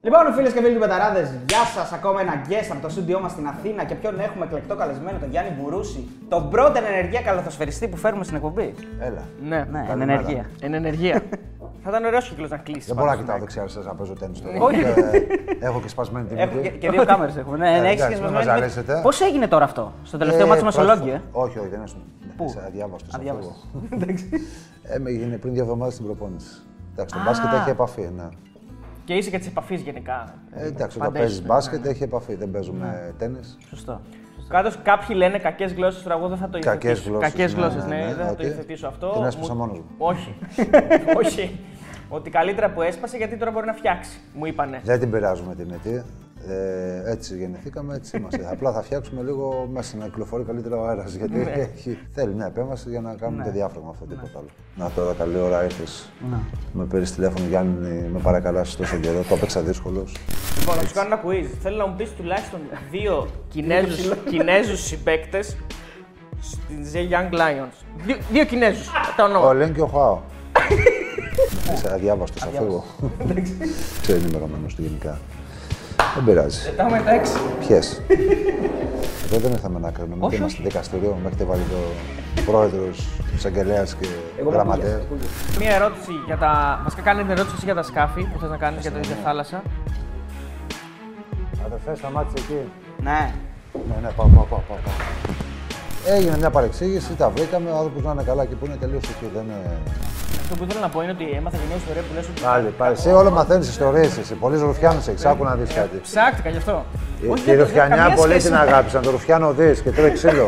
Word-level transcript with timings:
Λοιπόν, 0.00 0.32
φίλες 0.34 0.52
και 0.52 0.60
φίλοι 0.60 0.74
του 0.74 0.80
Πεταράδες, 0.80 1.28
γεια 1.48 1.64
σας. 1.74 1.92
Ακόμα 1.92 2.20
ένα 2.20 2.32
guest 2.48 2.68
από 2.72 2.80
το 2.82 2.88
στούντιό 2.88 3.20
μας 3.20 3.30
στην 3.30 3.46
Αθήνα. 3.46 3.84
Και 3.84 3.94
ποιον 3.94 4.20
έχουμε 4.20 4.44
εκλεκτό 4.44 4.74
καλεσμένο, 4.76 5.18
τον 5.18 5.30
Γιάννη 5.30 5.50
Μπουρούση. 5.60 6.08
Τον 6.28 6.50
πρώτο 6.50 6.78
εν 6.78 6.84
ενεργεία 6.84 7.20
καλαθοσφαιριστή 7.22 7.88
που 7.88 7.96
φέρουμε 7.96 8.24
στην 8.24 8.36
εκπομπή. 8.36 8.74
Έλα. 9.00 9.22
Ναι, 9.42 9.56
Ναι, 9.70 9.78
εν 9.78 9.86
Καλημέρα. 9.86 10.12
ενεργεία. 10.12 10.44
εν 10.60 10.74
ενεργεία. 10.74 11.22
Θα 11.82 11.88
ήταν 11.90 12.04
ωραίος 12.04 12.28
κύκλος 12.28 12.50
να 12.50 12.56
κλείσεις. 12.56 12.86
Δεν 12.86 12.96
μπορώ 12.96 13.10
να 13.10 13.16
κοιτάω 13.16 13.38
δεξιά 13.38 13.60
αριστερά 13.62 13.86
να 13.86 13.94
παίζω 13.94 14.12
τέννις 14.12 14.40
τώρα. 14.42 14.56
Όχι. 14.60 14.80
Ε, 14.80 14.94
Έχω 15.60 15.80
και 15.80 15.88
σπασμένη 15.88 16.26
τη 16.26 16.34
Έχω 16.40 16.52
και, 16.52 16.58
μύτη. 16.60 16.78
και 16.78 16.90
δύο 16.90 17.04
κάμερες 17.04 17.36
έχουμε. 17.36 17.56
Ναι, 17.56 17.76
Ε, 17.76 17.80
ναι, 17.80 17.88
έχεις 17.88 18.02
εντάξει, 18.02 18.02
και 18.02 18.08
μην 18.08 18.16
σπασμένη 18.30 18.34
μας 18.34 18.44
μύτη. 18.44 18.80
αρέσετε. 18.80 19.00
Πώς 19.02 19.20
έγινε 19.20 19.46
τώρα 19.48 19.64
αυτό, 19.64 19.92
στο 20.04 20.18
τελευταίο 20.18 20.46
μάτι 20.46 20.62
μα 20.64 20.70
πρόσφατα. 20.70 20.88
Μεσολόγγι, 20.94 21.16
ε; 21.16 21.22
Όχι, 21.32 21.58
όχι, 21.58 21.68
δεν 21.68 21.80
έσουν. 21.82 22.02
Πού; 22.36 22.54
Αδιάβαστος. 22.66 23.14
Αδιάβαστος. 23.14 23.66
Ε, 24.94 24.98
με 24.98 25.10
έγινε 25.10 25.36
πριν 25.36 25.52
δύο 25.52 25.62
εβδομάδες 25.62 25.94
την 25.96 26.04
προπόνηση. 26.04 26.62
Εντάξει, 26.92 27.14
το 27.14 27.20
Α. 27.20 27.24
μπάσκετ 27.24 27.52
έχει 27.60 27.70
επαφή. 27.70 28.08
Ναι. 29.08 29.14
Και 29.14 29.20
είσαι 29.20 29.30
και 29.30 29.38
της 29.38 29.46
επαφής 29.46 29.80
γενικά. 29.80 30.34
Ε, 30.52 30.66
εντάξει, 30.66 30.96
όταν 30.96 31.08
Πάντα 31.08 31.18
παίζεις 31.18 31.38
είσαι, 31.38 31.46
μπάσκετ 31.46 31.86
έχει 31.86 32.02
επαφή. 32.02 32.34
Δεν 32.34 32.50
παίζουμε 32.50 33.14
τέννη. 33.18 33.38
Σωστό. 33.68 34.00
Κάτω 34.48 34.70
κάποιοι 34.82 35.16
λένε 35.18 35.38
κακές 35.38 35.72
γλώσσες, 35.72 36.02
τώρα 36.02 36.14
εγώ 36.18 36.28
δεν 36.28 36.36
θα 36.38 36.48
το 36.48 36.58
Κακές 36.58 36.88
υιοθετήσω. 36.88 37.10
γλώσσες, 37.10 37.32
Κακές 37.32 37.54
ναι, 37.54 37.60
γλώσσες, 37.60 37.84
ναι, 37.84 37.96
ναι, 37.96 38.02
ναι, 38.04 38.14
δεν 38.14 38.16
θα 38.16 38.24
το 38.26 38.32
ότι 38.32 38.46
υιοθετήσω 38.46 38.86
αυτό. 38.86 39.10
την 39.10 39.22
έσπασα 39.24 39.54
Μου- 39.54 39.58
μόνος 39.60 39.78
μου. 39.78 39.84
Όχι. 39.98 40.34
Όχι. 41.24 41.58
Ότι 42.08 42.30
καλύτερα 42.30 42.70
που 42.70 42.82
έσπασε 42.82 43.16
γιατί 43.16 43.36
τώρα 43.36 43.50
μπορεί 43.50 43.66
να 43.66 43.72
φτιάξει. 43.72 44.18
Μου 44.34 44.46
είπανε. 44.46 44.80
Δεν 44.84 44.98
την 45.00 45.10
πειράζουμε 45.10 45.54
τη 45.54 45.64
μύτη. 45.64 46.02
Ε, 46.50 47.10
έτσι 47.10 47.36
γεννηθήκαμε, 47.36 47.94
έτσι 47.94 48.16
είμαστε. 48.16 48.48
Απλά 48.52 48.72
θα 48.72 48.82
φτιάξουμε 48.82 49.22
λίγο 49.22 49.68
μέσα 49.72 49.96
να 49.96 50.04
κυκλοφορεί 50.04 50.44
καλύτερα 50.44 50.76
ο 50.76 50.84
αέρας. 50.86 51.14
Γιατί 51.14 51.38
Ναι. 51.38 51.50
έχει, 51.74 51.98
θέλει 52.14 52.34
μια 52.34 52.46
επέμβαση 52.46 52.88
για 52.88 53.00
να 53.00 53.14
κάνουμε 53.14 53.44
το 53.44 53.50
διάφραγμα 53.50 53.90
αυτό, 53.90 54.04
τίποτα 54.04 54.38
άλλο. 54.38 54.48
Να 54.76 54.90
τώρα 54.90 55.12
καλή 55.12 55.38
ώρα 55.38 55.64
ήρθε. 55.64 55.82
Με 56.72 56.84
πήρε 56.84 57.02
τηλέφωνο 57.02 57.46
Γιάννη, 57.48 58.08
με 58.12 58.18
παρακαλάσει 58.22 58.76
τόσο 58.76 58.96
καιρό. 58.96 59.22
Το 59.28 59.34
έπαιξα 59.34 59.60
δύσκολος. 59.60 60.16
Λοιπόν, 60.58 60.76
να 60.76 60.82
σου 60.82 60.94
κάνω 60.94 61.08
ένα 61.14 61.22
quiz. 61.24 61.46
Θέλω 61.62 61.76
να 61.76 61.86
μου 61.86 61.94
πεις 61.96 62.10
τουλάχιστον 62.10 62.60
δύο 62.90 63.26
Κινέζους, 63.52 64.12
Κινέζους 64.30 64.80
συμπαίκτες 64.84 65.56
στην 66.40 66.84
The 66.92 66.96
Young 67.12 67.34
Lions. 67.34 67.72
Δύο, 68.04 68.16
δύο 68.30 68.44
Κινέζους. 68.44 68.86
Τα 69.16 69.24
Ο 69.24 69.26
ονόμα. 69.26 69.52
Λέν 69.52 69.74
και 69.74 69.80
ο 69.80 69.86
Χάο. 69.86 70.18
Είσαι 71.74 71.92
αδιάβαστος, 71.92 72.42
θα 72.42 72.48
φύγω. 72.48 72.84
Ξέρει 74.02 74.18
ενημερωμένος 74.20 74.74
του 74.74 74.82
γενικά. 74.82 75.18
Δεν 76.14 76.24
πειράζει. 76.24 76.72
Τα 76.76 76.82
έχουμε 76.82 77.00
τα 77.04 77.10
έξι. 77.14 77.32
Ποιε. 77.60 77.78
Εδώ 79.24 79.38
δεν 79.38 79.52
ήρθαμε 79.52 79.78
να 79.78 79.90
κρίνουμε. 79.90 80.26
Όχι, 80.26 80.36
Είμαστε 80.36 80.62
δικαστήριο. 80.62 81.18
Με 81.22 81.28
έχετε 81.28 81.44
βάλει 81.44 81.62
το 81.70 81.80
πρόεδρος, 82.50 83.06
εισαγγελέας 83.36 83.94
και 83.94 84.06
γραμματέα. 84.50 85.00
Μία 85.58 85.74
ερώτηση 85.74 86.12
για 86.26 86.36
τα. 86.36 86.80
Βασικά, 86.82 87.02
κάνει 87.02 87.20
την 87.20 87.30
ερώτηση 87.30 87.54
εσύ 87.56 87.64
για 87.64 87.74
τα 87.74 87.82
σκάφη 87.82 88.22
που 88.32 88.38
θες 88.38 88.50
να 88.50 88.56
κάνεις 88.56 88.80
για 88.80 88.90
την 88.90 89.02
ίδια 89.02 89.16
θάλασσα. 89.24 89.62
Αδερφέ, 91.66 91.94
σταμάτησε 91.96 92.44
εκεί. 92.44 92.60
Ναι. 93.02 93.34
Ναι, 93.88 93.96
ναι, 94.02 94.08
πάω, 94.16 94.26
πάω, 94.26 94.44
πάω. 94.44 94.58
πάω. 94.68 94.78
Έγινε 96.06 96.36
μια 96.36 96.50
παρεξήγηση, 96.50 97.14
τα 97.14 97.30
βρήκαμε. 97.30 97.70
Ο 97.70 97.76
άνθρωπος 97.76 98.02
να 98.02 98.12
είναι 98.12 98.22
καλά 98.22 98.44
και 98.44 98.54
που 98.54 98.66
είναι 98.66 98.76
τελείω 98.76 98.96
εκεί. 98.96 99.30
Δεν 99.34 99.42
είναι. 99.42 99.78
Αυτό 100.50 100.60
που 100.60 100.64
ήθελα 100.68 100.80
να 100.86 100.88
πω 100.94 101.02
είναι 101.02 101.14
ότι 101.18 101.26
έμαθα 101.38 101.56
και 101.56 101.66
μια 101.70 101.76
ιστορία 101.82 102.02
που 102.06 102.12
λες 102.16 102.26
ότι. 102.30 102.40
Πάλι, 102.40 102.68
πάλι. 102.80 102.92
Εσύ 102.98 103.08
όλο 103.20 103.30
μαθαίνεις 103.30 103.68
ιστορίες. 103.68 104.18
Εσύ. 104.18 104.34
Πολλοί 104.34 104.56
ρουφιάνου 104.58 105.02
έχει. 105.10 105.28
Άκου 105.28 105.44
να 105.44 105.54
δεις 105.54 105.74
κάτι. 105.74 105.96
Ψάχτηκα 106.02 106.48
γι' 106.54 106.56
αυτό. 106.56 106.84
Όχι, 107.32 107.42
Τη 107.44 107.50
δεν- 107.50 107.58
ρουφιανιά 107.64 107.96
καμία 107.96 108.14
πολύ 108.16 108.30
σχέση 108.32 108.46
την 108.46 108.54
με- 108.56 108.60
αγάπησαν. 108.66 109.02
Το 109.02 109.10
ρουφιάνο 109.10 109.52
δεις 109.52 109.80
και 109.82 109.90
τρώει 109.90 110.12
ξύλο. 110.12 110.44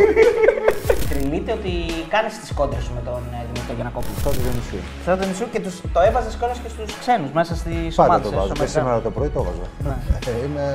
Τριλείται 1.11 1.53
ότι 1.59 1.73
κάνεις 2.15 2.33
τις 2.41 2.53
κόντρες 2.55 2.83
σου 2.85 2.93
με 2.95 3.01
τον 3.09 3.21
ε, 3.39 3.41
Δημήτρη 3.53 3.75
Γιανακόπουλο. 3.75 4.15
Αυτό 4.17 4.31
δεν 4.31 4.55
ισχύει. 4.63 4.83
Θα 5.07 5.17
τον 5.17 5.29
νησού 5.29 5.45
και 5.53 5.61
τους, 5.61 5.75
το 5.93 6.01
έβαζες 6.09 6.35
κιόλας 6.39 6.59
και 6.63 6.69
στους 6.75 6.99
ξένους 7.03 7.31
μέσα 7.39 7.53
στις 7.57 7.95
Πάντα 7.95 8.09
ομάδες. 8.15 8.31
το 8.31 8.37
βάζω. 8.37 8.53
Και 8.53 8.67
σήμερα 8.67 9.01
το 9.01 9.11
πρωί 9.11 9.29
το 9.29 9.43
βάζω. 9.47 9.65
Ε, 10.27 10.45
Είμαι 10.47 10.67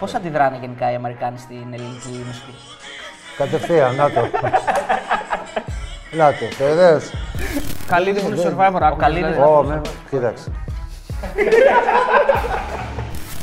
Πώς 0.00 0.14
αντιδράνε 0.14 0.56
γενικά 0.60 0.92
οι 0.92 0.94
Αμερικάνοι 0.94 1.38
στην 1.38 1.66
ελληνική 1.76 2.12
μουσική; 2.26 2.54
κατευθείαν, 3.36 3.94
να 3.94 4.10
το. 4.10 4.20
Να 6.20 6.28
το, 6.38 6.44
το 7.90 8.02
είδες. 8.02 8.02
Καλή 8.04 8.12
δεν- 8.12 8.24
του 8.24 8.36
δεν- 8.36 8.52
survivor. 8.56 8.80
άκουγες, 8.80 8.96
καλή 8.96 9.16
δηλαδή. 9.16 9.40
Ω, 9.40 9.62
με, 9.62 9.80
κοίταξε. 10.10 10.50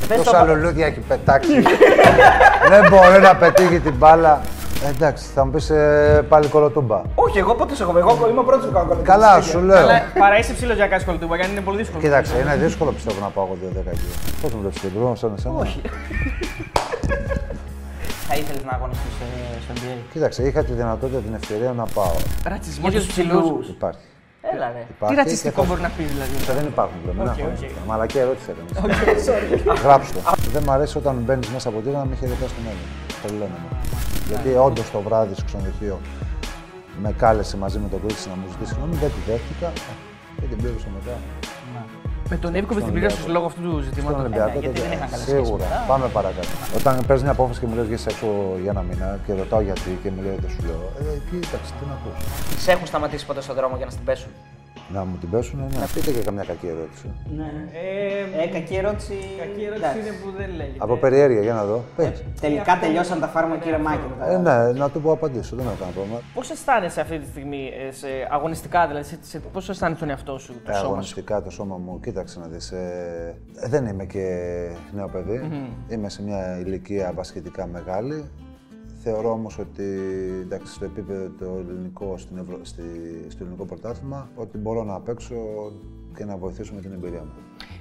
Πες 0.08 0.16
Τόσα 0.22 0.46
το, 0.46 0.54
λουλούδια 0.54 0.86
έχει 0.86 1.00
πετάξει. 1.00 1.50
Δεν 2.70 2.88
μπορεί 2.90 3.20
να 3.22 3.36
πετύχει 3.36 3.80
την 3.80 3.94
μπάλα. 3.94 4.40
Ε, 4.84 4.88
Εντάξει, 4.88 5.24
θα 5.34 5.44
μου 5.44 5.50
πεις 5.50 5.70
πάλι 6.28 6.46
κολοτούμπα. 6.48 7.02
Όχι, 7.14 7.38
εγώ 7.38 7.54
πότε 7.54 7.74
σου 7.74 7.82
έχω. 7.82 7.98
Εγώ 7.98 8.28
είμαι 8.30 8.40
ο 8.40 8.42
πρώτος 8.42 8.66
που 8.66 8.72
κάνω 8.72 8.86
κολλητή. 8.86 9.06
Καλά, 9.06 9.40
σου 9.40 9.60
λέω. 9.60 9.76
Αλλά 9.78 10.02
παρά 10.18 10.38
είσαι 10.38 10.52
ψήλο 10.52 10.72
για 10.72 10.82
να 10.84 10.90
κάνεις 10.90 11.04
κολοτούμπα, 11.04 11.36
γιατί 11.36 11.50
είναι 11.50 11.60
πολύ 11.60 11.76
δύσκολο. 11.76 12.00
Κοίταξε, 12.02 12.38
είναι 12.38 12.56
δύσκολο 12.56 12.90
πιστεύω 12.92 13.20
να 13.20 13.26
πάω 13.28 13.44
εγώ 13.44 13.56
2-10 13.62 13.86
εκεί. 13.86 14.08
Πώς 14.42 14.52
με 14.52 14.58
βλέπει 14.60 14.80
κεντρό, 14.80 15.14
σαν 15.16 15.32
εσένα; 15.38 15.54
Όχι. 15.58 15.80
Θα 18.28 18.34
ήθελες 18.36 18.64
να 18.64 18.70
αγωνιστείς 18.72 19.12
στο 19.64 19.72
NBA. 19.74 19.96
Κοίταξε, 20.12 20.42
είχα 20.42 20.64
τη 20.64 20.72
δυνατότητα, 20.72 21.18
την 21.18 21.34
ευκαιρία 21.34 21.72
να 21.76 21.84
πάω. 21.94 22.14
Ρατσισμό 22.48 22.88
Για 22.88 22.98
για 22.98 22.98
τους 22.98 23.14
του 23.14 23.20
ψηλού. 23.20 23.40
ψηλούς. 23.42 23.68
Υπάρχει. 23.68 23.98
Έλα 24.52 24.66
ρε. 24.76 24.82
Τι 24.88 24.92
Υπάρχει 24.96 25.14
ρατσιστικό 25.20 25.54
και 25.60 25.60
θα- 25.60 25.66
μπορεί 25.68 25.80
να 25.86 25.90
πει 25.96 26.02
δηλαδή. 26.12 26.34
Ε, 26.50 26.54
Δεν 26.58 26.66
υπάρχουν 26.72 26.96
πλέον. 27.02 27.28
OK, 27.28 27.34
okay, 27.34 27.64
OK. 27.64 27.86
Μαλακή 27.88 28.18
ερώτηση 28.24 28.48
έκανε. 28.52 28.94
Γράψτε 29.84 30.18
το. 30.18 30.32
Δεν 30.54 30.62
μου 30.66 30.72
αρέσει 30.76 30.94
όταν 30.98 31.14
μπαίνεις 31.24 31.48
μέσα 31.48 31.68
από 31.68 31.78
τίνα 31.84 31.98
να 31.98 32.04
με 32.04 32.14
χαιρετά 32.20 32.46
στον 32.52 32.64
άλλο. 32.70 32.84
Τρελαίνομαι. 33.22 33.68
Γιατί 34.28 34.48
όντως 34.66 34.90
το 34.90 35.00
βράδυ 35.06 35.34
στο 35.34 35.44
ξενοδοχείο 35.44 35.96
με 37.02 37.10
κάλεσε 37.22 37.56
μαζί 37.56 37.78
με 37.78 37.88
τον 37.88 38.00
Κρίτσι 38.06 38.28
να 38.28 38.34
μου 38.34 38.44
ζητήσει 38.50 38.68
συγγνώμη, 38.72 38.94
δεν 39.02 39.10
τη 39.14 39.20
δέχτηκα 39.30 39.68
και 40.40 40.46
την 40.50 40.56
πλήρωσα 40.60 40.88
μετά. 40.98 41.14
Με 42.30 42.36
τον 42.36 42.54
Εύκο 42.54 42.74
την 42.74 42.92
πλήρωση 42.92 43.28
λόγω 43.28 43.46
αυτού 43.46 43.60
του 43.62 43.70
Στον 43.70 43.82
ζητήματος. 43.82 44.20
Ολυμπιακό 44.20 44.58
γιατί 44.58 44.66
τότε, 44.66 44.80
δεν 44.80 44.92
είχαν 44.92 45.08
καλές 45.10 45.26
σχέσεις 45.26 45.46
Σίγουρα. 45.46 45.64
μετά. 45.64 45.84
Πάμε 45.88 46.06
παρακάτω. 46.08 46.48
Όταν 46.78 46.92
παίζεις 47.06 47.22
μια 47.24 47.32
απόφαση 47.32 47.60
και 47.60 47.66
μου 47.66 47.74
λες 47.74 47.86
βγες 47.86 48.06
έξω 48.06 48.26
για 48.62 48.70
ένα 48.70 48.82
μήνα 48.88 49.18
και 49.26 49.32
ρωτάω 49.32 49.60
γιατί 49.60 49.90
και 50.02 50.10
μου 50.14 50.22
λέει 50.22 50.36
δεν 50.40 50.50
σου 50.50 50.62
λέω. 50.66 50.80
Ε, 50.98 51.18
κοίταξε, 51.30 51.72
τι 51.78 51.84
να 51.90 51.96
πω. 52.02 52.10
Σε 52.64 52.70
έχουν 52.74 52.86
σταματήσει 52.86 53.26
ποτέ 53.26 53.40
στον 53.40 53.54
δρόμο 53.58 53.76
για 53.76 53.84
να 53.84 53.90
στην 53.90 54.04
πέσουν; 54.04 54.30
Να 54.92 55.04
μου 55.04 55.16
την 55.16 55.30
πέσουν, 55.30 55.58
ναι. 55.58 55.78
Να 55.80 55.86
πείτε 55.94 56.10
και 56.10 56.20
καμιά 56.20 56.44
κακή 56.44 56.66
ερώτηση. 56.66 57.10
Ναι. 57.36 57.50
Ε, 57.72 58.42
Ε, 58.42 58.46
κακή 58.48 58.74
ερώτηση. 58.74 59.14
Κακή 59.38 59.62
ερώτηση 59.64 59.84
Εντάξει. 59.86 59.98
είναι 59.98 60.16
που 60.24 60.30
δεν 60.36 60.50
λέγεται. 60.56 60.76
Από 60.78 60.96
περιέργεια, 60.96 61.40
για 61.42 61.54
να 61.54 61.64
δω. 61.64 61.84
Πες. 61.96 62.22
Τελικά 62.40 62.78
τελειώσαν 62.80 63.20
τα 63.20 63.26
φάρμακα, 63.26 63.60
κύριε 63.62 63.78
Μάκη. 63.78 64.00
Ε, 64.30 64.36
ναι, 64.38 64.72
να 64.72 64.90
του 64.90 65.00
πω 65.00 65.12
απαντήσω, 65.12 65.56
δεν 65.56 65.66
έχω 65.66 65.74
κανένα 65.78 65.94
πρόβλημα. 65.96 66.20
Πώς 66.34 66.50
αισθάνεσαι 66.50 67.00
αυτή 67.00 67.18
τη 67.18 67.26
στιγμή, 67.26 67.70
ε, 67.88 67.92
σε 67.92 68.06
αγωνιστικά 68.30 68.86
δηλαδή, 68.86 69.04
σε, 69.06 69.18
σε, 69.20 69.38
πώς 69.52 69.68
αισθάνεσαι 69.68 70.00
τον 70.00 70.10
εαυτό 70.10 70.38
σου, 70.38 70.52
το 70.52 70.58
Ε, 70.70 70.72
σώμα 70.72 70.78
σου. 70.80 70.86
αγωνιστικά 70.86 71.42
το 71.42 71.50
σώμα 71.50 71.76
μου, 71.76 72.00
κοίταξε 72.00 72.38
να 72.40 72.46
δεις, 72.46 72.70
ε, 72.72 73.34
δεν 73.68 73.86
είμαι 73.86 74.04
και 74.04 74.26
νέο 74.92 75.08
παιδί. 75.08 75.50
Είμαι 75.88 76.08
σε 76.08 76.22
μια 76.22 76.58
ηλικία 76.58 77.12
βασιλετικά 77.14 77.66
μεγάλη. 77.66 78.30
Θεωρώ 79.06 79.30
όμως 79.30 79.58
ότι 79.58 79.84
εντάξει, 80.42 80.72
στο 80.72 80.84
επίπεδο 80.84 81.30
το 81.38 81.44
ελληνικό, 81.68 82.14
στην 82.18 82.38
Ευρω... 82.38 82.58
στη... 82.62 82.82
στο 83.28 83.38
ελληνικό 83.42 83.64
πρωτάθλημα, 83.64 84.28
ότι 84.34 84.58
μπορώ 84.58 84.84
να 84.84 85.00
παίξω 85.00 85.34
και 86.16 86.24
να 86.24 86.36
βοηθήσω 86.36 86.74
με 86.74 86.80
την 86.80 86.92
εμπειρία 86.92 87.20
μου. 87.20 87.32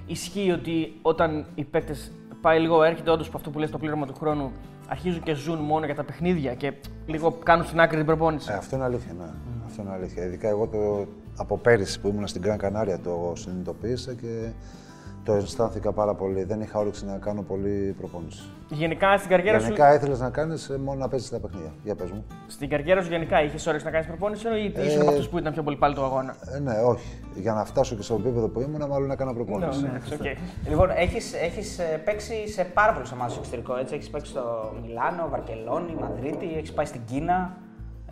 Ισχύει 0.05 0.51
ότι 0.51 0.99
όταν 1.01 1.45
οι 1.55 1.63
παίκτες 1.63 2.11
πάει 2.41 2.59
λίγο, 2.59 2.83
έρχεται 2.83 3.11
όντως 3.11 3.27
από 3.27 3.37
αυτό 3.37 3.49
που 3.49 3.59
λες 3.59 3.69
το 3.69 3.77
πλήρωμα 3.77 4.05
του 4.05 4.13
χρόνου, 4.13 4.51
αρχίζουν 4.87 5.23
και 5.23 5.33
ζουν 5.33 5.59
μόνο 5.59 5.85
για 5.85 5.95
τα 5.95 6.03
παιχνίδια 6.03 6.53
και 6.53 6.73
λίγο 7.05 7.31
κάνουν 7.31 7.65
στην 7.65 7.79
άκρη 7.79 7.97
την 7.97 8.05
προπόνηση. 8.05 8.51
Ε, 8.51 8.55
αυτό 8.55 8.75
είναι 8.75 8.85
αλήθεια, 8.85 9.13
ναι. 9.13 9.29
Αυτό 9.65 9.81
είναι 9.81 9.91
αλήθεια. 9.91 10.25
Ειδικά 10.25 10.47
εγώ 10.47 10.67
το, 10.67 11.07
από 11.37 11.57
πέρυσι 11.57 11.99
που 11.99 12.07
ήμουν 12.07 12.27
στην 12.27 12.41
Γκραν 12.41 12.57
Κανάρια 12.57 12.99
το 12.99 13.33
συνειδητοποίησα 13.35 14.13
και 14.13 14.51
το 15.23 15.33
αισθάνθηκα 15.33 15.91
πάρα 15.91 16.13
πολύ. 16.13 16.43
Δεν 16.43 16.61
είχα 16.61 16.79
όρεξη 16.79 17.05
να 17.05 17.17
κάνω 17.17 17.41
πολύ 17.41 17.95
προπόνηση. 17.97 18.43
Γενικά 18.69 19.17
στην 19.17 19.29
καριέρα 19.29 19.59
σου, 19.59 19.63
Γενικά 19.65 19.93
ήθελες 19.93 20.19
να 20.19 20.29
κάνεις 20.29 20.71
μόνο 20.83 20.99
να 20.99 21.07
παίζεις 21.07 21.29
τα 21.29 21.39
παιχνίδια. 21.39 21.71
Για 21.83 21.95
πες 21.95 22.11
μου. 22.11 22.25
στην 22.47 22.69
καριέρα 22.69 23.01
σου 23.01 23.09
γενικά 23.09 23.43
είχες 23.43 23.67
όρεξη 23.67 23.85
να 23.85 23.91
κάνεις 23.91 24.07
προπόνηση 24.07 24.47
ή 24.47 24.73
Ε, 24.75 24.85
ήσουν 24.85 25.01
από 25.01 25.09
αυτούς 25.09 25.29
που 25.29 25.37
ήταν 25.37 25.53
πιο 25.53 25.63
πολύ 25.63 25.75
πάλι 25.77 25.95
το 25.95 26.03
αγώνα; 26.03 26.35
Ε, 26.55 26.59
ναι, 26.59 26.73
όχι. 26.85 27.19
Για 27.35 27.53
να 27.53 27.65
φτάσω 27.65 27.95
και 27.95 28.01
στο 28.01 28.13
επίπεδο 28.13 28.47
που 28.47 28.61
ήμουν, 28.61 28.87
μάλλον 28.87 29.11
έκανα 29.11 29.33
προπόνηση. 29.33 29.81
Ναι, 29.81 29.87
εντάξει, 29.87 30.13
οκ. 30.13 30.21
Λοιπόν, 30.69 30.89
έχεις, 30.89 31.33
έχεις 31.33 31.79
ε, 31.79 32.01
παίξει 32.05 32.47
σε 32.49 32.63
πάρα 32.63 32.93
πολλές 32.93 33.11
ομάδες 33.11 33.31
στο 33.31 33.41
εξωτερικό, 33.41 33.77
έτσι. 33.77 33.95
Έχεις 33.95 34.09
παίξει 34.09 34.31
στο 34.31 34.73
Μιλάνο, 34.81 35.27
Βαρκελόνη, 35.29 35.95
Μαδρίτη, 35.99 36.53
έχεις 36.57 36.73
πάει 36.73 36.85
στην 36.85 37.01
Κίνα. 37.05 37.57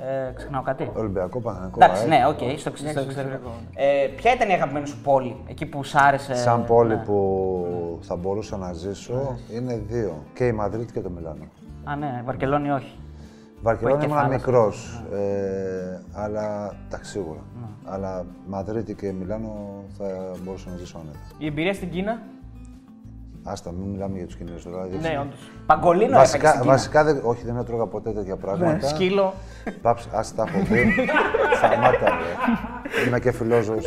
Ε, 0.07 0.31
ξεχνάω 0.33 0.61
κάτι. 0.61 0.91
Ολυμπιακό, 0.95 1.39
Παναθηναϊκό. 1.39 1.79
Εντάξει, 1.83 2.01
ΑΕΚ. 2.01 2.09
ναι, 2.09 2.27
οκ, 2.27 2.37
στο, 2.59 2.69
εξ- 2.69 2.89
στο 2.89 2.99
εξωτερικό. 2.99 3.51
Ε, 3.75 4.07
ποια 4.15 4.33
ήταν 4.33 4.49
η 4.49 4.53
αγαπημένη 4.53 4.87
σου 4.87 5.01
πόλη, 5.03 5.35
εκεί 5.47 5.65
που 5.65 5.83
σ' 5.83 5.95
άρεσε; 5.95 6.35
Σαν 6.35 6.65
πόλη 6.65 6.95
ναι. 6.95 7.03
που 7.03 7.99
θα 8.01 8.15
μπορούσα 8.15 8.57
να 8.57 8.73
ζήσω 8.73 9.37
είναι 9.53 9.81
δύο. 9.87 10.23
Και 10.33 10.47
η 10.47 10.51
Μαδρίτη 10.51 10.93
και 10.93 10.99
το 11.01 11.09
Μιλάνο. 11.09 11.43
Α, 11.83 11.95
ναι, 11.95 12.21
Βαρκελόνη 12.25 12.71
όχι. 12.71 12.95
Βαρκελόνη 13.61 13.97
και 13.99 14.05
ήμουν 14.05 14.17
θάλασσα. 14.17 14.35
μικρός. 14.37 15.03
Ε, 15.13 16.01
αλλά 16.13 16.73
εντάξει, 16.87 17.11
σίγουρα. 17.11 17.39
Ναι. 17.61 17.91
Αλλά 17.93 18.25
Μαδρίτη 18.47 18.93
και 18.95 19.11
Μιλάνο 19.11 19.83
θα 19.97 20.05
μπορούσα 20.43 20.69
να 20.69 20.77
ζήσω 20.77 20.97
άνετα. 20.97 21.19
Η 21.37 21.45
εμπειρία 21.45 21.73
στην 21.73 21.89
Κίνα; 21.89 22.21
Άστα, 23.43 23.71
μην 23.71 23.89
μιλάμε 23.89 24.17
για 24.17 24.25
τους 24.25 24.35
Κινέζους 24.35 24.63
τώρα. 24.63 24.85
γιατί- 24.87 25.07
Ναι, 25.07 25.19
όντως. 25.21 25.51
Παγκολίνο 25.65 26.05
έφαγες 26.05 26.27
στην 26.29 26.41
Βασικά, 26.41 26.59
Κίνα. 26.61 26.71
βασικά 26.73 27.03
δεν, 27.03 27.19
όχι, 27.23 27.45
δεν 27.45 27.57
έτρωγα 27.57 27.85
ποτέ 27.85 28.11
τέτοια 28.11 28.35
πράγματα. 28.35 28.87
Σκύλο. 28.87 29.33
Πάψε, 29.81 30.09
ας 30.13 30.35
τα 30.35 30.43
έχω 30.47 30.59
πει. 30.69 30.93
Σταμάτα, 31.57 32.05
ρε. 32.05 33.07
Είμαι 33.07 33.19
και 33.19 33.31
φιλόζωος. 33.31 33.85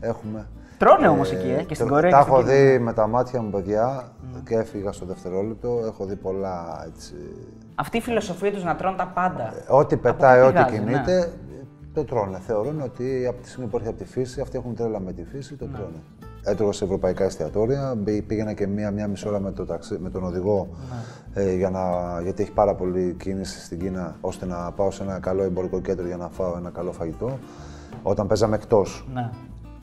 Έχουμε. 0.00 0.46
Τρώνε 0.78 1.08
όμως 1.08 1.32
εκεί, 1.32 1.48
ε, 1.58 1.62
και 1.62 1.74
στην 1.74 1.86
τα- 1.86 1.92
Κορέα. 1.92 2.10
Τα 2.10 2.16
και 2.16 2.22
στο 2.22 2.32
έχω 2.34 2.42
Κίνα. 2.42 2.54
δει 2.54 2.78
με 2.78 2.92
τα 2.92 3.06
μάτια 3.06 3.42
μου, 3.42 3.50
παιδιά, 3.50 4.12
και 4.48 4.54
έφυγα 4.54 4.92
στο 4.92 5.06
δευτερόλεπτο. 5.06 5.82
Έχω 5.86 6.04
δει 6.04 6.16
πολλά 6.16 6.84
έτσι. 6.86 7.14
Αυτή 7.74 7.96
η 7.96 8.00
φιλοσοφία 8.00 8.52
τους 8.52 8.64
να 8.64 8.76
τρώνε 8.76 8.96
τα 8.96 9.06
πάντα. 9.14 9.52
Ό,τι 9.68 9.96
πετάει, 9.96 10.40
πού 10.40 10.46
ό,τι 10.46 10.54
πηγάζει, 10.54 10.78
ναι. 10.78 10.90
κινείται, 10.92 11.32
το 11.94 12.04
τρώνε. 12.04 12.38
Θεωρούν 12.46 12.80
ότι 12.80 13.26
από 13.28 13.42
τη 13.42 13.48
στιγμή 13.48 13.68
που 13.68 13.76
έρχεται 13.76 13.94
από 13.94 14.04
τη 14.04 14.10
φύση, 14.10 14.40
αυτοί 14.40 14.56
έχουν 14.58 14.74
τρέλα 14.74 15.00
με 15.00 15.12
τη 15.12 15.24
φύση, 15.24 15.54
το 15.56 15.66
Ναι. 15.66 15.76
τρώνε. 15.76 16.02
Έτρωγα 16.48 16.72
σε 16.72 16.84
ευρωπαϊκά 16.84 17.24
εστιατόρια, 17.24 17.94
μπή- 17.96 18.22
πήγαινα 18.22 18.52
και 18.52 18.66
μία, 18.66 18.90
μία 18.90 19.08
μισή 19.08 19.28
ώρα 19.28 19.40
με, 19.40 19.52
το 19.52 19.64
ταξί, 19.66 19.98
με 20.00 20.10
τον 20.10 20.24
οδηγό, 20.24 20.68
Ναι. 21.34 21.42
ε, 21.42 21.54
για 21.56 21.70
να, 21.70 21.80
γιατί 22.22 22.42
έχει 22.42 22.52
πάρα 22.52 22.74
πολύ 22.74 23.14
κίνηση 23.18 23.60
στην 23.60 23.78
Κίνα, 23.78 24.16
ώστε 24.20 24.46
να 24.46 24.72
πάω 24.72 24.90
σε 24.90 25.02
ένα 25.02 25.18
καλό 25.18 25.42
εμπορικό 25.42 25.80
κέντρο 25.80 26.06
για 26.06 26.16
να 26.16 26.28
φάω 26.28 26.56
ένα 26.56 26.70
καλό 26.70 26.92
φαγητό. 26.92 27.38
Όταν 28.02 28.26
παίζαμε 28.26 28.56
εκτός, 28.56 29.06
Ναι, 29.14 29.30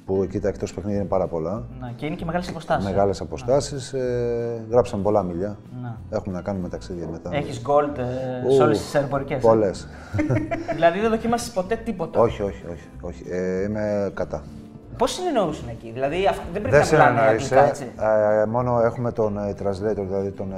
που 0.06 0.24
εκεί 0.24 0.40
τα 0.40 0.48
εκτός 0.48 0.74
παιχνίδια 0.74 1.00
είναι 1.00 1.08
πάρα 1.10 1.28
πολλά, 1.28 1.64
ναι. 1.82 1.92
Και 1.96 2.06
είναι 2.06 2.16
και 2.16 2.26
μεγάλες 2.26 2.50
αποστάσεις. 2.50 2.90
μεγάλες 2.90 3.22
αποστάσεις, 3.22 3.94
ε, 3.94 4.62
γράψαμε 4.70 5.04
πολλά 5.04 5.24
μιλιά. 5.24 5.58
Ναι. 5.82 5.90
Έχουμε 6.10 6.36
να 6.36 6.42
κάνουμε 6.42 6.70
ταξίδια 6.70 7.08
μετά. 7.08 7.30
Έχεις 7.36 7.62
gold 7.66 7.98
ε, 7.98 8.48
Ου, 8.48 8.52
σε 8.52 8.62
όλες 8.64 8.82
τις 8.82 8.96
αεροπορικές. 8.96 9.42
Πολλές. 9.42 9.88
δηλαδή 10.76 11.00
δεν 11.00 11.10
δοκίμασες 11.10 11.50
ποτέ 11.52 11.76
τίποτα; 11.76 12.20
όχι, 12.20 12.42
όχι, 12.42 12.64
όχι. 12.72 12.88
όχι. 13.02 13.24
Ε, 13.30 13.64
είμαι 13.64 14.12
κατά. 14.14 14.44
Πώς 14.98 15.12
συνεννοούσαν 15.14 15.68
εκεί, 15.70 15.92
Δηλαδή 15.92 16.28
αυ- 16.28 16.42
δεν 16.54 16.62
πρέπει 16.62 16.70
Δεν 16.78 16.80
να 16.80 16.92
μιλάνε 17.12 17.20
συνεννοείσαι. 17.20 17.56
αγγλικά, 17.60 17.70
έτσι. 17.70 17.92
Ε, 18.42 18.46
μόνο 18.46 18.82
έχουμε 18.82 19.12
τον 19.12 19.38
ε, 19.38 19.56
translator, 19.64 20.04
δηλαδή 20.08 20.32
τον 20.32 20.52
ε, 20.54 20.58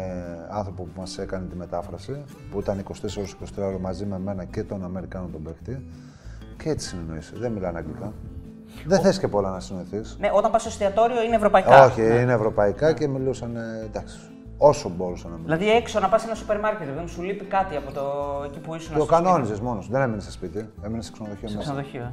άνθρωπο 0.50 0.84
που 0.84 1.00
μας 1.00 1.18
έκανε 1.18 1.46
τη 1.50 1.56
μετάφραση, 1.56 2.24
που 2.52 2.60
ήταν 2.60 2.84
24 2.84 3.18
ώρες 3.18 3.36
24 3.58 3.64
ώρες 3.66 3.80
μαζί 3.80 4.06
με 4.06 4.16
εμένα 4.16 4.44
και 4.44 4.64
τον 4.64 4.84
Αμερικάνο 4.84 5.28
τον 5.32 5.44
παίχτη. 5.44 5.86
Και 6.64 6.70
έτσι 6.70 6.88
συνεννοείσαι. 6.88 7.34
Δεν 7.38 7.52
μιλάνε 7.52 7.78
αγγλικά. 7.78 8.14
Δεν 8.86 9.00
θες 9.02 9.20
και 9.20 9.28
πολλά 9.28 9.50
να 9.50 9.60
συνοηθείς. 9.60 10.18
Ναι, 10.20 10.30
όταν 10.34 10.52
πας 10.52 10.62
στο 10.62 10.70
εστιατόριο 10.70 11.24
είναι 11.24 11.36
ευρωπαϊκά. 11.36 11.86
Όχι, 11.86 12.02
είναι 12.02 12.34
ευρωπαϊκά 12.34 12.94
και 12.94 13.08
μιλούσαν, 13.08 13.56
ε, 13.56 13.86
εντάξει, 13.86 14.18
όσο 14.58 14.90
μπορούσαν 14.90 15.32
να 15.32 15.38
μιλήσουν. 15.38 15.58
Δηλαδή 15.60 15.78
έξω 15.78 16.00
να 16.00 16.10
πας 16.10 16.22
σε 16.22 16.28
ένα 16.28 16.36
σούπερ 16.36 16.60
μάρκετ, 16.60 16.88
δεν 16.96 17.08
σου 17.08 17.22
λείπει 17.22 17.46
κάτι 17.46 17.76
από 17.76 17.92
το 17.92 18.02
εκεί 18.46 18.60
που 18.60 18.76
ήσουν. 18.76 18.94
Το 18.94 19.04
στο 19.04 19.14
σπίτι. 19.14 19.24
κανόνιζες 19.24 19.60
μόνος 19.60 19.84
σου. 19.86 19.92
Δεν 19.92 20.02
έμεινες 20.02 20.24
σε 20.24 20.32
σπίτι, 20.32 20.70
έμεινες 20.86 21.06
σε 21.06 21.12
ξενοδοχείο 21.12 21.48
Στο 21.48 21.58
μέσα. 21.58 21.70
ξενοδοχείο. 21.72 22.12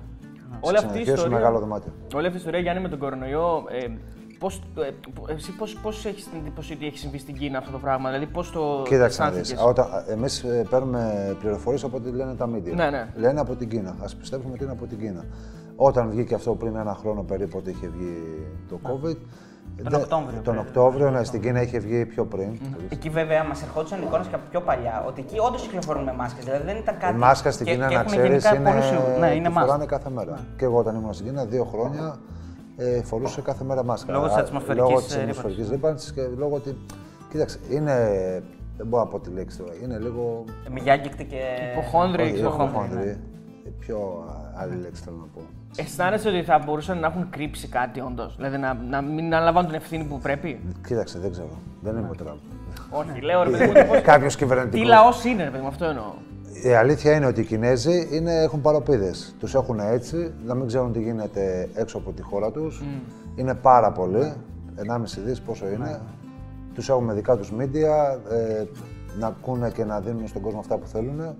Ε. 0.55 0.59
Όλη 0.61 0.77
αυτή 0.77 0.87
η 0.99 1.03
Ξενοδοχείο 1.03 1.05
σε 1.05 1.13
ιστορία. 1.13 1.37
μεγάλο 1.37 1.59
δωμάτιο. 1.59 1.93
Όλη 2.15 2.27
αυτή 2.27 2.37
η 2.39 2.41
ιστορία, 2.41 2.61
Γιάννη, 2.61 2.83
με 2.83 2.89
τον 2.89 2.99
κορονοϊό, 2.99 3.65
ε, 3.69 3.87
πώς, 4.39 4.63
ε, 4.79 4.91
πο- 5.15 5.27
εσύ 5.29 5.53
πώς, 5.57 5.79
πώς 5.83 6.05
έχεις 6.07 6.29
την 6.29 6.39
εντύπωση 6.41 6.73
ότι 6.73 6.87
έχει 6.87 6.99
συμβεί 6.99 7.19
στην 7.19 7.35
Κίνα 7.37 7.59
αυτό 7.59 7.71
το 7.73 7.79
πράγμα, 7.79 8.09
δηλαδή 8.11 8.27
πώς 8.27 8.51
το 8.51 8.83
Κοίταξε 8.85 9.23
να 9.23 9.27
αισθάνθηκες; 9.29 9.49
δεις. 9.51 9.63
Όταν, 9.67 9.87
εμείς 10.09 10.43
ε, 10.43 10.67
παίρνουμε 10.71 11.37
πληροφορίες 11.41 11.85
από 11.85 11.97
ό,τι 11.97 12.11
λένε 12.11 12.35
τα 12.35 12.49
media. 12.55 12.75
Ναι, 12.75 12.91
ναι. 12.91 13.09
Λένε 13.17 13.41
από 13.41 13.55
την 13.55 13.69
Κίνα. 13.69 13.97
Ας 14.03 14.15
πιστέψουμε 14.17 14.53
ότι 14.55 14.63
είναι 14.63 14.73
από 14.73 14.87
την 14.87 14.99
Κίνα. 14.99 15.25
Όταν 15.77 16.11
βγήκε 16.11 16.35
αυτό 16.35 16.55
πριν 16.55 16.77
ένα 16.77 16.95
χρόνο 16.95 17.23
περίπου 17.23 17.57
ότι 17.59 17.71
είχε 17.71 17.89
βγει 17.89 18.17
το 18.69 18.81
COVID. 18.83 19.17
Τον 19.83 19.91
δεν- 19.93 20.01
Οκτώβριο, 20.01 20.41
Τον 20.45 20.55
πρέπει. 20.55 20.69
Οκτώβριο, 20.69 21.11
ναι, 21.11 21.25
στην 21.25 21.41
Κίνα 21.43 21.63
είχε 21.63 21.79
βγει 21.79 22.07
πιο 22.07 22.25
πριν. 22.25 22.59
Εκεί 22.89 23.09
βέβαια 23.09 23.45
μα 23.45 23.55
ερχόντουσαν 23.63 24.03
εικόνες 24.03 24.27
και 24.27 24.35
από 24.35 24.45
πιο 24.51 24.61
παλιά 24.61 25.05
ότι 25.07 25.21
εκεί 25.21 25.39
όντως 25.39 25.63
κυκλοφορούν 25.63 26.03
με 26.03 26.13
μάσκες, 26.13 26.45
Δηλαδή 26.45 26.65
δεν 26.65 26.77
ήταν 26.77 26.99
κάτι. 26.99 27.15
Η 27.15 27.17
μάσκα 27.19 27.51
στην 27.51 27.67
και- 27.67 27.73
Κίνα, 27.73 27.87
και 27.89 27.95
να 27.95 28.01
έχουν 28.01 28.13
ξέρεις, 28.13 28.29
γενικά 28.45 28.55
είναι... 28.61 28.71
πολύ 28.71 28.83
σίγουρο. 28.83 29.19
Ναι, 29.19 29.31
είναι 29.35 29.49
τη 29.49 29.53
φοράνε 29.55 29.71
μάσκα. 29.73 29.87
κάθε 29.97 30.11
μέρα. 30.11 30.39
Και 30.57 30.65
εγώ 30.65 30.79
όταν 30.79 30.95
ήμουν 30.97 31.13
στην 31.13 31.27
Κίνα, 31.27 31.45
δύο 31.45 31.65
χρόνια, 31.65 32.17
ε, 32.77 33.03
φορούσε 33.03 33.41
κάθε 33.41 33.65
μέρα 33.65 33.85
μάσκα. 33.85 34.13
Λόγω 34.13 34.27
της 34.27 34.37
Α, 34.37 34.41
ατμοσφαιρικής, 34.41 34.89
Λόγω 34.91 35.01
της 35.03 35.15
ε, 35.17 35.21
ατμοσφαιρικής 35.21 35.69
ρήπανσης 35.71 36.13
και 36.13 36.23
λόγω 36.37 36.55
ότι... 36.55 36.77
Κοίταξε, 37.31 37.59
είναι... 37.71 37.95
Δεν 38.77 38.87
μπορώ 38.87 39.03
να 39.03 39.09
πω 39.09 39.21
τη 39.21 39.31
λέξη 39.31 39.59
τώρα. 39.59 39.73
Είναι 39.83 39.99
λίγο... 39.99 40.45
Μηγιάγκεκτη 40.73 41.25
και. 41.25 41.41
Υποχόνδροι, 41.73 42.23
Όχι, 42.23 42.33
ξέρω 42.33 42.49
εγώ. 42.49 42.63
υποχόνδροι. 42.65 43.09
Ε, 43.09 43.17
Πιο 43.79 44.25
άλλη 44.55 44.75
λέξη 44.83 45.03
θέλω 45.03 45.17
να 45.17 45.27
πω. 45.35 45.41
Αισθάνεσαι 45.77 46.29
ότι 46.29 46.43
θα 46.43 46.59
μπορούσαν 46.65 46.99
να 46.99 47.07
έχουν 47.07 47.31
κρύψει 47.31 47.69
κάτι 47.69 48.01
όντως, 48.01 48.37
δηλαδή 48.37 48.57
να, 48.57 48.75
να 48.75 49.01
μην 49.03 49.35
αναλαμβάνουν 49.35 49.71
την 49.71 49.79
ευθύνη 49.81 50.05
που 50.05 50.19
πρέπει; 50.19 50.61
Κοίταξε, 50.87 51.19
δεν 51.19 51.31
ξέρω. 51.31 51.59
Δεν 51.83 51.97
είμαι 51.97 52.09
ο 52.11 52.15
Τραμπ. 52.15 52.37
Όχι, 52.91 53.21
λέω 53.21 53.43
ρε 53.43 53.51
παιδί 53.51 53.67
μου, 53.67 53.87
πώς- 53.89 54.01
Κάποιος 54.01 54.33
τι 54.33 54.39
κυβερνητικό. 54.39 54.87
λαός 54.89 55.25
είναι, 55.25 55.45
ρε 55.45 55.51
παιδί 55.51 55.63
μου, 55.63 55.69
αυτό 55.69 55.85
εννοώ. 55.85 56.13
Η 56.65 56.75
αλήθεια 56.75 57.13
είναι 57.17 57.27
ότι 57.27 57.41
οι 57.41 57.45
Κινέζοι 57.45 58.09
είναι, 58.13 58.35
έχουν 58.43 58.61
παροπίδες. 58.61 59.35
Τους 59.39 59.55
έχουν 59.55 59.79
έτσι, 59.81 60.33
να 60.47 60.55
μην 60.55 60.67
ξέρουν 60.67 60.93
τι 60.93 61.01
γίνεται 61.03 61.69
έξω 61.75 61.99
από 61.99 62.13
τη 62.13 62.23
χώρα 62.23 62.51
τους. 62.51 62.83
Είναι 63.37 63.55
πάρα 63.55 63.93
πολλοί. 63.93 64.33
1,5 64.77 65.21
δις 65.25 65.41
πόσο 65.41 65.69
είναι. 65.69 66.01
Τους 66.75 66.89
έχουμε 66.89 67.13
δικά 67.15 67.37
τους 67.37 67.53
media, 67.59 68.19
ε, 68.33 68.65
να 69.19 69.27
ακούνε 69.27 69.71
και 69.71 69.85
να 69.85 70.01
δίνουν 70.01 70.29
στον 70.29 70.43
κόσμο 70.43 70.59
αυτά 70.61 70.77
που 70.77 70.87
θέλουν. 70.87 71.35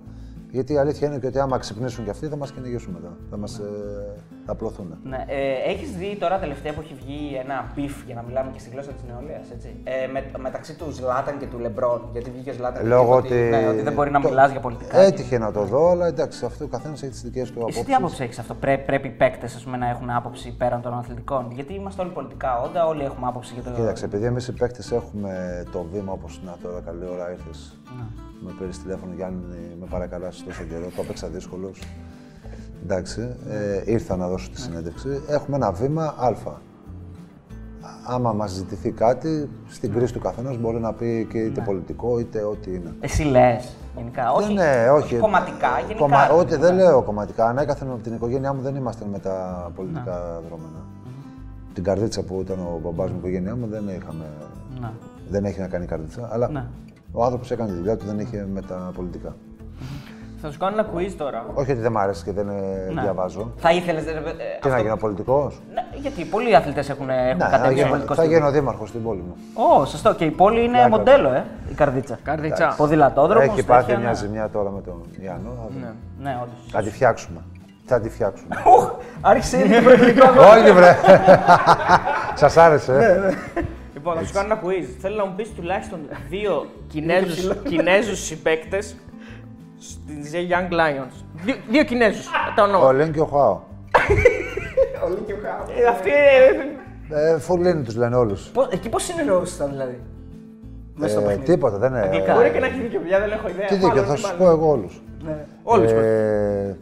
Γιατί 0.53 0.73
η 0.73 0.77
αλήθεια 0.77 1.07
είναι 1.07 1.19
και 1.19 1.27
ότι 1.27 1.39
άμα 1.39 1.57
ξυπνήσουν 1.57 2.03
κι 2.03 2.09
αυτοί 2.09 2.27
θα 2.27 2.35
μας 2.35 2.51
κυνηγήσουν 2.51 2.93
μετά. 2.93 3.17
Θα 3.29 3.37
μας 3.37 3.59
ε, 3.59 4.15
θα 4.45 4.51
απλωθούν. 4.51 4.97
Ναι, 5.03 5.25
ε, 5.27 5.71
έχεις 5.71 5.91
δει 5.91 6.17
τώρα 6.19 6.39
τελευταία 6.39 6.73
που 6.73 6.81
έχει 6.81 6.93
βγει 7.05 7.35
ένα 7.43 7.71
beef 7.75 7.95
για 8.05 8.15
να 8.15 8.21
μιλάμε 8.21 8.51
και 8.53 8.59
στη 8.59 8.69
γλώσσα 8.69 8.91
της 8.91 9.03
νεολαίας, 9.09 9.49
έτσι; 9.55 9.75
Ε, 9.83 10.07
με, 10.13 10.23
μεταξύ 10.37 10.75
του 10.75 10.91
Ζλάταν 10.91 11.37
και 11.39 11.45
του 11.45 11.59
Λεμπρόν. 11.59 12.01
Γιατί 12.11 12.29
βγήκε 12.29 12.49
ο 12.49 12.53
Ζλάταν 12.53 12.81
και 12.81 12.87
Λόγω 12.87 13.17
είπε 13.17 13.27
ότι. 13.27 13.33
ναι, 13.35 13.67
ότι 13.67 13.81
δεν 13.81 13.93
μπορεί 13.93 14.11
να 14.11 14.21
το- 14.21 14.29
μιλάς 14.29 14.51
για 14.51 14.59
πολιτικά. 14.59 14.97
Έτυχε 14.99 15.37
να 15.37 15.51
το 15.51 15.63
δω, 15.63 15.89
αλλά 15.89 16.05
εντάξει, 16.07 16.45
αυτό 16.45 16.65
ο 16.65 16.67
καθένας 16.67 17.01
έχει 17.03 17.11
τις 17.11 17.21
δικές 17.21 17.51
του 17.51 17.59
απόψει. 17.59 17.77
Εσύ 17.79 17.87
τι 17.87 17.93
άποψη 17.93 18.23
έχεις 18.23 18.39
αυτό, 18.39 18.53
Πρέ, 18.53 18.77
πρέπει 18.77 19.07
οι 19.07 19.11
παίκτες 19.11 19.65
να 19.79 19.89
έχουν 19.89 20.09
άποψη 20.09 20.55
πέραν 20.57 20.81
των 20.81 20.93
αθλητικών; 20.93 21.51
Γιατί 21.51 21.73
είμαστε 21.73 22.01
όλοι 22.01 22.11
πολιτικά 22.11 22.61
όντα, 22.61 22.85
όλοι 22.87 23.03
έχουμε 23.03 23.27
άποψη 23.27 23.53
για 23.53 23.63
το. 23.63 23.69
Κοίταξε, 23.71 24.05
επειδή 24.05 24.25
εμείς 24.25 24.47
οι 24.47 24.53
παίκτες 24.53 24.91
έχουμε 24.91 25.63
το 25.71 25.85
βήμα 25.93 26.11
όπως 26.11 26.41
να 26.45 26.55
τώρα, 26.63 26.79
καλή 26.85 27.05
ώρα 27.13 27.31
ήρθες. 27.31 27.77
Ναι. 27.97 28.03
Με 28.45 28.51
πήρες 28.59 28.77
τηλέφωνο, 28.79 29.13
Γιάννη, 29.15 29.75
με 29.79 29.85
παρακαλάσει 29.89 30.43
τόσο 30.43 30.63
καιρό. 30.63 30.85
Το 30.95 31.01
έπαιξα 31.01 31.27
δύσκολος. 31.27 31.81
Εντάξει, 32.83 33.35
ε, 33.49 33.91
ήρθα 33.91 34.15
να 34.15 34.27
δώσω 34.27 34.49
τη 34.49 34.59
συνέντευξη. 34.61 35.21
Έχουμε 35.27 35.55
ένα 35.55 35.71
βήμα 35.71 36.03
Α. 36.17 36.31
Άμα 38.07 38.33
μας 38.33 38.51
ζητηθεί 38.51 38.91
κάτι, 38.91 39.49
στην 39.67 39.93
κρίση 39.93 40.13
του 40.13 40.19
καθενός 40.19 40.57
μπορεί 40.59 40.79
να 40.79 40.93
πει 40.93 41.27
και 41.31 41.37
είτε 41.37 41.61
πολιτικό 41.61 42.19
είτε 42.19 42.41
ό,τι 42.43 42.73
είναι. 42.73 42.93
Εσύ 42.99 43.23
λες 43.23 43.75
γενικά. 43.95 44.31
Όχι, 44.31 44.53
ναι, 44.53 44.89
όχι. 44.93 45.15
κομματικά, 45.17 45.67
γενικά. 45.79 45.99
Κομμα- 45.99 46.29
Ό,τι 46.31 46.51
Ναι. 46.51 46.57
δεν 46.57 46.75
λέω 46.75 47.01
κομματικά. 47.01 47.45
Ανέκαθεν 47.45 47.89
από 47.91 48.01
την 48.03 48.13
οικογένειά 48.13 48.53
μου 48.53 48.61
δεν 48.61 48.75
ήμασταν 48.75 49.07
με 49.09 49.19
τα 49.19 49.71
πολιτικά 49.75 50.41
δρόμενα. 50.47 50.85
Την 51.73 51.83
καρδίτσα 51.83 52.21
που 52.23 52.39
ήταν 52.41 52.59
ο 52.59 52.79
μπαμπάς 52.83 53.09
μου, 53.09 53.15
η 53.15 53.19
οικογένειά 53.19 53.55
μου 53.55 53.67
δεν 53.67 53.83
είχαμε. 53.87 54.25
Ναι. 54.79 54.89
Δεν 55.29 55.45
έχει 55.45 55.59
να 55.59 55.67
κάνει 55.67 55.85
καρδίτσα. 55.85 56.29
Αλλά 56.31 56.49
Ναι. 56.49 56.65
ο 57.11 57.23
άνθρωπος 57.23 57.51
έκανε 57.51 57.69
τη 57.69 57.75
δουλειά 57.77 57.97
του, 57.97 58.05
δεν 58.05 58.19
είχε 58.19 58.47
με 58.53 58.61
τα 58.61 58.91
πολιτικά. 58.95 59.35
Θα 60.45 60.51
σου 60.51 60.57
κάνω 60.57 60.75
ένα 60.79 60.87
quiz 60.95 61.13
τώρα. 61.17 61.45
Όχι 61.53 61.71
ότι 61.71 61.79
δεν 61.81 61.91
μ' 61.91 61.97
άρεσε 61.97 62.23
και 62.23 62.31
δεν 62.31 62.49
ε, 62.49 62.91
Ναι. 62.93 63.01
διαβάζω. 63.01 63.51
Θα 63.57 63.71
ήθελες. 63.71 64.05
Ε, 64.05 64.13
Τι 64.61 64.69
να 64.69 64.79
γίνω 64.79 64.97
πολιτικός; 64.97 65.61
Ναι, 65.73 65.85
γιατί 65.99 66.25
πολλοί 66.25 66.55
αθλητές 66.55 66.89
έχουν, 66.89 67.09
έχουν 67.09 67.37
Ναι, 67.37 67.43
θα 67.43 67.49
κατέβει 67.49 67.67
σε 67.67 67.73
γίνω, 67.73 67.87
πολιτικό 67.89 68.13
θα 68.15 68.21
στυλ. 68.21 68.33
γίνω 68.35 68.51
δήμαρχος 68.51 68.89
στην 68.89 69.03
πόλη 69.03 69.19
μου. 69.27 69.35
Ω, 69.53 69.85
σωστό. 69.85 70.13
Και 70.15 70.25
η 70.25 70.29
πόλη 70.31 70.59
είναι 70.63 70.71
Πλάκα. 70.77 70.89
μοντέλο, 70.89 71.29
ε, 71.33 71.45
η 71.71 71.73
καρδίτσα. 71.73 72.19
Καρδίτσα. 72.23 72.73
Ποδηλατόδρομος. 72.77 73.47
Έχει 73.47 73.65
πάθει 73.65 73.97
μια 73.97 74.13
ζημιά 74.13 74.49
τώρα 74.49 74.69
με 74.69 74.81
τον 74.81 75.01
Ιαννό. 75.23 75.49
θα 75.61 75.67
δούμε. 75.73 75.95
Ναι. 76.19 76.29
Ναι, 76.29 76.37
όντως. 76.43 76.71
Θα 76.71 76.81
τη 76.81 76.89
φτιάξουμε. 76.91 77.39
Θα 77.85 77.99
τη 77.99 78.09
φτιάξουμε. 78.09 78.55
Άρχισε 79.31 79.57
ήδη 79.57 79.75
το 79.75 79.81
προεκλογικό. 79.81 80.25
Όχι, 80.27 80.71
βρε. 80.71 80.95
Σας 82.41 82.57
άρεσε. 82.57 82.93
ε; 82.93 83.61
Λοιπόν, 83.93 84.15
θα 84.17 84.23
σου 84.25 84.33
κάνω 84.33 84.53
ένα 84.53 84.61
quiz. 84.63 84.85
Θέλω 84.99 85.15
να 85.15 85.25
μου 85.25 85.33
πεις 85.35 85.49
τουλάχιστον 85.55 85.99
δύο 86.29 86.65
Κινέζους, 86.87 87.55
Κινέζους 87.69 88.19
συμπαίκτες 89.87 90.27
στην 90.29 90.47
Young 90.49 90.71
Lions. 90.73 91.23
Δύο, 91.45 91.55
δύο 91.69 91.83
Κινέζους, 91.83 92.29
τα 92.55 92.63
Ο 92.63 92.65
ονόμα. 92.65 92.91
Λίν 92.91 93.11
και 93.13 93.19
ο 93.19 93.25
Χάο. 93.25 93.59
Ε, 95.81 95.85
Αυτοί 95.89 96.09
είναι... 96.09 97.21
Ε, 97.21 97.39
Φουλίνι 97.39 97.83
τους 97.83 97.95
λένε 97.95 98.15
όλους. 98.15 98.51
Εκεί 98.71 98.89
πώς 98.89 99.03
συνεννοούσαν 99.03 99.69
δηλαδή; 99.69 99.99
Μέσα 100.95 101.11
στο 101.11 101.21
Ε, 101.21 101.23
παιχνίδι. 101.25 101.51
τίποτα, 101.51 101.77
δεν 101.77 101.89
είναι. 101.91 101.99
Αγγλικά. 102.01 102.33
Μπορεί 102.33 102.49
και 102.51 102.59
να 102.59 102.65
έχει 102.65 102.81
δίκιο, 102.81 102.99
παιδιά, 102.99 103.19
δεν 103.19 103.31
έχω 103.31 103.47
ιδέα. 103.49 103.65
Τι 103.67 103.73
δίκιο, 103.75 103.87
Μάλλον, 103.89 104.05
θα 104.05 104.15
σου 104.15 104.23
μάλλον. 104.25 104.37
πω 104.39 104.49
εγώ 104.49 104.69
όλους. 104.69 105.01
Ναι. 105.25 105.45
Όλους 105.63 105.91
Ε, 105.91 106.77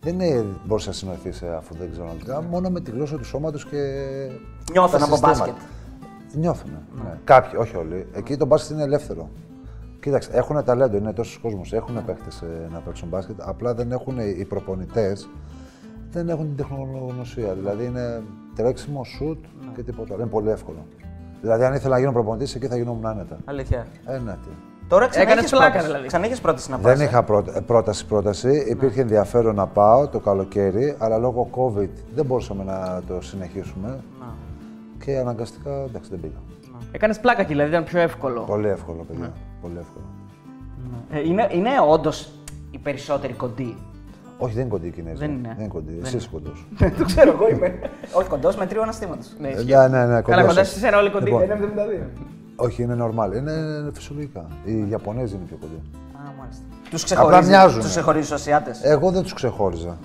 δεν 0.00 0.20
είναι, 0.20 0.44
μπορείς 0.64 0.86
να 0.86 0.92
συνοηθείς 0.92 1.42
ε, 1.42 1.54
αφού 1.56 1.74
δεν 1.78 1.90
ξέρω 1.90 2.06
αγγλικά, 2.10 2.42
μόνο 2.42 2.68
με 2.70 2.80
τη 2.80 2.90
γλώσσα 2.90 3.16
του 3.16 3.24
σώματος 3.24 3.64
και 3.66 3.76
Νιώθουν 4.72 4.98
τα 4.98 5.04
από 5.04 5.14
συστήματα. 5.14 5.38
μπάσκετ. 5.38 5.54
Νιώθουν. 6.32 6.70
Ναι. 7.04 7.10
Κάποιοι, 7.24 7.58
όχι 7.62 7.76
όλοι. 7.76 8.06
Εκεί 8.14 8.36
το 8.36 8.46
μπάσκετ 8.46 8.70
είναι 8.76 8.82
ελεύθερο. 8.84 9.28
Κοίταξε, 10.06 10.30
έχουν 10.32 10.64
ταλέντο, 10.64 10.96
είναι 10.96 11.12
τόσος 11.12 11.38
κόσμος. 11.38 11.72
Έχουν 11.72 12.04
παίχτε 12.04 12.30
να 12.72 12.78
παίξουν 12.78 13.08
μπάσκετ. 13.08 13.36
Απλά 13.42 13.74
δεν 13.74 13.92
έχουν 13.92 14.18
οι 14.18 14.44
προπονητές, 14.44 15.28
δεν 16.10 16.28
έχουν 16.28 16.46
την 16.46 16.56
τεχνογνωσία. 16.56 17.52
Δηλαδή 17.52 17.84
είναι 17.84 18.22
τρέξιμο, 18.54 19.04
σουτ 19.04 19.44
και 19.74 19.82
τίποτα. 19.82 20.12
άλλο. 20.14 20.22
Είναι 20.22 20.30
πολύ 20.30 20.50
εύκολο. 20.50 20.86
Δηλαδή, 21.40 21.64
αν 21.64 21.74
ήθελα 21.74 21.94
να 21.94 21.98
γίνω 21.98 22.12
προπονητής, 22.12 22.54
εκεί 22.54 22.66
θα 22.66 22.76
γινόμουν 22.76 23.06
άνετα. 23.06 23.36
Αλήθεια. 23.44 23.86
Ε, 24.06 24.18
ναι, 24.18 24.32
τι. 24.32 24.48
Τώρα 24.88 25.08
ξανά 25.08 25.22
Έκανες 25.24 25.38
έχεις 25.44 25.50
πλάκα, 25.50 25.66
πρόταση. 25.68 25.86
δηλαδή. 25.86 26.06
Ξανά 26.06 26.24
έχεις 26.26 26.40
πρόταση 26.40 26.70
να 26.70 26.78
πας. 26.78 26.92
Δεν 26.92 27.00
ε. 27.00 27.04
είχα 27.08 27.22
πρώτα- 27.22 27.62
πρόταση 27.62 28.06
πρόταση. 28.06 28.64
Υπήρχε 28.68 29.00
ενδιαφέρον 29.00 29.54
να 29.54 29.66
πάω 29.66 30.08
το 30.08 30.20
καλοκαίρι, 30.20 30.94
αλλά 30.98 31.18
λόγω 31.18 31.48
COVID 31.56 31.88
δεν 32.14 32.24
μπορούσαμε 32.26 32.64
να 32.64 33.02
το 33.06 33.20
συνεχίσουμε. 33.20 33.88
Να. 34.20 34.34
Και 35.04 35.18
αναγκαστικά 35.18 35.70
εντάξει 35.88 36.10
δεν 36.10 36.20
πήγα. 36.20 36.36
Έκανες 36.92 37.20
πλάκα 37.20 37.42
και 37.42 37.48
δηλαδή 37.48 37.68
ήταν 37.70 37.84
πιο 37.84 38.00
εύκολο. 38.00 38.40
Πολύ 38.40 38.68
εύκολο, 38.68 39.04
παιδιά. 39.08 39.24
Ναι. 39.24 39.30
Πολύ 39.62 39.74
εύκολο. 39.80 40.04
Ε, 41.10 41.20
είναι 41.28 41.48
είναι 41.52 41.70
όντως 41.88 42.30
οι 42.70 42.78
περισσότεροι 42.78 43.32
κοντοί. 43.32 43.76
Όχι, 44.38 44.52
δεν 44.54 44.60
είναι 44.62 44.70
κοντή 44.70 44.86
η 44.86 44.90
Κινέζη. 44.90 45.16
Δεν 45.18 45.30
είναι. 45.30 45.48
Δεν 45.48 45.58
είναι 45.58 45.68
κοντή. 45.68 46.00
Εσύ 46.04 46.16
είσαι 46.16 46.28
κοντός. 46.32 46.66
Το 46.98 47.04
ξέρω, 47.04 47.30
εγώ 47.30 47.48
είμαι. 47.48 47.78
Όχι 48.18 48.28
κοντός 48.28 48.56
με 48.56 48.66
τρίο 48.66 48.82
αναστήματος. 48.82 49.32
Ναι, 49.38 49.48
Ναι, 49.48 49.54
ισχύει. 49.54 49.74
ναι, 49.74 49.86
ναι, 49.86 50.04
Καλά, 50.06 50.20
κοντός. 50.22 50.46
κοντάς 50.46 50.68
σε 50.68 50.78
σένα 50.78 50.98
όλοι 50.98 51.10
κοντοί. 51.10 51.24
Λοιπόν. 51.24 51.42
είναι. 51.42 51.58
72. 52.06 52.06
Όχι, 52.56 52.82
είναι 52.82 52.96
normal. 53.00 53.36
Είναι 53.36 53.52
φυσιολογικά. 53.94 54.46
Οι 54.64 54.88
Ιαπωνέζοι 54.90 55.34
είναι 55.34 55.44
πιο 55.46 55.56
κοντοί. 55.60 55.74
Α, 56.16 56.32
μάλιστα. 56.38 56.62
Τους 56.90 57.04
ξεχωρίζει. 57.04 57.48
μοιάζουνε. 57.48 57.82
Τους 57.82 57.90
ξεχωρίζει 57.90 58.28
του 58.28 58.34
Ασιάτε. 58.34 58.70
Εγώ 58.82 59.10
δεν 59.10 59.22
τους 59.22 59.32
ξεχώριζα. 59.32 59.96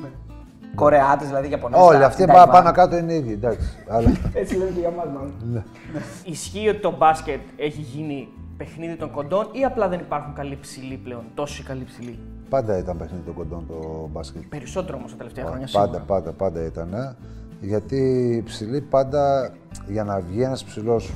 Κορεάτες 0.75 1.27
δηλαδή 1.27 1.49
Ιαπωνέζοι. 1.49 1.83
Όλοι 1.83 1.99
τα- 1.99 2.05
αυτοί 2.05 2.25
τα 2.25 2.33
πά- 2.33 2.35
Ταϊβάν. 2.35 2.63
πάνω 2.63 2.75
κάτω 2.75 2.97
είναι 2.97 3.13
ίδιοι. 3.13 3.31
Εντάξει. 3.33 3.67
Αλλά 3.93 4.11
Έτσι 4.33 4.55
λένε 4.55 4.69
και 4.69 4.79
για 4.79 4.89
μας, 4.97 5.05
μάλλον. 5.05 5.63
Ισχύει 6.25 6.67
ότι 6.69 6.79
το 6.79 6.93
μπάσκετ 6.97 7.39
έχει 7.57 7.81
γίνει 7.81 8.27
παιχνίδι 8.63 8.95
των 8.95 9.11
κοντών 9.11 9.47
ή 9.51 9.63
απλά 9.63 9.87
δεν 9.87 9.99
υπάρχουν 9.99 10.33
καλοί 10.33 10.57
ψηλοί 10.61 10.97
πλέον, 11.03 11.23
τόσοι 11.33 11.63
καλοί 11.63 11.83
ψηλοί; 11.83 12.19
πάντα 12.49 12.77
ήταν 12.77 12.97
παιχνίδι 12.97 13.23
των 13.25 13.33
κοντών 13.33 13.65
το 13.67 14.09
μπάσκετ. 14.11 14.41
Περισσότερο 14.49 14.97
όμως 14.97 15.11
τα 15.11 15.17
τελευταία 15.17 15.45
χρόνια 15.45 15.67
Πάντα, 15.71 15.85
σίγουρα. 15.85 16.03
πάντα, 16.03 16.31
πάντα 16.31 16.65
ήταν. 16.65 16.93
ε. 16.93 17.15
Γιατί 17.61 17.97
οι 18.37 18.41
ψηλοί 18.41 18.81
πάντα 18.81 19.51
για 19.87 20.03
να 20.03 20.19
βγει 20.19 20.41
ένας 20.41 20.63
ψηλός 20.63 21.11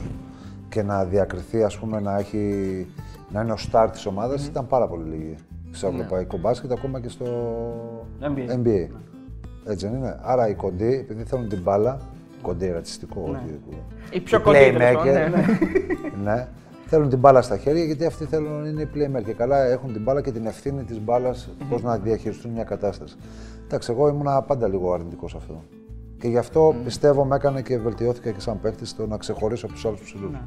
και 0.70 0.84
να 0.84 1.04
διακριθεί, 1.06 1.64
ας 1.64 1.78
πούμε, 1.78 2.00
να, 2.00 2.18
έχει, 2.18 2.42
να 3.32 3.42
είναι 3.42 3.52
ο 3.52 3.58
στάρ 3.58 3.90
της 3.90 4.06
ομάδας 4.06 4.48
ήταν 4.48 4.68
πάρα 4.68 4.88
πολύ 4.88 5.10
λίγοι. 5.10 5.36
Στο 5.72 5.92
Ναι. 5.92 5.96
ευρωπαϊκό 5.98 6.38
μπάσκετ, 6.38 6.72
ακόμα 6.72 7.00
και 7.00 7.10
στο 7.10 7.26
NBA. 8.22 8.56
NBA. 8.66 8.88
Έτσι 9.68 9.88
δεν 9.88 9.96
είναι. 9.98 10.20
Άρα 10.22 10.48
οι 10.50 10.54
κοντοί, 10.54 10.94
επειδή 10.94 11.24
θέλουν 11.24 11.50
την 11.50 11.62
μπάλα, 11.62 11.98
κοντοί 12.42 12.72
ρατσιστικό, 12.72 13.28
Ναι. 13.32 13.38
όχι. 13.38 13.60
Οι 14.12 14.20
πιο 14.20 14.38
οι 14.38 14.42
κοντοί 14.42 14.58
τέλος 14.58 14.78
playmaker, 14.78 14.96
πάντων, 14.96 15.14
ναι, 15.14 15.28
ναι. 15.28 16.34
ναι. 16.34 16.48
Θέλουν 16.88 17.10
την 17.10 17.20
μπάλα 17.20 17.42
στα 17.42 17.58
χέρια 17.58 17.84
γιατί 17.84 18.06
αυτοί 18.06 18.26
θέλουν 18.26 18.62
να 18.62 18.68
είναι 18.68 18.82
οι 18.82 18.90
playmaker. 18.96 19.24
Και 19.26 19.34
καλά 19.34 19.64
έχουν 19.66 19.94
την 19.94 20.02
μπάλα 20.02 20.22
και 20.22 20.32
την 20.32 20.46
ευθύνη 20.46 20.84
της 20.84 21.00
μπάλας 21.00 21.50
πώς 21.70 21.82
να 21.82 21.98
διαχειριστούν 21.98 22.52
μια 22.52 22.64
κατάσταση. 22.64 23.16
Εντάξει, 23.66 23.92
εγώ 23.92 24.08
ήμουν 24.08 24.46
πάντα 24.48 24.68
λίγο 24.68 24.94
αρνητικός 24.94 25.32
σε 25.32 25.38
αυτό. 25.38 25.64
Και 26.20 26.28
γι' 26.28 26.38
αυτό 26.38 26.76
πιστεύω 26.84 27.26
με 27.26 27.36
έκανε 27.36 27.62
και 27.62 27.78
βελτιώθηκα 27.78 28.32
και 28.32 28.40
σαν 28.40 28.60
παίχτη 28.62 28.86
στο 28.86 29.08
να 29.08 29.18
ξεχωρίσω 29.18 29.66
από 29.66 29.76
τους 29.76 29.86
άλλους 29.86 30.02
ψηλούς. 30.02 30.32
Να 30.32 30.42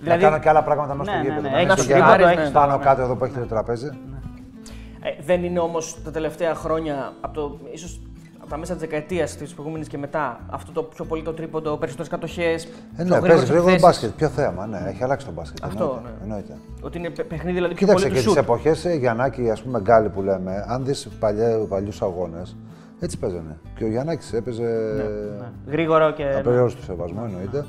Δηλαδή, 0.00 0.20
κάνω 0.22 0.38
και 0.38 0.48
άλλα 0.48 0.62
πράγματα 0.62 0.94
μέσα 0.94 1.10
Ναι, 1.10 1.16
στο 1.16 1.26
ναι, 1.26 1.28
γήπεδο. 1.34 1.48
ναι, 1.48 1.54
να 1.54 1.60
έχεις 1.60 1.64
είμαι 1.66 1.74
το 1.76 1.82
στο 1.82 1.92
γήπεδο, 1.92 2.16
γυαλί, 2.16 2.40
έχεις 2.40 2.50
πάνω 2.50 2.72
το- 2.76 2.84
κάτω 2.84 3.02
εδώ 3.02 3.16
που 3.16 3.24
έχετε 3.24 3.40
το 3.40 3.46
τραπέζι. 3.46 3.86
ε, 3.86 5.22
δεν 5.24 5.44
είναι 5.44 5.58
όμως 5.58 6.02
τα 6.04 6.10
τελευταία 6.10 6.54
χρόνια, 6.54 7.12
από 7.20 7.34
το, 7.34 7.58
ίσως 7.72 8.00
από 8.08 8.15
τα 8.48 8.56
μέσα 8.56 8.72
της 8.72 8.80
δεκαετίας 8.82 9.36
της 9.36 9.54
προηγούμενης 9.54 9.88
και 9.88 9.98
μετά, 9.98 10.40
αυτό 10.50 10.72
το 10.72 10.82
πιο 10.82 11.04
πολύ 11.04 11.22
το 11.22 11.32
τρίποντο, 11.32 11.76
περισσότερες 11.76 12.10
κατοχές. 12.10 12.68
Ε, 12.96 13.04
ναι, 13.04 13.20
παίζεις 13.20 13.48
γρήγορο 13.50 13.78
μπάσκετ. 13.80 14.10
Ποιο 14.10 14.28
θέμα, 14.28 14.66
ναι, 14.66 14.82
έχει 14.86 15.02
αλλάξει 15.04 15.26
το 15.26 15.32
μπάσκετ. 15.32 15.64
Αυτό, 15.64 15.84
εννοείται, 15.84 16.08
ναι. 16.18 16.22
εννοείται. 16.22 16.56
Ότι 16.80 16.98
είναι 16.98 17.10
παι- 17.10 17.26
παιχνίδι 17.26 17.54
δηλαδή 17.54 17.74
πιο 17.74 17.86
Κοίταξε 17.86 18.04
πολύ 18.06 18.16
και 18.18 18.22
του 18.24 18.34
τις 18.34 18.38
σουτ. 18.38 18.48
εποχές 18.48 18.96
Γιαννάκη, 18.98 19.50
ας 19.50 19.62
πούμε, 19.62 19.80
Γκάλη 19.80 20.08
που 20.08 20.22
λέμε, 20.22 20.64
αν 20.68 20.84
δεις 20.84 21.08
παλιούς 21.68 22.02
αγώνες, 22.02 22.56
έτσι 23.00 23.18
παίζανε. 23.18 23.58
Και 23.76 23.84
ο 23.84 23.88
Γιαννάκης 23.88 24.32
έπαιζε 24.32 24.62
Ναι. 25.38 25.72
Γρήγορο 25.72 26.12
και. 26.12 26.34
απεριόριστο 26.38 26.82
σεβασμό, 26.82 27.22
εννοείται. 27.26 27.64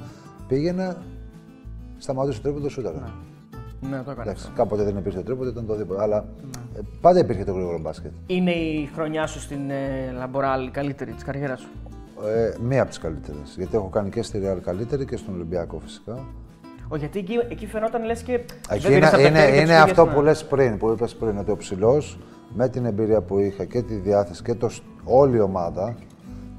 Πήγαινε, 0.47 0.95
σταματούσε 1.97 2.37
το 2.41 2.43
τρίποντο, 2.43 2.69
σούταρε. 2.69 2.97
Ναι, 3.81 4.01
το 4.03 4.11
έκανε. 4.11 4.21
Εντάξει, 4.29 4.49
κάποτε 4.55 4.83
δεν 4.83 4.97
υπήρχε 4.97 5.19
τρίποντο, 5.19 5.49
ήταν 5.49 5.65
το 5.65 5.75
δίποντο. 5.75 6.01
Αλλά 6.01 6.25
ε, 6.75 6.79
πάντα 7.01 7.19
υπήρχε 7.19 7.43
το 7.43 7.51
γρήγορο 7.53 7.79
μπάσκετ. 7.79 8.11
Είναι 8.27 8.51
η 8.51 8.89
χρονιά 8.95 9.27
σου 9.27 9.39
στην 9.39 9.69
ε, 9.69 10.11
Λαμποράλ 10.17 10.65
η 10.67 10.69
καλύτερη 10.71 11.11
της 11.11 11.23
καριέρας 11.23 11.59
σου; 11.59 11.67
Ε, 12.27 12.53
μία 12.61 12.79
από 12.81 12.89
τις 12.89 12.99
καλύτερες. 12.99 13.53
Γιατί 13.57 13.75
έχω 13.75 13.87
κάνει 13.87 14.09
και 14.09 14.21
στη 14.21 14.41
Real 14.43 14.57
καλύτερη 14.61 15.05
και 15.05 15.17
στον 15.17 15.33
Ολυμπιακό 15.33 15.79
φυσικά. 15.79 16.25
Ο, 16.87 16.95
γιατί 16.95 17.19
εκεί, 17.19 17.33
εκεί 17.49 17.65
φαινόταν 17.67 18.05
λες 18.05 18.21
και. 18.21 18.33
Εκεί 18.33 18.47
δεν 18.69 18.91
είναι, 18.91 18.93
πήρες 18.93 19.13
από 19.13 19.21
τα 19.21 19.27
είναι, 19.27 19.39
χέρια 19.39 19.55
και 19.55 19.61
είναι 19.61 19.73
τους 19.73 19.81
αυτό 19.81 20.01
πήγες 20.01 20.15
που 20.15 20.21
να- 20.21 20.27
λες 20.29 20.45
πριν, 20.45 20.77
που 20.77 20.89
είπες 20.89 21.15
πριν, 21.15 21.37
ότι 21.37 21.51
ο 21.51 21.55
ψηλός 21.57 22.17
με 22.55 22.69
την 22.69 22.85
εμπειρία 22.85 23.21
που 23.21 23.39
είχα 23.39 23.65
και 23.65 23.81
τη 23.81 23.95
διάθεση 23.95 24.43
και 24.43 24.53
το, 24.55 24.69
όλη 25.03 25.37
η 25.37 25.39
ομάδα, 25.39 25.95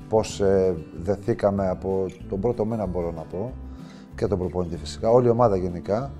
πώς 0.08 0.40
ε, 0.40 0.74
δεθήκαμε 1.02 1.68
από 1.68 2.06
τον 2.28 2.40
πρώτο 2.40 2.64
μήνα 2.64 2.86
μπορώ 2.86 3.12
να 3.16 3.22
πω, 3.22 3.52
και 4.14 4.26
τον 4.26 4.38
προπονητή 4.38 4.76
φυσικά, 4.76 5.10
όλη 5.10 5.26
η 5.26 5.30
ομάδα 5.30 5.56
γενικά, 5.56 6.10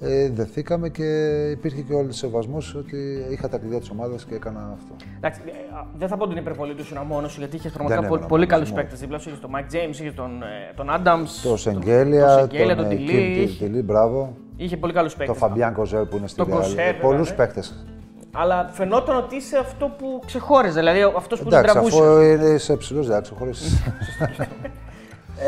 ε, 0.00 0.30
δεθήκαμε 0.30 0.88
και 0.88 1.04
υπήρχε 1.50 1.80
και 1.80 1.92
όλο 1.92 2.08
ο 2.08 2.12
σεβασμός 2.12 2.74
ότι 2.74 3.26
είχα 3.30 3.48
τα 3.48 3.58
κλειδιά 3.58 3.78
της 3.78 3.90
ομάδας 3.90 4.24
και 4.24 4.34
έκανα 4.34 4.60
αυτό. 4.74 4.94
Εντάξει, 5.16 5.40
ε, 5.46 5.76
α, 5.76 5.86
δεν 5.98 6.08
θα 6.08 6.16
πω 6.16 6.22
ότι 6.22 6.32
είναι 6.32 6.40
υπερβολή 6.40 6.74
του 6.74 6.80
ήσουν 6.82 6.98
μόνος 7.06 7.32
σου, 7.32 7.38
γιατί 7.38 7.56
είχε 7.56 7.68
πραγματικά 7.68 8.00
Δεν 8.00 8.08
πολύ, 8.08 8.20
ήμουν 8.20 8.30
πολύ 8.30 8.46
μόνος 8.46 8.54
καλούς 8.54 8.70
μου. 8.70 8.76
παίκτες 8.76 9.00
δίπλα 9.00 9.18
σου. 9.18 9.28
Είχε 9.28 9.38
τον 9.40 9.50
Mike 9.54 9.74
James, 9.74 9.90
είχε 10.00 10.12
τον, 10.12 10.42
ε, 10.42 10.72
τον 10.76 10.86
Adams. 10.90 11.28
Το 11.42 11.56
Σεγγέλια, 11.56 12.26
τον, 12.26 12.38
Σεγγέλια, 12.38 12.76
τον 12.76 12.84
ε, 12.84 12.88
Τιλί. 12.88 13.48
Kim 13.48 13.62
Τιλί, 13.62 13.82
μπράβο, 13.82 14.36
Είχε 14.56 14.76
πολύ 14.76 14.92
καλούς 14.92 15.12
το 15.12 15.18
παίκτε. 15.18 15.32
Φαμπιάν 15.34 15.72
Κοζέρ 15.74 16.04
που 16.04 16.16
είναι 16.16 16.26
στη 16.28 16.38
Το 16.38 16.46
Κοζέρ, 16.46 16.72
Real, 16.72 16.76
βέβαια, 16.76 17.00
πολλούς 17.00 17.30
ναι. 17.30 17.36
παίκτες. 17.36 17.84
Αλλά 18.32 18.68
φαινόταν 18.72 19.16
ότι 19.16 19.36
είσαι 19.36 19.58
αυτό 19.58 19.86
που 19.98 20.20
ξεχώριζε, 20.26 20.78
δηλαδή 20.78 21.00
αυτός 21.16 21.38
που 21.42 21.48
την 21.48 21.58
Εντάξει, 21.58 21.72
τραβούσες. 21.72 22.00
αφού 22.00 22.54
είσαι 22.54 22.76
ψηλός, 22.76 23.06
δεν 23.06 23.22
ξεχωρίσεις. 23.22 23.82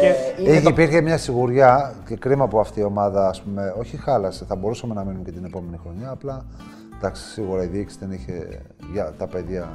Και- 0.01 0.43
Είχε, 0.43 0.69
υπήρχε 0.69 1.01
μια 1.01 1.19
σιγουριά 1.19 1.95
και 2.07 2.17
κρίμα 2.17 2.49
που 2.49 2.61
αυτή 2.61 2.81
η 2.81 2.83
ομάδα, 2.83 3.29
ας 3.29 3.43
πούμε, 3.43 3.75
όχι 3.79 3.97
χάλασε, 3.97 4.45
θα 4.45 4.57
μπορούσαμε 4.57 4.95
να 4.95 5.05
μείνουμε 5.05 5.25
και 5.25 5.31
την 5.33 5.45
επόμενη 5.45 5.79
χρονιά. 5.83 6.11
Απλά 6.11 6.45
εντάξει, 6.97 7.23
σίγουρα 7.23 7.63
η 7.63 7.67
διοίκηση 7.67 7.97
δεν 8.01 8.11
είχε 8.13 8.61
για 8.93 9.13
τα 9.19 9.27
παιδιά 9.27 9.69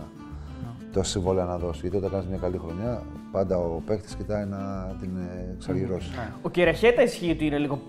το 0.93 1.03
συμβόλαιο 1.03 1.45
να 1.45 1.57
δώσει. 1.57 1.79
Γιατί 1.81 1.97
όταν 1.97 2.11
κάνεις 2.11 2.27
μια 2.27 2.37
καλή 2.37 2.57
χρονιά, 2.57 3.01
πάντα 3.31 3.57
ο 3.57 3.81
παίκτης 3.85 4.15
κοιτάει 4.15 4.45
να 4.45 4.57
την 4.99 5.09
ε, 5.17 5.53
εξαργυρώσει. 5.55 6.09
Ο 6.41 6.49
Κυραχέτα 6.49 7.01
ισχύει 7.01 7.31
ότι 7.31 7.45
είναι 7.45 7.57
λίγο 7.57 7.79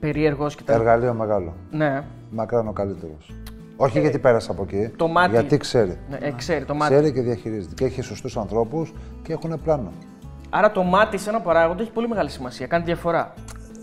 περίεργος 0.00 0.54
και 0.54 0.62
τα. 0.62 0.72
Εργαλείο 0.72 1.14
μεγάλο. 1.14 1.54
Ναι, 1.70 2.04
Μακράν 2.30 2.68
ο 2.68 2.72
καλύτερος. 2.72 3.32
Όχι 3.76 4.00
γιατί 4.00 4.18
πέρασε 4.18 4.50
από 4.50 4.62
εκεί. 4.62 4.88
Το 4.96 5.08
μάτι. 5.08 5.30
Γιατί 5.30 5.56
ξέρει. 5.56 5.98
ναι 6.10 6.18
ε, 6.20 6.30
ξέρει 6.36 6.64
το 6.64 6.74
μάτι. 6.74 6.94
Ξέρει 6.94 7.12
και 7.12 7.20
διαχειρίζεται. 7.20 7.74
Και 7.74 7.84
έχει 7.84 8.02
σωστούς 8.02 8.36
ανθρώπους 8.36 8.92
και 9.22 9.32
έχουν 9.32 9.60
πλάνο. 9.64 9.92
Άρα 10.54 10.70
το 10.72 10.82
μάτι 10.82 11.18
σε 11.18 11.28
ένα 11.30 11.40
παράγοντα 11.40 11.82
έχει 11.82 11.90
πολύ 11.90 12.08
μεγάλη 12.08 12.30
σημασία. 12.30 12.66
Κάνει 12.66 12.84
διαφορά. 12.84 13.32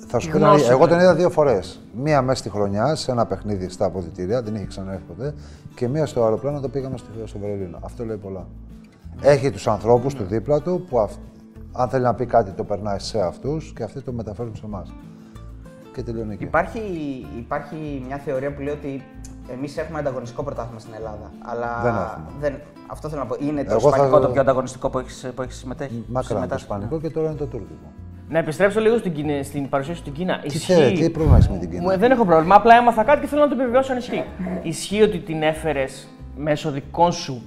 Θα 0.08 0.20
σου 0.20 0.28
Η 0.28 0.32
πω, 0.32 0.38
την 0.38 0.46
γνώση, 0.46 0.54
αλήθεια, 0.56 0.72
εγώ 0.72 0.80
τον 0.80 0.88
δηλαδή. 0.88 1.06
είδα 1.06 1.16
δύο 1.16 1.30
φορές. 1.30 1.80
Μία 1.94 2.22
μέσα 2.22 2.40
στη 2.40 2.50
χρονιά 2.50 2.96
σε 2.96 3.12
ένα 3.12 3.26
παιχνίδι 3.26 3.70
στα 3.70 3.86
αποδητήρια, 3.86 4.42
δεν 4.42 4.56
είχε 4.56 4.66
ξαναέρθει 4.66 5.04
ποτέ. 5.04 5.34
Και 5.76 5.88
μία 5.88 6.06
στο 6.06 6.24
αεροπλάνο 6.24 6.60
το 6.60 6.70
πήγαμε 6.70 6.98
στο, 6.98 7.08
στο 7.26 7.40
Βερολίνο. 7.40 7.78
Αυτό 7.82 8.06
λέει 8.06 8.18
πολλά. 8.18 8.48
Έχει 9.22 9.52
τους 9.52 9.68
ανθρώπους 9.68 10.14
του 10.14 10.24
δίπλα 10.24 10.62
του 10.62 10.86
που 10.90 11.00
αυ- 11.00 11.18
αν 11.74 11.90
θέλει 11.90 12.04
να 12.04 12.14
πει 12.14 12.26
κάτι 12.26 12.52
το 12.52 12.64
περνάει 12.64 13.00
σε 13.00 13.20
αυτούς 13.22 13.74
και 13.76 13.84
αυτοί 13.84 14.02
το 14.02 14.12
μεταφέρουν 14.12 14.56
σε 14.56 14.66
εμάς. 14.66 14.94
Και 15.94 16.04
τελειώνει 16.04 16.34
εκεί. 16.34 16.44
Υπάρχει, 16.44 16.80
υπάρχει 17.38 18.04
μια 18.08 18.18
θεωρία 18.18 18.54
που 18.54 18.62
λέει 18.62 18.74
ότι 18.74 19.04
εμείς 19.54 19.78
έχουμε 19.78 20.00
ανταγωνιστικό 20.00 20.44
πρωτάθλημα 20.44 20.80
στην 20.80 20.94
Ελλάδα. 20.98 21.32
Αλλά 21.40 21.80
Δεν 21.84 21.94
έχουμε. 21.94 22.26
δεν- 22.40 22.60
αυτό 22.88 23.10
θέλω 23.10 23.22
να 23.22 23.28
πω. 23.28 23.36
Είναι 23.40 23.64
το 23.64 23.72
Εγώ 23.72 23.80
θα- 23.80 23.88
ισπανικό 23.96 24.20
το 24.20 24.28
πιο 24.30 24.42
ανταγωνιστικό 24.42 24.90
που 24.90 25.00
έχεις 25.00 25.30
που 25.36 25.42
έχεις 25.42 25.56
συμμετέχει. 25.58 26.04
Μακράν 26.08 26.22
το 26.22 26.34
συμμετάσχεις. 26.34 26.64
Ισπανικό 26.64 27.00
και 27.00 27.10
τώρα 27.10 27.28
είναι 27.28 27.38
το 27.38 27.46
Τούρκικο. 27.46 27.92
Να 28.30 28.40
επιστρέψω 28.40 28.80
λίγο 28.80 28.98
στην, 28.98 29.14
Κίνα- 29.14 29.44
στην 29.44 29.70
παρουσίαση 29.70 30.00
στην 30.00 30.14
Κίνα. 30.14 30.40
Τι 30.40 30.58
ξέρει, 30.60 30.92
τι 30.98 31.10
πρόβλημα 31.10 31.38
έχει 31.38 31.52
με 31.52 31.58
την 31.58 31.70
Κίνα; 31.70 31.82
Μου- 31.82 31.98
δεν 32.00 32.12
έχω 32.12 32.26
πρόβλημα. 32.26 32.56
Απλά 32.56 32.76
έμαθα 32.76 33.04
κάτι 33.04 33.22
και 33.22 33.28
θέλω 33.28 33.42
να 33.42 33.48
το 33.48 33.54
επιβεβαιώσω 33.54 33.92
αν 33.92 33.98
ισχύει. 33.98 34.24
Ισχύει 34.62 35.02
ότι 35.02 35.20
την 35.20 35.42
έφερες 35.44 36.08
μέσω 36.38 36.72
δικών 36.72 37.12
σου 37.12 37.42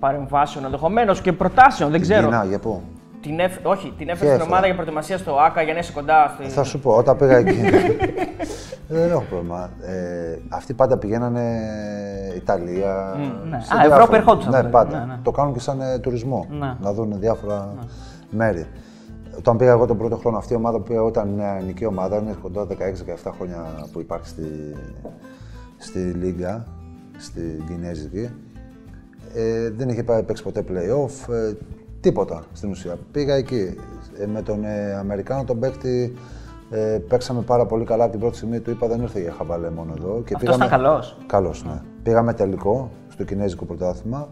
παρεμβάσεων 0.00 0.64
ενδεχομένως 0.64 1.20
και 1.20 1.32
προτάσεων, 1.32 1.90
δεν 1.90 2.00
Την 2.00 2.10
ξέρω. 2.10 2.26
Κίνα, 2.26 2.44
για 2.44 2.58
πού; 2.58 2.82
Την 3.20 3.38
έφ... 3.40 3.56
Όχι, 3.62 3.92
την 3.98 4.08
έφερες 4.08 4.08
Ποια 4.08 4.16
στην 4.16 4.26
έφερε; 4.28 4.42
ομάδα 4.50 4.66
για 4.66 4.74
προετοιμασία 4.74 5.18
στο 5.18 5.36
ΑΚΑ 5.40 5.62
για 5.62 5.72
να 5.72 5.78
είσαι 5.78 5.92
κοντά. 5.92 6.34
Στη... 6.38 6.48
Θα 6.52 6.62
σου 6.64 6.78
πω, 6.78 6.90
όταν 6.96 7.16
πήγα 7.16 7.36
εκεί. 7.36 7.56
δεν 8.88 9.10
έχω 9.10 9.24
πρόβλημα. 9.30 9.70
Ε, 9.82 10.38
αυτοί 10.48 10.72
πάντα 10.74 10.96
πηγαίνανε 10.98 11.60
Ιταλία. 12.36 13.14
ναι. 13.50 13.60
σε 13.60 13.74
Α, 13.74 13.78
διάφορα- 13.78 13.94
Ευρώπη 13.94 14.16
ερχόντουσαν 14.16 14.50
Ναι, 14.52 14.56
δηλαδή. 14.56 14.72
πάντα. 14.90 14.98
Ναι, 15.06 15.12
ναι. 15.12 15.18
Το 15.22 15.30
κάνουν 15.30 15.52
και 15.52 15.60
σαν 15.60 15.80
ε, 15.80 15.98
τουρισμό. 15.98 16.46
Ναι. 16.50 16.76
Να 16.80 16.92
δουν 16.92 17.18
διάφορα 17.20 17.74
μέρη. 18.30 18.66
Όταν 19.38 19.56
πήγα 19.56 19.70
εγώ 19.70 19.86
τον 19.86 19.98
πρώτο 19.98 20.16
χρόνο, 20.16 20.36
αυτή 20.36 20.52
η 20.52 20.56
ομάδα 20.56 20.76
που 20.78 20.82
πήγα 20.82 20.98
εγώ 20.98 21.08
ήταν 21.08 21.28
μια 21.28 21.54
ελληνική 21.56 21.84
ομάδα, 21.86 22.16
είναι 22.16 22.36
κοντά 22.42 22.66
16-17 23.24 23.30
χρόνια 23.36 23.64
που 23.92 24.00
υπάρχει 24.00 24.28
στη, 24.28 24.42
στη 25.78 25.98
Λίγκα, 25.98 26.64
στην 27.18 27.66
Κινέζικη. 27.66 28.30
Ε, 29.34 29.70
δεν 29.70 29.88
είχε 29.88 30.02
πάει 30.02 30.22
παίξει 30.22 30.42
ποτέ 30.42 30.64
play-off, 30.68 31.32
ε, 31.32 31.52
τίποτα 32.00 32.42
στην 32.52 32.70
ουσία. 32.70 32.96
Πήγα 33.12 33.34
εκεί. 33.34 33.74
Ε, 34.18 34.26
με 34.26 34.42
τον 34.42 34.64
ε, 34.64 34.94
Αμερικάνο 34.98 35.44
τον 35.44 35.58
παίκτη 35.58 36.14
ε, 36.74 36.98
παίξαμε 37.08 37.40
πάρα 37.40 37.66
πολύ 37.66 37.84
καλά 37.84 38.02
από 38.02 38.12
την 38.12 38.20
πρώτη 38.20 38.36
στιγμή. 38.36 38.60
Του 38.60 38.70
είπα 38.70 38.86
δεν 38.86 39.00
ήρθε 39.00 39.20
για 39.20 39.32
χαβαλέ 39.32 39.70
μόνο 39.70 39.94
εδώ. 39.98 40.22
Και 40.26 40.34
Αυτός 40.36 40.56
ήταν 40.56 40.68
καλός. 40.68 41.16
Καλός, 41.26 41.64
ναι. 41.64 41.80
Πήγαμε 42.02 42.32
τελικό 42.32 42.90
στο 43.08 43.24
Κινέζικο 43.24 43.64
πρωτάθλημα. 43.64 44.28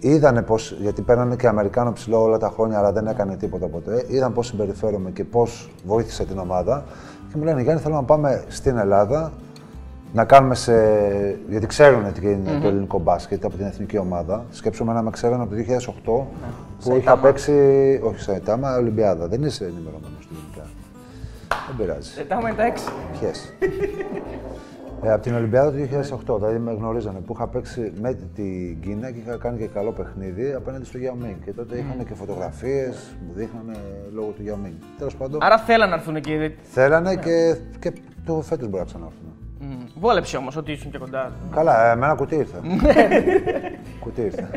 Είδανε 0.00 0.42
πώς, 0.42 0.76
γιατί 0.80 1.02
παίρνανε 1.02 1.36
και 1.36 1.46
Αμερικάνο 1.46 1.92
ψηλό 1.92 2.22
όλα 2.22 2.38
τα 2.38 2.48
χρόνια, 2.48 2.78
αλλά 2.78 2.92
δεν 2.92 3.06
έκανε 3.06 3.36
τίποτα 3.36 3.66
ποτέ. 3.66 4.04
Είδαν 4.08 4.32
πώς 4.32 4.46
συμπεριφέρομαι 4.46 5.10
και 5.10 5.24
πώς 5.24 5.70
βοήθησε 5.84 6.24
την 6.24 6.38
ομάδα. 6.38 6.84
Και 7.28 7.36
μου 7.36 7.44
λένε, 7.44 7.62
Γιάννη, 7.62 7.80
θέλω 7.80 7.94
να 7.94 8.02
πάμε 8.02 8.44
στην 8.48 8.76
Ελλάδα 8.76 9.32
να 10.12 10.24
κάνουμε 10.24 10.54
σε. 10.54 10.74
Γιατί 11.48 11.66
ξέρουν 11.66 12.12
τι 12.12 12.30
ειναι 12.30 12.58
το 12.62 12.68
ελληνικό 12.68 12.98
μπάσκετ 12.98 13.44
από 13.44 13.56
την 13.56 13.66
εθνική 13.66 13.98
ομάδα. 13.98 14.44
Σκέψουμε 14.50 14.92
να 14.92 15.02
με 15.02 15.10
ξέρουν 15.10 15.40
από 15.40 15.54
το 15.54 15.56
2008 16.84 16.84
που 16.84 16.96
είχα 16.96 17.16
παίξει. 17.16 17.52
Όχι, 18.04 18.20
σε 18.20 18.34
Ιτάμα, 18.34 18.76
Ολυμπιάδα. 18.76 19.28
Δεν 19.28 19.42
είσαι 19.42 19.64
ενημερωμένος 19.64 20.24
στην 20.24 20.36
Ολυμπιάδα. 20.36 20.85
Δεν 21.66 21.76
πειράζει. 21.76 22.20
Ε, 22.20 22.22
τα 22.22 22.34
έχουμε 22.34 22.52
τα 22.54 22.64
έξι. 22.64 22.84
Ποιες. 23.20 23.52
Ε, 25.02 25.12
από 25.12 25.22
την 25.22 25.34
Ολυμπιάδα 25.34 25.70
του 25.70 25.88
2008, 26.34 26.36
δηλαδή 26.38 26.58
με 26.58 26.72
γνωρίζανε 26.72 27.18
που 27.18 27.32
είχα 27.36 27.46
παίξει 27.48 27.92
με 28.00 28.14
την 28.34 28.80
Κίνα 28.80 29.10
και 29.10 29.18
είχα 29.18 29.36
κάνει 29.36 29.58
και 29.58 29.66
καλό 29.66 29.92
παιχνίδι 29.92 30.52
απέναντι 30.52 30.84
στο 30.84 30.98
Yao 31.02 31.24
Ming. 31.24 31.36
Και 31.44 31.52
τότε 31.52 31.76
είχαν 31.76 32.04
και 32.06 32.14
φωτογραφίες, 32.14 33.16
μου 33.26 33.32
δείχνανε 33.34 33.78
λόγω 34.12 34.28
του 34.28 34.42
Yao 34.46 34.66
Ming. 34.66 34.72
Τέλος 34.98 35.16
πάντων, 35.16 35.42
Άρα 35.42 35.58
θέλαν 35.58 35.88
να 35.88 35.94
έρθουν 35.94 36.16
εκεί. 36.16 36.54
θέλανε 36.62 37.16
και, 37.16 37.56
και 37.80 37.92
το 38.24 38.40
φέτος 38.42 38.68
μπορεί 38.68 38.78
να 38.78 38.84
ξανάρθουν. 38.84 39.32
Μμ. 39.60 40.00
Βόλεψε 40.00 40.36
όμως 40.36 40.56
ότι 40.56 40.72
ήσουν 40.72 40.90
και 40.90 40.98
κοντά. 40.98 41.32
Καλά, 41.50 41.90
ε, 41.90 41.96
με 41.96 42.04
ένα 42.06 42.14
κουτί 42.14 42.34
ήρθε. 42.34 42.60
κουτί 44.04 44.20
ήρθε. 44.20 44.48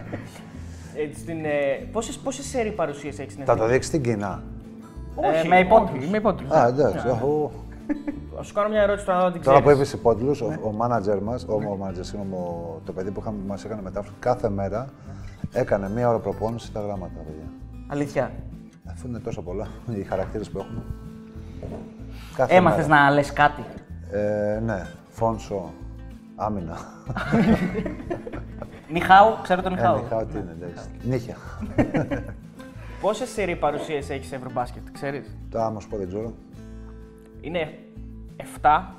Ε, 0.96 1.14
στην, 1.20 1.46
ε, 1.46 1.50
πόσες, 1.92 2.18
πόσες 2.18 2.46
σέρι 2.46 2.72
παρουσίες 2.72 3.20
έχεις 3.20 3.34
στην 3.34 3.46
Θα 3.46 3.52
το 3.56 3.64
εθνική; 3.64 3.74
δείξει 3.74 3.88
στην 3.88 4.04
Κίνα. 4.04 4.44
Ε, 5.44 5.48
με 5.48 5.60
υπότιτλους. 5.60 6.02
όχι, 6.04 6.12
Με 6.12 6.18
υπότιτλους. 6.18 6.52
Α, 6.52 6.68
εντάξει. 6.68 7.08
αφού- 7.08 7.50
Θα 8.36 8.44
σου 8.44 8.54
κάνω 8.54 8.70
μια 8.70 8.82
ερώτηση 8.82 9.06
τώρα 9.06 9.24
να 9.24 9.32
την 9.32 9.42
Τώρα 9.42 9.60
ξέρεις. 9.60 9.78
που 9.78 9.82
είπες 9.84 9.94
υπότιτλους, 10.00 10.42
ο, 10.42 10.60
ο 10.64 10.72
μάνατζερ 10.72 11.22
μας, 11.22 11.44
ο, 11.48 11.54
ο, 11.54 11.78
manager, 11.84 11.98
συγγνώμη, 12.02 12.34
ο- 12.34 12.82
το 12.86 12.92
παιδί 12.94 13.12
που 13.12 13.24
μας 13.48 13.66
έκανε 13.66 13.82
μετάφραση, 13.82 14.16
κάθε 14.20 14.50
μέρα 14.50 14.88
έκανε 15.52 15.90
μία 15.90 16.10
ώρα 16.10 16.18
προπόνηση 16.18 16.66
στα 16.68 16.80
γράμματα, 16.80 17.12
παιδιά. 17.26 17.44
Αλήθεια. 17.88 18.32
Αφού 18.92 19.08
είναι 19.08 19.20
τόσο 19.20 19.42
πολλά 19.42 19.68
οι 19.96 20.04
χαρακτήρες 20.04 20.50
που 20.50 20.60
έχουμε. 20.60 20.82
Κάθε 22.36 22.56
Έμαθες 22.56 22.88
μέρα. 22.88 23.02
να 23.04 23.10
λες 23.12 23.34
κάτι; 23.34 23.64
Ε, 24.12 24.60
ναι, 24.66 24.86
φόνσο, 25.10 25.70
άμυνα. 26.36 26.78
Νιχάου, 28.92 29.38
ξέρω 29.44 29.62
τον 29.62 29.72
Ε, 29.72 29.76
Νιχάου. 29.76 29.98
νυχάω 29.98 30.26
τι 30.26 30.38
είναι, 30.38 30.56
εντάξει. 30.62 30.86
Νύχια. 31.04 31.36
Πόσες 33.02 33.30
σέρι 33.30 33.56
παρουσίες 33.56 34.10
έχεις 34.10 34.28
σε 34.28 34.36
Ευρωμπάσκετ, 34.36 34.84
ξέρεις; 34.92 35.38
Το 35.50 35.60
άμα 35.62 35.80
σου 35.80 35.88
πω 35.88 35.98
δεν 35.98 36.08
ξέρω. 36.08 36.34
Είναι 37.42 37.74
7 38.62 38.94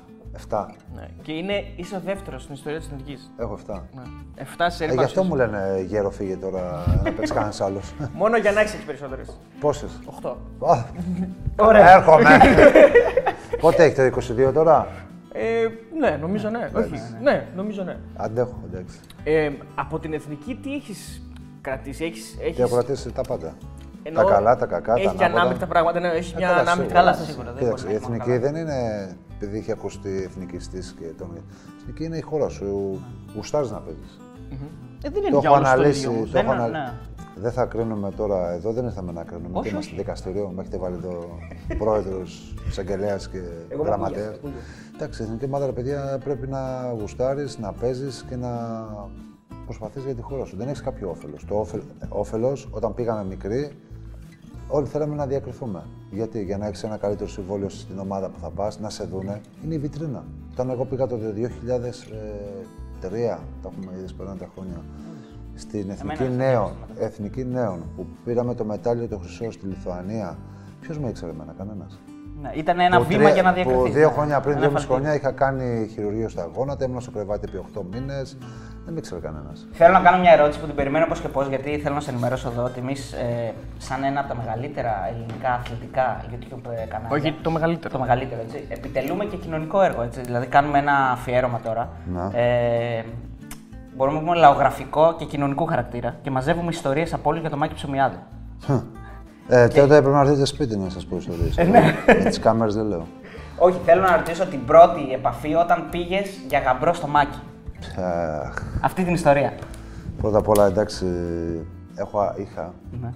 7. 0.49 0.65
ναι. 0.95 1.07
και 1.21 1.31
είναι, 1.31 1.63
είσαι 1.75 1.95
ο 1.95 2.01
δεύτερος 2.05 2.41
στην 2.41 2.53
ιστορία 2.53 2.77
της 2.79 2.87
εθνικής. 2.87 3.31
Έχω 3.37 3.59
7. 3.67 3.81
Ναι. 3.95 4.01
7 4.37 4.65
σέρι 4.67 4.91
Ε, 4.91 4.93
γι' 4.93 5.03
αυτό 5.03 5.21
παρουσίες. 5.21 5.25
μου 5.27 5.35
λένε 5.35 5.85
γέρο 5.87 6.09
φύγε 6.09 6.35
τώρα 6.35 6.83
να 7.03 7.11
παίξεις 7.11 7.31
κανένας 7.31 7.61
άλλος. 7.61 7.93
Μόνο 8.13 8.37
για 8.37 8.51
να 8.51 8.59
έχεις 8.59 8.73
έχεις 8.73 8.85
περισσότερες. 8.85 9.37
Πόσες; 9.59 9.99
8. 10.21 10.35
Ωραία. 11.55 11.95
Έρχομαι. 11.95 12.29
Πότε 13.61 13.83
έχει 13.83 13.95
το 13.95 14.19
22 14.49 14.53
τώρα; 14.53 14.87
Ε, 15.33 15.67
ναι, 15.99 16.17
νομίζω 16.21 16.49
ναι. 16.49 16.69
Όχι. 16.73 16.93
Ναι, 17.21 17.47
νομίζω 17.55 17.83
ναι. 17.83 17.97
Αντέχω, 18.15 18.59
εντάξει. 18.71 18.99
Ε, 19.23 19.51
από 19.75 19.99
την 19.99 20.13
εθνική 20.13 20.59
τι 20.63 20.73
έχεις 20.73 21.21
κρατήσει, 21.61 22.03
έχεις... 22.05 22.37
έχεις... 22.41 22.55
Και 22.55 22.61
έχω 22.61 22.73
κρατήσει 22.73 23.11
τα 23.11 23.21
πάντα. 23.21 23.53
Εννοώ, 24.03 24.23
τα 24.25 24.31
καλά, 24.33 24.55
τα 24.55 24.65
κακά, 24.65 24.93
τα 24.93 24.99
Έχει 25.01 25.15
και 25.15 25.23
ανάποδα. 25.23 25.41
ανάμεικτα 25.41 25.65
πράγματα, 25.67 25.99
ναι, 25.99 26.07
έχει 26.07 26.33
μια 26.37 26.47
καλά, 26.47 26.59
ανάμεικτα. 26.61 26.83
σίγουρα. 26.95 27.11
Καλά, 27.11 27.13
σίγουρα. 27.25 27.51
Δεν 27.51 27.63
Κοίταξε, 27.63 27.85
μπορεί 27.85 27.95
η 27.97 27.99
να 27.99 28.05
είναι 28.07 28.15
εθνική 28.15 28.29
μόνο 28.29 28.41
δεν 28.41 28.55
είναι 28.61 28.77
επειδή 29.35 29.57
έχει 29.57 29.71
ακουστεί 29.71 30.23
εθνικιστή 30.27 30.79
και 30.99 31.05
τον. 31.17 31.29
Η 31.35 31.41
εθνική 31.81 32.03
είναι 32.03 32.17
η 32.17 32.21
χώρα 32.21 32.49
σου. 32.49 32.99
Γουστάρει 33.35 33.67
να 33.69 33.79
παίζεις. 33.79 34.19
Ε, 35.03 35.09
δεν 35.09 35.21
είναι 35.21 35.31
Το 35.31 35.39
για 35.39 35.49
έχω 35.49 35.57
όλους 35.57 35.67
το 35.69 35.73
αναλύσει. 35.73 36.07
ίδιο. 36.09 36.19
το 36.23 36.29
Δεν 36.31 36.43
έχω 36.45 36.53
είναι- 36.53 36.63
ανα- 36.63 36.77
ναι. 36.79 36.93
Δεν 37.35 37.51
θα 37.51 37.65
κρίνουμε 37.65 38.11
τώρα 38.11 38.51
εδώ, 38.51 38.71
δεν 38.71 38.85
ήρθαμε 38.85 39.11
να 39.11 39.23
κρίνουμε. 39.23 39.49
Όχι, 39.57 39.63
και 39.63 39.69
είμαστε 39.69 39.91
όχι. 39.91 40.01
δικαστήριο, 40.01 40.51
με 40.55 40.61
έχετε 40.61 40.77
βάλει 40.77 40.95
εδώ 40.95 41.37
πρόεδρος, 41.77 42.53
εισαγγελέας 42.69 43.29
και 43.29 43.41
Εγώ 43.69 43.83
γραμματέας. 43.83 44.25
μου 44.27 44.33
ακούγεται, 44.35 44.59
Εντάξει, 44.95 45.21
η 45.21 45.25
εθνική 45.25 45.45
ομάδα, 45.45 45.65
ρε 45.65 45.71
παιδιά, 45.71 46.17
πρέπει 46.23 46.47
να 46.47 46.91
γουστάρεις, 46.99 47.57
να 47.59 47.73
παίζεις 47.73 48.25
και 48.29 48.35
να 48.35 48.49
προσπαθείς 49.65 50.03
για 50.03 50.15
τη 50.15 50.21
χώρα 50.21 50.45
σου. 50.45 50.57
Δεν 50.57 50.67
έχεις 50.67 50.81
κάποιο 50.81 51.09
όφελος. 51.09 51.45
Το 51.45 51.65
όφελος, 52.09 52.67
όταν 52.71 52.93
πήγαμε 52.93 53.23
μικροί, 53.25 53.71
όλοι 54.71 54.87
θέλαμε 54.87 55.15
να 55.15 55.25
διακριθούμε. 55.25 55.83
Γιατί, 56.11 56.43
για 56.43 56.57
να 56.57 56.67
έχεις 56.67 56.83
ένα 56.83 56.97
καλύτερο 56.97 57.29
συμβόλαιο 57.29 57.69
στην 57.69 57.99
ομάδα 57.99 58.29
που 58.29 58.39
θα 58.41 58.49
πας, 58.49 58.79
να 58.79 58.89
σε 58.89 59.03
δούνε, 59.03 59.41
είναι 59.65 59.73
η 59.73 59.77
βιτρίνα. 59.77 60.23
Όταν 60.51 60.69
εγώ 60.69 60.85
πήγα 60.85 61.07
το 61.07 61.15
2003, 61.15 63.39
τα 63.61 63.69
έχουμε 63.69 63.91
ήδη 63.99 64.13
περνάνε 64.13 64.39
τα 64.39 64.47
χρόνια, 64.55 64.81
στην 65.55 65.89
Εθνική 65.89 66.23
Εμένα, 66.23 66.43
Νέων, 66.43 66.71
Εθνική 66.99 67.43
Νέων, 67.43 67.83
που 67.95 68.05
πήραμε 68.25 68.55
το 68.55 68.65
μετάλλιο 68.65 69.07
το 69.07 69.17
χρυσό 69.17 69.51
στη 69.51 69.65
Λιθουανία, 69.65 70.37
ποιος 70.81 70.99
με 70.99 71.09
ήξερε 71.09 71.31
εμένα, 71.31 71.53
κανένας. 71.57 71.99
Ναι, 72.41 72.51
ήταν 72.55 72.79
ένα 72.79 73.01
βήμα 73.01 73.29
για 73.29 73.41
να 73.41 73.53
διακριθείς. 73.53 73.81
Που 73.81 73.91
δύο 73.91 74.09
χρόνια 74.09 74.39
πριν, 74.39 74.51
Ένα 74.51 74.61
δύο 74.61 74.71
μισή 74.71 74.85
εφαλτήριο. 74.85 74.95
χρόνια, 74.95 75.15
είχα 75.15 75.31
κάνει 75.31 75.87
χειρουργείο 75.87 76.29
στα 76.29 76.49
γόνατα, 76.55 76.85
ήμουν 76.85 77.01
στο 77.01 77.11
κρεβάτι 77.11 77.45
επί 77.49 77.57
8 77.57 77.83
μήνες. 77.91 78.37
Δεν 78.85 78.93
με 78.93 78.99
ήξερε 78.99 79.19
κανένας. 79.19 79.67
Θέλω 79.71 79.93
να 79.93 79.99
κάνω 79.99 80.17
μια 80.19 80.31
ερώτηση 80.31 80.59
που 80.59 80.65
την 80.65 80.75
περιμένω 80.75 81.05
πώς 81.05 81.19
και 81.19 81.27
πώς, 81.27 81.47
γιατί 81.47 81.79
θέλω 81.79 81.95
να 81.95 82.01
σε 82.01 82.09
ενημερώσω 82.09 82.49
εδώ 82.49 82.63
ότι 82.63 82.79
εμείς, 82.79 83.11
ε, 83.11 83.53
σαν 83.77 84.03
ένα 84.03 84.19
από 84.19 84.29
τα 84.29 84.35
μεγαλύτερα 84.35 85.07
ελληνικά 85.09 85.53
αθλητικά 85.53 86.25
YouTube 86.31 86.71
ε, 86.81 86.85
κανάλια. 86.85 87.09
Όχι, 87.17 87.35
το 87.41 87.51
μεγαλύτερο. 87.51 87.93
Το 87.93 87.99
μεγαλύτερο, 87.99 88.41
έτσι. 88.41 88.65
Επιτελούμε 88.69 89.25
και 89.25 89.37
κοινωνικό 89.37 89.81
έργο, 89.81 90.01
έτσι. 90.01 90.21
Δηλαδή, 90.21 90.45
κάνουμε 90.45 90.77
ένα 90.77 90.93
αφιέρωμα 91.11 91.59
τώρα. 91.63 91.89
Να. 92.13 92.39
Ε, 92.39 93.05
μπορούμε 93.95 94.17
να 94.17 94.23
πούμε 94.23 94.37
λαογραφικό 94.37 95.15
και 95.17 95.25
κοινωνικού 95.25 95.65
χαρακτήρα 95.65 96.15
και 96.21 96.31
μαζεύουμε 96.31 96.69
ιστορίες 96.69 97.13
από 97.13 97.29
όλου 97.29 97.39
για 97.39 97.49
το 97.49 97.57
Μάκη 97.57 97.73
Ψωμιάδη. 97.73 98.17
Ε, 99.47 99.67
τότε 99.67 99.87
πρέπει 100.01 100.07
να 100.15 100.19
έρθετε 100.19 100.45
σπίτι 100.45 100.77
να 100.77 100.89
σας 100.89 101.05
πω 101.05 101.15
ιστορίες. 101.15 101.57
ναι. 101.57 101.95
Με 102.05 102.13
τις 102.13 102.39
κάμερες 102.39 102.75
δεν 102.75 102.85
λέω. 102.85 103.07
Όχι, 103.57 103.77
θέλω 103.85 104.01
να 104.01 104.15
ρωτήσω 104.15 104.45
την 104.45 104.65
πρώτη 104.65 105.11
επαφή 105.13 105.53
όταν 105.53 105.87
πήγες 105.91 106.29
για 106.47 106.59
γαμπρό 106.59 106.93
στο 106.93 107.07
Μάκη. 107.07 107.37
Αχ, 108.45 108.53
Αυτή 108.81 109.03
την 109.03 109.13
ιστορία. 109.13 109.53
Πρώτα 110.17 110.37
απ' 110.37 110.47
όλα, 110.47 110.65
εντάξει, 110.65 111.05
έχω, 111.95 112.33
είχα 112.37 112.73
Ναι. 113.01 113.07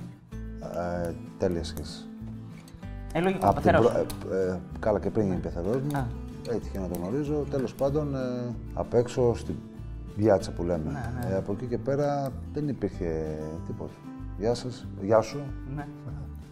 ε, 1.08 1.12
τέλεια 1.38 1.64
σχέση. 1.64 2.06
Ε, 3.14 3.20
λογικό, 3.20 3.48
Απ' 3.48 3.54
την 3.54 3.64
πεθερός. 3.64 3.92
προ- 3.92 4.34
ε, 4.34 4.52
ε, 4.52 4.60
καλά 4.80 5.00
και 5.00 5.10
πριν 5.10 5.26
γίνει 5.26 5.38
πεθερός 5.40 5.82
μου, 5.82 5.98
Α. 5.98 6.06
έτυχε 6.50 6.80
να 6.80 6.88
τον 6.88 7.02
γνωρίζω. 7.02 7.46
Τέλος 7.50 7.74
πάντων, 7.74 8.16
ε, 8.16 8.20
απ' 8.74 8.94
έξω 8.94 9.36
στην 9.36 9.56
πιάτσα 10.18 10.52
που 10.52 10.64
λέμε. 10.64 10.92
Ναι, 10.92 11.34
Ε, 11.34 11.36
από 11.38 11.52
εκεί 11.52 11.66
και 11.66 11.78
πέρα 11.78 12.30
δεν 12.54 12.68
υπήρχε 12.68 13.38
τίποτα. 13.68 13.92
Γεια 14.38 14.54
σας, 14.54 14.86
γεια 15.02 15.22
σου. 15.22 15.40
Ναι. 15.76 15.86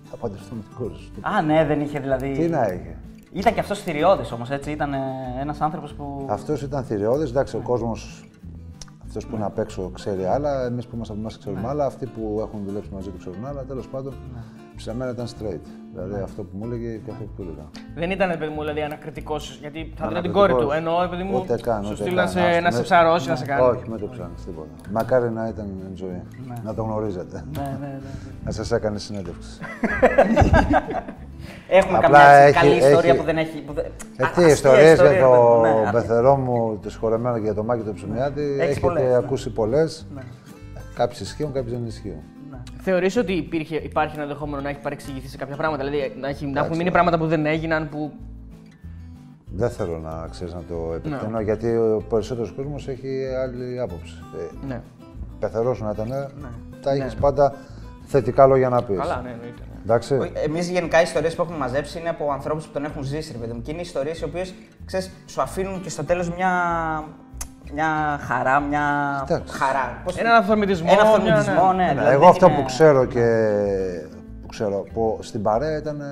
Θα 0.10 0.16
παντρευτώ 0.18 0.56
με 0.56 0.62
την 0.62 0.76
κόρη 0.78 0.96
σου. 0.96 1.12
Α, 1.22 1.42
ναι, 1.42 1.66
δεν 1.66 1.82
είχε 1.82 2.00
δηλαδή. 2.00 2.32
Τι 2.32 2.48
να 2.48 2.66
είχε. 2.66 2.98
Ήταν 3.34 3.54
και 3.54 3.60
αυτός 3.60 3.82
θηριώδης 3.82 4.32
όμως, 4.32 4.50
έτσι. 4.50 4.72
Ήταν 4.72 4.94
ένας 5.40 5.62
άνθρωπος 5.62 5.94
που. 5.94 6.26
Αυτός 6.30 6.62
ήταν 6.62 6.84
θηριώδης, 6.84 7.30
εντάξει, 7.30 7.56
ο 7.56 7.60
κόσμος 7.60 8.30
αυτός 9.06 9.26
που 9.26 9.36
είναι 9.36 9.46
απ' 9.46 9.60
έξω 9.60 9.90
ξέρει 9.94 10.26
άλλα, 10.26 10.66
εμείς 10.66 10.86
που 10.88 10.96
είμαστε 10.96 11.14
από 11.14 11.22
εμάς 11.22 11.38
ξέρουμε 11.38 11.68
άλλα, 11.68 11.86
αυτοί 11.86 12.06
που 12.06 12.38
έχουν 12.42 12.64
δουλέψει 12.66 12.90
μαζί 12.94 13.10
του 13.10 13.18
ξέρουν 13.18 13.46
άλλα, 13.46 13.64
τέλος 13.64 13.88
πάντων, 13.88 14.14
σε 14.84 14.96
μένα 14.96 15.12
ήταν 15.12 15.28
straight. 15.28 15.66
Δηλαδή 15.94 16.22
αυτό 16.24 16.42
που 16.44 16.58
μου 16.58 16.66
έλεγε 16.66 16.90
και 17.06 17.12
αυτό 17.12 17.24
που 17.24 17.32
του 17.36 17.42
έλεγα. 17.42 17.66
Δεν 17.96 18.12
ήταν, 18.12 18.38
παιδί 18.40 18.52
μου, 18.54 18.60
δηλαδή 18.60 18.82
ανακριτικός, 18.82 19.58
γιατί 19.62 19.80
θα 19.80 19.84
δίνω 19.84 19.96
την 19.96 20.04
Ανακριτικός. 20.06 20.48
κόρη 20.52 20.64
του. 20.66 20.72
Εννοώ, 20.72 21.08
παιδί 21.10 21.24
μου, 21.24 21.38
Ούτε 21.42 21.56
καν, 21.62 21.84
σου 21.84 21.90
ούτε 21.92 22.02
στείλει 22.02 22.16
να 22.16 22.22
καν. 22.22 22.32
σε, 22.32 22.40
Άστο, 22.40 22.62
να 22.62 22.72
σε 22.72 22.78
με- 22.78 22.84
ψαρώσει, 22.84 23.30
να 23.30 23.36
σε 23.36 23.46
κάνει. 23.46 23.62
Όχι, 23.62 23.90
με 23.90 23.98
το 23.98 24.08
ψάχνεις 24.08 24.44
τίποτα. 24.46 24.68
Μακάρι 24.92 25.30
να 25.32 25.48
ήταν 25.48 25.68
ζωή. 25.94 26.22
Να 26.64 26.74
το 26.74 26.82
γνωρίζετε. 26.84 27.44
Ναι, 27.58 27.78
ναι, 27.82 27.88
ναι. 27.88 28.00
Να 28.46 28.52
σας 28.52 28.72
έκανε 28.72 28.98
συνέντευξη. 29.00 29.60
Έχουμε 31.68 31.98
Απλά 31.98 32.10
καμιά 32.10 32.30
έτσι 32.30 32.58
έχει- 32.60 32.68
καλή 32.68 32.76
ιστορία 32.92 33.10
έχει- 33.10 33.20
που 33.20 33.26
δεν 33.26 33.38
έχει. 33.38 33.62
Που 33.62 33.74
δεν... 33.74 33.86
Ε, 34.18 34.24
Α, 34.24 34.28
τι 34.30 34.44
αστεία 34.44 34.48
ιστορίες 34.48 34.84
για 34.84 34.92
ιστορία, 34.94 35.22
το 35.22 35.62
ναι, 35.62 35.70
αστεία. 35.70 35.92
πεθερό 35.92 36.36
μου, 36.38 36.80
το 36.84 36.90
συγχωρεμένο 36.90 37.36
και 37.38 37.44
για 37.44 37.54
το 37.54 37.64
Μάκη 37.64 37.82
του 37.84 37.94
Ψωμιάτη. 37.94 38.58
Έχετε 38.60 38.80
πολλές, 38.80 39.04
ναι. 39.10 39.16
ακούσει 39.16 39.50
πολλές. 39.50 40.08
Ναι. 40.16 40.22
Κάποιες 40.96 41.20
ισχύουν, 41.20 41.52
κάποιες 41.54 41.74
δεν 41.74 41.86
ισχύουν. 41.86 42.22
Θεωρείς 42.86 43.18
ότι 43.18 43.34
υπήρχε, 43.34 43.76
υπάρχει 43.76 44.14
ένα 44.14 44.24
ενδεχόμενο 44.24 44.62
να 44.62 44.70
έχει 44.70 44.80
παρεξηγηθεί 44.80 45.28
σε 45.28 45.38
κάποια 45.38 45.56
πράγματα, 45.56 45.84
δηλαδή 45.84 46.14
να, 46.20 46.28
έχει, 46.28 46.46
να 46.46 46.60
έχουν 46.66 46.78
μείνει 46.78 46.92
πράγματα 46.92 47.18
που 47.18 47.28
δεν 47.28 47.46
έγιναν, 47.46 47.90
που. 47.90 48.12
Δεν 49.56 49.70
θέλω 49.70 49.98
να 49.98 50.28
ξέρεις 50.32 50.54
να 50.54 50.62
το 50.68 50.76
Ναι. 50.90 50.96
επεκτείνω 50.96 51.40
γιατί 51.42 51.76
ο 51.76 52.04
περισσότερος 52.10 52.52
κόσμος 52.52 52.88
έχει 52.88 53.26
άλλη 53.44 53.80
άποψη. 53.82 54.14
Ε, 54.64 54.66
Ναι. 54.68 54.82
Πεθερός 55.40 55.78
σου 55.78 55.84
να 55.84 55.90
ήταν, 55.92 56.08
θα 56.82 56.96
είχε 56.96 57.16
πάντα 57.20 57.54
θετικά 58.06 58.46
λόγια 58.48 58.70
να 58.70 58.84
πεις. 58.84 58.98
Καλά, 58.98 59.22
ναι, 59.22 59.30
εννοείται. 59.30 59.62
ναι. 59.74 59.82
Εντάξει. 59.84 60.32
Εμείς 60.46 60.70
γενικά 60.70 61.00
οι 61.00 61.04
ιστορίες 61.04 61.36
που 61.36 61.42
έχουμε 61.42 61.58
μαζέψει 61.58 62.00
είναι 62.00 62.10
από 62.10 62.32
ανθρώπους 62.32 62.66
που 62.66 62.72
τον 62.74 62.86
έχουν 62.86 63.04
ζήσει, 63.04 63.32
ρε 63.32 63.38
παιδί 63.38 63.54
μου. 63.54 63.62
Και 63.62 63.72
είναι 63.72 63.82
ιστορίες 63.82 64.20
οι 64.20 64.24
οποίες 64.24 64.54
σου 65.26 65.42
αφήνουν 65.42 65.82
και 65.82 65.90
στο 65.90 66.04
τέλος 66.04 66.30
μια, 66.36 66.50
μια 67.74 68.20
χαρά, 68.28 68.60
μια. 68.60 68.82
Εντάξει. 69.30 69.58
Χαρά. 69.58 70.02
Πώς- 70.04 70.18
Έναν 70.18 70.36
αυθορμητισμό, 70.36 70.88
Ένα 70.92 71.02
μια- 71.02 71.12
αυθορμητισμό, 71.12 71.72
ναι. 71.74 71.84
ναι. 71.84 71.84
Ναι, 71.92 71.94
δηλαδή 71.94 72.14
εγώ 72.14 72.28
αυτό 72.28 72.46
είναι- 72.48 72.56
που 72.56 72.64
ξέρω 72.66 73.06
και 73.06 73.26
που 74.42 74.48
ξέρω, 74.48 74.84
που 74.94 75.18
στην 75.22 75.42
παρέα 75.42 75.78
ήταν 75.78 76.02
ε, 76.02 76.04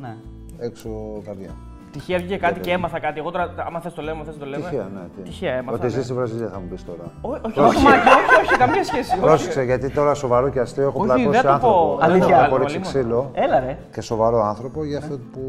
Ναι. 0.00 0.16
έξω 0.58 0.88
καρδιά. 1.26 1.50
Τυχαία 1.92 2.18
βγήκε 2.18 2.36
κάτι 2.36 2.60
και 2.60 2.70
έμαθα 2.72 3.00
κάτι. 3.00 3.18
Εγώ 3.18 3.30
τώρα, 3.30 3.54
άμα 3.66 3.80
θες 3.80 3.92
το 3.94 4.02
λέμε, 4.02 4.24
θες 4.24 4.38
το 4.38 4.46
λέμε. 4.46 4.62
Τυχαία, 4.62 4.88
ναι. 4.94 5.00
τι. 5.16 5.22
Τυχαία 5.22 5.52
έμαθα. 5.54 5.72
Ότι 5.76 5.82
ναι. 5.86 5.88
ζει 5.92 6.02
στη 6.02 6.12
Βραζιλία 6.12 6.48
θα 6.52 6.58
μου 6.60 6.66
πεις 6.70 6.84
τώρα. 6.84 7.04
Ό- 7.20 7.28
Όχι, 7.30 7.60
όχι, 7.60 7.82
Μάκη, 7.84 8.08
όχι, 8.08 8.40
όχι, 8.46 8.56
καμία 8.56 8.84
σχέση. 8.84 9.10
όχι. 9.12 9.20
Πρόσεξε, 9.20 9.62
γιατί 9.62 9.90
τώρα 9.90 10.14
σοβαρό 10.14 10.48
και 10.48 10.60
αστείο 10.60 10.82
έχω 10.82 10.98
Όχι, 10.98 11.06
πλακώσει 11.06 11.28
δεν 11.28 11.42
το 11.42 11.48
άνθρωπο. 11.50 11.74
πω. 11.74 11.98
Αλήθεια. 12.00 12.36
Έχω 12.44 12.56
ρίξει 12.56 12.76
Αλίμονο. 12.76 12.92
ξύλο 12.92 13.30
Έλα, 13.34 13.60
ρε. 13.60 13.78
και 13.92 14.00
σοβαρό 14.00 14.44
άνθρωπο 14.44 14.84
για 14.84 14.98
αυτό 14.98 15.18
που 15.32 15.40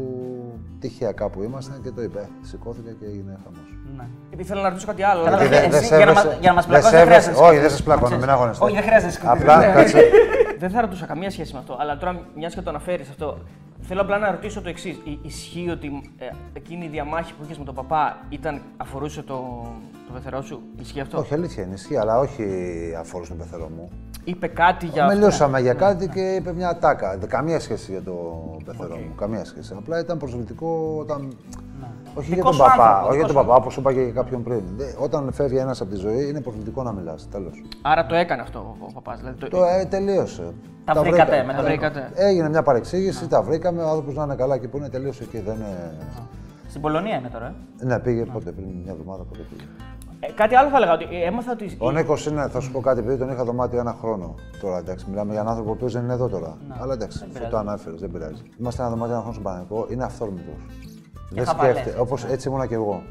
τυχαία 0.80 1.12
κάπου 1.12 1.42
ήμασταν 1.42 1.82
και 1.82 1.90
το 1.90 2.02
είπε. 2.02 2.28
Σηκώθηκε 2.42 2.90
και 3.00 3.04
έγινε 3.06 3.38
χαμός. 3.44 3.68
Ναι. 3.96 4.06
Γιατί 4.28 4.44
θέλω 4.44 4.60
να 4.60 4.68
ρωτήσω 4.68 4.86
κάτι 4.86 5.02
άλλο. 5.02 5.24
Καλά, 5.24 5.36
δηλαδή, 5.38 5.54
δεν- 5.60 5.70
Δεν 5.70 5.80
εσύ, 5.82 5.96
για 5.96 6.04
να 6.06 6.12
μας- 6.12 6.24
για 6.40 6.48
να 6.50 6.54
μας 6.54 6.66
πλακώσεις 6.66 6.90
δεν 6.98 7.06
χρειάζεται 7.06 7.32
να 7.32 7.38
Όχι, 7.38 7.46
σκεφτείς. 7.46 7.60
δεν 7.60 7.70
σας 7.70 7.82
πλακώνω, 7.82 8.06
Ξέρεις. 8.06 8.24
μην 8.24 8.34
αγωνιστεί. 8.34 8.64
Όχι, 8.64 8.74
δεν 8.74 8.82
χρειάζεται 8.82 9.06
να 9.06 9.12
σκεφτείς. 9.18 9.40
Απλά 9.42 9.56
Ναι. 9.66 9.72
κάτσε. 9.72 10.00
Δεν 10.58 10.70
θα 10.70 10.80
ρωτούσα 10.80 11.06
καμία 11.06 11.30
σχέση 11.30 11.52
με 11.52 11.58
αυτό, 11.58 11.76
αλλά 11.80 11.96
τώρα 11.96 12.20
μιας 12.36 12.54
και 12.54 12.60
το 12.60 12.70
αναφέρεις 12.70 13.08
αυτό, 13.08 13.38
Θέλω 13.90 14.00
απλά 14.00 14.18
να 14.18 14.30
ρωτήσω 14.30 14.60
το 14.62 14.68
εξής. 14.68 14.96
Ισχύει 15.22 15.70
ότι 15.70 16.10
ε, 16.18 16.26
εκείνη 16.52 16.84
η 16.84 16.88
διαμάχη 16.88 17.32
που 17.34 17.44
είχες 17.44 17.58
με 17.58 17.64
τον 17.64 17.74
παπά 17.74 18.16
ήταν, 18.28 18.60
αφορούσε 18.76 19.22
το, 19.22 19.34
το 20.06 20.12
πεθερό 20.12 20.42
σου; 20.42 20.60
Ισχύει 20.80 21.00
αυτό; 21.00 21.18
Όχι, 21.18 21.34
αλήθεια 21.34 21.62
είναι, 21.62 21.74
ισχύει, 21.74 21.96
αλλά 21.96 22.18
όχι 22.18 22.44
αφορούσε 22.98 23.30
τον 23.30 23.38
πεθερό 23.38 23.68
μου. 23.76 23.88
Είπε 24.24 24.46
κάτι 24.46 24.86
για 24.86 25.04
αυτό. 25.04 25.16
Μιλούσαμε 25.18 25.60
για 25.60 25.74
κάτι 25.74 26.08
και 26.08 26.34
είπε 26.34 26.52
μια 26.52 26.78
τάκα. 26.78 27.18
Δε- 27.18 27.26
Καμία 27.26 27.60
σχέση 27.60 27.90
για 27.92 28.02
το 28.02 28.12
πεθερό 28.64 28.96
μου. 28.96 29.14
Καμία 29.16 29.44
σχέση. 29.44 29.74
Απλά 29.78 29.98
ήταν 29.98 30.18
προσβλητικό 30.18 30.96
όταν. 31.00 31.36
Όχι 32.18 32.26
για 32.26 32.36
Δικός 32.36 32.56
τον 32.56 32.66
σου 32.66 32.70
παπά, 32.70 32.84
άνθρωπος, 32.84 33.08
όχι 33.08 33.16
για 33.16 33.26
δικός 33.26 33.32
τον 33.32 33.42
σου 33.42 33.46
παπά, 33.48 33.54
όπως 33.60 33.76
είπα 33.76 33.92
και 33.92 34.00
για 34.00 34.12
κάποιον 34.12 34.42
πριν. 34.42 34.62
Δε- 34.76 34.92
Όταν 34.98 35.32
φεύγει 35.32 35.56
ένας 35.56 35.80
από 35.80 35.90
τη 35.90 35.96
ζωή, 35.96 36.28
είναι 36.28 36.40
προσβλητικό 36.40 36.82
να 36.82 36.92
μιλάς. 36.92 37.28
Τέλος. 37.30 37.62
Άρα 37.82 38.06
το 38.06 38.14
έκανε 38.14 38.42
αυτό 38.42 38.76
ο 38.80 38.92
παπάς. 38.92 39.18
Δηλαδή 39.18 39.38
το... 39.38 39.48
Το 39.48 39.64
ε, 39.64 39.84
τελείωσε. 39.84 40.52
Τα 40.84 40.94
βρήκατε 41.00 41.24
βρήκα- 41.30 41.46
με 41.46 41.52
το 41.52 41.58
τον 41.58 41.66
βρήκατε. 41.66 42.10
Έγινε 42.14 42.48
μια 42.48 42.62
παρεξήγηση, 42.62 43.28
τα 43.28 43.42
βρήκαμε. 43.42 43.82
Ο 43.82 43.88
άνθρωπος 43.88 44.14
να 44.14 44.22
είναι 44.24 44.34
καλά 44.34 44.58
και 44.58 44.68
που 44.68 44.76
είναι 44.76 44.88
τελείωσε 44.88 45.22
εκεί. 45.22 45.38
Δεν 45.40 45.54
είναι... 45.54 45.92
Στην 46.68 46.80
Πολωνία 46.80 47.16
είναι 47.16 47.28
τώρα. 47.28 47.54
ε; 47.80 47.84
Ναι, 47.84 47.98
πήγε 47.98 48.24
πότε, 48.24 48.50
πριν 48.52 48.66
μια 48.84 48.92
εβδομάδα 48.92 49.22
πότε 49.22 49.40
πήγε. 49.50 49.62
Ε, 50.20 50.32
κάτι 50.32 50.54
άλλο 50.54 50.68
θα 50.68 50.76
έλεγα. 50.76 50.92
Ότι 50.92 51.04
ε, 51.10 51.26
έμαθα 51.26 51.52
ότι. 51.52 51.76
Ο 51.78 51.90
Νίκος 51.90 52.26
είναι, 52.26 52.48
θα 52.48 52.60
σου 52.60 52.70
πω 52.72 52.80
κάτι, 52.80 52.98
επειδή 53.00 53.16
τον 53.16 53.30
είχα 53.30 53.44
δωμάτιο 53.44 53.78
ένα 53.78 53.96
χρόνο. 54.00 54.34
Τώρα 54.60 54.78
εντάξει, 54.78 55.06
μιλάμε 55.08 55.30
για 55.30 55.40
έναν 55.40 55.48
άνθρωπο 55.52 55.70
ο 55.70 55.74
οποίος 55.76 55.92
δεν 55.92 56.02
είναι 56.02 56.12
εδώ 56.12 56.28
τώρα. 56.28 56.56
Αλλά 56.80 56.92
εντάξει, 56.92 57.24
αυτό 57.32 57.48
το 57.48 57.56
ανάφερε, 57.56 57.96
δεν 57.98 58.10
πειράζει. 58.10 58.42
Είμαστε 58.60 58.82
ένα 58.82 58.90
δωμάτιο 58.90 59.12
ένα 59.12 59.20
χρόνο 59.22 59.32
στον 59.34 59.44
Παναγικό, 59.44 59.86
είναι 59.90 60.04
αυθόρμητος. 60.04 60.54
Δεν 61.30 61.44
χαβαλές, 61.46 61.72
σκέφτεται, 61.76 62.00
όπως 62.00 62.24
έτσι 62.24 62.48
ήμουνα 62.48 62.66
και 62.66 62.74
εγώ. 62.74 63.02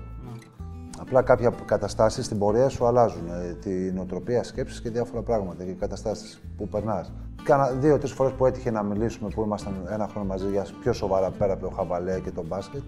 Απλά 1.00 1.22
κάποια 1.22 1.54
καταστάσεις 1.66 2.26
στην 2.26 2.38
πορεία 2.40 2.70
σου 2.70 2.86
αλλάζουν. 2.86 3.28
ε, 3.30 3.54
Την 3.54 3.96
νοοτροπία 3.96 4.44
σκέψη 4.44 4.82
και 4.82 4.90
διάφορα 4.90 5.22
πράγματα 5.22 5.64
και 5.64 5.72
καταστάσεις 5.72 6.42
που 6.58 6.68
περνάς. 6.68 7.12
Κάνα 7.44 7.70
δύο-τρεις 7.72 8.12
φορές 8.12 8.32
που 8.34 8.46
έτυχε 8.46 8.72
να 8.72 8.84
μιλήσουμε 8.84 9.30
που 9.30 9.42
ήμασταν 9.44 9.74
ένα 9.92 10.08
χρόνο 10.08 10.28
μαζί 10.28 10.48
για 10.50 10.66
πιο 10.82 10.94
σοβαρά 10.94 11.30
πέρα 11.30 11.54
από 11.54 11.62
το 11.68 11.70
χαβαλέ 11.76 12.20
και 12.20 12.32
το 12.32 12.44
μπάσκετ. 12.48 12.82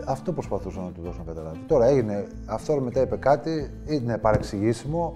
ε, 0.00 0.02
Αυτό 0.06 0.32
προσπαθούσα 0.32 0.80
να 0.80 0.90
του 0.90 1.00
δώσω 1.02 1.18
να 1.26 1.32
καταλάβει. 1.32 1.58
Τώρα 1.66 1.86
έγινε, 1.86 2.26
αυτό 2.46 2.80
μετά 2.80 3.00
είπε 3.00 3.16
κάτι, 3.16 3.70
είναι 3.86 4.18
παρεξηγήσιμο. 4.18 5.14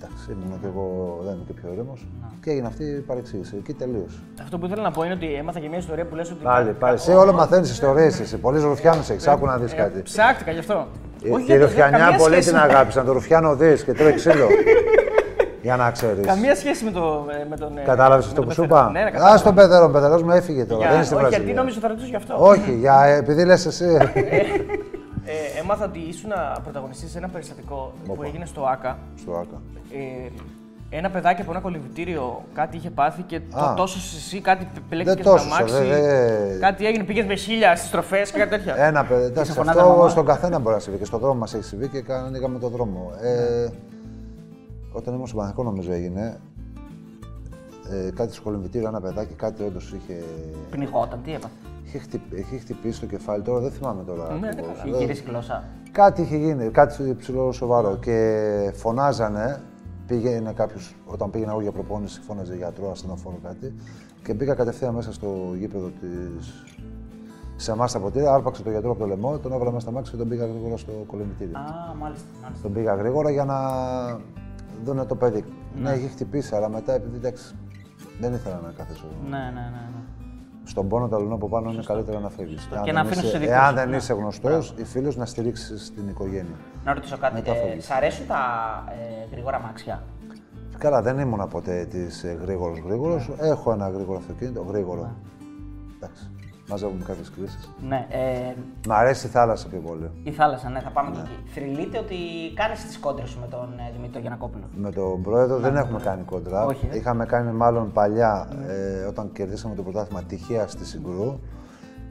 Εντάξει, 0.00 0.24
ήμουν 0.32 0.60
και 0.60 0.66
εγώ, 0.66 1.18
δεν 1.24 1.32
είμαι 1.34 1.42
και 1.46 1.52
πιο 1.52 1.68
ήρεμος. 1.72 2.06
Και 2.42 2.50
έγινε 2.50 2.66
αυτή 2.66 2.84
η 2.84 3.00
παρεξήγηση. 3.00 3.54
Εκεί 3.58 3.72
τελείωσε. 3.72 4.18
Αυτό 4.42 4.58
που 4.58 4.66
ήθελα 4.66 4.82
να 4.82 4.90
πω 4.90 5.02
είναι 5.04 5.12
ότι 5.14 5.34
έμαθα 5.34 5.58
και 5.60 5.68
μια 5.68 5.78
ιστορία 5.78 6.04
που 6.06 6.14
λες 6.14 6.30
ότι. 6.30 6.42
Πάλι, 6.44 6.70
πάλι. 6.72 6.94
Εσύ 6.94 7.12
όλο 7.12 7.32
μαθαίνεις 7.32 7.70
ιστορίες. 7.70 8.20
Εσύ 8.20 8.36
πολύ 8.38 8.60
ρουφιάνο 8.60 9.00
έχει. 9.10 9.30
Άκου 9.30 9.46
να 9.46 9.56
δεις 9.56 9.74
κάτι. 9.74 10.02
Ψάχτηκα 10.02 10.50
γι' 10.50 10.58
αυτό. 10.58 10.86
Η- 11.22 11.30
Όχι, 11.30 11.36
Τη 11.40 11.42
γιατί- 11.44 11.62
ρουφιανιά 11.62 11.98
καμία 11.98 12.18
πολύ 12.18 12.32
σχέση 12.32 12.48
την 12.48 12.56
με- 12.58 12.62
αγάπησαν. 12.64 13.04
Το 13.06 13.12
ρουφιάνο 13.12 13.56
δεις 13.56 13.84
και 13.84 13.92
τρώει 13.92 14.12
ξύλο. 14.14 14.46
Για 15.62 15.76
να 15.76 15.90
ξέρεις. 15.90 16.26
Καμία 16.26 16.54
σχέση 16.54 16.84
με, 16.84 16.90
το, 16.90 17.24
με 17.50 17.56
τον. 17.56 17.78
ε, 17.78 17.82
Κατάλαβες 17.84 18.24
με 18.24 18.30
αυτό 18.30 18.34
τον 18.40 18.44
που 18.44 18.50
σου 18.54 18.60
πεθερό. 18.60 18.78
είπα. 18.80 18.90
Ναι, 18.90 19.00
ναι, 19.00 19.06
Α 19.06 19.10
κατάλαβα. 19.10 19.42
τον 19.42 19.54
παιδερό, 19.54 19.84
ο 19.84 19.90
παιδερό 19.90 20.22
μου 20.24 20.30
έφυγε 20.30 20.64
τώρα. 20.64 20.78
Για- 20.80 20.86
Δεν 20.88 20.96
είναι 20.96 21.04
στη 21.04 21.14
όχι, 21.14 21.22
γιατί 21.22 21.34
Βραζιλία. 21.36 21.60
νόμιζα 21.60 21.80
θα 21.80 21.88
ρωτήσω 21.88 22.06
γι' 22.06 22.16
αυτό. 22.16 22.34
Όχι, 22.38 22.72
για, 22.74 23.04
επειδή 23.04 23.44
λες 23.44 23.66
εσύ. 23.66 23.84
Ε, 25.30 25.58
έμαθα 25.60 25.84
ότι 25.84 25.98
ήσουν 25.98 26.30
πρωταγωνιστής 26.62 27.10
σε 27.10 27.18
ένα 27.18 27.28
περιστατικό 27.28 27.92
που 28.04 28.12
Όπα. 28.12 28.26
έγινε 28.26 28.46
στο 28.46 28.64
ΑΚΑ. 28.66 28.98
Στο 29.20 29.32
άκα. 29.32 29.60
Ε, 29.92 30.28
ένα 30.90 31.10
παιδάκι 31.10 31.40
από 31.42 31.50
ένα 31.50 31.60
κολυμπητήριο 31.60 32.42
κάτι 32.54 32.76
είχε 32.76 32.90
πάθει 32.90 33.22
και 33.22 33.40
το 33.40 33.58
Α. 33.58 33.74
τόσος 33.74 34.16
εσύ, 34.16 34.40
κάτι 34.40 34.66
Δεν 34.74 34.82
πελέκτηκε 34.88 35.22
τόσος, 35.22 35.40
στο 35.46 35.54
αμάξι. 35.54 35.74
δε- 35.74 36.00
δε- 36.00 36.58
Κάτι 36.58 36.86
έγινε, 36.86 37.04
πήγες 37.04 37.24
με 37.26 37.34
χίλια 37.34 37.76
στις 37.76 37.88
στροφέ 37.88 38.22
και 38.22 38.38
κάτι 38.38 38.50
τέτοια. 38.50 38.76
Ένα 38.76 39.04
παιδί. 39.04 39.24
Εντάξει, 39.24 39.50
σε 39.52 39.56
φωνάζανε 39.58 39.84
αυτό 39.86 39.96
μαμά. 39.98 40.10
στον 40.10 40.24
καθένα 40.26 40.58
μπορεί 40.58 40.74
να 40.74 40.80
συμβεί 40.80 40.98
και 40.98 41.04
στον 41.04 41.20
δρόμο 41.20 41.38
μας 41.38 41.54
έχει 41.54 41.64
συμβεί 41.64 41.88
και 41.88 42.00
κα- 42.00 42.22
ανοίγαμε 42.24 42.58
τον 42.58 42.70
δρόμο. 42.70 43.10
Ε, 43.22 43.68
όταν 44.92 45.14
ήμουν 45.14 45.26
στο 45.26 45.36
Παναγικό 45.36 45.62
νομίζω 45.62 45.92
έγινε. 45.92 46.40
Ε, 47.90 48.10
κάτι 48.10 48.32
στο 48.32 48.42
κολυμβητήριο, 48.42 48.88
ένα 48.88 49.00
παιδάκι, 49.00 49.34
κάτι 49.34 49.62
όντως 49.62 49.92
είχε, 49.92 50.22
Πνιγόταν, 50.70 51.20
τι 51.24 51.30
έπαθε. 51.32 51.54
Είχε, 51.88 51.98
χτυπ- 51.98 52.32
είχε 52.38 52.56
χτυπήσει 52.58 53.00
το 53.00 53.06
κεφάλι. 53.06 53.42
Τώρα 53.42 53.60
δεν 53.60 53.70
θυμάμαι 53.70 54.02
τώρα. 54.04 54.32
Ναι, 54.34 54.48
ακριβώς. 54.48 54.70
καλά. 54.76 54.82
Είχε 54.82 54.90
Δεν- 54.90 55.00
γυρίσει 55.00 55.22
η 55.22 55.24
γλώσσα. 55.28 55.64
Κάτι 55.92 56.22
είχε 56.22 56.36
γίνει, 56.36 56.68
κάτι 56.70 57.14
ψηλό 57.18 57.52
σοβαρό. 57.52 57.96
Και 57.96 58.70
φωνάζανε, 58.74 59.60
πήγαινε 60.06 60.52
κάποιος, 60.52 60.94
όταν 61.06 61.30
πήγαινα 61.30 61.50
εγώ 61.50 61.60
για 61.60 61.72
προπόνηση, 61.72 62.20
φώναζε 62.20 62.56
γιατρό, 62.56 62.90
ασθενοφόρο 62.90 63.38
κάτι. 63.42 63.74
Και 64.22 64.34
μπήκα 64.34 64.54
κατευθείαν 64.54 64.94
μέσα 64.94 65.12
στο 65.12 65.54
γήπεδο 65.58 65.90
της. 66.00 66.64
Σε 67.56 67.72
εμά 67.72 67.86
τα 67.88 67.98
ποτήρια, 68.00 68.32
άρπαξε 68.32 68.62
το 68.62 68.70
γιατρό 68.70 68.90
από 68.90 69.00
το 69.00 69.06
λαιμό, 69.06 69.38
τον 69.38 69.52
έβαλα 69.52 69.70
μέσα 69.70 69.80
στα 69.80 69.90
μάξι 69.90 70.10
και 70.10 70.16
τον 70.16 70.28
πήγα 70.28 70.46
γρήγορα 70.46 70.76
στο 70.76 70.92
κολυμβητήριο. 71.06 71.58
Α, 71.58 71.94
μάλιστα. 72.00 72.26
μάλιστα. 72.42 72.62
Τον 72.62 72.72
πήγα 72.72 72.94
γρήγορα 72.94 73.30
για 73.30 73.44
να 73.44 73.56
δούνε 74.84 75.04
το 75.04 75.14
παιδί. 75.14 75.44
Ναι, 75.82 75.90
είχε 75.90 76.08
χτυπήσει, 76.08 76.54
αλλά 76.54 76.68
μετά 76.68 76.92
επειδή 76.92 77.16
εντάξει, 77.16 77.54
δεν 78.20 78.32
ήθελα 78.34 78.60
να 78.64 78.72
κάθεσαι. 78.76 79.04
Ναι, 79.30 79.36
ναι, 79.38 79.44
ναι. 79.44 79.60
ναι. 79.94 80.02
Στον 80.68 80.88
πόνο 80.88 81.08
ταλωνό 81.08 81.34
από 81.34 81.48
πάνω 81.48 81.70
είναι 81.72 81.82
καλύτερα 81.86 82.18
να 82.20 82.28
φεύγεις. 82.28 82.68
Και 82.84 82.92
να 82.92 83.00
αφήνεις 83.00 83.20
τους 83.20 83.32
δικούς 83.32 83.46
Εάν 83.48 83.68
σου. 83.68 83.74
δεν 83.74 83.88
Ναι. 83.88 83.96
είσαι 83.96 84.12
γνωστός 84.12 84.74
ή 84.76 84.84
φίλο, 84.84 85.12
να 85.16 85.24
στηρίξεις 85.26 85.92
την 85.94 86.08
οικογένεια. 86.08 86.56
Να 86.84 86.94
ρωτήσω 86.94 87.16
κάτι. 87.18 87.34
Μετά 87.34 87.50
Ε, 87.50 87.54
φεύγεις. 87.54 87.84
σ' 87.84 87.90
αρέσουν 87.90 88.26
τα 88.26 88.38
ε, 88.88 89.30
γρήγορα 89.32 89.60
μάξια; 89.60 90.02
Καλά, 90.78 91.02
δεν 91.02 91.18
ήμουνα 91.18 91.46
ποτέ 91.46 91.84
της 91.84 92.24
γρήγορος 92.42 92.78
γρήγορος. 92.78 93.28
Ναι. 93.28 93.48
Έχω 93.48 93.72
ένα 93.72 93.88
γρήγορο 93.88 94.18
αυτοκίνητο, 94.18 94.62
γρήγορο. 94.68 95.10
Εντάξει. 95.96 96.30
Μαζεύουμε 96.68 97.04
κάποιες 97.04 97.30
κρίσει. 97.30 97.58
Ναι. 97.88 98.06
Ε, 98.10 98.54
Μ' 98.88 98.92
αρέσει 98.92 99.26
η 99.26 99.30
θάλασσα 99.30 99.68
πιο 99.68 99.78
πολύ. 99.78 100.10
η 100.22 100.30
θάλασσα, 100.30 100.68
ναι, 100.70 100.80
θα 100.80 100.90
πάμε 100.90 101.10
και 101.10 101.18
εκεί. 101.20 101.50
Θρυλείτε 101.54 101.98
ότι 101.98 102.16
κάνεις 102.54 102.84
τις 102.84 102.98
κόντρες 102.98 103.28
σου 103.28 103.40
με 103.40 103.46
τον 103.46 103.68
ε, 103.78 103.92
Δημήτρη 103.96 104.20
Γιανακόπουλο. 104.20 104.64
Με 104.76 104.90
τον 104.90 105.22
πρόεδρο 105.22 105.58
δεν 105.58 105.76
έχουμε 105.76 106.00
κάνει 106.00 106.22
κόντρα. 106.22 106.64
Όχι, 106.64 106.88
ε. 106.92 106.96
Είχαμε 106.96 107.24
κάνει 107.26 107.52
μάλλον 107.52 107.92
παλιά 107.92 108.48
ε, 108.68 109.04
όταν 109.04 109.32
κερδίσαμε 109.32 109.74
το 109.74 109.82
πρωτάθλημα 109.82 110.22
τυχαία 110.22 110.66
στη 110.68 110.84
Συγκρού 110.84 111.40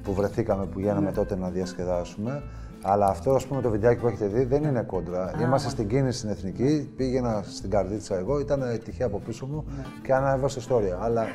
που 0.04 0.14
βρεθήκαμε 0.14 0.66
που 0.66 0.80
γίναμε 0.80 1.12
τότε 1.12 1.36
να 1.36 1.50
διασκεδάσουμε. 1.50 2.44
Αλλά 2.82 3.08
αυτό 3.08 3.32
ας 3.32 3.46
πούμε 3.46 3.62
το 3.62 3.70
βιντεάκι 3.70 4.00
που 4.02 4.08
έχετε 4.08 4.26
δει 4.26 4.44
δεν 4.44 4.64
είναι 4.64 4.82
κόντρα. 4.82 5.32
Είμαστε 5.42 5.70
στην 5.70 5.88
κίνηση 5.88 6.18
στην 6.18 6.30
εθνική, 6.30 6.90
πήγαινα 6.96 7.44
στην 7.48 7.70
καρδίτσα 7.70 8.18
εγώ, 8.18 8.40
ήταν 8.40 8.80
τυχαία 8.84 9.08
από 9.08 9.22
πίσω 9.26 9.46
μου 9.46 9.66
και 10.04 10.14
ανέβασε 10.14 10.60
ιστορία. 10.60 10.98
Αλλά 11.02 11.26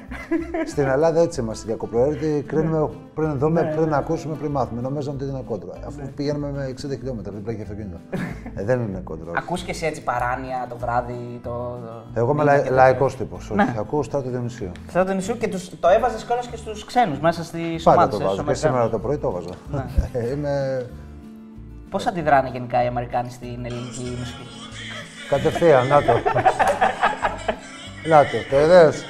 στην 0.67 0.89
Ελλάδα 0.89 1.21
έτσι 1.21 1.41
είμαστε 1.41 1.67
διακοπροαίρετοι, 1.67 2.45
κρίνουμε 2.47 2.91
πριν 3.15 3.39
δούμε, 3.39 3.73
πριν 3.77 3.95
ακούσουμε, 3.95 4.35
πριν 4.35 4.51
μάθουμε. 4.51 4.81
Νομίζαμε 4.81 5.17
ότι 5.21 5.31
είναι 5.31 5.43
κόντρα. 5.47 5.73
Αφού 5.87 6.01
πηγαίνουμε 6.17 6.51
με 6.51 6.75
60 6.81 6.91
χιλιόμετρα, 6.99 7.33
δεν 7.33 7.55
έχει 7.55 7.63
αυτοκίνητο. 7.63 7.97
ε, 8.61 8.65
δεν 8.65 8.81
είναι 8.81 9.01
κόντρα. 9.05 9.31
όχι. 9.31 9.39
Ακούς 9.39 9.63
και 9.63 9.71
εσύ 9.71 9.87
έτσι 9.87 10.03
παράνοια 10.03 10.67
το 10.69 10.77
βράδυ. 10.77 11.41
Το... 11.43 11.79
Εγώ 12.15 12.33
είμαι 12.33 12.43
Μίλα 12.43 12.57
λα, 12.57 12.63
και 12.63 12.71
λαϊκός 12.71 13.17
τύπος. 13.17 13.51
Ναι. 13.55 13.63
Όχι, 13.63 13.79
ακούω 13.79 14.03
στράτο 14.03 14.31
Διονυσίου. 14.31 14.71
Θα 14.87 15.05
το 15.05 15.13
νησιού 15.13 15.37
και 15.39 15.49
τους, 15.49 15.79
το 15.81 15.89
έβαζες 15.89 16.25
κιόλας 16.25 16.47
και 16.47 16.57
στους 16.57 16.85
ξένους 16.85 17.21
μέσα 17.21 17.45
στι 17.45 17.81
Πάντα 17.85 18.03
ομάδε. 18.03 18.17
το 18.17 18.25
βάζω. 18.25 18.43
Και 18.43 18.55
σήμερα 18.55 18.89
το 18.89 18.99
πρωί 18.99 19.19
το 19.19 19.31
βάζω. 19.31 19.49
Ε, 20.13 20.31
Είμαι 20.31 20.87
Πώς 21.93 22.07
αντιδράνε 22.07 22.49
γενικά 22.53 22.85
οι 22.85 22.87
Αμερικάνοι 22.87 23.31
στην 23.31 23.65
ελληνική 23.65 24.17
μουσική; 24.19 24.47
κατευθείαν, 25.29 25.87
να 25.87 26.03
το. 26.03 26.13
να 28.09 28.19
το, 28.25 28.37
το 28.51 28.61
είδες. 28.61 29.05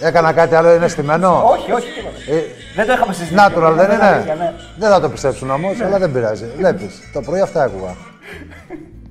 Έκανα 0.00 0.32
κάτι 0.32 0.54
άλλο, 0.54 0.74
είναι 0.74 0.88
στημένο; 0.88 1.42
όχι, 1.44 1.72
όχι, 1.72 1.92
τίποτα. 1.92 2.16
Ε, 2.36 2.42
Δεν 2.76 2.86
το 2.86 2.92
είχαμε 2.92 3.12
συζητήσει. 3.12 3.44
Natural 3.46 3.72
δεν 3.76 3.90
αλήθεια, 3.90 4.20
είναι. 4.34 4.34
ναι. 4.34 4.52
Δεν 4.78 4.90
θα 4.90 5.00
το 5.00 5.08
πιστέψουν 5.08 5.50
όμως, 5.50 5.80
αλλά 5.80 5.98
δεν 5.98 6.12
πειράζει. 6.12 6.46
Βλέπεις, 6.56 7.10
το 7.12 7.20
πρωί 7.20 7.40
αυτά 7.40 7.62
άκουγα. 7.62 7.94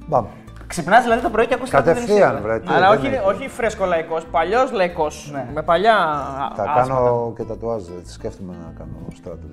Πάμε. 0.10 0.28
Ξυπνάς 0.68 1.04
δηλαδή 1.04 1.22
το 1.22 1.30
πρωί 1.30 1.48
και 1.48 1.54
ακούς 1.54 1.70
κάτι 1.70 1.84
Κατευθείαν, 1.88 2.40
βρε. 2.42 2.60
τι, 2.60 2.66
Αλλά 2.74 2.90
δεν 2.90 2.98
όχι, 2.98 3.08
έχει. 3.08 3.26
όχι 3.26 3.48
φρέσκο 3.50 3.86
λαϊκός, 3.86 4.26
παλιός 4.26 4.72
λαϊκός. 4.72 5.30
Ναι. 5.34 5.48
Με 5.54 5.62
παλιά. 5.62 5.96
Θα 6.56 6.64
άσματα. 6.64 6.82
κάνω 6.88 7.34
και 7.38 7.44
τατουάζ, 7.44 7.84
δεν 7.84 8.02
σκέφτομαι 8.06 8.54
να 8.66 8.74
κάνω 8.78 8.92
στράτο. 9.16 9.48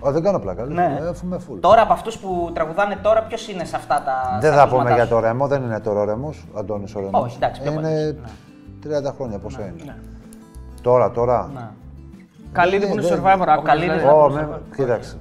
Ω, 0.00 0.10
δεν 0.10 0.22
κάνω 0.22 0.38
πλάκα. 0.38 0.64
Ναι. 0.64 0.74
Ναι. 0.74 1.08
Έχουμε 1.08 1.40
full. 1.48 1.56
Τώρα 1.60 1.82
από 1.82 1.92
αυτούς 1.92 2.18
που 2.18 2.50
τραγουδάνε 2.54 2.96
τώρα, 3.02 3.22
ποιος 3.22 3.48
είναι 3.48 3.64
σε 3.64 3.76
αυτά 3.76 4.02
τα. 4.04 4.38
Δεν 4.40 4.52
στα 4.52 4.60
θα 4.60 4.68
πούμε 4.68 4.80
ακούσματά 4.80 4.94
για 4.94 5.04
σου; 5.04 5.10
το 5.10 5.20
ρέμο, 5.20 5.46
δεν 5.46 5.62
είναι 5.62 5.80
τώρα 5.80 6.00
ο 6.00 6.04
ρέμος, 6.04 6.44
Αντώνης 6.58 6.94
ο 6.94 7.00
ρέμος. 7.00 7.22
Όχι, 7.24 7.36
εντάξει, 7.36 7.60
πιο 7.62 7.72
Είναι 7.72 8.16
30 8.86 9.12
χρόνια 9.16 9.38
πόσο 9.38 9.60
είναι. 9.60 9.72
ναι. 9.84 9.94
Τώρα, 10.82 11.10
τώρα. 11.10 11.50
Ναι. 11.54 11.68
Καλύδι 12.52 12.86
που 12.86 12.92
είναι 12.92 13.02
δεν- 13.02 13.18
survivor. 13.18 13.44
άκουγες, 13.46 13.62
Καλύδης 13.64 14.00
δηλαδή. 14.00 14.18
Ω, 14.18 14.28
με... 14.30 14.60
κοίταξε. 14.76 15.16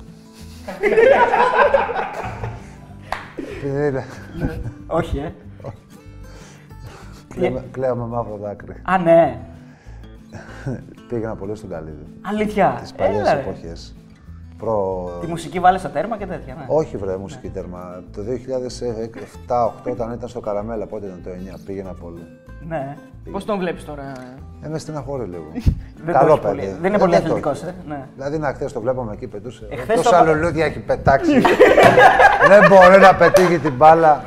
Επειδή 4.33 4.43
είναι- 4.53 4.61
Όχι, 4.87 5.17
ε. 5.17 5.33
κλαίμε- 7.27 7.71
Κλαίω 7.71 7.95
με 7.95 8.05
μαύρο 8.05 8.37
δάκρυ. 8.37 8.75
Α, 8.83 8.97
ναι. 8.97 9.39
Πήγαινα 11.07 11.35
πολύ 11.35 11.55
στον 11.55 11.69
Καλύδη. 11.69 12.05
Αλήθεια. 12.21 12.77
Τις 12.81 12.93
παλιές 12.93 13.19
Έλα, 13.19 13.33
ρε. 13.33 13.39
εποχές. 13.39 13.95
Προ... 14.57 15.07
Τη 15.21 15.27
μουσική 15.27 15.59
βάλες 15.59 15.79
στο 15.81 15.89
τέρμα 15.89 16.17
και 16.17 16.25
τέτοια. 16.25 16.55
Ναι. 16.55 16.65
Όχι 16.67 16.97
βρε 16.97 17.17
μουσική 17.17 17.49
τέρμα. 17.49 18.03
Το 18.15 18.21
2007-2008 18.21 19.91
όταν 19.91 20.11
ήταν 20.11 20.29
στο 20.29 20.39
Καραμέλα, 20.39 20.85
πότε 20.85 21.05
ήταν 21.05 21.21
το 21.23 21.29
9, 21.29 21.57
πήγαινα 21.65 21.93
πολύ. 21.93 22.21
ναι. 22.67 22.97
Πώς 23.31 23.45
τον 23.45 23.57
βλέπεις 23.59 23.85
τώρα. 23.85 24.03
Ε, 24.61 24.67
με 24.67 24.77
στεναχώρη 24.77 25.25
λίγο. 25.29 25.45
Δεν 26.05 26.13
το 26.13 26.19
Καλό 26.19 26.31
έχεις 26.33 26.45
πολύ- 26.45 26.59
παιδί. 26.61 26.71
δεν 26.81 26.85
είναι 26.85 26.95
Ε, 26.95 26.99
πολύ 26.99 27.11
το 27.11 27.17
αθλητικός, 27.17 27.57
έχεις. 27.63 27.67
ε, 27.69 27.75
ναι. 27.87 28.05
Δηλαδή 28.15 28.37
να 28.37 28.47
χθες 28.53 28.73
το 28.73 28.81
βλέπαμε 28.81 29.11
εκεί 29.13 29.27
πετούσε. 29.27 29.67
Εχθές 29.69 30.01
Τόσα 30.01 30.23
το- 30.25 30.33
λουλούδια 30.33 30.65
έχει 30.65 30.79
πετάξει. 30.79 31.39
δεν 32.51 32.61
μπορεί 32.69 32.99
να 32.99 33.15
πετύχει 33.15 33.59
την 33.59 33.73
μπάλα. 33.73 34.23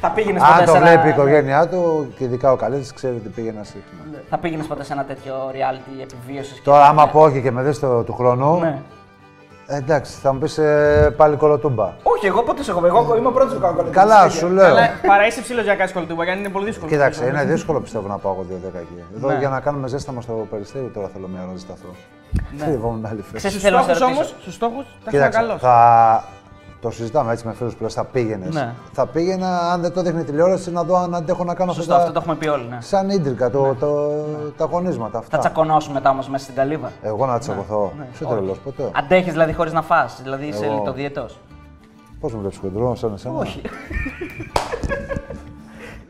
Θα 0.00 0.10
πήγαινες 0.10 0.42
ποτέ 0.42 0.52
Αν 0.52 0.58
σε 0.58 0.64
το 0.64 0.74
ένα- 0.76 0.86
βλέπει 0.86 1.06
η 1.06 1.10
οικογένειά 1.10 1.68
του 1.68 2.12
και 2.16 2.24
ειδικά 2.24 2.52
ο 2.52 2.56
Καλέτη, 2.56 2.94
ξέρει 2.94 3.14
ότι 3.16 3.28
πήγαινα 3.28 3.64
συχνά. 3.64 4.18
Θα 4.30 4.38
πήγαινες 4.38 4.66
ποτέ 4.66 4.84
σε 4.84 4.92
ένα 4.92 5.04
τέτοιο 5.04 5.34
reality 5.52 6.02
επιβίωσης. 6.02 6.62
Τώρα, 6.62 6.84
άμα 6.86 7.06
πω 7.08 7.20
όχι 7.20 7.40
και 7.42 7.50
με 7.50 7.62
δει 7.62 7.78
το 7.78 8.02
του 8.02 8.12
χρόνου, 8.14 8.58
Ναι. 8.60 8.66
ε, 8.68 8.78
εντάξει, 9.66 10.12
θα 10.22 10.32
μου 10.32 10.38
πεις 10.38 10.58
ε, 10.58 11.14
πάλι 11.16 11.36
κολοτούμπα. 11.36 11.84
Όχι, 12.02 12.26
εγώ 12.26 12.42
πότε 12.42 12.62
σε 12.62 12.70
έχω. 12.70 12.86
Εγώ 12.86 13.16
είμαι 13.16 13.28
ο 13.28 13.30
πρώτος 13.32 13.54
που 13.54 13.60
κάνω 13.60 13.74
κολλητή. 13.76 13.94
Καλά, 13.94 14.28
σου 14.28 14.48
λέω. 14.48 14.66
Αλλά 14.66 14.90
παρά 15.06 15.26
είσαι 15.26 15.40
ψήλο 15.40 15.60
για 15.60 15.74
κάτι 15.74 15.92
κολτούμπα, 15.92 16.24
γιατί 16.24 16.38
είναι 16.38 16.48
πολύ 16.48 16.64
δύσκολο. 16.64 16.90
Κοίταξε, 16.90 17.26
είναι 17.26 17.44
δύσκολο 17.44 17.80
πιστεύω 17.80 18.08
να 18.08 18.18
πάω 18.18 18.32
εγώ 18.32 18.46
2-10 18.50 18.78
εκεί. 18.78 19.04
Εδώ 19.16 19.28
Ναι. 19.28 19.38
για 19.38 19.48
να 19.48 19.60
κάνουμε 19.60 19.88
ζέσταμα 19.88 20.20
στο 20.20 20.46
περιστέρι 20.50 20.90
τώρα 20.94 21.08
θέλω 21.08 21.26
μια 21.28 21.40
ώρα 21.40 21.50
να 21.50 21.56
ζεσταθώ. 21.56 21.88
Ναι. 22.58 22.64
Τι 22.64 22.72
επόμενη 22.72 23.06
άλλη 23.06 23.20
φάση. 23.20 23.34
Ξέρεις- 23.34 23.50
Στους 23.50 23.62
Θέλω 23.62 23.76
να 23.76 23.82
σε 23.82 23.94
στόχους 23.94 24.12
όμως, 24.14 24.18
ρωτήσω. 24.26 24.40
στους 24.40 24.54
στόχους 24.54 24.84
τα 24.84 24.90
έχουμε 25.04 25.10
Κοίταξε, 25.10 25.38
καλό. 25.38 25.58
θα 25.58 26.24
το 26.84 26.90
συζητάμε 26.90 27.32
έτσι 27.32 27.46
με 27.46 27.52
φίλους 27.52 27.74
που 27.74 27.82
λες, 27.82 27.94
θα 27.94 28.04
πήγαινες. 28.04 28.54
Ναι. 28.54 28.74
Θα 28.92 29.06
πήγαινα, 29.06 29.72
αν 29.72 29.80
δεν 29.80 29.92
το 29.92 30.02
δείχνει 30.02 30.20
η 30.20 30.24
τηλεόραση, 30.24 30.70
να 30.70 30.82
δω 30.84 30.96
αν 30.96 31.14
αντέχω 31.14 31.44
να 31.44 31.54
κάνω 31.54 31.72
Σωστό, 31.72 31.92
αυτά. 31.92 32.02
αυτό 32.04 32.14
το 32.14 32.20
έχουμε 32.22 32.36
πει 32.36 32.48
όλοι. 32.48 32.66
Ναι. 32.68 32.78
Σαν 32.80 33.10
ίντρικα, 33.10 33.50
το, 33.50 33.74
το, 33.80 34.10
τα 34.56 34.64
αγωνίσματα 34.64 35.18
αυτά. 35.18 35.30
Θα 35.36 35.38
τσακωνώσουμε 35.38 35.94
μετά 35.94 36.10
όμως 36.10 36.28
μέσα 36.28 36.44
στην 36.44 36.56
καλύβα. 36.56 36.90
Εγώ 37.02 37.26
να 37.26 37.38
τσακωθώ. 37.38 37.92
Ναι. 37.98 38.04
Ποιο 38.12 38.26
τρελός, 38.26 38.58
ποτέ. 38.58 38.90
Αντέχεις 38.94 39.32
δηλαδή 39.32 39.52
χωρίς 39.52 39.72
να 39.72 39.82
φας, 39.82 40.20
δηλαδή 40.22 40.46
είσαι 40.46 40.64
Εγώ- 40.64 40.74
λιτοδιαιτός. 40.74 41.38
Πώς 42.20 42.32
με 42.32 42.38
βλέπεις 42.38 42.58
χοντρό, 42.58 42.94
σαν 42.94 43.12
εσένα; 43.14 43.34
Όχι. 43.34 43.60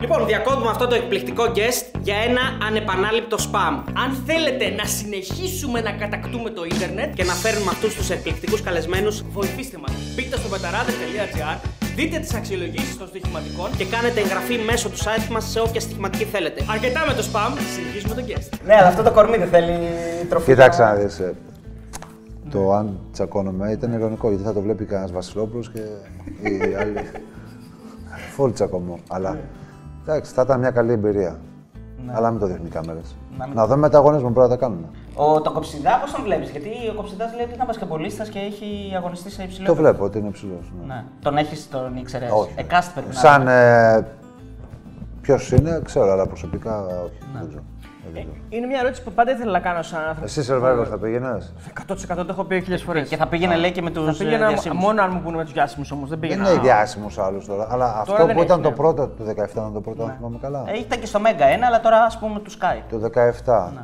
Λοιπόν, 0.01 0.27
διακόπτουμε 0.27 0.71
αυτό 0.71 0.87
το 0.87 0.95
εκπληκτικό 0.95 1.45
guest 1.57 1.99
για 2.01 2.17
ένα 2.29 2.41
ανεπανάληπτο 2.69 3.37
spam. 3.47 3.75
Αν 4.05 4.11
θέλετε 4.27 4.71
να 4.81 4.85
συνεχίσουμε 4.85 5.81
να 5.81 5.93
κατακτούμε 5.93 6.51
το 6.51 6.65
ίντερνετ, 6.65 7.15
Και 7.15 7.25
να 7.25 7.33
φέρνουμε 7.33 7.71
αυτούς 7.71 7.95
τους 7.95 8.11
εκπληκτικούς 8.11 8.63
καλεσμένους 8.63 9.25
βοηθήστε 9.33 9.79
μας. 9.79 9.93
Μπείτε 10.15 10.37
στο 10.37 10.49
πεταράδε.gr, 10.49 11.59
δείτε 11.97 12.19
τις 12.19 12.35
αξιολογήσεις 12.35 12.99
των 12.99 13.07
στοιχηματικών. 13.07 13.69
και 13.77 13.85
κάνετε 13.85 14.21
εγγραφή 14.21 14.59
μέσω 14.59 14.89
του 14.89 14.99
site 14.99 15.29
μας 15.31 15.45
σε 15.51 15.61
όποια 15.61 15.81
στοιχηματική 15.81 16.25
θέλετε. 16.25 16.65
Αρκετά 16.71 17.01
με 17.07 17.13
το 17.13 17.23
spam, 17.33 17.51
συνεχίζουμε 17.75 18.15
τον 18.15 18.25
guest. 18.29 18.49
Ναι, 18.67 18.75
αλλά 18.75 18.89
αυτό 18.89 19.03
το 19.03 19.11
κορμί 19.11 19.37
δεν 19.37 19.49
θέλει 19.49 19.77
τροφή. 20.29 20.51
Κοίταξε 20.51 20.83
να 20.83 20.95
δεις. 20.95 21.21
Το 22.51 22.73
αν 22.73 22.99
τσακώνομαι 23.13 23.71
ήταν 23.71 23.93
ειρωνικό 23.93 24.29
γιατί 24.29 24.45
θα 24.45 24.53
το 24.53 24.61
βλέπει 24.61 24.85
κανένας 24.85 25.13
Βασιλόπουλος 25.13 25.71
και 25.71 25.81
οι 26.49 26.75
άλλοι. 26.81 26.97
Φόλ 28.37 28.53
τσακωμό. 28.53 28.99
Αλλά 29.09 29.39
εντάξει, 30.07 30.33
θα 30.33 30.43
ήταν 30.43 30.59
μια 30.61 30.71
καλή 30.71 30.93
εμπειρία. 30.93 31.39
Αλλά 32.13 32.31
μην 32.31 32.41
το 32.41 32.47
δείχνει 32.47 32.67
οι 32.67 32.71
κάμερες. 32.71 33.17
Να 33.39 33.47
μην- 33.47 33.57
Να 33.57 33.67
δούμε 33.67 33.89
τα 33.89 33.99
αγωνίσματα 33.99 34.29
που 34.29 34.35
πρέπει 34.35 34.51
να 34.51 34.57
τα 34.59 34.61
κάνουμε. 34.67 34.87
Ο, 35.15 35.41
το 35.41 35.51
κοψιδά 35.53 35.99
πώς 36.01 36.13
τον 36.13 36.23
βλέπεις, 36.25 36.51
Γιατί 36.51 36.69
ο 36.91 36.95
κοψιδάς 36.97 37.35
λέει 37.35 37.45
ότι 37.45 37.55
ήταν 37.55 37.67
μπασκεμπολίστα 37.67 38.25
και 38.27 38.39
έχει 38.39 38.93
αγωνιστεί 38.97 39.31
σε 39.31 39.43
υψηλό. 39.43 39.67
Το 39.67 39.73
επίπεδο. 39.73 39.91
βλέπω 39.93 40.05
ότι 40.09 40.19
είναι 40.19 40.31
ψηλό. 40.31 40.59
Ναι. 40.87 41.05
Τον 41.21 41.37
έχεις, 41.37 41.69
τον 41.71 41.97
ήξερες; 41.97 42.31
Όχι. 42.33 42.53
Εκάστη 42.57 42.93
πρέπει 42.95 43.09
να 43.09 43.15
Σαν 43.21 43.41
είναι. 43.41 43.93
ε, 43.95 44.05
ποιος 45.21 45.53
είναι, 45.53 45.81
ξέρω, 45.85 46.13
αλλά 46.13 46.27
προσωπικά 46.27 46.81
όχι. 46.87 46.89
Δεν 46.89 47.03
ξέρω. 47.09 47.35
Ε, 47.37 47.41
δεν 47.41 47.49
ξέρω. 47.49 47.63
Είναι 48.49 48.67
μια 48.67 48.79
ερώτηση 48.81 49.03
που 49.03 49.13
πάντα 49.13 49.31
ήθελα 49.33 49.51
να 49.53 49.61
κάνω 49.61 49.83
σαν 49.83 50.01
άνθρωπο. 50.01 50.25
Εσύ 50.25 50.43
survivor 50.51 50.87
θα 50.91 50.99
πήγαινες; 50.99 51.53
100% 51.89 52.17
το 52.17 52.27
έχω 52.29 52.45
πει 52.45 52.61
χίλιες 52.63 52.83
φορές. 52.83 53.09
Και 53.09 53.17
θα 53.17 53.27
πήγαινε 53.27 53.57
λέει 53.57 53.73
και 53.73 53.83
με 53.83 53.91
τους. 53.91 54.05
Θα 54.19 54.25
πήγαινα 54.25 54.51
μόνο 54.75 55.03
αν 55.03 55.11
μου 55.15 55.21
πούνε 55.21 55.37
με 55.37 55.43
τους 55.45 55.53
διάσημους 55.53 55.91
όμως. 55.91 56.09
Δεν 56.09 56.19
Δεν 56.21 56.29
πήγαινα. 56.29 56.51
είναι 56.51 56.61
διάσημους 56.61 57.19
άλλους 57.19 57.47
τώρα. 57.47 57.67
Αλλά 57.71 57.95
αυτό 57.99 58.17
δεν 58.17 58.25
που 58.27 58.31
έχει, 58.33 58.43
ήταν 58.45 58.63
το 58.63 58.69
ναι. 58.69 58.75
πρώτο 58.75 59.07
του 59.09 59.25
17 59.37 59.49
ήταν 59.51 59.73
το 59.73 59.81
πρώτο, 59.81 60.03
αν 60.05 60.15
θυμάμαι 60.17 60.39
καλά. 60.41 60.65
Ε, 60.67 60.79
ήταν 60.79 61.01
και 61.01 61.07
στο 61.07 61.21
Μέγκα 61.21 61.47
ένα, 61.47 61.67
αλλά 61.67 61.81
τώρα 61.81 61.97
ας 62.03 62.19
πούμε 62.19 62.41
τους 62.41 62.59
Sky. 62.61 62.81
Το 62.91 62.97
17. 62.97 63.73
Ναι, 63.75 63.81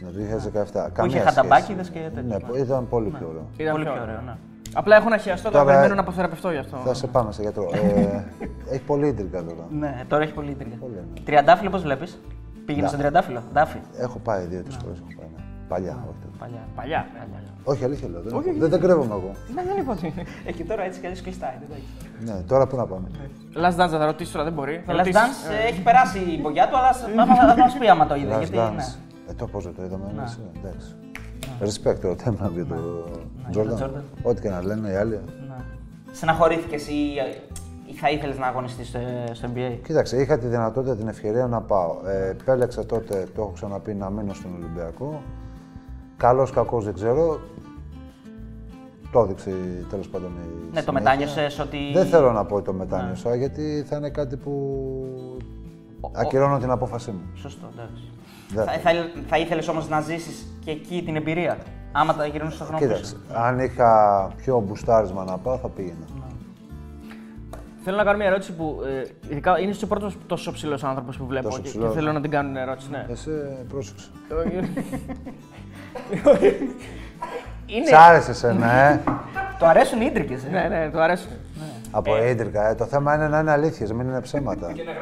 το 0.00 0.06
2017. 0.16 0.90
Καμία 0.92 1.10
είχε 1.10 1.18
σχέση. 1.20 1.24
χανταμπάκιδες 1.34 1.88
και 1.90 1.98
τέτοια. 1.98 2.22
Ναι, 2.22 2.38
που 2.40 2.56
ήταν 2.56 2.88
πολύ 2.88 3.08
πιο 3.08 3.26
ωραίο. 3.28 3.46
Ήταν 3.56 3.72
Πολύ 3.72 3.84
πιο 3.84 3.92
πιο 3.92 4.02
ωραίο. 4.02 4.14
ωραίο, 4.14 4.24
ναι. 4.26 4.36
Απλά 4.74 4.96
έχω 4.96 5.08
να 5.08 5.16
χειαστώ 5.16 5.50
τώρα 5.50 5.58
Τώρα- 5.58 5.70
περιμένω 5.74 5.94
να 5.94 6.00
αποθεραπευτώ 6.00 6.50
γι' 6.50 6.56
αυτό. 6.58 6.76
Θα 6.84 6.94
σε 6.94 7.06
πάμε 7.06 7.32
σε 7.32 7.42
γιατρό. 7.42 7.70
ε, 7.72 8.24
έχει 8.72 8.82
πολύ 8.86 9.06
ίντρικα 9.06 9.42
τώρα. 9.42 9.66
Ναι, 9.70 10.04
τώρα 10.08 10.22
έχει 10.22 10.32
πολύ 10.32 10.50
ίντριγκα. 10.50 10.76
Πολύ, 10.80 10.92
ναι. 11.14 11.20
Τριαντάφυλλο 11.24 11.70
πώς 11.70 11.82
βλέπεις; 11.82 12.20
Πήγαινε 12.68 12.86
στον 12.86 12.98
Τριαντάφυλλο. 12.98 13.42
Ντάφι. 13.52 13.78
Έχω 13.98 14.18
πάει 14.18 14.44
δύο-τρει 14.44 14.72
φορές. 14.82 14.98
Έχω 14.98 15.12
πάει, 15.18 15.28
ναι. 15.36 15.42
Παλιά, 15.68 15.94
όχι 16.10 16.18
τώρα. 16.22 16.34
Παλιά. 16.38 16.62
Παλιά. 16.76 17.06
Όχι, 17.64 17.84
αλήθεια 17.84 18.08
λέω. 18.08 18.20
Δεν, 18.22 18.42
δεν, 18.58 18.68
δεν 18.70 18.80
κρύβομαι 18.80 19.14
εγώ. 19.14 19.32
Ναι, 19.54 19.62
δεν 19.68 19.76
είπα 19.80 19.92
ότι. 19.92 20.14
Εκεί 20.50 20.64
τώρα 20.64 20.82
έτσι 20.82 21.00
κι 21.00 21.06
αλλιώς 21.06 21.22
κλειστά. 21.22 21.46
εντάξει. 21.54 21.84
Ναι, 22.24 22.42
τώρα 22.46 22.66
πού 22.66 22.76
να 22.76 22.86
πάμε; 22.86 23.06
Last 23.62 23.76
Dance 23.80 23.90
θα 23.90 24.04
ρωτήσεις 24.04 24.32
τώρα, 24.32 24.44
δεν 24.44 24.52
μπορεί. 24.52 24.82
Θα 24.86 24.92
Το 24.92 24.98
Last 24.98 25.04
ρωτήσεις. 25.04 25.20
Dance 25.20 25.52
ε, 25.64 25.68
έχει 25.68 25.80
περάσει 25.82 26.18
η 26.18 26.38
μπογιά 26.42 26.68
του, 26.68 26.76
αλλά 26.76 26.92
θα 26.92 27.56
μας 27.56 27.76
πει 27.78 27.88
άμα 27.88 28.06
το 28.06 28.14
είδε. 28.14 28.34
Last 28.34 28.38
Γιατί, 28.38 28.56
ναι. 28.56 28.62
Dance. 28.68 28.96
Ε, 29.30 29.32
το 29.34 29.46
πώς 29.46 29.64
το 29.64 29.82
είδαμε 29.84 30.04
εμείς. 30.16 30.38
Εντάξει. 30.58 30.88
Respect 31.66 31.98
το 32.00 32.14
θέμα 32.16 32.50
για 32.54 32.64
τον 32.64 33.04
Jordan. 33.54 33.82
Jordan. 33.82 34.02
Ό,τι 34.22 34.40
και 34.40 34.48
να 34.48 34.64
λένε 34.64 34.88
οι 34.90 34.94
άλλοι. 34.94 35.20
Ναι. 35.48 35.56
Στεναχωρήθηκες 36.12 36.88
ή, 36.88 36.94
ή 36.94 37.67
θα 38.00 38.10
ήθελες 38.10 38.38
να 38.38 38.46
αγωνιστείς 38.46 38.88
στο, 38.88 38.98
στο 39.32 39.48
NBA. 39.54 39.78
Κοίταξε, 39.82 40.20
είχα 40.20 40.38
τη 40.38 40.46
δυνατότητα, 40.46 40.96
την 40.96 41.08
ευκαιρία 41.08 41.46
να 41.46 41.60
πάω. 41.60 41.96
Ε, 42.06 42.28
επέλεξα 42.28 42.86
τότε, 42.86 43.26
το 43.34 43.40
έχω 43.42 43.50
ξαναπεί, 43.54 43.94
να 43.94 44.10
μείνω 44.10 44.32
στον 44.32 44.54
Ολυμπιακό. 44.54 45.22
Καλός, 46.16 46.50
κακός 46.50 46.84
δεν 46.84 46.94
ξέρω. 46.94 47.40
Το 49.12 49.20
έδειξε 49.20 49.50
τέλος 49.90 50.08
πάντων 50.08 50.30
η. 50.30 50.46
Ναι, 50.72 50.82
το 50.82 50.90
συνέχεια. 50.90 50.92
μετάνιωσες 50.92 51.58
ότι. 51.58 51.78
Δεν 51.92 52.06
θέλω 52.06 52.32
να 52.32 52.44
πω 52.44 52.54
ότι 52.54 52.64
το 52.64 52.72
μετάνιωσα, 52.72 53.34
γιατί 53.34 53.84
θα 53.88 53.96
είναι 53.96 54.10
κάτι 54.10 54.36
που. 54.36 54.52
Ακυρώνω 56.12 56.58
την 56.58 56.70
απόφασή 56.70 57.10
μου. 57.10 57.20
Σωστό, 57.34 57.68
εντάξει. 57.74 58.10
Δεν 58.48 58.64
Θα, 58.64 58.72
θα, 58.72 58.90
θα 59.28 59.38
ήθελες 59.38 59.68
όμως 59.68 59.88
να 59.88 60.00
ζήσεις 60.00 60.46
και 60.64 60.70
εκεί 60.70 61.02
την 61.04 61.16
εμπειρία. 61.16 61.58
Άμα 61.92 62.14
τα 62.14 62.26
γυρνούσες 62.26 62.54
στον 62.54 62.66
χρόνο 62.66 62.82
Κοίταξε, 62.82 63.14
πίσω. 63.14 63.38
αν 63.40 63.58
είχα 63.58 64.30
πιο 64.36 64.60
μπουστάρισμα 64.66 65.24
να 65.24 65.38
πάω, 65.38 65.56
θα 65.58 65.68
πήγαινα. 65.68 66.06
Θέλω 67.90 68.00
να 68.00 68.06
κάνω 68.06 68.18
μια 68.18 68.26
ερώτηση 68.26 68.52
που 68.52 68.80
ε, 68.86 69.02
ειδικά 69.30 69.58
είναι 69.58 69.74
ο 69.84 69.86
πρώτος 69.86 70.16
τόσο 70.26 70.52
ψηλός 70.52 70.84
άνθρωπος 70.84 71.16
που 71.16 71.26
βλέπω 71.26 71.48
Τόσο 71.48 71.60
και, 71.60 71.68
ψηλός. 71.68 71.88
και 71.88 71.94
θέλω 71.98 72.12
να 72.12 72.20
την 72.20 72.30
κάνω 72.30 72.48
την 72.48 72.56
ερώτηση. 72.56 72.88
Ναι. 72.90 73.06
Εσύ 73.10 73.30
πρόσεξε. 73.68 74.06
είναι. 77.66 77.86
Σ' 77.86 77.92
άρεσε 77.92 78.30
εσένα, 78.30 78.72
ε; 78.72 79.00
Το 79.58 79.66
αρέσουν 79.66 80.00
οι 80.00 80.06
ίντρικες. 80.10 80.44
Ε. 80.44 80.48
Ναι, 80.50 80.68
ναι, 80.68 80.90
του 80.92 81.00
αρέσουν. 81.00 81.30
Από 81.90 82.24
ίντρικα, 82.24 82.68
ε. 82.68 82.74
Το 82.74 82.84
θέμα 82.84 83.14
είναι 83.14 83.28
να 83.28 83.38
είναι 83.38 83.50
αλήθειες, 83.50 83.92
μην 83.92 84.08
είναι 84.08 84.20
ψέματα. 84.20 84.72
Και 84.72 84.82
να 84.82 84.92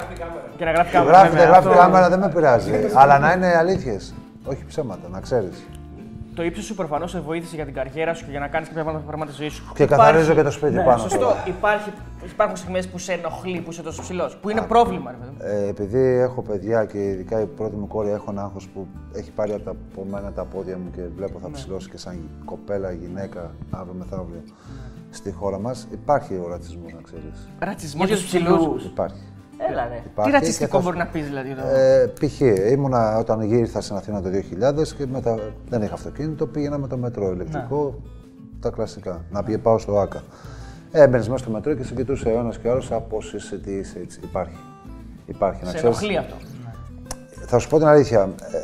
γράφει 0.70 0.90
κάμερα. 0.92 1.16
Γράφει, 1.16 1.28
δεν 1.28 1.38
βέβαια, 1.38 1.46
γράφει 1.46 1.68
αυτό- 1.68 1.80
κάμερα, 1.80 2.08
δεν 2.08 2.18
με 2.18 2.28
πειράζει. 2.28 2.72
Αλλά 3.00 3.18
να 3.18 3.32
είναι 3.32 3.56
αλήθειες. 3.56 4.14
Όχι 4.44 4.64
ψέματα, 4.66 5.08
να 5.08 5.20
ξέρεις. 5.20 5.66
Το 6.36 6.42
ύψος 6.42 6.64
σου 6.64 6.74
προφανώς 6.74 7.10
σε 7.10 7.20
βοήθησε 7.20 7.54
για 7.54 7.64
την 7.64 7.74
καριέρα 7.74 8.14
σου 8.14 8.24
και 8.24 8.30
για 8.30 8.40
να 8.40 8.48
κάνεις 8.48 8.68
κάποια 8.68 8.82
πράγματα- 8.82 9.06
πράγματα 9.06 9.30
στη 9.32 9.40
ζωή 9.40 9.50
σου. 9.50 9.72
Και 9.74 9.86
καθαρίζω 9.86 10.34
και 10.34 10.42
το 10.42 10.50
σπίτι 10.50 10.74
πάνω. 10.74 10.98
Σωστό. 10.98 11.18
τώρα. 11.18 11.44
Υπάρχει, 11.46 11.90
υπάρχουν 12.24 12.56
στιγμές 12.56 12.88
που 12.88 12.98
σε 12.98 13.12
ενοχλεί 13.12 13.60
που 13.60 13.70
είσαι 13.70 13.82
τόσο 13.82 14.02
ψηλός. 14.02 14.36
Που 14.36 14.50
είναι 14.50 14.62
πρόβλημα, 14.62 15.10
ρε 15.10 15.16
παιδί 15.16 15.30
μου. 15.30 15.36
Ε, 15.40 15.68
επειδή 15.68 15.98
έχω 16.18 16.42
παιδιά 16.42 16.84
και 16.84 16.98
ειδικά 17.08 17.40
η 17.40 17.46
πρώτη 17.46 17.76
μου 17.76 17.86
κόρη 17.86 18.10
έχω 18.10 18.30
ένα 18.30 18.42
άγχος 18.42 18.68
που 18.68 18.86
έχει 19.14 19.30
πάρει 19.30 19.52
από, 19.52 19.62
τα, 19.62 19.70
από 19.70 20.04
μένα 20.10 20.32
τα 20.32 20.44
πόδια 20.44 20.78
μου 20.78 20.90
και 20.94 21.02
βλέπω 21.16 21.38
θα 21.42 21.50
ψηλώσει 21.50 21.90
και 21.90 21.98
σαν 21.98 22.28
κοπέλα, 22.44 22.90
γυναίκα, 22.92 23.50
αύριο 23.70 23.94
μεθαύριο 23.98 24.42
στη 25.10 25.30
χώρα 25.32 25.58
μας, 25.58 25.86
υπάρχει 25.92 26.34
ο 26.34 26.48
ρατσισμός 26.48 26.92
να 26.92 27.00
ξέρεις. 27.02 27.48
Ρατσισμός 27.58 28.06
Για 28.06 28.16
για 28.16 28.24
του 28.24 28.30
τους 28.30 28.40
ψηλούς. 28.40 28.58
ψηλούς. 28.58 28.84
Υπάρχει. 28.84 29.20
Έλα 29.70 29.88
ρε. 29.88 29.94
Τι 29.94 30.08
υπάρχει 30.12 30.30
ρατσιστικό 30.32 30.66
και 30.66 30.76
θα 30.76 30.82
μπορεί 30.82 30.96
σου- 30.96 31.04
να 31.04 31.10
πεις 31.10 31.26
δηλαδή. 31.26 31.50
εδώ; 31.50 31.62
Ε, 31.74 32.12
π.χ. 32.20 32.40
ήμουνα 32.72 33.18
όταν 33.18 33.42
γύρισα 33.42 33.80
στην 33.80 33.96
Αθήνα 33.96 34.22
το 34.22 34.28
2000 34.28 34.94
και 34.96 35.06
μετά 35.06 35.38
δεν 35.68 35.82
είχα 35.82 35.94
αυτοκίνητο, 35.94 36.46
πήγαινα 36.46 36.78
με 36.78 36.86
το 36.88 36.96
μετρό 36.96 37.30
ηλεκτρικό, 37.32 38.02
τα 38.60 38.70
κλασικά. 38.70 39.24
Να 39.30 39.42
πήγε 39.42 39.58
πάω 39.58 39.78
στο 39.78 39.98
ΆΚΑ. 39.98 40.22
Ε, 40.92 41.02
Έμπαινες 41.02 41.28
μέσα 41.28 41.42
στο 41.42 41.52
μετρό 41.52 41.74
και 41.74 41.82
σε 41.84 41.94
κοιτούσε 41.94 42.28
ο 42.28 42.38
ένας 42.38 42.58
και 42.58 42.68
ο 42.68 42.70
άλλος 42.70 42.92
από 42.92 43.06
πώς 43.08 43.32
είσαι, 43.32 43.58
τι 43.58 43.72
είσαι, 43.72 43.98
έτσι. 43.98 44.20
Υπάρχει. 44.24 44.56
Υπάρχει. 45.26 45.64
να 45.64 45.70
σε 45.70 45.76
ξέρεις. 45.76 45.96
ενοχλεί 45.98 46.16
αυτό. 46.16 46.34
Θα 47.46 47.58
σου 47.58 47.68
πω 47.68 47.78
την 47.78 47.86
αλήθεια. 47.86 48.20
Ε, 48.22 48.58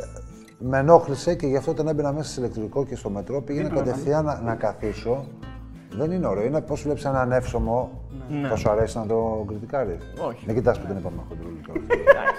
με 0.57 0.77
ενόχλησε 0.77 1.35
και 1.35 1.47
γι' 1.47 1.55
αυτό 1.57 1.71
όταν 1.71 1.87
έμπαινα 1.87 2.11
μέσα 2.13 2.29
σε 2.31 2.39
ηλεκτρικό 2.39 2.85
και 2.85 2.95
στο 2.95 3.09
μετρό 3.09 3.41
πήγαινα 3.41 3.69
κατευθείαν 3.69 4.25
να, 4.25 4.41
να 4.41 4.55
καθίσω. 4.55 5.25
Δεν 5.97 6.11
είναι 6.11 6.27
ωραίο. 6.27 6.45
Είναι 6.45 6.61
πώς 6.61 6.81
βλέπει 6.81 7.01
έναν 7.05 7.31
εύσωμο. 7.31 8.01
Θα 8.49 8.55
σου 8.55 8.69
αρέσει 8.69 8.97
να 8.97 9.05
το 9.05 9.43
κριτικάρεις. 9.47 10.13
Όχι. 10.27 10.45
Δεν 10.45 10.55
κοιτάς 10.55 10.79
που 10.79 10.87
δεν 10.87 10.97
είπαμε 10.97 11.15
χοντρούλη 11.29 11.61
τώρα. 11.67 11.79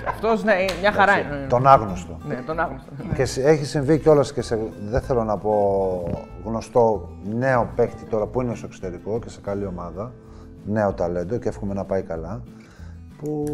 Αυτός 0.08 0.44
ναι, 0.44 0.54
μια 0.80 0.92
χαρά 0.92 1.18
είναι. 1.18 1.46
Τον 1.48 1.66
άγνωστο. 1.66 2.18
Ναι, 2.28 2.34
τον 2.46 2.60
άγνωστο. 2.60 2.90
Και 3.14 3.24
σε- 3.24 3.42
έχει 3.42 3.64
συμβεί 3.64 3.98
κιόλας 3.98 4.32
και 4.32 4.42
σε, 4.42 4.58
δεν 4.90 5.00
θέλω 5.00 5.24
να 5.24 5.36
πω 5.38 5.54
γνωστό 6.44 7.08
νέο 7.34 7.68
παίχτη 7.76 8.04
τώρα 8.04 8.26
που 8.26 8.40
είναι 8.40 8.54
στο 8.54 8.66
εξωτερικό 8.66 9.18
και 9.18 9.28
σε 9.28 9.40
καλή 9.40 9.66
ομάδα. 9.66 10.12
Νέο 10.66 10.92
ταλέντο 10.92 11.36
και 11.38 11.48
εύχομαι 11.48 11.74
να 11.74 11.84
πάει 11.84 12.02
καλά. 12.02 12.42
Που, 13.18 13.44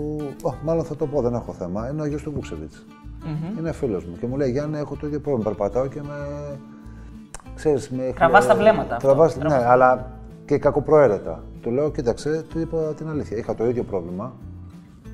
ω, 0.42 0.52
μάλλον 0.62 0.84
θα 0.84 0.96
το 0.96 1.06
πω, 1.06 1.20
δεν 1.22 1.34
έχω 1.34 1.52
θέμα. 1.52 1.88
Είναι 1.92 2.02
ο 2.02 2.06
γιος 2.06 2.22
του 2.22 2.32
βουξεβιτ 2.32 2.72
Είναι 3.58 3.72
φίλος 3.72 4.04
μου 4.04 4.16
και 4.20 4.26
μου 4.26 4.36
λέει 4.36 4.50
Γιάννη, 4.50 4.78
έχω 4.78 4.96
το 4.96 5.06
ίδιο 5.06 5.20
πρόβλημα. 5.20 5.50
Περπατάω 5.50 5.86
και 5.86 6.00
με. 6.02 6.14
Ξέρεις, 7.61 7.90
με 7.90 8.12
Τραβάς 8.16 8.46
τα 8.46 8.55
βλέμματα 8.55 8.94
αυτό. 8.96 9.07
Τραβάς, 9.09 9.35
Τραβάς 9.38 9.59
ναι, 9.59 9.66
αλλά 9.68 10.11
και 10.44 10.59
κακοπροαίρετα. 10.59 11.42
Του 11.61 11.70
λέω, 11.70 11.90
κοίταξε, 11.90 12.44
του 12.49 12.59
είπα 12.59 12.79
την 12.79 13.09
αλήθεια. 13.09 13.37
Είχα 13.37 13.55
το 13.55 13.66
ίδιο 13.66 13.83
πρόβλημα, 13.83 14.33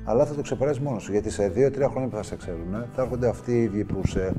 αλλά 0.05 0.25
θα 0.25 0.33
το 0.33 0.41
ξεπεράσει 0.41 0.81
μόνος 0.81 1.03
σου. 1.03 1.11
Γιατί 1.11 1.29
σε 1.29 1.47
δύο-τρία 1.47 1.89
χρόνια 1.89 2.09
που 2.09 2.15
θα 2.15 2.23
σε 2.23 2.35
ξέρουν, 2.35 2.85
θα 2.95 3.01
έρχονται 3.01 3.27
αυτοί 3.27 3.51
οι 3.51 3.61
ίδιοι 3.61 3.83
που 3.83 4.07
σε 4.07 4.33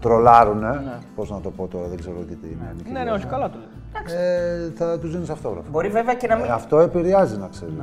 τρολάρουν. 0.00 0.58
Ναι. 0.58 0.98
Πώς 1.14 1.30
να 1.30 1.40
το 1.40 1.50
πω 1.50 1.66
τώρα, 1.66 1.86
δεν 1.86 1.98
ξέρω 1.98 2.16
και 2.28 2.34
τι 2.34 2.46
είναι. 2.46 2.74
Ναι, 2.92 3.04
ναι, 3.04 3.10
όχι, 3.10 3.26
καλά 3.26 3.50
το 3.50 3.58
λέει. 3.58 4.18
Ε, 4.18 4.70
θα 4.74 4.98
τους 4.98 5.12
δίνεις 5.12 5.30
αυτόγραφο. 5.30 5.66
Μπορεί 5.70 5.88
βέβαια 5.88 6.14
και 6.14 6.26
να 6.26 6.36
μην. 6.36 6.44
Ε, 6.44 6.48
αυτό 6.48 6.78
επηρεάζει 6.78 7.36
να 7.36 7.48
ξέρεις. 7.48 7.74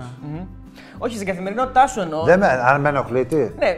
Όχι, 0.98 1.16
στην 1.16 1.28
καθημερινότητά 1.28 1.88
σου 1.88 2.00
εννοώ. 2.02 2.24
Δεν 2.24 2.40
με, 2.40 2.48
αν 2.66 2.82
με 2.82 2.90
ενοχλεί, 2.90 3.26
τι; 3.26 3.36
Ναι, 3.36 3.78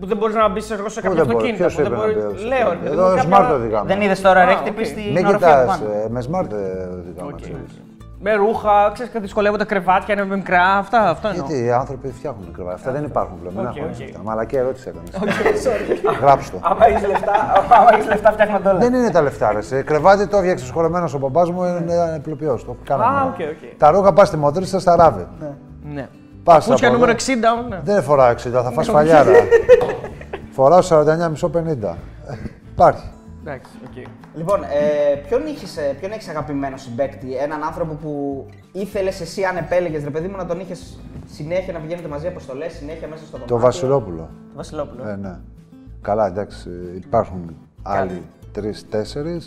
που 0.00 0.06
δεν 0.06 0.16
μπορείς 0.16 0.34
να 0.34 0.48
μπεις 0.48 0.70
εγώ 0.70 0.88
σε 0.88 1.00
Πού 1.00 1.06
κάποιο 1.08 1.24
δεν 1.24 1.34
μπορεί, 1.34 1.36
αυτοκίνητο. 1.50 1.62
ποιος 1.64 1.74
που 1.74 1.82
δεν 1.82 1.92
είπε 1.92 1.96
να 1.96 2.02
μπορεί- 2.22 2.32
μπει 2.32 2.38
στο 2.38 2.48
Λέω, 2.48 2.58
αυτοκίνητο. 2.58 2.72
ρε 2.72 2.90
παιδί 2.90 2.92
Εδώ 3.00 3.06
μου, 3.16 3.34
smart 3.34 3.38
κάποια- 3.40 3.54
οδηγάμε. 3.54 3.86
Δεν 3.92 4.00
είδες 4.00 4.20
τώρα 4.20 4.40
Α, 4.40 4.44
ρε 4.44 4.52
οκ. 4.52 4.58
χτυπήσει 4.58 4.94
την 4.94 5.12
Μην 5.12 5.26
οροφή 5.26 5.44
κοιτάς, 5.44 5.60
από 5.74 5.84
πάνω. 5.84 5.92
ε, 6.04 6.08
με 6.08 6.20
smart 6.28 6.50
ε, 6.52 6.56
οδηγάμε, 7.00 7.32
Οκ, 7.32 7.40
ξέρεις. 7.40 7.56
οκ. 7.80 7.84
Με 8.20 8.34
ρούχα, 8.34 8.90
ξέρεις 8.92 9.12
και 9.12 9.18
δυσκολεύονται 9.18 9.64
τα 9.64 9.68
κρεβάτια, 9.74 10.14
είναι 10.14 10.24
μικρά. 10.36 10.62
Αυτά, 10.76 11.00
αυτό 11.10 11.28
εννοώ. 11.28 11.46
Γιατί 11.46 11.64
οι 11.64 11.70
άνθρωποι 11.72 12.08
φτιάχνουν 12.18 12.52
κρεβάτια. 12.52 12.76
Αυτά 12.78 12.90
δεν 12.92 13.04
υπάρχουν 13.04 13.36
πλέον. 13.40 13.54
Μην 13.54 13.66
Οκ, 13.66 13.70
αγχώνεσαι 13.72 14.02
οκ. 14.02 14.08
αυτά. 14.08 14.20
Μαλακή 14.22 14.56
ερώτηση 14.56 14.88
έκανες. 14.92 15.30
Γράψτε 16.20 16.56
το. 16.56 16.68
Άμα 16.70 16.86
έχεις 16.86 17.06
λεφτά, 17.06 17.32
άμα 17.78 17.88
έχεις 17.94 18.06
λεφτά 18.06 18.32
φτιάχνονται 18.32 18.68
όλα. 18.68 18.78
Δεν 18.78 18.94
είναι 18.94 19.10
τα 19.10 19.22
λεφτά, 19.22 19.52
ρε. 19.52 19.60
Σε 19.60 19.82
κρεβάτι 19.82 20.26
το 20.26 20.36
έφτιαξε 20.36 20.66
σχολεμένο 20.66 21.08
ο 21.14 21.18
μπαμπάς 21.18 21.50
μου, 21.50 21.64
είναι 21.64 22.20
πλοποιό. 22.22 22.58
Το 22.66 22.76
κάναμε. 22.84 23.18
Α, 23.18 23.22
οκ, 23.24 23.38
οκ. 23.40 23.76
Τα 23.78 23.90
ρούχα 23.90 24.12
πας 24.12 24.28
στη 24.28 24.36
μοντρίστα 24.36 24.78
στα 24.78 24.96
ράβει. 24.96 25.26
Ναι. 25.92 26.08
Πας 26.46 26.64
Παπούτσια 26.64 26.88
από 26.88 26.96
νούμερο 26.96 27.16
εδώ. 27.18 27.64
60, 27.64 27.68
ναι. 27.68 27.80
Δεν 27.84 28.02
φοράω 28.02 28.30
60, 28.30 28.34
θα 28.50 28.70
φας 28.70 28.88
φαλιάρα. 28.88 29.32
Φοράω 30.56 30.80
49,5-50. 30.88 31.94
Υπάρχει. 32.72 33.08
Εντάξει, 33.40 33.70
οκ. 33.86 34.06
Λοιπόν, 34.34 34.62
ε, 34.62 35.14
ποιον, 35.28 35.46
είχες, 35.46 35.76
ε, 35.76 35.96
ποιον 36.00 36.12
έχεις 36.12 36.28
αγαπημένο 36.28 36.76
συμπαίκτη, 36.76 37.36
έναν 37.36 37.62
άνθρωπο 37.62 37.94
που 37.94 38.44
ήθελες 38.72 39.20
εσύ 39.20 39.44
αν 39.44 39.56
επέλεγες 39.56 40.04
ρε 40.04 40.10
παιδί 40.10 40.28
μου 40.28 40.36
να 40.36 40.46
τον 40.46 40.60
είχες 40.60 40.98
συνέχεια 41.30 41.72
να 41.72 41.78
πηγαίνετε 41.78 42.08
μαζί 42.08 42.26
αποστολές, 42.26 42.72
συνέχεια 42.72 43.08
μέσα 43.08 43.22
στο 43.22 43.36
δωμάτιο; 43.36 43.56
Το 43.56 43.62
Βασιλόπουλο. 43.62 44.28
Το 44.50 44.56
Βασιλόπουλο. 44.56 45.08
Ε, 45.08 45.16
ναι. 45.16 45.38
Καλά, 46.00 46.26
εντάξει, 46.26 46.70
υπάρχουν 46.94 47.56
άλλοι 47.82 48.22
τρει-τέσσερι, 48.52 49.40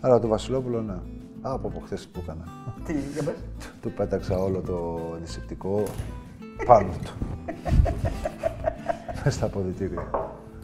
αλλά 0.00 0.18
το 0.18 0.28
Βασιλόπουλο 0.28 0.80
ναι. 0.80 0.92
Α, 1.48 1.52
από 1.52 1.68
από 1.68 1.82
χθες 1.84 2.08
που 2.12 2.20
έκανα. 2.22 2.44
Τι, 2.84 2.92
για 2.92 3.22
πες. 3.22 3.34
Του 3.82 3.92
πέταξα 3.92 4.38
όλο 4.38 4.60
το 4.66 5.00
αντισηπτικό 5.16 5.82
πάνω 6.66 6.88
του. 7.04 7.12
Μες 9.24 9.34
στα 9.34 9.46
αποδητήρια. 9.46 10.10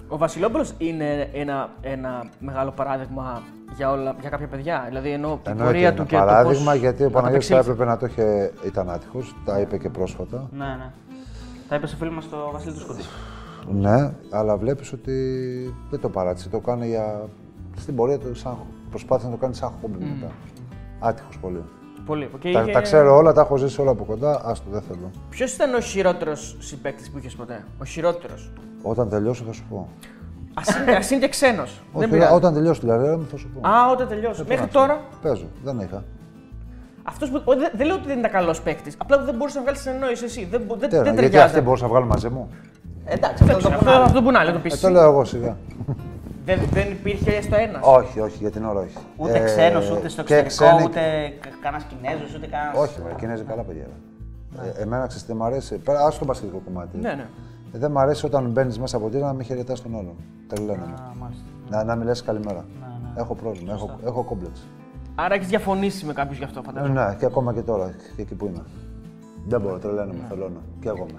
Ο 0.08 0.16
Βασιλόπουλος 0.16 0.74
είναι 0.78 1.30
ένα, 1.32 1.70
ένα 1.80 2.24
μεγάλο 2.38 2.70
παράδειγμα 2.70 3.42
για, 3.76 3.90
όλα, 3.90 4.16
για 4.20 4.30
κάποια 4.30 4.46
παιδιά. 4.46 4.84
Δηλαδή 4.88 5.10
ενώ 5.10 5.40
την 5.42 5.50
Εννοείται 5.50 5.72
πορεία 5.72 5.88
ένα 5.88 5.96
του 5.96 6.06
και 6.06 6.16
παράδειγμα, 6.16 6.64
το 6.64 6.70
πώς 6.70 6.80
γιατί 6.80 7.04
ο 7.04 7.10
Παναγιώτης 7.10 7.46
θα 7.46 7.54
ανταπεξήλθε. 7.54 7.70
έπρεπε 7.70 7.84
να 7.84 7.96
το 7.96 8.06
είχε, 8.06 8.52
ήταν 8.66 8.90
άτυχος, 8.90 9.34
τα 9.44 9.60
είπε 9.60 9.78
και 9.78 9.88
πρόσφατα. 9.88 10.48
Ναι, 10.52 10.64
ναι. 10.64 10.90
Τα 11.68 11.76
είπε 11.76 11.86
στο 11.86 11.96
φίλο 11.96 12.10
μας 12.10 12.28
το 12.28 12.50
Βασίλη 12.52 12.72
του 12.72 12.80
Σκοντή. 12.80 13.02
Ναι, 13.70 14.12
αλλά 14.30 14.56
βλέπεις 14.56 14.92
ότι 14.92 15.14
δεν 15.90 16.00
το 16.00 16.08
παράτησε, 16.08 16.48
το 16.48 16.58
κάνει 16.58 16.86
για... 16.86 17.28
στην 17.76 17.94
πορεία 17.94 18.18
του 18.18 18.34
σαν... 18.34 18.56
προσπάθησε 18.90 19.28
να 19.28 19.34
το 19.34 19.40
κάνει 19.40 19.54
σαν 19.54 19.72
χόμπι 19.80 19.98
μετά. 19.98 20.32
Άτυχος 21.00 21.38
πολύ. 21.38 21.62
Πολύ. 22.06 22.30
Και 22.38 22.52
Τα, 22.52 22.60
είχε- 22.62 22.72
τα 22.72 22.80
ξέρω 22.80 23.16
όλα, 23.16 23.32
τα 23.32 23.40
έχω 23.40 23.56
ζήσει 23.56 23.80
όλα 23.80 23.90
από 23.90 24.04
κοντά, 24.04 24.40
άστο 24.44 24.66
δεν 24.70 24.82
θέλω. 24.88 25.10
Ποιος 25.30 25.52
ήταν 25.54 25.74
ο 25.74 25.80
χειρότερος 25.80 26.56
συμπαίκτης 26.60 27.10
που 27.10 27.18
είχες 27.18 27.34
ποτέ, 27.34 27.64
Ο 27.80 27.84
χειρότερος. 27.84 28.52
Όταν 28.82 29.08
τελειώσω 29.08 29.44
θα 29.44 29.52
σου 29.52 29.64
πω. 29.68 29.88
Α 30.54 30.62
είναι 31.10 31.20
και 31.20 31.28
ξένος. 31.28 31.80
Δεν 31.92 32.02
Όχι, 32.02 32.10
πειράζει. 32.10 32.34
όταν 32.34 32.54
τελειώσω 32.54 32.80
την 32.80 32.88
καριέρα 32.88 33.16
μου 33.18 33.26
θα 33.30 33.36
σου 33.36 33.48
πω. 33.48 33.68
Α, 33.68 33.90
όταν 33.92 34.08
τελειώσει. 34.08 34.44
Μέχρι 34.48 34.66
τώρα. 34.66 35.00
Παίζω, 35.22 35.44
δεν 35.64 35.78
είχα. 35.80 36.04
Αυτός 37.02 37.30
που. 37.30 37.42
ο, 37.44 37.54
Δεν, 37.56 37.70
δεν 37.76 37.86
λέω 37.86 37.96
ότι 37.96 38.06
δεν 38.06 38.18
ήταν 38.18 38.30
καλός 38.30 38.60
παίκτης. 38.62 38.94
Απλά 38.98 39.18
δεν 39.18 39.34
μπορούσε 39.34 39.56
να 39.56 39.62
βγάλει 39.62 39.78
συνεννόηση 39.78 40.24
εσύ. 40.24 40.48
Δεν, 40.50 40.62
μπο- 40.66 40.76
δεν, 40.76 40.90
Τέρα, 40.90 41.02
δεν 41.02 41.12
γιατί 41.12 41.28
ταιριάζει. 41.30 41.50
αυτοί 41.52 41.64
μπορούσαν 41.64 41.86
να 41.86 41.92
βγάλουν 41.92 42.08
μαζί 42.08 42.28
μου; 42.28 42.50
Εντάξει, 43.04 43.42
αυτό 43.44 43.58
το 43.58 43.68
Αυτό, 43.68 43.78
πούμε. 43.78 43.92
αυτό 43.94 44.22
που 44.22 44.30
να 44.30 44.44
λέει, 44.44 44.52
το 44.52 44.58
πεις. 44.58 44.74
Ε, 44.74 44.76
το 44.86 44.88
λέω 44.88 45.02
εγώ 45.10 45.24
σιγά. 45.24 45.56
Δεν, 46.46 46.58
δεν 46.72 46.90
υπήρχε 46.90 47.40
στο 47.42 47.56
ένας. 47.56 47.80
όχι, 47.84 48.20
όχι, 48.20 48.36
για 48.40 48.50
την 48.50 48.64
ώρα 48.64 48.80
όχι. 48.80 48.96
Ούτε 49.16 49.38
Ε, 49.38 49.44
ξένος, 49.44 49.90
ούτε 49.90 50.08
στο 50.08 50.22
και 50.22 50.34
εξωτερικό, 50.36 50.76
ξένοι- 50.76 50.88
ούτε 50.90 51.00
κανένας 51.62 51.84
Κινέζος, 51.90 52.34
ούτε 52.36 52.46
κανένα. 52.46 52.72
Όχι, 52.78 53.00
με 53.04 53.14
Κινέζοι 53.20 53.42
καλά 53.44 53.62
παιδιά. 53.62 53.84
ρε. 53.86 54.68
Ε, 54.68 54.82
εμένα 54.82 55.06
ξέρεις 55.06 55.26
τι 55.26 55.34
μ' 55.34 55.42
αρέσει. 55.42 55.78
Πέρα, 55.78 56.00
άστο 56.06 56.18
το 56.18 56.24
μπασκετικό 56.24 56.60
κομμάτι. 56.64 56.96
Ναι, 56.98 57.14
ναι. 57.14 57.26
Ε, 57.72 57.78
δεν 57.78 57.90
μ' 57.90 57.98
αρέσει 57.98 58.26
όταν 58.26 58.50
μπαίνεις 58.50 58.78
μέσα 58.78 58.96
από 58.96 59.08
τύρα 59.08 59.26
να 59.26 59.32
μην 59.32 59.44
χαιρετάς 59.44 59.82
τον 59.82 59.92
άλλον. 59.94 60.14
Τρελαίνομαι. 60.48 60.94
Να, 61.68 61.84
να 61.84 61.94
μιλάς 61.96 62.22
καλημέρα. 62.22 62.64
Έχω 63.16 63.34
πρόβλημα, 63.34 63.72
έχω, 63.72 63.98
έχω 64.06 64.22
κόμπλεξ. 64.22 64.66
Άρα 65.14 65.34
έχεις 65.34 65.46
διαφωνήσει 65.48 66.04
με 66.06 66.12
κάποιους 66.12 66.38
γι' 66.38 66.44
αυτό, 66.44 66.58
Ε, 66.60 66.62
φαντάζομαι. 66.66 67.04
ναι, 67.06 67.14
και 67.18 67.24
ακόμα 67.26 67.52
και 67.54 67.60
τώρα, 67.62 67.94
και 68.16 68.22
εκεί 68.22 68.34
που 68.34 68.46
είμαι. 68.46 68.62
Δεν 69.46 69.60
μπορώ, 69.60 69.78
τρελαίνομαι, 69.78 70.18
θελώνω. 70.28 70.60
Και 70.80 70.88
εγώ 70.88 71.06
με. 71.12 71.18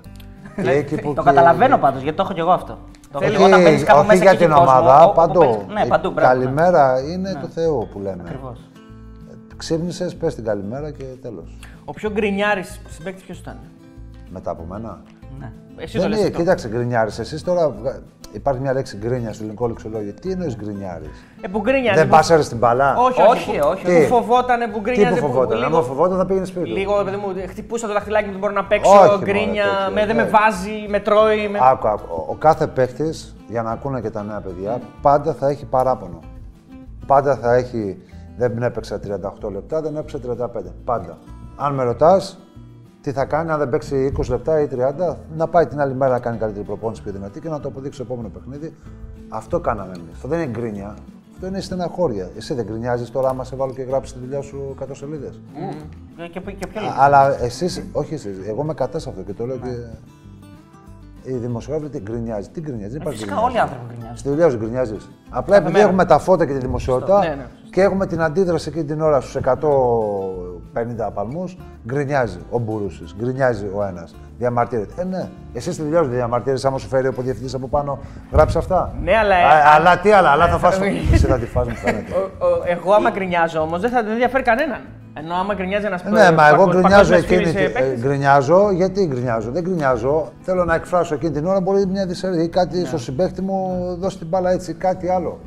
Και 0.63 0.69
εκεί 0.71 0.95
που 1.01 1.07
Ναι. 1.09 1.13
Το 1.15 1.21
και- 1.21 1.27
καταλαβαίνω 1.29 1.77
πάντως, 1.77 2.01
γιατί 2.01 2.17
το 2.17 2.23
έχω 2.23 2.33
κι 2.33 2.39
εγώ 2.39 2.51
αυτό. 2.51 2.77
Το 3.11 3.19
Θέλει- 3.19 3.33
έχω 3.35 3.45
όταν 3.45 3.61
μπαίνεις 3.61 3.83
κάπου 3.83 3.99
όχι 3.99 4.07
μέσα 4.07 4.21
για 4.23 4.31
και 4.31 4.37
την 4.37 4.45
έχει 4.51 4.59
κόσμο, 4.59 4.71
ομάδα, 4.79 5.03
όπου 5.05 5.15
παντού. 5.15 5.39
παίζεις- 5.39 5.65
Ναι, 5.67 5.81
Η 5.85 5.87
παντού, 5.87 6.11
μπράβο. 6.11 6.33
ναι. 6.37 6.43
Καλημέρα 6.43 6.99
είναι 7.11 7.37
το 7.41 7.47
Θεό 7.47 7.77
που 7.91 7.99
λέμε. 7.99 8.21
Ακριβώς. 8.25 8.59
Ξύπνησες, 9.57 10.15
πες 10.15 10.35
την 10.35 10.43
καλημέρα 10.43 10.91
και 10.91 11.03
τέλος. 11.21 11.57
Ο 11.85 11.91
πιο 11.93 12.11
γκρινιάρης 12.11 12.79
συμπαίκτης 12.89 13.23
ποιος 13.23 13.39
ήταν; 13.39 13.57
Μετά 14.29 14.51
από 14.51 14.63
μένα. 14.69 15.01
Ναι. 15.39 15.51
Εσύ 15.77 15.93
το 15.95 15.99
Δεν 16.01 16.09
λες 16.09 16.17
είναι, 16.19 16.27
αυτό. 16.27 16.39
κοίταξε, 16.39 16.67
γκρινιάρη. 16.67 17.11
Εσύ 17.19 17.43
τώρα 17.43 17.69
βγα- 17.69 17.99
υπάρχει 18.31 18.61
μια 18.61 18.73
λέξη 18.73 18.97
γκρίνια 18.97 19.33
στο 19.33 19.43
ελληνικό 19.43 19.67
λεξολόγιο. 19.67 20.13
Τι 20.21 20.31
εννοείς 20.31 20.55
γκρινιάρης; 20.57 21.09
Ε, 21.41 21.47
που 21.47 21.59
γκρινιάζει. 21.61 21.97
Δεν 21.97 22.07
που- 22.07 22.15
πάσαρε 22.15 22.41
στην 22.41 22.57
μπαλά; 22.57 22.95
Όχι, 22.97 23.21
όχι. 23.21 23.31
Όχι, 23.31 23.59
που- 23.59 23.67
όχι, 23.67 23.83
Που 23.85 23.91
όχι. 23.91 24.05
φοβότανε, 24.05 24.67
που 24.67 24.73
Τι 24.73 24.79
γκρινιάζει. 24.79 25.19
που 25.19 25.25
φοβόταν. 25.27 25.57
λίγο- 25.59 25.77
Αν 25.77 25.83
φοβόταν 25.83 26.17
θα 26.17 26.25
πήγαινε 26.25 26.45
σπίτι. 26.45 26.69
Λίγο, 26.69 27.03
παιδί 27.03 27.17
μου, 27.17 27.33
χτυπούσα 27.49 27.87
το 27.87 27.93
δαχτυλάκι 27.93 28.25
μου, 28.25 28.31
δεν 28.31 28.39
μπορώ 28.39 28.53
να 28.53 28.65
παίξω. 28.65 28.91
Όχι, 28.91 29.09
μωρέ, 29.09 29.17
γκρίνια, 29.23 29.63
τέτοιο, 29.63 29.93
με, 29.93 30.05
δεν 30.05 30.15
με 30.15 30.23
ναι. 30.23 30.29
βάζει, 30.29 30.85
με 30.89 30.99
τρώει. 30.99 31.47
Με... 31.47 31.59
Άκου, 31.61 31.87
άκου. 31.87 32.03
Ο, 32.09 32.25
ο 32.29 32.35
κάθε 32.35 32.67
παίκτης, 32.67 33.35
για 33.47 33.61
να 33.61 33.71
ακούνε 33.71 34.01
και 34.01 34.09
τα 34.09 34.23
νέα 34.23 34.39
παιδιά, 34.41 34.79
πάντα 35.01 35.33
θα 35.33 35.47
έχει 35.49 35.65
παράπονο. 35.65 36.19
Πάντα 37.05 37.35
θα 37.35 37.53
έχει. 37.55 38.01
Δεν 38.37 38.61
έπαιξα 38.63 38.99
38 38.99 39.49
λεπτά, 39.51 39.81
δεν 39.81 39.95
έπαιξα 39.95 40.19
35. 40.19 40.73
Πάντα. 40.85 41.17
Αν 41.55 41.73
με 41.73 41.83
ρωτάς, 41.83 42.39
τι 43.07 43.13
θα 43.13 43.25
κάνει, 43.25 43.51
αν 43.51 43.59
δεν 43.59 43.69
παίξει 43.69 44.13
20 44.17 44.25
λεπτά 44.29 44.61
ή 44.61 44.67
30, 44.71 45.15
να 45.37 45.47
πάει 45.47 45.65
την 45.65 45.79
άλλη 45.81 45.93
μέρα 45.93 46.11
να 46.11 46.19
κάνει 46.19 46.37
καλύτερη 46.37 46.65
προπόνηση 46.65 47.03
πιο 47.03 47.11
δυνατή 47.11 47.39
και 47.39 47.49
να 47.49 47.59
το 47.59 47.67
αποδείξει 47.67 47.93
στο 47.93 48.03
επόμενο 48.03 48.29
παιχνίδι. 48.33 48.73
Αυτό 49.29 49.59
κάναμε 49.59 49.91
εμείς. 49.95 50.13
Αυτό 50.13 50.27
δεν 50.27 50.39
είναι 50.39 50.51
γκρίνια. 50.51 50.95
Αυτό 51.33 51.47
είναι 51.47 51.59
στεναχώρια. 51.61 52.29
Εσύ 52.37 52.53
δεν 52.53 52.65
γκρινιάζεις 52.65 53.11
τώρα, 53.11 53.29
άμα 53.29 53.43
σε 53.43 53.55
βάλω 53.55 53.73
και 53.73 53.81
γράψεις 53.81 54.13
τη 54.13 54.19
δουλειά 54.19 54.41
σου 54.41 54.75
100 54.81 54.85
σελίδε. 54.91 55.29
Και, 56.15 56.27
και, 56.27 56.51
και 56.51 56.67
πιο 56.67 56.81
λίγο. 56.81 56.93
Αλλά 56.97 57.43
εσείς, 57.43 57.83
όχι 57.91 58.13
εσείς, 58.13 58.37
εγώ 58.47 58.63
με 58.63 58.73
κατά 58.73 58.99
σε 58.99 59.09
αυτό 59.09 59.21
και 59.21 59.33
το 59.33 59.45
λέω 59.45 59.57
και. 59.57 59.69
Οι 61.23 61.33
δημοσιογράφοι 61.33 61.89
τι 61.89 61.99
γκρινιάζει. 61.99 62.49
Τι 62.49 62.61
γκρινιάζει, 62.61 62.91
δεν 62.91 63.01
υπάρχει 63.01 63.17
Φυσικά 63.19 63.35
γκρινιάζει. 63.35 63.57
όλοι 63.57 63.57
οι 63.57 63.59
άνθρωποι 63.59 63.85
γκρινιάζουν. 63.87 64.17
Στη 64.17 64.29
δουλειά 64.29 64.49
σου 64.49 64.57
γκρινιάζεις. 64.57 65.09
Απλά 65.29 65.55
επειδή 65.55 65.71
μέρα. 65.71 65.85
έχουμε 65.85 66.05
τα 66.05 66.17
φώτα 66.19 66.45
και 66.45 66.53
τη 66.53 66.59
δημοσιότητα 66.59 67.19
Ναι, 67.19 67.35
ναι, 67.35 67.45
και 67.69 67.81
έχουμε 67.81 68.05
την 68.05 68.21
αντίδραση 68.21 68.69
εκείνη 68.69 68.83
την 68.83 69.01
ώρα 69.01 69.21
στους 69.21 69.35
150 71.07 71.09
παλμού, 71.13 71.43
γκρινιάζει 71.87 72.37
ο 72.49 72.59
Μπουρούσης, 72.59 73.15
γκρινιάζει 73.19 73.65
ο 73.75 73.83
ένας. 73.83 74.15
Διαμαρτύρεται. 74.37 75.01
Ε, 75.01 75.03
ναι. 75.03 75.29
Εσύ 75.53 75.71
στη 75.73 75.81
δουλειά 75.83 75.97
σου 76.01 76.05
δεν 76.07 76.15
διαμαρτύρεσαι, 76.15 76.67
άμα 76.67 76.77
σου 76.77 76.87
φέρει 76.87 77.07
ο 77.07 77.13
διευθυντή 77.17 77.55
από 77.55 77.67
πάνω, 77.67 77.99
γράψει 78.31 78.57
αυτά. 78.57 78.93
Ναι, 79.03 79.17
αλλά- 79.17 79.35
Α, 79.35 79.75
αλλά 79.75 79.99
τι 79.99 80.11
άλλα, 80.11 80.29
αλλά 80.29 80.47
θα 80.47 80.57
φας. 80.57 80.79
Εσύ 81.13 81.25
θα 81.25 81.37
τη 81.37 81.45
φας, 81.45 81.67
μου 81.67 81.75
φαίνεται. 81.75 82.11
Ο- 82.13 82.45
ο- 82.45 82.63
εγώ 82.65 82.93
άμα 82.93 83.09
γκρινιάζω 83.09 83.59
όμως 83.59 83.81
δεν 83.81 83.89
θα 83.89 84.03
δεν 84.03 84.11
ενδιαφέρει 84.11 84.43
κανέναν. 84.43 84.79
Ενώ 85.19 85.33
άμα 85.35 85.53
γκρινιάζει 85.53 85.85
ένας 85.85 86.03
Ναι, 86.03 86.31
μα 86.31 86.47
εγώ 86.47 86.67
γκρινιάζω 86.67 87.13
εκείνη 87.15 87.43
την. 87.43 87.57
ε, 87.57 87.95
γκρινιάζω, 87.99 88.71
γιατί 88.71 89.05
γκρινιάζω. 89.05 89.51
Δεν 89.51 89.63
γκρινιάζω. 89.63 90.31
Θέλω 90.41 90.65
να 90.65 90.75
εκφράσω 90.75 91.13
εκείνη 91.13 91.31
την 91.31 91.45
ώρα 91.45 91.59
μπορεί 91.61 91.85
μια 91.85 92.05
δυσαρέσκεια 92.05 92.43
ή 92.45 92.49
κάτι 92.49 92.85
στο 92.85 92.97
συμπέχτη 92.97 93.41
μου, 93.41 93.85
δώσει 93.99 94.17
την 94.17 94.27
μπάλα 94.27 94.51
έτσι, 94.51 94.73
κάτι 94.73 95.09
άλλο. 95.09 95.39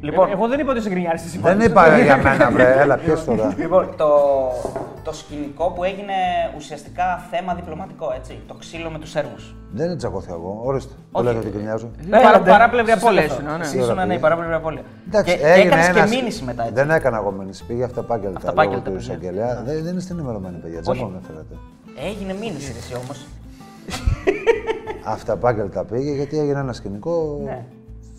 Λοιπόν, 0.00 0.30
εγώ 0.30 0.48
δεν 0.48 0.58
είπα 0.58 0.70
ότι 0.70 0.78
είσαι 0.78 0.88
γκρινιάρη 0.88 1.18
στη 1.18 1.38
Δεν 1.38 1.60
είπα 1.60 1.98
για 1.98 2.16
μένα, 2.16 2.50
βρε. 2.50 2.74
Έλα, 2.80 2.96
ποιο 2.96 3.18
τώρα. 3.26 3.54
Λοιπόν, 3.62 3.94
το, 3.96 4.08
το 5.04 5.12
σκηνικό 5.12 5.70
που 5.70 5.84
έγινε 5.84 6.12
ουσιαστικά 6.56 7.26
θέμα 7.30 7.54
διπλωματικό, 7.54 8.12
έτσι. 8.16 8.38
Το 8.48 8.54
ξύλο 8.54 8.90
με 8.90 8.98
τους 8.98 9.10
Σέρβους. 9.10 9.54
Δεν 9.72 9.86
είναι 9.86 9.96
τσακώθηκα 9.96 10.32
εγώ. 10.34 10.60
Ορίστε. 10.64 10.94
Που 10.94 11.00
Όχι. 11.12 11.24
λέτε 11.26 11.38
ότι 11.38 11.48
γκρινιάζω. 11.48 11.90
Παρά- 12.10 12.40
παράπλευρη 12.40 12.92
απόλυση, 12.92 13.42
ναι, 13.42 13.56
ναι. 13.56 13.62
Εσύ 13.64 13.70
Ωραία, 13.76 13.84
ήσουν 13.84 13.96
ναι, 13.96 14.02
πήγε. 14.02 14.14
η 14.14 14.18
παράπλευρη 14.18 14.54
απώλεια. 14.54 14.82
Εντάξει, 15.08 15.32
και, 15.32 15.38
και 15.40 15.46
έγινε 15.46 15.66
έκανες 15.66 15.86
και 15.86 15.98
ένας- 15.98 16.10
μήνυση 16.10 16.44
μετά, 16.44 16.62
έτσι. 16.62 16.74
Δεν 16.74 16.90
έκανα 16.90 17.16
εγώ 17.16 17.30
μήνυση. 17.30 17.64
Πήγε 17.66 17.84
αυταπάγγελτα 17.84 18.28
λόγω 18.28 18.38
Αυταπάγγελτα, 18.38 18.82
του 18.84 18.90
παιδιά. 18.96 19.14
εισαγγελέα. 19.14 19.62
Δεν, 19.64 19.82
δεν 19.84 19.96
είστε 19.96 20.12
ενημερωμένοι, 20.12 20.56
παιδιά. 20.56 20.80
Δεν 20.80 20.96
μου 21.00 21.20
έφερατε. 21.22 21.54
Έγινε 22.08 22.32
μήνυση 22.40 22.74
εσύ 22.78 22.94
όμως. 22.94 23.26
Αυταπάγγελτα 25.04 25.84
πήγε 25.84 26.12
γιατί 26.12 26.38
έγινε 26.38 26.58
ένα 26.58 26.72
σκηνικό. 26.72 27.40
Ναι. 27.44 27.64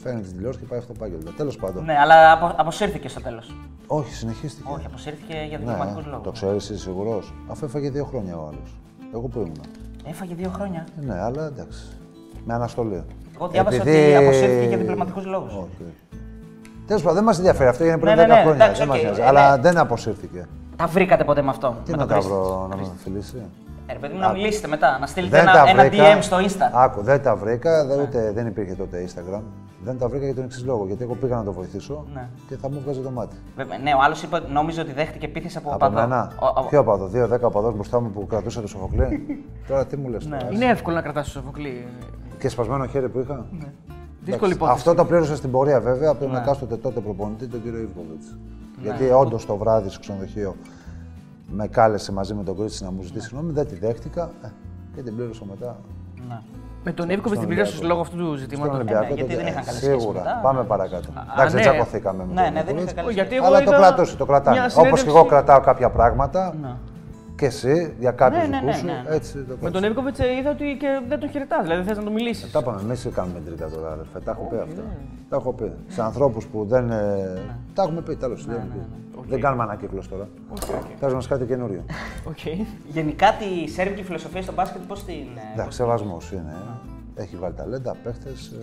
Φαίνεται 0.08 0.28
τη 0.28 0.34
τηλεόραση 0.34 0.60
και 0.60 0.66
πάει 0.66 0.80
αυταπάγγελτα. 0.80 1.32
Τέλος 1.38 1.56
πάντων. 1.56 1.84
Ναι, 1.84 1.96
αλλά 2.00 2.32
απο, 2.32 2.54
αποσύρθηκε 2.58 3.08
στο 3.10 3.22
τέλος. 3.22 3.54
Όχι, 3.88 4.14
συνεχίστηκε. 4.14 4.70
Όχι, 4.74 4.86
αποσύρθηκε 4.86 5.34
για 5.50 5.58
Ναι, 5.58 5.64
διπλωματικού 5.66 6.02
λόγους. 6.10 6.24
το 6.24 6.32
ξέρεις, 6.32 6.64
είσαι 6.70 6.78
σίγουρος. 6.80 7.34
Αφού 7.48 7.66
έφαγε 7.66 7.90
δύο 7.90 8.06
χρόνια 8.06 8.38
ο 8.38 8.42
άλλος. 8.48 8.78
Εγώ 9.14 9.28
που 9.28 9.40
ήμουν. 9.40 9.62
Έφαγε 10.10 10.34
δύο 10.36 10.50
χρόνια. 10.50 10.86
Ε, 11.02 11.06
Ναι, 11.06 11.22
αλλά 11.22 11.46
εντάξει. 11.46 11.88
Με 12.46 12.54
αναστολή. 12.54 13.04
Εγώ 13.36 13.48
διάβασα 13.48 13.76
Επειδή- 13.82 14.16
ότι 14.16 14.16
αποσύρθηκε 14.16 14.66
για 14.68 14.78
διπλωματικούς 14.78 15.26
λόγους. 15.26 15.54
Όχι. 15.54 15.94
Τέλος 16.88 17.02
πάντων, 17.02 17.16
δεν 17.16 17.24
μας 17.24 17.38
ενδιαφέρει 17.38 17.70
αυτό, 17.70 17.86
είναι 17.86 17.98
πριν 17.98 18.16
Ναι, 18.16 18.22
10 18.24 18.28
ναι, 18.28 18.34
ναι, 18.36 18.42
χρόνια. 18.42 18.64
εντάξει, 18.64 18.80
δεν 18.80 18.88
μας 18.90 18.98
οκ, 18.98 19.04
νοιάζει. 19.04 19.22
ε, 19.22 19.26
Αλλά 19.26 19.56
ναι. 19.56 19.62
δεν 19.62 19.78
αποσύρθηκε. 19.78 20.48
Τα 20.76 20.88
βρήκατε 20.88 21.24
ποτέ 21.24 21.42
με 21.42 21.50
αυτό. 21.50 21.76
Τι 21.86 21.92
με 21.92 21.98
να 21.98 21.98
τον 21.98 22.08
τα 22.08 22.14
Κρίστη. 22.14 22.32
βρω 22.32 22.68
να 22.70 22.76
με 22.76 22.84
φιλήσει. 23.04 23.36
Ε, 23.90 23.94
ρε 23.94 24.00
παιδί 24.00 24.14
μου, 24.14 24.20
να 24.20 24.32
μιλήσετε 24.32 24.68
μετά, 24.68 24.98
να 25.00 25.06
στείλετε 25.08 25.38
Δεν 25.38 25.48
ένα, 25.48 25.52
τα 25.64 25.70
ένα 25.70 25.84
βρήκα. 25.88 26.18
DM 26.18 26.22
στο 26.22 26.38
Insta. 26.38 26.70
Άκου, 26.74 27.02
δεν 27.02 27.22
τα 27.22 27.36
βρήκα, 27.36 27.86
δεν, 27.86 28.00
ούτε, 28.00 28.32
δεν 28.32 28.48
υπήρχε 28.48 28.74
τότε 28.74 29.08
Instagram. 29.08 29.42
Δεν 29.84 29.98
τα 29.98 30.08
βρήκα 30.08 30.26
για 30.26 30.36
τον 30.36 30.44
εξής 30.44 30.66
λόγο. 30.66 30.86
Γιατί 30.86 31.04
εγώ 31.04 31.14
πήγα 31.16 31.36
να 31.36 31.44
το 31.44 31.54
βοηθήσω 31.54 32.06
Ναι. 32.14 32.28
και 32.48 32.56
θα 32.56 32.70
μου 32.70 32.82
βγάζει 32.84 33.00
το 33.00 33.10
μάτι. 33.12 33.36
Βέβαια, 33.56 33.78
Ναι, 33.78 33.94
ο 33.94 33.98
άλλος 34.04 34.24
είπε, 34.24 34.40
νόμιζε 34.52 34.82
ότι 34.82 34.92
δέχτηκε 34.94 35.26
επίθεση 35.26 35.58
από, 35.58 35.70
Από 35.70 35.78
παδό. 35.78 35.96
μένα. 36.00 36.32
Ο- 36.40 36.60
ο- 36.62 36.66
Ποιο 36.70 36.84
παδό, 36.84 37.08
δύο-δέκα 37.08 37.50
παδό 37.50 37.72
μπροστά 37.72 38.00
μου 38.02 38.10
που 38.10 38.26
κρατούσε 38.28 38.62
το 38.62 38.68
σοφοκλή. 38.68 39.26
Τώρα 39.68 39.86
τι 39.86 39.98
μου 39.98 40.10
λες. 40.10 40.26
Ναι. 40.26 40.38
Είναι 40.54 40.66
εύκολο 40.66 40.96
να 40.96 41.02
κρατάς 41.02 41.26
το 41.26 41.32
Σοφοκλή. 41.32 41.88
Και 42.40 42.50
σπασμένο 42.50 42.86
χέρι 42.86 43.10
που 43.10 43.20
είχα. 43.20 43.46
Δύσκολη 43.52 44.52
Εντάξει, 44.52 44.54
υπόθεση. 44.54 44.78
Αυτό 44.78 44.94
το 44.94 45.06
πλήρωσα 45.06 45.36
στην 45.36 45.52
πορεία 45.52 45.80
βέβαια 45.82 46.10
από 46.10 46.20
τον 46.20 46.32
Ναι. 46.32 46.38
εκάστοτε 46.38 46.76
τότε 46.76 47.00
προπονητή, 47.00 47.48
τον 47.48 47.64
κύριο 47.64 47.80
Ιβκοβιτ. 47.80 48.22
Γιατί 48.82 49.10
όντως 49.10 49.46
το 49.46 49.56
βράδυ 49.58 49.90
στο 49.90 50.00
ξενοδοχείο 50.00 50.56
με 51.50 51.68
κάλεσε 51.68 52.12
μαζί 52.12 52.34
με 52.34 52.44
τον 52.44 52.58
Κρίτσι 52.58 52.84
να 52.84 52.92
μου 52.92 53.02
ζητήσει 53.02 53.28
συγγνώμη, 53.28 53.52
δεν 53.54 53.68
τη 53.68 53.76
δέχτηκα 53.76 54.30
ε, 54.44 54.48
και 54.96 55.02
την 55.02 55.16
πλήρωσα 55.16 55.44
μετά. 55.50 55.76
Ναι. 56.28 56.40
Με 56.84 56.92
τον 56.92 57.10
Εύκοβιτ 57.10 57.40
την 57.40 57.48
πλήρωσε 57.48 57.84
λόγω 57.84 58.02
αυτού 58.02 58.16
του 58.18 58.24
Στον 58.26 58.38
ζητήματος. 58.38 58.76
Ολυμπιακό 58.76 59.06
γιατί 59.06 59.22
τότε, 59.22 59.36
δεν 59.36 59.46
ε, 59.46 59.50
είχαν 59.50 59.64
καλή 59.64 59.78
σχέση 59.78 60.00
Σίγουρα. 60.00 60.20
μετά. 60.20 60.40
Πάμε 60.44 60.64
παρακάτω. 60.64 61.08
Εντάξει, 61.34 61.56
δεν 61.56 61.64
ναι. 61.66 61.70
τσακωθήκαμε 61.70 62.24
με 62.26 62.34
Ναι, 62.34 62.44
τον 62.44 62.54
ναι, 62.54 62.64
δεν 62.64 62.76
είχα 62.76 62.84
Ιβκοβιτς, 62.84 62.94
καλή 62.94 63.14
Γιατί 63.14 63.30
σχέση. 63.30 63.46
εγώ 63.46 63.56
Αλλά 63.56 63.64
το 63.64 63.72
είδα 63.72 63.78
κρατούσε, 63.80 64.16
το 64.16 64.26
κρατάνε. 64.26 64.56
μια 64.58 64.66
Όπως 64.66 64.74
και 64.76 64.80
συνέντευξη- 64.82 65.16
εγώ 65.16 65.26
κρατάω 65.26 65.60
κάποια 65.60 65.90
πράγματα 65.90 66.56
Ναι. 66.62 66.74
Και 67.38 67.46
εσύ 67.46 67.96
για 68.00 68.12
κάποιους 68.12 68.42
Ναι, 68.42 68.48
ναι, 68.48 68.60
δικούς 68.60 68.74
ναι, 68.74 68.80
σου. 68.80 68.86
ναι. 69.10 69.16
Έτσι 69.16 69.34
το 69.34 69.56
Με 69.62 69.72
τον 69.72 69.82
κρατάς. 69.82 69.90
Εύκοβιτς 69.90 70.20
είδα 70.40 70.50
ότι 70.50 70.78
και 70.80 70.88
δεν 71.08 71.20
τον 71.20 71.30
χαιρετάς, 71.30 71.62
δηλαδή 71.64 71.88
θες 71.88 71.98
να 71.98 72.04
του 72.04 72.12
μιλήσεις. 72.12 72.52
Τα 72.52 72.60
είπαμε, 72.60 72.82
εμείς 72.82 73.08
κάνουμε 73.14 73.40
τρίτα 73.46 73.70
τώρα, 73.70 73.92
αδερφέ. 73.92 74.20
Τα 74.20 74.32
έχω 74.32 74.48
πει 74.50 74.56
αυτά. 74.56 74.82
Τα 75.30 75.36
έχω 75.36 75.54
πει. 75.54 75.72
Σε 75.88 76.02
ανθρώπους 76.02 76.46
που 76.48 76.66
δεν. 76.66 76.90
ε, 76.92 77.42
Τα 77.74 77.84
έχουμε 77.84 78.02
πει, 78.02 78.16
τέλος. 78.16 78.48
Δεν 79.28 79.40
κάνουμε 79.42 79.64
ανακύκλο 79.64 80.04
τώρα. 80.10 80.28
Πες 81.00 81.14
μας 81.14 81.28
κάτι 81.28 81.46
καινούριο. 81.46 81.84
Οκ. 82.28 82.38
Γενικά 82.88 83.28
τη 83.34 83.70
σέρβικη 83.72 84.04
φιλοσοφία 84.04 84.42
στο 84.42 84.54
μπάσκετ 84.54 84.82
πώς 84.88 85.04
την. 85.04 85.14
ε, 85.14 85.54
Εντάξει, 85.54 85.78
σεβασμός 85.78 86.32
είναι. 86.32 86.56
Έχει 87.16 87.36
βάλει 87.36 87.54
ταλέντα, 87.54 87.96
παίχτες. 88.04 88.56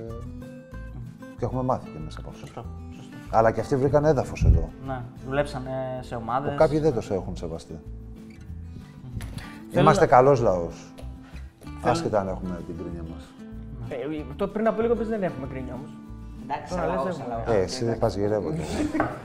Και 1.38 1.44
έχουμε 1.44 1.62
μάθει 1.62 1.84
και 1.90 1.98
μέσα 2.04 2.18
από 2.20 2.28
αυτό. 2.28 2.46
Σωστό. 2.46 2.64
σωστό. 2.96 3.16
Αλλά 3.30 3.50
και 3.50 3.60
αυτοί 3.60 3.76
βρήκαν 3.76 4.04
έδαφος 4.04 4.44
εδώ. 4.44 4.68
Ναι, 4.86 5.00
δουλέψανε 5.26 5.70
σε 6.00 6.14
ομάδες. 6.14 6.54
Κάποιοι 6.56 6.78
δεν 6.78 6.92
το 6.94 7.00
έχουν 7.14 7.36
σεβαστεί. 7.36 7.78
Είμαστε 9.80 10.06
καλός 10.06 10.40
λαός. 10.40 10.92
Άσχετα 11.82 12.20
αν 12.20 12.28
έχουμε 12.28 12.60
την 12.66 12.76
κρίνια 12.76 13.02
μας. 13.14 13.32
Ε, 13.88 14.24
το 14.36 14.48
πριν 14.48 14.66
από 14.66 14.82
λίγο 14.82 14.94
πες 14.94 15.08
δεν 15.08 15.22
έχουμε 15.22 15.46
κρίνια 15.46 15.74
όμως. 15.74 15.90
Εντάξει, 16.42 16.70
Τώρα 16.74 16.82
αλλά 16.82 16.92
λες 16.94 17.12
όχι, 17.12 17.20
έχουμε. 17.20 17.34
αλλά 17.34 17.44
Ε, 17.46 17.50
όχι. 17.50 17.60
εσύ 17.64 17.84
δεν 17.84 17.98
πας 17.98 18.16
γυρεύοντας. 18.16 18.66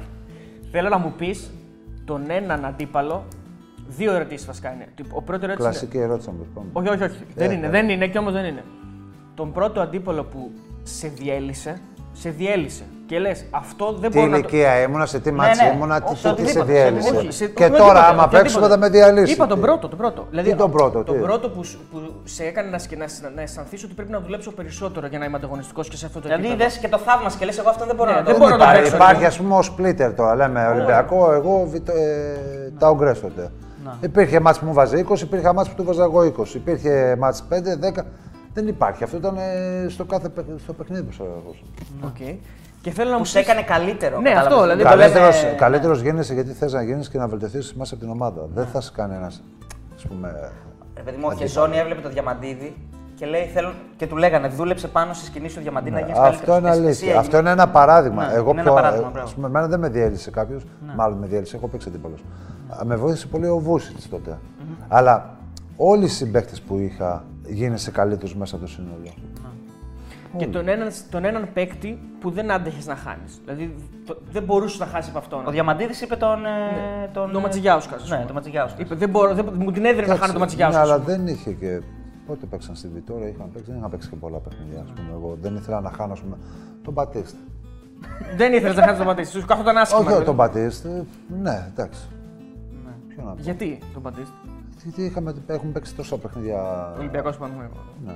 Θέλω 0.72 0.89
να 0.89 0.97
μου 0.97 1.14
πεις 1.18 1.52
τον 2.06 2.30
έναν 2.30 2.66
αντίπαλο. 2.66 3.24
Δύο 3.88 4.14
ερωτήσεις 4.14 4.45
βασικά 4.45 4.74
είναι. 4.74 4.88
Ο 5.12 5.22
πρώτο 5.22 5.45
ερώτηση 5.45 5.68
είναι. 5.68 5.78
Κλασική 5.78 5.97
ερώτηση 5.97 6.28
να 6.30 6.34
μου 6.34 6.47
πάμε. 6.54 6.68
Όχι, 6.74 6.89
όχι, 6.89 7.04
όχι. 7.04 7.24
δεν 7.36 7.50
Ε, 7.52 7.54
είναι, 7.54 7.66
ε. 7.66 7.70
δεν 7.70 7.89
είναι 7.89 8.08
και 8.08 8.18
όμως 8.18 8.34
δεν 8.34 8.45
είναι. 8.45 8.64
Τον 9.34 9.52
πρώτο 9.52 9.82
αντίπαλο 9.82 10.24
που 10.24 10.52
σε 10.84 11.08
διέλυσε, 11.08 11.82
σε 12.14 12.30
διέλυσε. 12.30 12.84
Και 13.10 13.20
λες, 13.20 13.45
αυτό 13.51 13.93
δεν 13.99 14.12
Τι 14.12 14.18
μπορώ 14.18 14.30
να 14.32 14.34
το. 14.34 14.38
ηλικία 14.47 14.82
ήμουνα, 14.82 15.05
σε 15.05 15.20
τι 15.20 15.32
μάτς 15.32 15.60
ναι. 15.62 15.72
ήμουνα, 15.76 16.01
τι, 16.01 16.12
Όχι, 16.12 16.14
τι, 16.14 16.20
τι 16.20 16.24
σε 16.26 16.30
οτιδήποτε, 16.60 16.72
διέλυσε. 16.72 17.16
Όχι, 17.16 17.32
σε- 17.32 17.45
Και 17.47 17.64
όχι, 17.64 17.72
τώρα, 17.72 17.84
οτιδήποτε, 17.84 18.07
άμα 18.12 18.28
παίξουμε, 18.28 18.68
θα 18.68 18.74
οτιδήποτε. 18.74 18.78
με 18.78 18.89
διαλύσεις. 18.89 19.36
Είπα 19.36 19.47
τον 19.47 19.60
πρώτο, 19.62 19.88
τον 19.88 19.97
πρώτο. 19.97 20.26
Δηλαδή, 20.30 20.55
τον 20.55 20.72
πρώτο, 20.72 21.03
τον 21.03 21.16
τι; 21.16 21.22
πρώτο 21.22 21.49
που, 21.49 21.64
σου- 21.64 21.80
που 21.91 21.97
σε 22.24 22.43
έκανε 22.43 22.70
να, 22.70 22.78
σκε- 22.80 22.97
να, 22.99 23.05
να 23.36 23.41
αισθανθείς 23.41 23.84
ότι 23.84 23.93
πρέπει 23.93 24.12
να 24.12 24.20
δουλέψω 24.20 24.51
περισσότερο 24.51 25.07
για 25.07 25.20
να 25.20 25.26
είμαι 25.26 25.38
ανταγωνιστικός 25.38 25.88
και 25.89 25.95
σε 25.97 26.05
αυτό 26.05 26.20
το 26.20 26.28
Δηλαδή 26.28 26.45
επίπεδο. 26.47 26.70
είδε 26.70 26.80
και 26.80 26.88
το 26.88 26.97
θαύμα 26.97 27.30
και 27.39 27.45
λες: 27.45 27.57
Εγώ 27.57 27.70
αυτό 27.70 27.86
δεν 27.86 27.95
μπορώ 27.95 28.10
Ναι, 28.12 28.16
να 28.18 28.24
το 28.24 28.30
δεν 28.32 28.39
δω. 28.39 28.45
μπορώ 28.45 28.55
να 28.57 28.57
το 28.57 28.64
Υπάρχει, 28.72 28.82
παίξω. 28.91 28.95
υπάρχει 29.03 29.26
ας 29.26 29.38
πούμε 29.38 29.55
ο 29.55 29.62
splitter 29.70 30.14
τώρα. 30.16 30.36
Λέμε 30.36 30.68
Ολυμπιακό, 30.68 31.32
εγώ 31.34 31.66
βιτο- 31.72 31.91
ε, 31.95 32.72
τα 32.80 32.89
ογκρές 32.89 33.20
τότε. 33.22 33.51
Υπήρχε 34.01 34.39
μάτς 34.39 34.60
που 34.60 34.66
μου 34.66 34.74
βάζει 34.74 35.05
20, 35.10 35.22
υπήρχε 35.22 35.53
μάτς 35.53 35.70
που 35.70 35.76
του 35.76 35.84
βάζα 35.84 36.03
εγώ 36.03 36.22
20. 36.24 36.55
Υπήρχε 36.55 37.16
μάτς 37.20 37.43
5, 37.49 37.76
10. 37.76 38.05
Δεν 38.53 38.68
υπάρχει. 38.68 39.03
Αυτό 39.03 39.18
ήταν 39.18 39.38
ε, 39.38 39.86
στο 39.89 40.05
κάθε 40.05 40.30
παί- 40.30 40.45
στο 40.64 40.74
παιχνίδι 40.74 41.03
που 41.03 41.12
σε 41.12 41.22
αγωνιζόταν. 41.24 42.39
Οκ. 42.80 42.86
Και 42.86 42.92
θέλω 42.92 43.08
να 43.10 43.14
Που 43.16 43.20
μου 43.20 43.26
σε 43.26 43.40
πεις- 43.40 43.48
έκανε 43.48 43.64
καλύτερο. 43.66 44.20
Ναι, 44.20 44.30
κατάλαβες. 44.30 44.52
αυτό, 44.52 44.62
δηλαδή, 44.62 44.82
το 44.84 44.90
Καλύτερος, 44.90 45.42
λέμε- 45.44 45.58
καλύτερος 45.58 46.02
γίνεσαι 46.02 46.34
γιατί 46.34 46.52
θες 46.52 46.74
να 46.74 46.82
γίνεις 46.84 47.10
και 47.10 47.18
να 47.18 47.28
βελτιωθείς 47.28 47.74
μέσα 47.74 47.94
από 47.94 48.04
την 48.04 48.12
ομάδα. 48.14 48.48
Δεν 48.54 48.66
θα 48.66 48.82
σε 48.82 48.92
κάνει 48.96 49.16
ένας, 49.16 49.44
ας 49.96 50.04
πούμε, 50.06 50.52
Ρε 50.96 51.02
παιδί 51.02 51.18
μου, 51.18 51.28
ο 51.32 51.36
Χεζόνι 51.36 51.78
έβλεπε 51.78 52.02
το 52.02 52.10
Διαμαντίδη 52.10 52.76
και, 53.16 53.26
λέει, 53.26 53.46
θέλω... 53.54 53.74
και 53.98 54.08
του 54.08 54.16
λέγανε 54.18 54.48
δούλεψε 54.48 54.88
πάνω 54.88 55.14
στη 55.14 55.26
σκηνή 55.26 55.50
σου 55.50 55.62
Διαμαντίδη 55.62 55.96
να 55.96 56.00
γίνεις 56.02 56.20
Ναι, 56.20 56.28
Αυτό 56.28 56.58
είναι 56.58 56.70
αλήθεια. 56.70 57.20
Αυτό 57.20 57.38
είναι 57.38 57.50
ένα 57.50 57.68
παράδειγμα. 57.70 58.26
Ναι, 58.28 58.34
Εγώ 58.34 58.52
είναι 58.52 58.62
πιο, 58.62 58.72
ένα 58.72 58.82
παράδειγμα, 58.82 59.08
ε, 59.08 59.12
μπράβο. 59.12 59.18
Ναι. 59.18 59.24
ας 59.24 59.34
πούμε, 59.34 59.48
εμένα 59.48 59.68
δεν 59.68 59.80
με 59.80 59.90
διέλυσε 59.90 60.32
κάποιος. 60.32 60.64
Μάλλον 60.96 61.18
με 61.18 61.28
διέλυσε, 61.28 61.56
έχω 61.56 61.68
παίξει 61.68 61.88
αντίπαλος. 61.90 62.24
Με 62.84 62.96
βοήθησε 62.96 63.28
πολύ 63.28 63.48
ο 63.48 63.58
Βούσιτς 63.60 64.10
τότε. 64.10 64.38
Αλλά 64.88 65.36
όλοι 65.78 66.04
οι 66.04 66.08
συμπαίκτες 66.08 66.62
που 66.62 66.78
είχα 66.78 67.24
γίνεσαι 67.48 67.92
καλύτερος 67.92 68.36
μέσα 68.36 68.56
από 68.56 68.66
το 68.66 68.72
σύνολο. 68.72 69.14
Και 70.38 70.48
τον 70.48 70.68
έναν, 70.68 70.90
τον 71.12 71.26
έναν 71.26 71.48
παίκτη 71.54 72.00
που 72.20 72.30
δεν 72.32 72.52
άντεχες 72.52 72.86
να 72.88 72.96
χάνεις. 72.96 73.40
Δηλαδή 73.46 73.76
το- 74.06 74.18
δεν 74.32 74.44
μπορούσες 74.44 74.80
να 74.80 74.86
χάσεις 74.86 75.10
από 75.10 75.18
αυτόν. 75.18 75.46
Ο 75.48 75.52
Διαμαντίδης 75.52 76.02
είπε 76.02 76.16
τον. 76.16 76.46
ε, 76.46 76.50
τον 77.14 77.32
Το 77.32 77.40
Ματσιγιάουσκα, 77.40 77.96
ας 77.96 78.10
Ναι, 78.10 78.16
πούμε. 78.16 78.26
τον 78.26 78.36
Ματσιγιάουσκα. 78.36 78.82
Είπε, 78.82 78.96
δεν 78.96 79.10
μπορώ, 79.10 79.34
δεν, 79.34 79.50
μου 79.58 79.72
την 79.72 79.86
έδινε 79.86 80.06
να 80.08 80.16
χάνω 80.16 80.26
το 80.28 80.34
Ναι, 80.34 80.40
Ματσιγιάουσκα. 80.40 80.82
αλλά 80.82 81.00
δεν 81.00 81.28
είχε 81.28 81.52
και. 81.52 81.82
Πότε 82.28 82.46
παίξαν 82.46 82.76
στη 82.76 82.88
Βιτόρα, 82.88 83.28
είχαν 83.28 83.50
παίξει, 83.54 83.70
δεν 83.70 83.78
είχαν 83.80 83.90
παίξει 83.90 84.10
και 84.10 84.16
πολλά 84.16 84.38
παιχνίδια. 84.38 84.82
Ας 84.82 84.90
πούμε, 84.92 85.10
εγώ 85.14 85.38
δεν 85.42 85.56
ήθελα 85.56 85.82
να 85.82 85.92
χάνω 85.92 86.14
ας 86.14 86.20
πούμε, 86.22 86.38
τον 86.84 86.94
Μπατίστα. 86.94 87.38
δεν 88.36 88.54
ήθελες 88.54 88.76
να 88.76 88.84
χάσει 88.84 88.98
το 89.00 89.04
Ματίστη. 89.06 89.40
Σου 89.40 89.46
κάθονταν 89.46 89.78
άσχημα. 89.78 90.00
Όχι, 90.00 90.08
δηλαδή. 90.08 90.26
τον 90.26 90.36
Μπατίστα, 90.36 90.90
ναι, 91.42 91.68
εντάξει. 91.72 92.02
Ποιο 93.08 93.24
να 93.24 93.32
πω. 93.32 93.42
Γιατί 93.42 93.80
τον 93.94 94.02
Μπατίστη. 94.02 94.34
Γιατί 94.84 95.02
είχαμε, 95.04 95.34
έχουμε 95.48 95.72
παίξει 95.72 95.96
τόσα 95.96 96.18
παιχνίδια. 96.18 96.94
Ολυμπιακός 97.00 97.38
Παναγιώτο. 97.38 97.80
Ναι. 98.06 98.14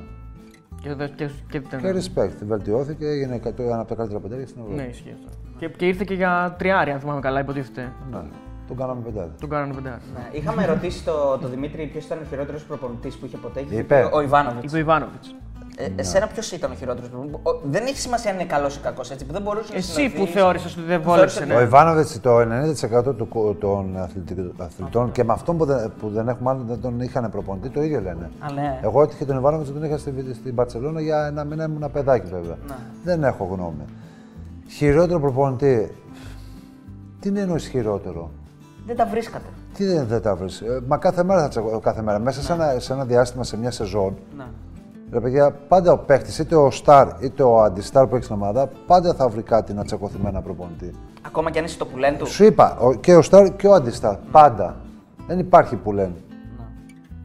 Και, 0.84 0.94
δεν- 0.94 1.16
και, 1.16 1.30
και, 1.50 1.60
δεν- 1.70 1.80
Και 1.80 1.94
respect. 2.00 2.38
Βελτιώθηκε, 2.48 3.06
έγινε 3.06 3.36
εκατό- 3.36 3.64
ένα 3.64 3.80
από 3.80 3.88
τα 3.90 3.96
καλύτερα 3.96 4.20
πεντάρια 4.22 4.48
στην 4.48 4.62
Ευρώπη. 4.62 4.82
Ναι, 4.82 4.88
ισχύει 4.88 5.14
αυτό. 5.14 5.38
Και, 5.60 5.68
και 5.70 5.88
ήρθε 5.88 6.04
και 6.08 6.14
για 6.14 6.56
τριάρι, 6.58 6.92
αν 6.92 7.00
θυμάμαι 7.00 7.20
καλά, 7.20 7.40
υποτίθεται. 7.40 7.92
Ναι. 8.12 8.20
Τον 8.68 8.78
κάναμε 8.78 9.02
πεντάρι. 9.02 9.32
Τον 9.40 9.50
κάνανε 9.50 9.74
πεντάρι. 9.74 10.02
Ναι. 10.14 10.38
Είχαμε 10.38 10.66
ρωτήσει 10.66 11.04
το, 11.06 11.38
το 11.42 11.48
Δημήτρη 11.48 11.86
ποιος 11.88 12.06
ήταν 12.06 12.18
ο 12.18 12.26
χειρότερος 12.30 12.64
προπονητής 12.64 13.16
που 13.18 13.26
είχε 13.26 13.38
ποτέ. 13.38 13.60
Είχε 13.60 13.76
Είπε. 13.76 14.02
πει 14.10 14.16
Ο 14.16 14.22
Ιβάνοβιτς. 14.22 14.64
Είπε 14.66 14.76
ο 14.76 14.80
Ιβάνοβιτς. 14.80 15.36
Ε, 15.78 15.88
εσένα 15.96 16.28
ποιος 16.28 16.52
ήταν 16.52 16.72
ο 16.72 16.74
χειρότερος 16.74 17.10
προπονητή. 17.10 17.38
Δεν 17.64 17.86
έχει 17.86 17.98
σημασία 17.98 18.32
αν 18.32 18.36
είναι 18.40 18.46
καλός 18.46 18.76
ή 18.76 18.80
κακός 18.80 19.12
έτσι. 19.12 19.26
Που 19.26 19.34
δεν 19.34 19.42
μπορούσε 19.42 19.72
να 19.72 19.78
Εσύ 19.78 19.88
που 20.04 20.10
συνοηθείς. 20.10 20.34
θεώρησες 20.34 20.72
ότι 20.78 20.86
δεν 20.86 21.02
Που 21.02 21.10
βόλεψε. 21.10 21.36
θεώρησε 21.38 21.56
Ο 21.56 21.60
Ναι. 21.60 21.66
Ιβάνοβιτς 21.66 22.20
το 22.22 22.38
90% 22.40 23.14
του, 23.16 23.28
κο- 23.28 23.54
των 23.60 23.98
αθλητικ- 23.98 24.62
αθλητών 24.62 25.12
και 25.12 25.24
με 25.24 25.34
αυτόν 25.34 25.58
που 25.58 25.66
δεν, 25.66 25.92
που 26.00 26.10
δεν 26.10 26.28
έχουμε 26.28 26.50
άλλο 26.50 26.64
δεν 26.68 26.82
τον 26.82 27.00
είχαν 27.02 27.30
προπονητή, 27.32 27.70
το 27.70 27.82
ίδιο 27.82 28.02
λένε. 28.02 28.30
Α, 28.40 28.52
ναι. 28.52 28.80
Εγώ 28.84 29.02
έτυχε 29.02 29.26
τον 29.26 29.38
Ιβάνοβιτς 29.38 29.72
τον 29.74 29.84
είχα 29.84 29.98
στη, 29.98 30.14
στην 30.34 30.56
Παρσελόνα 30.56 31.02
για 31.02 31.26
ένα 31.26 31.44
μήνα 31.44 31.64
ήμουν 31.64 31.92
παιδάκι 31.92 32.28
βέβαια. 32.30 32.58
Ναι. 32.68 32.76
Δεν 33.04 33.24
έχω 33.24 33.44
γνώμη. 33.52 33.84
Χειρότερο 34.68 35.20
προπονητή. 35.20 35.92
Τι 37.20 37.30
είναι 37.30 37.40
εννοείς 37.40 37.68
χειρότερο; 37.68 38.30
Δεν 38.86 38.96
τα 38.96 39.06
βρίσκατε. 39.06 39.46
Τι 39.74 39.86
δεν, 39.86 40.08
δεν 40.08 40.22
τα 40.22 40.36
βρει. 40.36 40.48
Μα 40.88 40.98
κάθε 40.98 41.24
μέρα 41.24 41.42
θα 41.42 41.48
τσακω, 41.48 41.80
κάθε 41.80 42.02
μέρα. 42.02 42.20
Μέσα 42.20 42.42
σε, 42.42 42.54
ένα, 42.54 42.76
σε 42.80 42.94
ένα 42.94 43.06
διάστημα, 43.06 43.44
σε 43.44 43.58
μια 43.58 43.72
σεζόν, 43.72 44.16
Ναι. 44.38 44.44
Ρε 45.14 45.20
παιδιά, 45.20 45.52
πάντα 45.68 45.92
ο 45.92 45.98
παίχτης, 45.98 46.40
είτε 46.40 46.56
ο 46.56 46.70
star 46.86 47.08
είτε 47.22 47.44
ο 47.44 47.62
αντιστάρ 47.64 48.08
που 48.08 48.14
έχεις 48.16 48.26
στην 48.26 48.38
ομάδα, 48.38 48.70
πάντα 48.88 49.14
θα 49.14 49.28
βρει 49.30 49.42
κάτι 49.42 49.74
να 49.74 49.84
τσακωθεί 49.84 50.18
με 50.24 50.30
ένα 50.30 50.42
προπονητή. 50.42 50.92
Ακόμα 51.22 51.52
κι 51.52 51.58
αν 51.60 51.66
είσαι 51.66 51.78
το 51.78 51.86
πουλέν 51.86 52.18
του. 52.18 52.26
Σου 52.26 52.44
είπα, 52.44 52.78
ο- 52.80 52.94
και 52.94 53.16
ο 53.16 53.22
star 53.30 53.50
και 53.58 53.68
ο 53.68 53.74
αντιστάρ. 53.74 54.16
Πάντα. 54.32 54.76
Δεν 55.28 55.40
υπάρχει 55.40 55.76
που 55.76 55.92
λένε. 55.92 56.14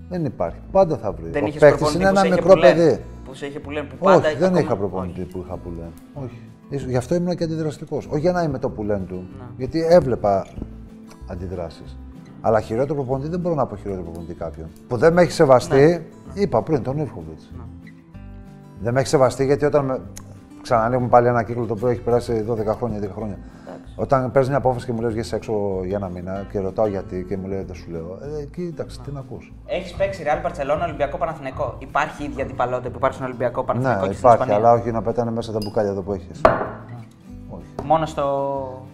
Δεν 0.08 0.24
υπάρχει. 0.24 0.58
Πάντα 0.72 0.96
θα 0.96 1.12
βρει. 1.12 1.30
Δεν 1.30 1.44
ο 1.44 1.46
είχες 1.46 1.60
παίχτης 1.60 1.78
προπονητή 1.80 2.02
είναι 2.04 2.10
που 2.12 2.18
σε 2.18 2.26
ένα 2.26 2.34
είχε 2.34 2.42
μικρό 2.44 2.54
πουλέν. 2.54 2.76
παιδί. 2.76 3.02
Που 3.24 3.34
σε 3.34 3.46
είχε 3.46 3.58
πουλέν. 3.60 3.86
Που 3.88 3.96
πάντα 4.04 4.26
Όχι, 4.28 4.36
δεν 4.36 4.44
ακόμα- 4.44 4.60
είχα 4.60 4.76
προπονητή 4.76 5.20
που 5.20 5.42
είχα 5.46 5.56
που 5.56 5.68
λένε. 5.76 5.90
Όχι. 6.14 6.40
Ίσως- 6.68 6.88
Γι' 6.90 6.96
αυτό 6.96 7.14
ήμουν 7.14 7.36
και 7.36 7.44
αντιδραστικός. 7.44 8.06
Όχι 8.10 8.20
για 8.20 8.32
να 8.32 8.42
είμαι 8.42 8.58
το 8.58 8.68
που 8.70 8.82
λένε 8.82 9.04
του. 9.08 9.14
Ναι. 9.14 9.44
Γιατί 9.56 9.86
έβλεπα 9.88 10.46
αντιδράσεις. 11.30 11.96
Αλλά 12.40 12.60
χειρότερο 12.60 12.94
προπονητή 12.94 13.28
δεν 13.28 13.40
μπορώ 13.40 13.54
να 13.54 13.66
πω 13.66 13.76
χειρότερο 13.76 14.02
προπονητή 14.04 14.34
κάποιον. 14.34 14.66
Που 14.88 14.96
δεν 14.96 15.12
με 15.12 15.22
έχει 15.22 15.32
σεβαστεί, 15.32 15.76
Ναι. 16.34 16.40
είπα 16.42 16.62
πριν 16.62 16.82
τον 16.82 16.98
Ιβκοβιτς. 16.98 17.50
Δεν 18.80 18.92
με 18.94 19.00
έχει 19.00 19.08
σεβαστεί 19.08 19.44
γιατί 19.44 19.64
όταν. 19.64 19.84
Με... 19.84 20.00
Ξανανοίγουμε 20.62 21.08
πάλι 21.08 21.26
ένα 21.26 21.42
κύκλο 21.42 21.64
το 21.66 21.72
οποίο 21.72 21.88
έχει 21.88 22.00
περάσει 22.00 22.44
12 22.50 22.54
χρόνια, 22.76 23.00
10 23.00 23.08
χρόνια. 23.14 23.38
Όταν 23.96 24.30
παίρνεις 24.30 24.48
μια 24.48 24.58
απόφαση 24.58 24.86
και 24.86 24.92
μου 24.92 25.00
λες 25.00 25.12
βγει 25.14 25.34
έξω 25.34 25.52
για 25.84 25.96
ένα 25.96 26.08
μήνα 26.08 26.46
και 26.50 26.58
ρωτάω 26.58 26.86
γιατί 26.86 27.24
και 27.28 27.36
μου 27.36 27.46
λέει 27.46 27.62
δεν 27.62 27.74
σου 27.74 27.90
λέω. 27.90 28.18
Ε, 28.40 28.44
κοίταξε, 28.44 29.00
τι 29.04 29.10
να 29.12 29.20
ακούς. 29.20 29.52
Έχεις 29.66 29.92
παίξει 29.92 30.22
Real 30.26 30.46
Barcelona, 30.46 30.82
Ολυμπιακό 30.84 31.16
Παναθηναϊκό. 31.18 31.74
Υπάρχει 31.78 32.22
η 32.22 32.26
ίδια 32.26 32.44
αντιπαλότητα 32.44 32.88
που 32.90 32.94
υπάρχει 32.96 33.16
στον 33.16 33.26
Ολυμπιακό 33.28 33.62
Παναθηναϊκό 33.64 34.00
Ναι, 34.00 34.06
και 34.08 34.14
στην 34.14 34.28
υπάρχει, 34.28 34.42
Ισπανία. 34.50 34.68
αλλά 34.68 34.80
όχι 34.80 34.90
να 34.92 35.02
πετάνε 35.02 35.30
μέσα 35.30 35.52
τα 35.52 35.58
μπουκάλια 35.64 35.90
εδώ 35.90 36.02
που 36.02 36.12
έχεις. 36.12 36.40
Μόνο 37.84 38.06
στο. 38.06 38.24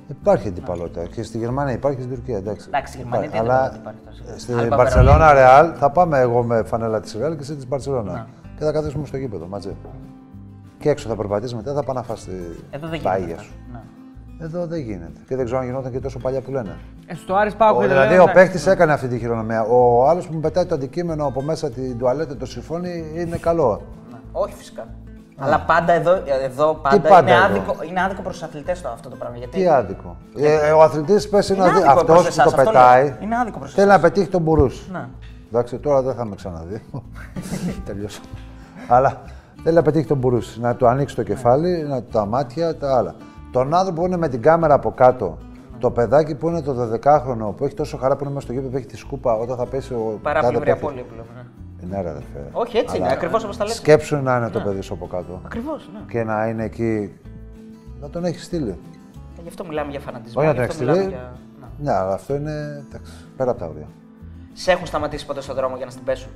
Υπάρχει 0.09 0.49
αντιπαλότητα. 0.49 1.07
Και 1.07 1.23
στη 1.23 1.39
Γερμανία 1.39 1.73
υπάρχει 1.75 1.97
και 1.99 2.03
στην 2.03 2.15
Τουρκία. 2.15 2.37
Εντάξει, 2.37 2.65
Εντάξει, 2.69 2.93
στη 2.93 3.03
Γερμανία 3.03 3.27
Υπάρχει. 3.29 3.45
τι 3.45 3.51
Αλλά 3.51 3.65
αντιπαλότητα 3.65 4.11
υπάρχει 4.11 4.25
τώρα, 4.25 4.39
στην 4.39 4.59
Άλμπα 4.59 4.77
Μπαρσελόνα 4.77 5.27
Βερολίνο. 5.27 5.41
Ρεάλ 5.41 5.73
θα 5.79 5.91
πάμε 5.91 6.19
εγώ 6.19 6.43
με 6.43 6.63
φανέλα 6.63 7.01
της 7.01 7.15
Ρεάλ 7.19 7.33
και 7.33 7.41
εσύ 7.41 7.55
της 7.55 7.69
Μπαρσελόνα. 7.69 8.27
Ναι. 8.55 8.59
Και 8.59 8.65
θα 8.65 8.73
καθίσουμε 8.73 9.07
στο 9.07 9.17
γήπεδο 9.17 9.47
μαζί. 9.47 9.77
Και 10.79 10.91
έξω 10.91 11.09
θα 11.09 11.17
περπατήσει 11.17 11.55
μετά, 11.55 11.73
θα 11.75 11.83
πάνε 11.83 11.99
να 11.99 12.05
φας 12.05 12.25
τη 12.25 12.31
Εδώ 12.71 12.89
δεν 12.89 13.03
τα 13.03 13.17
γίνεται. 13.17 13.23
ίγια 13.23 13.35
αυτό. 13.35 13.45
σου. 13.47 13.53
Ναι. 13.73 13.81
Εδώ 14.45 14.67
δεν 14.67 14.81
γίνεται. 14.81 15.21
Και 15.29 15.37
δεν 15.37 15.45
ξέρω 15.45 15.61
αν 15.61 15.67
γινόταν 15.67 15.93
και 15.93 16.01
τόσο 16.01 16.19
παλιά 16.19 16.41
που 16.41 16.51
λένε. 16.51 16.77
Ε, 17.07 17.15
στο 17.15 17.35
Άρης 17.35 17.55
Πάοκ 17.55 17.77
Ο, 17.77 17.81
δεν 17.81 17.89
δηλαδή 17.89 18.09
λέω, 18.09 18.19
ο 18.21 18.23
εντάξει. 18.23 18.35
παίχτης 18.45 18.67
έκανε 18.67 18.93
αυτή 18.93 19.09
τη 19.09 19.19
χειρονομία. 19.19 19.63
Ο 19.63 20.09
άλλος 20.09 20.27
που 20.27 20.35
μου 20.35 20.41
πετάει 20.41 20.65
το 20.67 20.75
αντικείμενο 20.75 21.27
από 21.27 21.43
μέσα 21.43 21.71
την 21.71 21.99
τουαλέτα, 21.99 22.37
το 22.37 22.47
συμφώνει, 22.47 23.13
είναι 23.15 23.37
καλό. 23.37 23.83
Όχι 24.33 24.55
φυσικά. 24.55 24.87
Αλλά 25.39 25.61
πάντα 25.61 25.93
εδώ, 25.93 26.13
εδώ 26.45 26.75
πάντα, 26.75 27.01
πάντα 27.09 27.21
είναι, 27.21 27.31
εδώ; 27.33 27.45
άδικο, 27.45 27.77
είναι 27.89 28.03
άδικο 28.03 28.23
προς 28.23 28.35
τους 28.35 28.43
αθλητές 28.43 28.85
αυτό 28.85 29.09
το 29.09 29.17
πράγμα. 29.17 29.37
Γιατί 29.37 29.59
Τι 29.59 29.69
άδικο; 29.69 30.17
Ε, 30.37 30.71
ο 30.71 30.83
αθλητής 30.83 31.29
πες 31.29 31.49
είναι, 31.49 31.59
Είναι 31.59 31.69
άδικο 31.69 31.91
αυτός 31.91 32.05
προς 32.05 32.21
που 32.23 32.27
εσάς, 32.27 32.45
το 32.45 32.51
αυτό 32.61 32.71
πετάει. 32.71 33.05
λέω. 33.05 33.17
Είναι 33.21 33.37
άδικο 33.39 33.59
προς 33.59 33.75
Θέλει 33.75 33.89
να 33.89 34.01
πετύχει 34.01 34.29
τον 34.29 34.41
μπουρούς. 34.43 34.89
Ναι. 34.93 35.05
Εντάξει, 35.55 35.79
τώρα 35.79 36.03
δεν 36.03 36.15
θα 36.15 36.25
με 36.25 36.35
ξαναδεί. 36.35 36.83
Τελειώσα. 37.87 38.21
Αλλά 38.89 39.21
θέλει 39.63 39.75
να 39.77 39.83
πετύχει 39.83 40.07
τον 40.07 40.17
μπουρούς. 40.17 40.59
Να 40.59 40.75
του 40.75 40.87
ανοίξει 40.87 41.15
το 41.15 41.23
κεφάλι, 41.23 41.83
να 41.83 42.03
του 42.03 42.09
τα 42.13 42.27
μάτια, 42.27 42.77
τα 42.77 42.97
άλλα. 42.97 43.15
Τον 43.53 43.75
άνθρωπο 43.75 44.01
που 44.01 44.07
είναι 44.07 44.17
με 44.17 44.29
την 44.29 44.43
κάμερα 44.43 44.75
από 44.75 44.91
κάτω, 44.91 45.39
το 45.79 45.91
παιδάκι 45.91 46.35
που 46.35 46.49
είναι 46.49 46.63
το 46.63 46.75
12χρονο, 46.93 47.55
που 47.57 47.65
έχει 47.65 47.75
τόσο 47.75 47.97
χαρά 47.97 48.17
που 48.17 48.25
είναι 48.25 48.33
μέσα 48.33 48.45
στο 48.45 48.53
γήπεδο, 48.53 48.71
που 48.71 48.77
έχει 48.77 48.87
τη 48.87 48.97
σκούπα 48.97 49.35
όταν 49.35 49.57
θα 49.57 49.67
πέσει 49.67 49.93
ο. 49.95 50.19
Παράπλευρη 50.23 50.59
τάδε 50.59 50.71
παίκτης. 50.71 50.83
απώλεια 50.89 51.05
που 51.05 51.15
λέμε. 51.15 51.27
ναι. 51.81 51.97
Ναι, 51.97 52.03
ρε, 52.03 52.09
αδερφέ. 52.09 52.49
Όχι, 52.53 52.77
έτσι 52.77 52.97
είναι, 52.97 53.13
ακριβώς 53.13 53.45
όπως 53.45 53.57
τα 53.57 53.65
λέτε. 53.65 53.77
Σκέψου 53.77 54.17
να 54.17 54.37
είναι 54.37 54.51
το 54.51 54.61
παιδί 54.61 54.81
σου 54.81 54.95
από 54.95 55.07
κάτω. 55.07 55.41
Ακριβώς. 55.45 55.91
Ναι. 55.93 56.01
Και 56.13 56.25
να 56.25 56.47
είναι 56.49 56.65
εκεί. 56.65 57.15
Να 58.01 58.11
τον 58.11 58.25
έχει 58.25 58.39
στείλει. 58.41 58.71
Ε, 58.71 59.43
Γι' 59.43 59.49
αυτό 59.49 59.65
μιλάμε 59.67 59.91
για 59.91 60.01
φανατισμό. 60.01 60.41
Όχι 60.43 60.51
να 60.55 60.55
γι' 60.55 60.61
τον 60.61 60.71
αυτό 60.71 60.85
έχει 60.85 60.93
στείλει. 60.93 61.07
μιλάμε 61.07 61.31
για- 61.31 61.39
ναι. 61.83 61.91
Ναι, 61.91 61.97
αλλά 61.99 62.13
αυτό 62.15 62.35
είναι 62.35 62.85
εντάξει, 62.89 63.13
πέρα 63.37 63.51
από 63.51 63.61
τα 63.61 63.67
όρια. 63.67 63.87
Σε 64.57 64.71
έχουν 64.71 64.87
σταματήσει 64.87 65.27
ποτέ 65.27 65.41
στον 65.41 65.55
δρόμο 65.57 65.77
για 65.77 65.85
να 65.85 65.91
στην 65.91 66.05
πέσουν; 66.05 66.31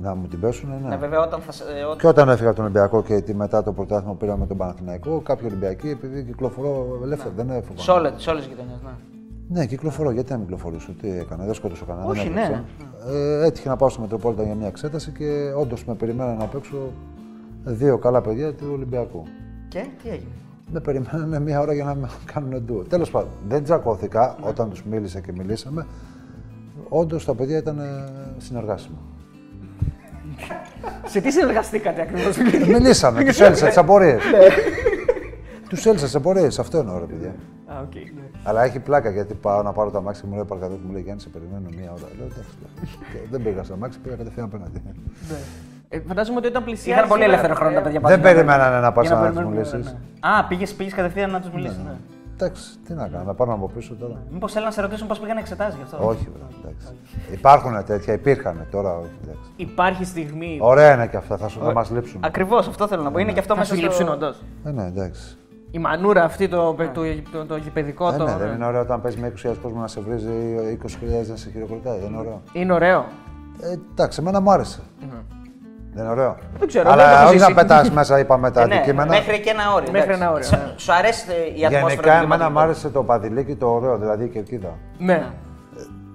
Να 0.00 0.14
μου 0.14 0.26
την 0.26 0.40
πέσουν, 0.40 0.68
ναι. 0.82 0.88
Ναι, 0.88 0.96
βέβαια 0.96 1.20
όταν 1.20 1.40
θα. 1.40 1.52
σε- 1.52 1.64
ε, 1.78 1.82
όταν- 1.82 1.98
Και 1.98 2.06
όταν 2.06 2.28
έφυγα 2.28 2.46
από 2.46 2.56
τον 2.56 2.64
Ολυμπιακό 2.64 3.02
και 3.02 3.20
τι 3.20 3.34
μετά 3.34 3.62
το 3.62 3.72
πρωτάθλημα 3.72 4.12
που 4.12 4.18
πήραμε 4.18 4.46
τον 4.46 4.56
Παναθηναϊκό, 4.56 5.20
κάποιοι 5.20 5.46
Ολυμπιακοί, 5.50 5.88
επειδή 5.88 6.22
κυκλοφορώ 6.22 7.00
ελεύθερα, 7.02 7.32
δεν 7.36 7.50
έφυγα. 7.50 7.78
Σε 7.78 7.90
όλε 7.90 8.10
τις 8.10 8.24
γειτονιές. 8.46 8.78
Ναι. 8.84 8.90
Ναι, 9.48 9.66
κυκλοφορώ. 9.66 10.10
Γιατί 10.10 10.30
να 10.30 10.36
μην 10.36 10.46
κυκλοφορήσω, 10.46 10.92
τι 11.00 11.10
έκανα, 11.10 11.44
δεν 11.44 11.54
σκότωσα 11.54 11.84
κανέναν. 11.84 12.10
Όχι, 12.10 12.22
δεν 12.22 12.32
ναι. 12.32 12.40
έπαιξα. 12.40 12.64
Ε, 13.16 13.44
έτυχε 13.46 13.68
να 13.68 13.76
πάω 13.76 13.88
στο 13.88 14.00
Μετροπόλιτα 14.00 14.42
για 14.42 14.54
μια 14.54 14.66
εξέταση 14.66 15.10
και 15.10 15.52
όντως 15.58 15.84
με 15.84 15.94
περιμένανε 15.94 16.36
να 16.38 16.44
παίξω 16.44 16.76
δύο 17.64 17.98
καλά 17.98 18.20
παιδιά 18.20 18.54
του 18.54 18.66
Ολυμπιακού. 18.72 19.22
Και 19.68 19.86
τι 20.02 20.08
έγινε; 20.08 20.30
Με 20.72 20.80
περιμένανε 20.80 21.40
μία 21.40 21.60
ώρα 21.60 21.72
για 21.72 21.84
να 21.84 21.94
με 21.94 22.08
κάνουν 22.32 22.62
ντου. 22.64 22.82
Τέλος 22.88 23.10
πάντων, 23.10 23.28
δεν 23.48 23.62
τσακώθηκα 23.64 24.36
όταν 24.40 24.70
τους 24.70 24.84
μίλησα 24.84 25.20
και 25.20 25.32
μιλήσαμε. 25.36 25.86
Όντως 26.88 27.24
τα 27.24 27.34
παιδιά 27.34 27.56
ήταν 27.58 27.78
ε, 27.78 27.84
συνεργάσιμα. 28.38 28.96
Σε 31.06 31.20
τι 31.20 31.30
συνεργαστήκατε 31.32 32.00
ακριβώς. 32.02 32.36
Μιλήσαμε, 32.68 33.24
τους 33.24 33.40
έλυσα 33.40 33.66
τις 33.66 33.76
απορίες. 33.76 34.14
Ναι. 34.24 34.38
τους 35.68 35.86
έλυσα 35.86 36.04
τις 36.04 36.14
απορίες, 36.14 36.58
αυτό 36.58 36.78
εννοώ, 36.78 36.98
ρε 36.98 37.04
παιδιά. 37.04 37.34
Α, 37.66 37.74
οκ. 37.82 37.94
ναι. 37.94 38.22
Αλλά 38.42 38.62
έχει 38.64 38.78
πλάκα 38.78 39.10
γιατί 39.10 39.34
πάω 39.34 39.62
να 39.62 39.72
πάρω 39.72 39.90
το 39.90 40.00
αμάξι 40.00 40.20
και 40.20 40.26
μου 40.26 40.34
λέει 40.34 40.44
παρκαδόρος 40.44 40.78
μου 40.86 40.92
λέει 40.92 41.02
Γιάννη, 41.02 41.20
σε 41.20 41.28
περιμένω 41.28 41.68
μία 41.76 41.90
ώρα. 41.92 42.08
Λέω 42.18 42.26
εντάξει. 42.26 42.50
λέω. 42.60 42.88
Και 43.12 43.18
δεν 43.30 43.42
πήγα 43.42 43.62
στο 43.62 43.76
αμάξι, 43.76 43.98
πήγα 43.98 44.16
κατευθείαν 44.16 44.46
απέναντι. 44.46 44.82
Ε, 45.88 46.00
φαντάζομαι 46.06 46.38
ότι 46.38 46.46
όταν 46.46 46.64
πλησιάζει. 46.64 46.90
Είχαν 46.90 47.08
πολύ 47.08 47.22
σήμερα- 47.22 47.38
ελεύθερο 47.40 47.54
χρόνο 47.60 47.74
τα 47.74 47.80
παιδιά 47.82 48.00
Δεν 48.00 48.20
πάντα. 48.20 48.34
περιμένανε 48.34 48.80
να 48.80 48.92
πα 48.92 49.02
Για 49.02 49.10
να 49.10 49.16
τους 49.16 49.24
περιμένουν, 49.26 49.52
μιλήσει. 49.52 49.76
ναι, 49.76 49.82
ναι. 49.82 50.28
Α, 50.38 50.44
πήγες 50.48 50.72
πήγες 50.74 50.92
κατευθείαν 50.94 51.30
να 51.30 51.40
τους 51.40 51.50
μιλήσεις. 51.50 51.78
Ναι. 52.44 52.50
Εντάξει, 52.50 52.78
τι 52.86 52.92
να 52.92 53.08
κάνω, 53.08 53.24
να 53.24 53.34
πάρω 53.34 53.52
από 53.52 53.70
πίσω 53.74 53.94
τώρα. 53.94 54.22
Μήπως 54.30 54.52
θέλουν 54.52 54.66
να 54.66 54.72
σε 54.74 54.80
ρωτήσουν 54.80 55.06
πώς 55.06 55.18
πήγαν 55.18 55.36
εξετάσει 55.36 55.76
γι' 55.76 55.82
αυτό; 55.82 56.08
Όχι, 56.08 56.28
βρε, 56.34 56.68
εντάξει. 56.68 56.86
Υπάρχουν 57.32 57.84
τέτοια, 57.84 58.12
υπήρχαν 58.14 58.66
τώρα, 58.70 58.96
όχι. 58.96 59.10
Εντάξει. 59.22 59.50
Υπάρχει 59.56 60.04
στιγμή. 60.04 60.58
Ωραία 60.60 60.94
είναι 60.94 61.06
και 61.06 61.16
αυτά, 61.16 61.36
θα, 61.36 61.48
σου, 61.48 61.60
θα 61.60 61.72
μας 61.72 61.90
λείψουν. 61.90 62.20
Ακριβώς 62.24 62.68
αυτό 62.68 62.86
θέλω 62.86 63.02
να 63.02 63.10
πω. 63.10 63.18
Είναι 63.18 63.32
και 63.32 63.38
αυτό 63.38 63.54
Θα 63.54 63.58
μέσα 63.60 63.74
σου 63.74 63.80
στο. 63.80 63.88
λείψουν 63.88 64.08
όντως. 64.08 64.42
Ε, 64.64 64.70
ναι, 64.70 64.86
εντάξει. 64.86 65.36
Η 65.70 65.78
μανούρα 65.78 66.24
αυτή, 66.24 66.48
το, 66.48 66.74
το, 66.74 67.02
το, 67.32 67.46
το 67.46 67.56
γηπαιδικό. 67.56 68.08
Ε, 68.08 68.16
το, 68.16 68.24
ναι, 68.24 68.36
δεν 68.36 68.52
είναι 68.54 68.66
ωραίο 68.66 68.80
όταν 68.80 69.00
παίζει 69.00 69.18
με 69.18 69.32
20.000 69.42 69.54
κόσμο 69.62 69.80
να 69.80 69.86
σε 69.86 70.00
βρίζει 70.00 70.28
20.000 70.82 71.28
να 71.28 71.36
σε 71.36 71.50
χειροκροτάει. 71.50 71.98
Δεν 71.98 72.08
είναι 72.08 72.18
ωραίο. 72.18 72.42
Είναι 72.52 72.72
ωραίο. 72.72 73.04
Ε, 73.60 73.76
εντάξει, 73.92 74.20
εμένα 74.20 74.40
μου 74.40 74.50
άρεσε. 74.50 74.80
Δεν 75.94 76.02
είναι 76.04 76.12
ωραίο. 76.12 76.36
Δεν 76.58 76.68
ξέρω, 76.68 76.88
δεν 76.88 76.96
το 76.96 77.02
Αλλά 77.02 77.12
έχω 77.20 77.28
όχι 77.28 77.38
να 77.38 77.44
ζήσει. 77.46 77.54
πετάς 77.54 77.90
μέσα, 77.90 78.18
είπαμε 78.18 78.50
τα 78.50 78.60
Ε, 78.60 78.66
ναι, 78.66 78.74
αντικείμενα. 78.74 79.08
μέχρι 79.08 79.40
και 79.40 79.50
ένα 79.50 79.72
όριο. 79.74 79.90
Μέχρι 79.92 80.08
εντάξει. 80.12 80.22
ένα 80.22 80.32
όριο, 80.32 80.44
Σου- 80.46 80.56
ναι. 80.56 80.72
Σου 80.76 80.92
αρέσει 80.92 81.24
ε, 81.28 81.60
η 81.60 81.64
ατμόσφαιρα 81.64 81.88
Γενικά, 81.90 82.10
του 82.18 82.24
εμένα 82.24 82.26
μου 82.44 82.48
δημοτικού. 82.48 82.58
άρεσε 82.60 82.88
το 82.88 83.02
παδιλίκι 83.02 83.54
το 83.54 83.66
ωραίο, 83.66 83.96
δηλαδή 83.98 84.24
η 84.24 84.28
κερκίδα. 84.28 84.68
Ναι. 84.98 85.26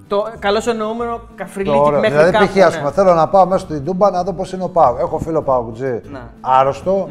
Το 0.08 0.26
καλώς 0.40 0.68
εννοούμενο 0.68 1.12
Το 1.16 1.22
καφριλίκι 1.36 1.78
ωραίο. 1.78 2.00
μέχρι 2.00 2.16
Δηλαδή, 2.18 2.32
κάπου. 2.32 2.46
π.χ. 2.46 2.66
ας 2.66 2.74
πούμε, 2.78 2.88
ναι. 2.90 2.92
θέλω 2.96 3.14
να 3.14 3.28
πάω 3.28 3.46
μέσα 3.46 3.66
στην 3.66 3.86
Τούμπα 3.86 4.12
να 4.12 4.24
δω 4.24 4.34
πώς 4.34 4.52
είναι 4.54 4.64
ο 4.64 4.70
Πάου. 4.70 4.96
Έχω 5.00 5.18
φίλο 5.18 5.42
Πάου 5.42 5.74
Ναι. 6.12 6.20
άρρωστο, 6.42 7.10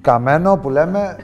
καμένο 0.00 0.56
που 0.56 0.70
λέμε. 0.70 1.16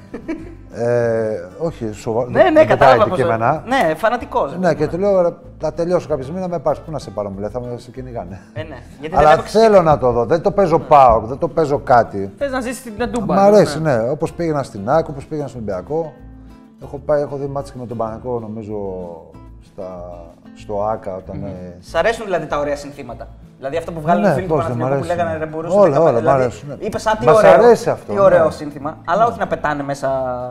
Ε, 0.75 1.49
όχι, 1.59 1.93
σοβαρό. 1.93 2.29
Ναι, 2.31 2.43
ναι, 2.43 2.51
δεν 2.53 2.67
κατάλαβα. 2.67 2.77
κοιτάει 3.05 3.09
πώς- 3.09 3.19
αντικείμενα. 3.21 3.65
Ναι, 3.67 3.95
φανατικός. 3.95 4.57
Ναι, 4.61 4.75
και 4.75 4.87
του 4.87 4.99
λέω, 4.99 5.23
«Ρε, 5.23 5.29
θα 5.59 5.73
τελειώσω 5.73 6.09
κάποια 6.09 6.23
στιγμή 6.23 6.41
να 6.41 6.49
με 6.49 6.59
πάρει. 6.59 6.79
Πού 6.85 6.91
να 6.91 6.99
σε 6.99 7.11
πάρω, 7.11 7.31
μου 7.31 7.39
λέει, 7.39 7.49
θα 7.49 7.61
με 7.61 7.75
σε 7.77 7.91
κυνηγάνε. 7.91 8.41
Ε, 8.53 8.63
ναι. 8.63 8.77
Γιατί 9.01 9.17
δεν 9.17 9.19
Αλλά 9.19 9.33
έπαιξε. 9.33 9.59
θέλω 9.59 9.83
να 9.83 9.99
το 9.99 10.11
δω. 10.13 10.25
Δεν 10.25 10.41
το 10.43 10.51
παίζω 10.51 10.79
πάω, 10.79 11.21
δεν 11.21 11.39
το 11.39 11.49
παίζω 11.49 11.79
κάτι. 11.79 12.33
Θες 12.39 12.51
να 12.51 12.61
ζήσεις 12.61 12.83
την 12.83 13.11
Τούμπα. 13.13 13.35
Μ' 13.35 13.39
αρέσει, 13.39 13.81
ναι. 13.81 14.09
Όπως 14.11 14.33
πήγαινα 14.33 14.63
στην 14.63 14.89
ΑΕΚ, 14.91 15.09
όπως 15.09 15.27
πήγαινα 15.27 15.49
στον 15.49 15.61
Ολυμπιακό. 15.61 16.13
Έχω, 16.83 16.99
πάει, 17.07 17.23
έχω 17.23 17.37
δει 17.37 17.47
μάτς 17.47 17.71
και 17.73 17.79
με 17.81 17.87
τον 17.87 17.97
Παναγικό, 17.97 18.39
νομίζω, 18.41 18.77
στα, 19.61 20.11
στο 20.55 20.83
ΆΚΑ. 20.85 21.17
Όταν, 21.17 21.43
ε, 21.45 21.75
Σ' 21.81 21.95
αρέσουν 21.95 22.25
δηλαδή 22.25 22.47
τα 22.47 22.59
ωραία 22.59 22.77
συνθήματα. 22.77 23.29
Δηλαδή 23.57 23.77
αυτό 23.77 23.93
που 23.93 24.01
βγάλουν 24.01 24.23
Ναι, 24.23 24.29
οι 24.29 24.33
φίλοι 24.33 24.47
του 24.47 24.55
πώς 24.55 24.67
δεν 24.67 24.77
μ' 24.77 24.81
Παναθηναϊκού 24.81 25.07
που 25.07 25.13
αρέσουν. 25.13 25.27
λέγανε 25.27 25.45
ρε 25.45 25.51
μπορούσαν 25.51 25.79
Όλα, 25.81 25.99
να 25.99 26.01
όλα, 26.01 26.19
δηλαδή, 26.19 26.27
μ' 26.27 26.41
αρέσουν, 26.41 26.69
ναι. 26.69 26.75
Είπες 26.87 27.03
σαν 27.03 27.19
τι 27.19 27.25
Μας 27.25 27.37
ωραίο, 27.37 27.53
αρέσει 27.53 27.91
αυτό, 27.91 28.13
τι 28.13 28.19
ωραίο 28.19 28.45
ναι. 28.45 28.51
σύνθημα, 28.51 28.99
αλλά 29.05 29.27
όχι 29.27 29.39
να 29.39 29.47
πετάνε 29.47 29.83
μέσα. 29.83 30.09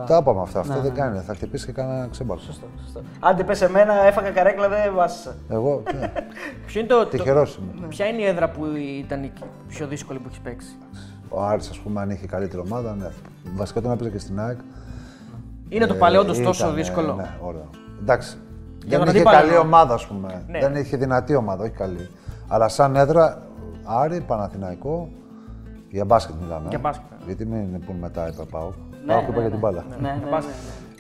Τα 0.08 0.18
είπαμε 0.22 0.42
αυτά. 0.42 0.60
Αυτό 0.60 0.80
δεν 0.82 0.94
κάνει. 0.94 1.20
Θα 1.20 1.34
χτυπήσει 1.34 1.66
και 1.66 1.72
κανένα 1.72 2.08
ξέμπαλο. 2.12 2.40
Σωστό, 2.40 2.66
σωστό. 2.84 3.02
Άντε 3.20 3.44
πες 3.44 3.62
εμένα, 3.62 3.94
έφαγα 4.06 4.30
καρέκλα, 4.30 4.70
δεν 4.70 4.94
βάσισα. 4.96 5.36
Εγώ, 5.50 5.84
ναι, 6.00 6.12
Ποιο 6.66 6.80
είναι 6.80 6.90
το, 6.90 6.98
το, 7.00 7.06
τυχερός 7.06 7.60
είμαι. 7.78 7.88
ποια 7.88 8.06
είναι 8.06 8.22
η 8.22 8.26
έδρα 8.26 8.50
που 8.50 8.66
ήταν 9.00 9.24
η 9.24 9.32
πιο 9.68 9.88
δύσκολη 9.88 10.20
που 10.20 10.26
έχεις 10.28 10.40
παίξει; 10.40 10.76
Ο 11.30 11.44
Άρης, 11.44 11.70
ας 11.70 11.78
πούμε, 11.80 12.02
αν 12.02 12.10
είχε 12.10 12.26
καλύτερη 12.28 12.62
ομάδα, 12.66 12.96
ναι. 13.00 13.08
Βασικά 13.56 13.82
τον 13.82 13.92
έπαιζε 13.92 14.10
και 14.10 14.20
στην 14.20 14.40
ΑΕΚ. 14.40 14.58
Είναι 15.70 15.86
το 15.86 15.94
παλαιό 15.94 16.22
όντω 16.22 16.34
Ε, 16.40 16.44
τόσο 16.44 16.64
ήταν, 16.64 16.76
δύσκολο; 16.76 17.14
Ναι, 17.14 17.30
ωραίο. 17.42 17.70
Εντάξει. 18.02 18.38
Για 18.86 18.98
δεν 18.98 19.00
τον 19.00 19.08
είχε 19.08 19.18
αντίπαλο 19.18 19.38
καλή 19.38 19.50
εννοώ. 19.50 19.64
ομάδα, 19.64 19.94
ας 19.94 20.08
πούμε. 20.08 20.44
Ναι. 20.48 20.60
Δεν 20.60 20.76
είχε 20.76 20.98
δυνατή 20.98 21.36
ομάδα, 21.36 21.64
όχι 21.64 21.72
καλή. 21.72 22.10
Αλλά 22.48 22.68
σαν 22.68 22.96
έδρα, 22.96 23.48
Άρη, 23.84 24.22
Παναθηναϊκό, 24.22 25.10
για 25.90 26.06
μπάσκετ 26.06 26.36
μιλάμε. 26.42 26.66
Για 26.70 26.78
ε. 26.78 26.82
μπάσκετ. 26.82 27.06
Γιατί 27.26 27.46
μην 27.46 27.86
πούν 27.86 27.96
μετά 27.96 28.28
είπα 28.28 28.44
πάω. 28.52 28.70
Ναι, 29.06 29.14
πάω 29.14 29.18
ναι, 29.18 29.24
και 29.24 29.32
είπα 29.32 29.40
για 29.40 29.44
ναι. 29.44 29.50
την 29.50 29.60
μπάλα. 29.60 29.86
Ναι, 30.02 30.08
ναι, 30.08 30.30
ναι. 30.30 30.38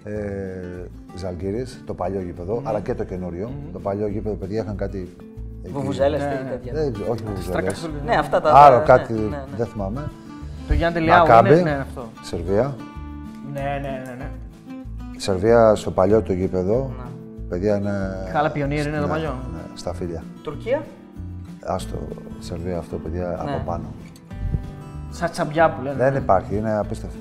Ε, 0.06 0.90
Ζαλγκύρης, 1.16 1.84
το 1.86 1.94
παλιό 1.94 2.22
γήπεδο, 2.22 2.62
αλλά 2.64 2.80
και 2.80 2.94
το 2.94 3.04
καινούριο. 3.04 3.52
Το 3.74 3.80
παλιό 3.80 4.08
γήπεδο, 4.08 4.36
παιδιά, 4.36 4.62
είχαν 4.62 4.76
κάτι. 4.76 5.16
εκεί. 5.64 5.74
Βουβουζέλες, 5.74 6.22
Ναι, 6.22 6.28
τι 6.28 6.44
ναι. 6.44 6.50
τέτοια. 6.50 6.74
Δεν 6.74 6.94
ξέρω, 6.94 7.12
όχι 7.12 7.24
βουβουζέλες. 7.24 7.48
Στρακασούλη. 7.48 8.02
Ναι, 8.06 8.16
αυτά 8.16 8.42
τα. 8.42 8.54
Άλλο 8.54 8.78
ναι, 8.78 8.84
κάτι, 8.84 9.14
ναι, 9.14 9.20
ναι. 9.20 9.44
δεν 9.58 9.66
θυμάμαι. 9.66 10.12
Το 10.68 10.74
Γιάννη 10.74 11.00
Τελειάου 11.00 11.28
Μακάμπι, 11.28 11.50
είναι. 11.50 11.62
Ναι, 11.62 11.78
αυτό. 11.82 12.06
Σερβία. 12.22 12.76
Ναι, 13.54 13.62
ναι, 13.62 14.02
ναι. 14.06 14.16
ναι. 14.18 14.30
Σερβία 15.18 15.76
στο 15.76 15.92
παλιό 15.92 16.22
το 16.22 16.34
γήπεδο. 16.34 16.92
Παιδιά 17.54 17.76
είναι. 17.76 18.28
Χάλα 18.32 18.50
Πιονίρ 18.52 18.86
είναι 18.88 18.98
το 18.98 19.06
Ναι, 19.06 19.12
παλιό. 19.12 19.36
Ναι, 19.54 19.62
στα 19.78 19.94
φίλια. 19.94 20.24
Τουρκία; 20.44 20.82
Άστο, 21.66 21.98
Σερβία 22.40 22.78
αυτό, 22.78 22.96
παιδιά, 22.98 23.42
Ναι. 23.46 23.52
από 23.54 23.62
πάνω. 23.66 23.84
Σαν 25.10 25.30
τσαμπιά 25.32 25.70
που 25.70 25.82
λένε. 25.84 25.96
Δεν 25.96 26.16
υπάρχει, 26.16 26.56
είναι 26.56 26.78
απίστευτο. 26.78 27.18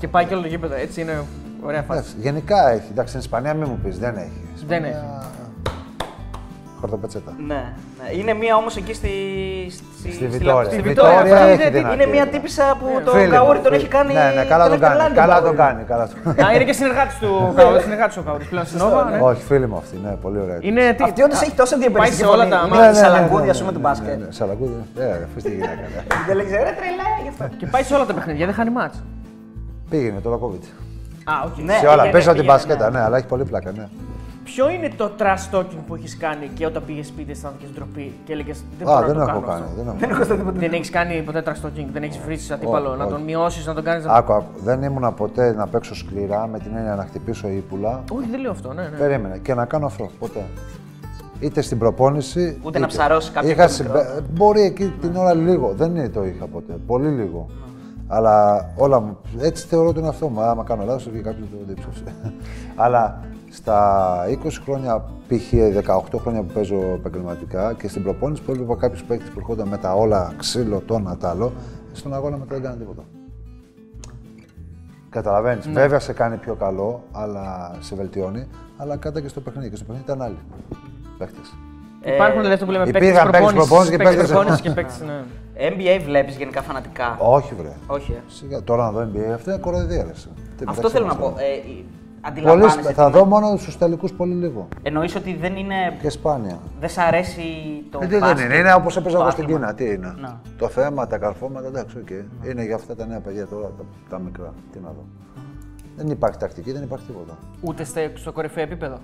Και 0.00 0.08
πάει 0.08 0.24
και 0.24 0.32
όλο 0.34 0.42
το 0.42 0.48
γήπεδο. 0.48 0.74
Έτσι 0.74 1.00
είναι 1.00 1.22
ωραία 1.62 1.82
φάση. 1.82 1.98
Εντάξει, 1.98 2.16
γενικά 2.20 2.68
έχει. 2.70 2.86
Εντάξει, 2.90 3.08
στην 3.08 3.20
Ισπανία 3.20 3.54
μην 3.54 3.68
μου 3.68 3.78
πεις, 3.84 3.98
δεν 3.98 4.16
έχει. 4.16 4.40
Δεν 4.66 4.84
Ισπανία, 4.84 4.88
έχει. 4.88 5.39
Χορτοπετσέτα. 6.80 7.32
Ναι, 7.46 7.54
ναι. 7.54 8.18
Είναι 8.18 8.34
μία 8.34 8.56
όμως 8.56 8.76
εκεί 8.76 8.94
στη. 8.94 9.08
Στη, 9.98 10.12
Στη 10.12 10.26
Βιτόρια. 10.26 10.70
Στη 10.70 10.78
Η 10.78 10.80
Βιτόρια. 10.80 11.22
Βιτόρια 11.22 11.36
Αυτή 11.42 11.50
έχει 11.52 11.60
είναι, 11.62 11.70
δυνατή 11.70 11.94
είναι 11.94 12.06
μία 12.06 12.20
έδρα. 12.26 12.32
τύπησα 12.34 12.76
που 12.80 12.86
το 13.04 13.10
Φίλοι 13.10 13.24
μου, 13.26 13.30
Καούρι 13.34 13.58
τον 13.58 13.64
φίλοι. 13.72 13.76
έχει 13.76 13.88
κάνει. 13.96 14.12
Ναι, 14.14 14.32
ναι, 14.36 14.44
καλά 14.52 14.64
τον 14.64 14.72
έχει 14.72 14.82
κάνει. 14.82 14.94
τρελάνει 14.94 15.14
Καλά 15.14 15.34
Καούρι. 15.34 15.46
τον 15.48 15.56
κάνει. 15.64 15.82
Καλά 15.92 16.04
τον... 16.08 16.18
Α, 16.46 16.52
είναι 16.54 16.64
και 16.64 16.72
συνεργάτης 16.72 17.16
του 17.22 17.30
Καούρη. 17.58 17.80
Συνεργάτης 17.86 18.14
του 18.16 18.24
Καούρη 18.24 18.44
πλέον 18.52 18.66
στην 18.66 18.78
Νόβα. 18.78 19.04
ναι. 19.10 19.18
Όχι, 19.28 19.42
φίλοι 19.42 19.66
μου 19.70 19.76
αυτή, 19.76 19.96
ναι, 20.04 20.10
πολύ 20.24 20.38
ωραία. 20.44 20.58
Είναι 20.60 20.92
τι. 20.96 21.02
Αυτή 21.04 21.22
όντως 21.22 21.40
έχει 21.42 21.54
τόσο 21.62 21.74
Πάει 21.76 21.80
διαπεριστική 21.84 22.22
σε 22.22 22.26
όλα 22.34 22.36
φωνή. 22.44 22.50
τα 22.50 22.60
Είναι 22.66 22.76
μάτια. 22.76 22.90
η 22.90 22.94
Σαλαγκούδη, 23.04 23.48
ας 23.54 23.58
πούμε, 23.60 23.72
του 23.72 23.78
Ναι, 23.82 23.84
μπάσκετ. 23.86 24.18
ναι, 24.18 24.26
Σαλαγκούδη. 24.38 24.74
Ε, 24.98 25.04
αφήστε 25.26 25.48
τη 25.48 25.54
γυναίκα. 25.60 25.84
ναι. 25.92 26.00
Δεν 26.28 26.34
λέει, 26.36 26.46
ρε 26.68 26.72
τρελά 26.80 27.06
γι' 27.24 27.28
αυτό. 27.34 27.44
Και 27.60 27.66
πάει 27.66 27.82
σε 27.82 27.94
όλα 27.94 28.04
τα 28.06 28.14
παιχνίδια, 28.14 28.46
δεν 28.46 28.54
χάνει 28.54 28.70
μάτς. 28.70 28.96
Πήγαινε 29.90 30.20
τώρα 30.20 30.36
COVID. 30.44 30.64
Α, 31.24 31.34
οκ. 31.46 31.56
Ναι. 31.68 31.72
Σε 31.82 31.86
όλα, 31.86 31.94
πήγαινε, 31.96 32.10
πες 32.12 32.26
ότι 32.26 32.36
πήγαινε, 32.36 32.52
μπασκέτα, 32.52 32.90
ναι. 32.90 32.98
ναι, 32.98 33.04
αλλά 33.04 33.16
έχει 33.16 33.26
πολύ 33.26 33.44
πλάκα, 33.44 33.70
ναι. 33.76 33.86
Ποιο 34.44 34.70
είναι 34.70 34.90
το 34.96 35.10
trash 35.18 35.54
talking 35.56 35.78
που 35.86 35.94
έχεις 35.94 36.16
κάνει 36.16 36.50
και 36.54 36.66
όταν 36.66 36.82
πήγες 36.86 37.06
σπίτι 37.06 37.30
αισθάνθηκες 37.30 37.70
ντροπή 37.74 38.12
και 38.24 38.32
έλεγες 38.32 38.64
Δεν 38.78 38.88
Α, 38.88 38.92
μπορώ 38.94 39.06
δεν 39.06 39.16
να 39.16 39.24
το 39.24 39.30
έχω 39.30 39.40
κάνω. 39.40 39.52
κάνει. 39.52 39.88
αυτό». 39.88 40.26
Δεν 40.26 40.38
έχω. 40.40 40.52
Δεν 40.52 40.72
έχεις 40.72 40.90
κάνει 40.90 41.22
ποτέ 41.22 41.42
trash 41.46 41.66
talking, 41.66 41.86
δεν 41.92 42.02
έχεις 42.02 42.18
βρει 42.24 42.38
αντίπαλο, 42.52 42.88
Όχι, 42.88 42.98
να 42.98 43.04
τον 43.06 43.14
όχι. 43.14 43.24
μειώσεις, 43.24 43.66
να 43.66 43.74
τον 43.74 43.84
κάνεις. 43.84 44.04
Άκου, 44.06 44.32
άκου. 44.32 44.46
Δεν 44.62 44.82
ήμουνα 44.82 45.12
ποτέ 45.12 45.54
να 45.54 45.66
παίξω 45.66 45.94
σκληρά 45.94 46.46
με 46.46 46.58
την 46.58 46.70
έννοια 46.76 46.94
να 46.94 47.02
χτυπήσω 47.04 47.48
ύπουλα. 47.48 48.04
Όχι, 48.12 48.28
δεν 48.30 48.40
λέω 48.40 48.50
αυτό, 48.50 48.72
ναι. 48.72 48.82
ναι. 48.82 48.96
Περίμενε 48.96 49.38
και 49.38 49.54
να 49.54 49.64
κάνω 49.64 49.86
αυτό. 49.86 50.10
Ποτέ. 50.18 50.44
Είτε 51.40 51.60
στην 51.60 51.78
προπόνηση. 51.78 52.58
Ούτε 52.62 52.78
να 52.78 52.86
ψαρώσει 52.86 53.30
κάποιο 53.30 53.50
Είχα 53.50 53.64
πιο 53.64 53.74
συμπε- 53.74 53.94
μικρό. 53.94 54.26
Μπορεί 54.32 54.60
εκεί 54.60 54.92
την 55.00 55.16
ώρα 55.16 55.34
λίγο. 55.34 55.72
Δεν 55.76 55.96
είναι 55.96 56.08
το 56.08 56.24
είχα 56.24 56.46
ποτέ. 56.46 56.72
Πολύ 56.86 57.08
λίγο. 57.08 57.46
Αλλά 58.12 58.66
όλα 58.76 59.00
μου, 59.00 59.16
έτσι 59.40 59.66
θεωρώ 59.66 59.92
τον 59.92 60.04
εαυτό 60.04 60.28
μου. 60.28 60.40
Άμα 60.40 60.64
κάνω 60.64 60.84
λάθος, 60.84 61.08
βγει 61.10 61.20
κάποιος 61.20 61.48
το 61.50 61.56
δίψωσε. 61.66 62.04
Αλλά 62.84 63.20
στα 63.50 64.16
20 64.44 64.48
χρόνια, 64.64 65.04
π.χ. 65.28 65.52
18 66.14 66.18
χρόνια 66.20 66.42
που 66.42 66.52
παίζω 66.52 66.76
επαγγελματικά 66.94 67.72
και 67.72 67.88
στην 67.88 68.02
προπόνηση 68.02 68.42
που 68.42 68.50
έβλεπα 68.50 68.76
κάποιου 68.76 69.04
παίκτε 69.08 69.24
που 69.24 69.34
ερχόνταν 69.38 69.68
με 69.68 69.76
τα 69.76 69.94
όλα 69.94 70.32
ξύλο, 70.38 70.82
το 70.86 70.94
ένα, 70.94 71.16
τ' 71.16 71.24
άλλο, 71.24 71.52
στον 71.92 72.14
αγώνα 72.14 72.36
μετά 72.36 72.54
δεν 72.54 72.62
κάνανε 72.62 72.80
τίποτα. 72.80 73.02
Καταλαβαίνεις. 75.10 75.68
Βέβαια 75.68 75.98
σε 75.98 76.12
κάνει 76.12 76.36
πιο 76.36 76.54
καλό, 76.54 77.02
αλλά 77.12 77.74
σε 77.80 77.94
βελτιώνει, 77.94 78.46
αλλά 78.76 78.96
κάτα 78.96 79.20
και 79.20 79.28
στο 79.28 79.40
παιχνίδι. 79.40 79.70
Και 79.70 79.76
στο 79.76 79.84
παιχνίδι 79.84 80.04
ήταν 80.06 80.22
άλλοι 80.22 80.36
παίκτες. 81.18 81.54
Υπάρχουν 82.04 82.36
δηλαδή 82.36 82.52
αυτό 82.54 82.64
που 82.66 82.70
λέμε 82.72 82.84
υπήρχαν 82.88 83.30
παίκτες 83.30 83.40
παίκτες 83.40 83.52
προπόνησης 83.66 83.90
και 83.90 83.96
παίκτες 83.96 84.14
παίκτες- 84.16 84.30
προπόνησης 84.32 84.60
και 84.60 84.70
παίκτες, 84.70 85.00
ναι. 85.00 85.22
NBA 85.70 86.02
βλέπεις 86.04 86.36
γενικά 86.36 86.62
φανατικά; 86.62 87.16
Όχι, 87.20 87.54
βρε. 87.54 87.72
Όχι, 87.86 88.12
ε. 88.12 88.22
Σιγά, 88.26 88.62
τώρα 88.62 88.84
να 88.84 88.90
δω 88.90 89.00
NBA, 89.00 89.32
αυτό 89.34 89.50
είναι 89.50 89.60
κοροϊδία. 89.60 90.02
ρε, 90.02 90.10
εσύ. 90.10 90.28
Τι 90.36 90.40
Αυτό 90.42 90.64
μεταξύ 90.66 90.90
θέλω 90.92 91.06
να 91.06 91.14
μας 91.14 91.22
πω. 91.22 91.30
τώρα. 91.30 91.42
Ε, 91.42 91.84
Πολύ, 92.22 92.32
αντιλαμβάνεσαι. 92.38 92.92
θα 92.92 93.06
τι 93.06 93.12
δω 93.12 93.24
με- 93.24 93.28
μόνο 93.28 93.56
στους 93.56 93.78
τελικούς 93.78 94.12
πολύ 94.12 94.34
λίγο. 94.34 94.68
Εννοείς 94.82 95.14
ότι 95.14 95.34
δεν 95.36 95.56
είναι. 95.56 95.74
Και 96.00 96.10
σπάνια. 96.10 96.58
Δεν 96.80 96.88
σ' 96.88 96.98
αρέσει 96.98 97.42
το. 97.90 97.98
Ε, 98.02 98.06
τι 98.06 98.10
δεν 98.10 98.20
μπάσκετ, 98.20 98.44
είναι, 98.44 98.54
είναι 98.54 98.72
όπως 98.74 98.96
έπαιζα 98.96 99.16
το 99.16 99.22
εγώ 99.22 99.30
στην 99.30 99.44
άθλημα. 99.44 99.60
Κίνα. 99.60 99.74
Τι 99.74 99.84
είναι; 99.94 100.14
Να. 100.20 100.40
Το 100.58 100.68
θέμα, 100.68 101.06
τα 101.06 101.18
καρφώματα, 101.18 101.66
εντάξει, 101.66 101.98
οκ. 101.98 102.10
Είναι 102.50 102.64
για 102.64 102.74
αυτά 102.74 102.96
τα 102.96 103.06
νέα 103.06 103.20
παιδιά 103.20 103.46
τώρα, 103.46 103.66
τα, 103.66 103.84
τα 104.08 104.18
μικρά. 104.18 104.54
Τι 104.72 104.78
να 104.78 104.88
δω. 104.88 105.04
Δεν 105.96 106.08
υπάρχει 106.08 106.38
τακτική, 106.38 106.72
δεν 106.72 106.82
υπάρχει 106.82 107.06
τίποτα. 107.06 107.38
Ούτε 107.60 107.84
στο, 107.84 108.00
στο 108.14 108.32
κορυφαίο 108.32 108.62
επίπεδο 108.62 108.98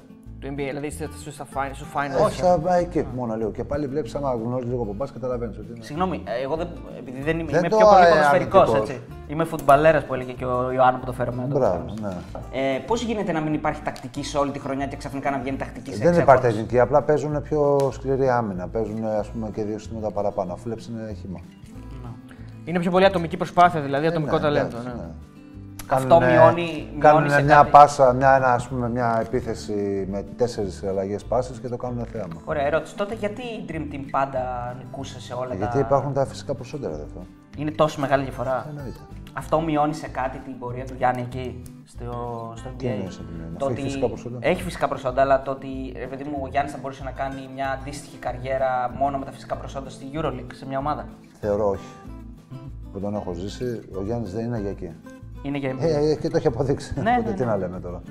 του 0.46 0.52
NBA, 0.54 0.56
δηλαδή 0.68 0.86
είστε 0.86 1.08
στο, 1.20 1.30
στα 1.30 1.46
final, 1.54 1.70
στο 1.72 1.86
final. 1.94 2.24
Όχι, 2.24 2.40
θα 2.40 2.58
πάει 2.58 2.82
εκεί 2.82 3.06
μόνο 3.14 3.34
λίγο. 3.34 3.50
Και 3.50 3.64
πάλι 3.64 3.86
βλέπεις, 3.86 4.14
άμα 4.14 4.34
γνωρίζει 4.44 4.70
λίγο 4.70 4.82
από 4.82 4.94
μπάσκετ, 4.94 5.20
καταλαβαίνεις 5.20 5.58
ότι 5.58 5.66
είναι. 5.74 5.84
Συγγνώμη, 5.84 6.22
ε, 6.26 6.42
εγώ 6.44 6.56
δεν, 6.56 6.68
επειδή 6.98 7.20
δεν 7.22 7.38
είμαι, 7.38 7.50
Δεν 7.50 7.58
είμαι 7.60 7.68
το, 7.68 7.76
πιο 7.76 7.86
πολύ 7.86 8.04
ε, 8.06 8.08
ποδοσφαιρικός, 8.08 8.60
αρνητικός. 8.60 8.90
έτσι. 8.90 9.02
Είμαι 9.28 9.44
φουτμπαλέρας 9.44 10.04
που 10.04 10.14
έλεγε 10.14 10.32
και 10.32 10.44
ο 10.44 10.72
Ιωάννου 10.72 11.00
που 11.00 11.06
το 11.06 11.12
φέραμε. 11.12 11.42
να 11.42 11.48
το 11.48 11.58
Μπράβο, 11.58 11.84
φέρουμε. 11.88 12.22
ναι. 12.52 12.74
Ε, 12.74 12.78
Πώς 12.86 13.02
γίνεται 13.02 13.32
να 13.32 13.40
μην 13.40 13.54
υπάρχει 13.54 13.82
τακτική 13.82 14.22
σε 14.24 14.38
όλη 14.38 14.50
τη 14.50 14.58
χρονιά 14.58 14.86
και 14.86 14.96
ξαφνικά 14.96 15.30
να 15.30 15.38
βγαίνει 15.38 15.56
τακτική 15.56 15.90
σε 15.90 15.96
Δεν 15.98 16.08
έξι 16.08 16.20
υπάρχει 16.20 16.40
αγώνες; 16.44 16.54
τεχνική, 16.62 16.80
απλά 16.80 17.02
παίζουν 17.02 17.42
πιο 17.42 17.90
σκληρή 17.92 18.28
άμυνα. 18.28 18.68
Παίζουν 18.68 19.04
ας 19.04 19.28
πούμε, 19.28 19.50
και 19.50 19.62
δύο 19.64 19.78
συστήματα 19.78 20.10
παραπάνω. 20.10 20.52
Αφού 20.52 20.62
βλέπεις 20.64 20.86
είναι 20.86 21.12
χύμα. 21.20 21.40
Είναι 22.64 22.78
πιο 22.78 22.90
πολύ 22.90 23.04
ατομική 23.04 23.36
προσπάθεια, 23.36 23.80
δηλαδή 23.80 24.06
ατομικό 24.06 24.34
Ναι, 24.36 24.40
ταλέντο. 24.42 24.66
εντάξει, 24.66 24.86
Ναι. 24.86 25.04
Ναι. 25.88 25.94
Αυτό 25.96 26.08
Κάνουνε- 26.18 26.32
μειώνει- 26.40 26.98
Κάνουν 26.98 27.22
μειώνει 27.22 27.38
σε 27.38 27.42
μια 27.44 27.54
κάτι. 27.56 27.70
πάσα, 27.70 28.12
μια, 28.12 28.34
ένα, 28.36 28.52
ας 28.52 28.68
πούμε, 28.68 28.88
μια 28.88 29.18
επίθεση 29.20 30.06
με 30.10 30.22
τέσσερις 30.36 30.82
αλλαγές 30.84 31.24
πάσει 31.24 31.52
και 31.60 31.68
το 31.68 31.76
κάνουν 31.76 32.04
θέαμα. 32.12 32.34
Ωραία, 32.44 32.66
ερώτηση. 32.66 32.96
Τότε 32.96 33.14
γιατί 33.14 33.42
η 33.42 33.64
Dream 33.68 33.94
Team 33.94 34.04
πάντα 34.10 34.74
νικούσε 34.78 35.20
σε 35.20 35.32
όλα 35.34 35.54
Γιατί 35.54 35.72
τα. 35.72 35.78
υπάρχουν 35.78 36.12
τα 36.12 36.26
φυσικά 36.26 36.54
προσόντα, 36.54 36.88
ρε 36.88 36.94
αδερφέ. 36.94 37.18
Είναι 37.56 37.70
τόσο 37.70 38.00
μεγάλη 38.00 38.22
διαφορά. 38.22 38.66
Εννοείται. 38.68 38.98
Αυτό 39.32 39.60
μειώνει 39.60 39.94
σε 39.94 40.08
κάτι 40.08 40.38
την 40.38 40.58
πορεία 40.58 40.84
του 40.84 40.94
Γιάννη 40.96 41.20
εκεί, 41.22 41.62
στο, 41.86 42.04
στο 42.56 42.68
NBA; 42.70 42.78
Τι 42.78 42.86
εννοείς 42.86 43.18
ότι 43.18 43.28
μειώνει, 43.38 43.56
Το 43.58 43.64
αφού 43.64 43.72
έχει 43.74 43.80
ότι- 43.80 43.90
φυσικά 43.90 44.06
προσόντα. 44.08 44.38
Έχει 44.40 44.62
φυσικά 44.62 44.88
προσόντα, 44.88 45.20
αλλά 45.22 45.42
το 45.42 45.50
ότι 45.50 45.68
ρε 45.98 46.06
παιδί 46.06 46.24
μου, 46.24 46.38
ο 46.42 46.48
Γιάννης 46.48 46.72
θα 46.72 46.78
μπορούσε 46.82 47.04
να 47.04 47.10
κάνει 47.10 47.48
μια 47.54 47.78
αντίστοιχη 47.80 48.16
καριέρα 48.16 48.90
μόνο 48.98 49.18
με 49.18 49.24
τα 49.24 49.32
φυσικά 49.32 49.56
προσόντα 49.56 49.90
στη 49.90 50.04
Euroleague, 50.14 50.50
σε 50.54 50.66
μια 50.66 50.78
ομάδα; 50.78 51.04
Θεωρώ 51.40 51.68
όχι. 51.68 51.86
Που 52.92 53.00
τον 53.00 53.14
έχω 53.14 53.32
ζήσει, 53.32 53.80
ο 53.98 54.02
Γιάννης 54.02 54.32
δεν 54.32 54.44
είναι 54.44 54.58
για 54.60 54.70
εκεί. 54.70 54.90
Είναι 55.46 55.58
για 55.58 55.76
Ε, 55.78 56.10
ε, 56.10 56.14
και 56.16 56.28
το 56.28 56.36
έχει 56.36 56.46
αποδείξει. 56.46 57.00
Ναι, 57.00 57.10
Οπότε 57.10 57.30
ναι, 57.30 57.36
τι 57.36 57.44
ναι. 57.44 57.50
να 57.50 57.56
λέμε 57.56 57.80
τώρα. 57.80 58.02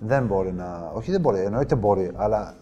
Δεν 0.00 0.26
μπορεί 0.26 0.52
να. 0.52 0.90
Όχι, 0.94 1.10
δεν 1.10 1.20
μπορεί. 1.20 1.40
Εννοείται 1.40 1.74
μπορεί. 1.74 2.10
Αλλά 2.14 2.54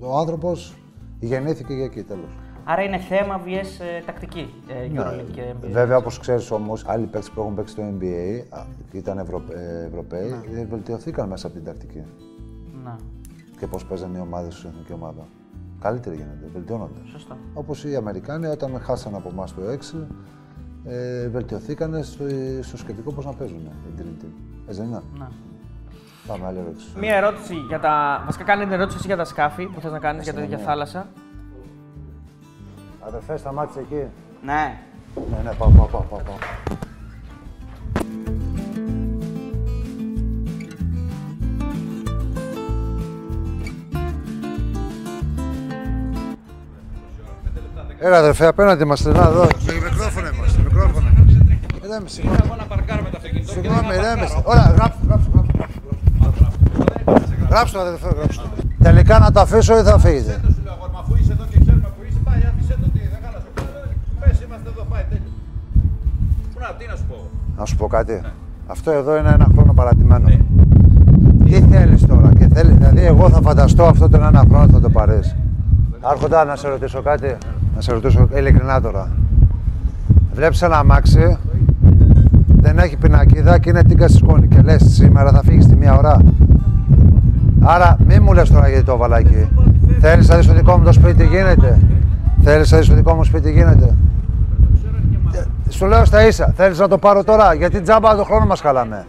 ο 0.00 0.18
άνθρωπος 0.18 0.76
γεννήθηκε 1.18 1.74
για 1.74 1.84
εκεί 1.84 2.02
τέλος. 2.02 2.30
Άρα 2.64 2.82
είναι 2.82 2.98
θέμα 2.98 3.40
vs 3.44 3.84
ε, 3.98 4.04
τακτική 4.06 4.54
ε, 4.68 4.88
Euroleague 4.94 5.30
και 5.32 5.42
NBA. 5.50 5.66
Ναι. 5.66 5.68
Βέβαια, 5.72 5.96
όπως 5.96 6.18
ξέρεις 6.18 6.50
όμως, 6.50 6.84
άλλοι 6.86 7.04
παίκτες 7.06 7.30
που 7.30 7.40
έχουν 7.40 7.54
παίξει 7.54 7.72
στο 7.72 7.82
NBA 7.82 8.44
α, 8.58 8.64
και 8.90 8.96
ήταν 8.96 9.18
Ευρω... 9.18 9.42
ε, 9.52 9.84
Ευρωπαίοι, 9.86 10.34
ε, 10.54 10.64
βελτιωθήκαν 10.64 11.28
μέσα 11.28 11.46
από 11.46 11.56
την 11.56 11.64
τακτική. 11.64 12.04
Να, 12.84 12.96
Και 13.58 13.66
πώς 13.66 13.86
παίζανε 13.86 14.18
οι 14.18 14.20
ομάδες 14.20 14.54
στην 14.54 14.70
εθνική 14.70 14.92
ομάδα. 14.92 15.26
Καλύτεροι 15.80 16.16
γίνονται, 16.16 16.46
βελτιώνονται. 16.52 17.00
σωστό. 17.04 17.36
Όπως 17.54 17.84
οι 17.84 17.96
Αμερικάνοι, 17.96 18.46
όταν 18.46 18.80
χάσαν 18.80 19.14
από 19.14 19.28
εμάς 19.32 19.54
το 19.54 19.62
6, 19.62 20.06
ε, 20.84 21.28
βελτιωθήκαν 21.28 22.04
στο, 22.04 22.24
στο 22.60 22.76
σκεπτικό 22.76 23.12
πώς 23.12 23.24
να 23.24 23.32
παίζουν 23.32 23.58
η 23.58 23.92
Dream 23.98 24.24
Team. 24.24 24.28
Έτσι 24.68 24.80
δεν 24.80 24.88
είναι; 24.88 25.02
Να. 25.18 25.30
Πάμε, 26.26 26.46
άλλη 26.46 26.58
ερώτηση. 26.58 26.86
Μία 27.00 27.16
ερώτηση 27.16 27.54
για 27.54 27.80
τα. 27.80 28.22
Βασικά, 28.24 28.44
κάνει 28.44 28.62
την 28.62 28.72
ερώτηση 28.72 28.96
εσύ 28.98 29.06
για 29.06 29.16
τα 29.16 29.24
σκάφη 29.24 29.66
που 29.66 29.80
θες 29.80 29.92
να 29.92 29.98
κάνεις 29.98 30.22
για, 30.24 30.34
το- 30.34 30.40
για 30.40 30.58
θάλασσα. 30.58 31.06
Αδερφέ, 33.00 33.36
σταμάτησε 33.36 33.80
εκεί. 33.80 34.02
Ναι. 34.44 34.78
Ναι, 35.30 35.38
ναι, 35.44 35.52
πάω, 35.58 35.68
πάω, 35.70 35.86
πάω. 35.86 36.00
πάω, 36.02 36.20
πάω. 36.20 36.36
Έλα 47.98 48.18
αδερφέ, 48.18 48.46
απέναντι 48.46 48.82
είμαστε, 48.82 49.10
να 49.12 49.30
δω. 49.30 49.46
Με 49.66 49.72
μικρόφωνο 49.72 50.28
είμαστε, 50.28 50.62
μικρόφωνο. 50.62 51.08
Ηρέμησε, 52.00 52.14
συγγνώμη. 52.14 52.38
Συγγνώμη, 53.54 53.92
ηρέμησε. 53.98 54.36
Όλα, 54.52 54.64
γράψτε, 54.76 55.02
γράψτε, 55.08 55.30
γράψτε. 55.34 55.64
Γράψτε 57.50 57.78
το 57.78 57.82
αδερφέ, 57.84 58.08
γράψτε 58.16 58.42
το. 58.42 58.48
Τελικά 58.82 59.18
να 59.18 59.32
το 59.32 59.40
αφήσω 59.40 59.78
ή 59.78 59.82
θα 59.82 59.98
φύγετε; 59.98 60.40
σου 60.54 60.60
λέω 60.64 60.72
αγόρι, 60.72 60.92
αφού 61.00 61.14
είσαι 61.20 61.32
εδώ 61.32 61.44
και 61.50 61.58
ξέρουμε 61.64 61.88
που 61.96 62.02
είσαι, 62.08 62.18
πάει, 62.24 62.40
άφησε 62.50 62.74
το 62.82 62.88
τι, 62.94 63.00
δεν 63.12 63.18
χάλασε. 63.24 63.48
Πες, 64.20 64.36
είμαστε 64.44 64.68
εδώ, 64.72 64.82
πάει, 64.90 65.04
τέλειος. 65.10 65.34
Πού 66.52 66.58
να, 66.62 66.68
τι 66.78 66.84
να 66.90 66.96
σου 66.96 67.04
πω; 67.10 67.16
Να 67.58 67.64
σου 67.64 67.76
πω 67.76 67.86
κάτι. 67.86 68.20
Αυτό 68.66 68.90
εδώ 68.90 69.16
είναι 69.18 69.32
ένα 69.38 69.46
χρόνο 69.52 69.72
παρατημένο. 69.72 70.28
Τι 71.44 71.60
θέλεις 71.72 72.06
τώρα, 72.06 72.30
και 72.38 72.46
θέλεις, 72.54 72.74
δηλαδή 72.76 73.04
εγώ 73.04 73.30
θα 73.30 73.40
φανταστώ 73.40 73.84
αυτό 73.84 74.08
τον 74.08 74.22
ένα 74.22 74.44
χρόνο 74.48 74.66
θα 74.68 74.80
το 74.80 74.90
πάρεις. 74.90 75.36
Άρχοντα, 76.00 76.44
να 76.44 76.56
σε 76.56 76.68
ρωτήσω 76.68 77.02
κάτι. 77.02 77.36
Να 77.74 77.80
σε 77.80 77.92
ρωτήσω 77.92 78.28
ειλικρινά 78.34 78.80
τώρα. 78.80 79.08
Βλέπεις 80.34 80.62
ένα 80.62 80.78
αμάξι, 80.78 81.38
δεν 82.60 82.78
έχει 82.78 82.96
πινακίδα 82.96 83.58
και 83.58 83.70
είναι 83.70 83.82
τίγκα 83.82 84.08
στη 84.08 84.16
σκόνη. 84.16 84.46
Και 84.48 84.60
λες 84.60 84.82
σήμερα 84.86 85.30
θα 85.30 85.42
φύγεις 85.44 85.66
τη 85.66 85.76
μία 85.76 85.96
ώρα. 85.96 86.20
Άρα 87.62 87.96
μη 88.06 88.18
μου 88.18 88.32
λες 88.32 88.50
τώρα 88.50 88.68
γιατί 88.68 88.84
το 88.84 88.92
έβαλα 88.92 89.18
εκεί. 89.18 89.48
Θέλεις 90.00 90.28
να 90.28 90.36
δεις 90.36 90.44
στο 90.44 90.54
δικό 90.54 90.78
μου 90.78 90.84
το 90.84 90.92
σπίτι 90.92 91.14
τι 91.14 91.24
γίνεται; 91.24 91.78
Θέλεις 92.42 92.70
να 92.70 92.76
δεις 92.76 92.86
στο 92.86 92.94
δικό 92.94 93.14
μου 93.14 93.24
σπίτι 93.24 93.42
τι 93.42 93.52
γίνεται; 93.52 93.96
Σου 95.68 95.86
λέω 95.86 96.04
στα 96.04 96.26
ίσα. 96.26 96.52
Θέλεις 96.56 96.78
να 96.78 96.88
το 96.88 96.98
πάρω 96.98 97.24
τώρα, 97.24 97.54
γιατί 97.54 97.80
τζάμπα 97.80 98.16
το 98.16 98.24
χρόνο 98.24 98.46
μας 98.46 98.60
χαλάμε. 98.60 99.06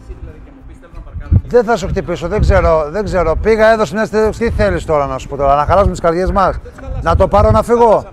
Δεν 1.48 1.64
θα 1.64 1.76
σου 1.76 1.88
χτυπήσω, 1.88 2.28
δεν 2.28 2.40
ξέρω. 2.40 2.90
Δεν 2.92 3.04
ξέρω. 3.04 3.36
Πήγα, 3.36 3.72
έδωσε 3.72 3.94
μια 3.94 4.06
συνέντευξη. 4.06 4.40
Τι 4.40 4.50
θέλεις 4.50 4.86
τώρα 4.86 5.06
να 5.06 5.18
σου 5.18 5.28
πω 5.28 5.36
τώρα, 5.36 5.56
να 5.56 5.66
χαλάσουμε 5.66 5.92
τις 5.92 6.02
καρδιές 6.02 6.32
μας; 6.32 6.56
Να 7.02 7.16
το 7.16 7.28
πάρω 7.28 7.52
να 7.52 7.64
φύγω; 7.64 8.04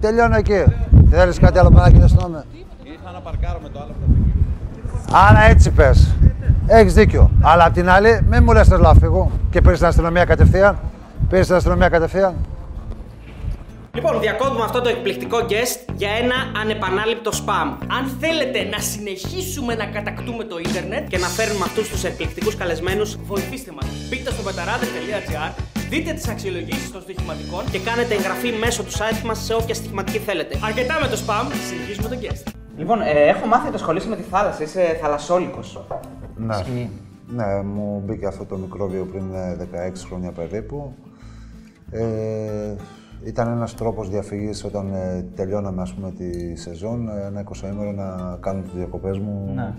Τελειώνω 0.00 0.36
εκεί. 0.36 0.64
Θέλεις 1.10 1.38
κάτι 1.38 1.58
άλλο 1.58 1.70
να 1.70 1.90
να 2.28 2.44
αισθάνομαι. 3.04 3.12
Ήρθα 3.12 3.12
να 3.12 3.20
παρκάρω 3.20 3.58
με 3.62 3.68
το 3.68 3.78
άλλο 3.78 3.92
που 3.92 4.00
θα 4.00 4.12
φύγει. 4.14 4.32
Άρα 5.12 5.42
έτσι 5.50 5.70
πες. 5.70 6.14
Έχεις 6.66 6.94
δίκιο. 6.94 7.30
Αλλά 7.42 7.64
απ' 7.64 7.74
την 7.74 7.88
άλλη, 7.88 8.26
μην 8.28 8.42
μου 8.42 8.52
λες 8.52 8.68
να 8.68 8.94
φύγω. 8.94 9.30
Και 9.50 9.60
πήρες 9.60 9.78
την 9.78 9.86
αστυνομία 9.86 10.24
κατευθείαν. 10.24 10.78
Πήρες 11.28 11.46
την 11.46 11.56
αστυνομία 11.56 11.88
κατευθείαν. 11.88 12.34
Λοιπόν, 13.94 14.20
διακόπτουμε 14.20 14.64
αυτό 14.64 14.80
το 14.80 14.88
εκπληκτικό 14.88 15.38
guest 15.50 15.92
για 15.96 16.10
ένα 16.22 16.34
ανεπανάληπτο 16.62 17.30
spam. 17.40 17.68
Αν 17.96 18.04
θέλετε 18.20 18.60
να 18.74 18.78
συνεχίσουμε 18.78 19.74
να 19.74 19.84
κατακτούμε 19.84 20.44
το 20.44 20.58
ίντερνετ 20.58 21.08
και 21.08 21.18
να 21.18 21.26
φέρνουμε 21.26 21.64
αυτούς 21.64 21.88
τους 21.88 22.04
εκπληκτικούς 22.04 22.56
καλεσμένους, 22.56 23.18
βοηθήστε 23.26 23.72
μας. 23.76 23.86
Μπείτε 24.08 24.30
στο 24.30 24.42
πεταράδε.gr, 24.42 25.52
δείτε 25.90 26.12
τις 26.12 26.28
αξιολογήσεις 26.28 26.92
των 26.92 27.00
στοιχηματικών 27.00 27.62
και 27.70 27.78
κάνετε 27.78 28.14
εγγραφή 28.14 28.52
μέσω 28.64 28.82
του 28.82 28.92
site 28.92 29.22
μας 29.24 29.38
σε 29.38 29.54
όποια 29.54 29.74
στοιχηματική 29.74 30.18
θέλετε. 30.18 30.58
Αρκετά 30.64 30.94
με 31.02 31.06
το 31.06 31.16
spam, 31.26 31.44
συνεχίζουμε 31.68 32.08
το 32.08 32.16
guest. 32.22 32.63
Λοιπόν, 32.76 33.00
ε, 33.00 33.28
έχω 33.28 33.46
μάθει 33.46 33.66
ότι 33.66 33.76
ασχολείσαι 33.76 34.08
με 34.08 34.16
τη 34.16 34.22
θάλασσα. 34.22 34.62
Είσαι 34.62 34.98
θαλασσόλικος. 35.02 35.84
Ναι. 36.36 36.54
Ισχύει. 36.54 36.90
Ναι, 37.28 37.62
μου 37.62 38.02
μπήκε 38.04 38.26
αυτό 38.26 38.44
το 38.44 38.56
μικρόβιο 38.56 39.04
πριν 39.04 39.34
ε, 39.34 39.56
16 39.90 39.92
χρόνια 40.06 40.30
περίπου. 40.30 40.94
Ε, 41.90 42.74
ήταν 43.24 43.48
ένας 43.48 43.74
τρόπος 43.74 44.08
διαφυγής 44.10 44.64
όταν 44.64 44.94
ε, 44.94 45.26
τελειώναμε 45.34 45.82
ας 45.82 45.94
πούμε 45.94 46.10
τη 46.10 46.56
σεζόν, 46.56 47.08
ε, 47.08 47.26
ένα 47.26 47.44
20 47.44 47.94
να 47.94 48.36
κάνω 48.40 48.60
τις 48.60 48.72
διακοπές 48.72 49.18
μου 49.18 49.52
Ναι. 49.54 49.74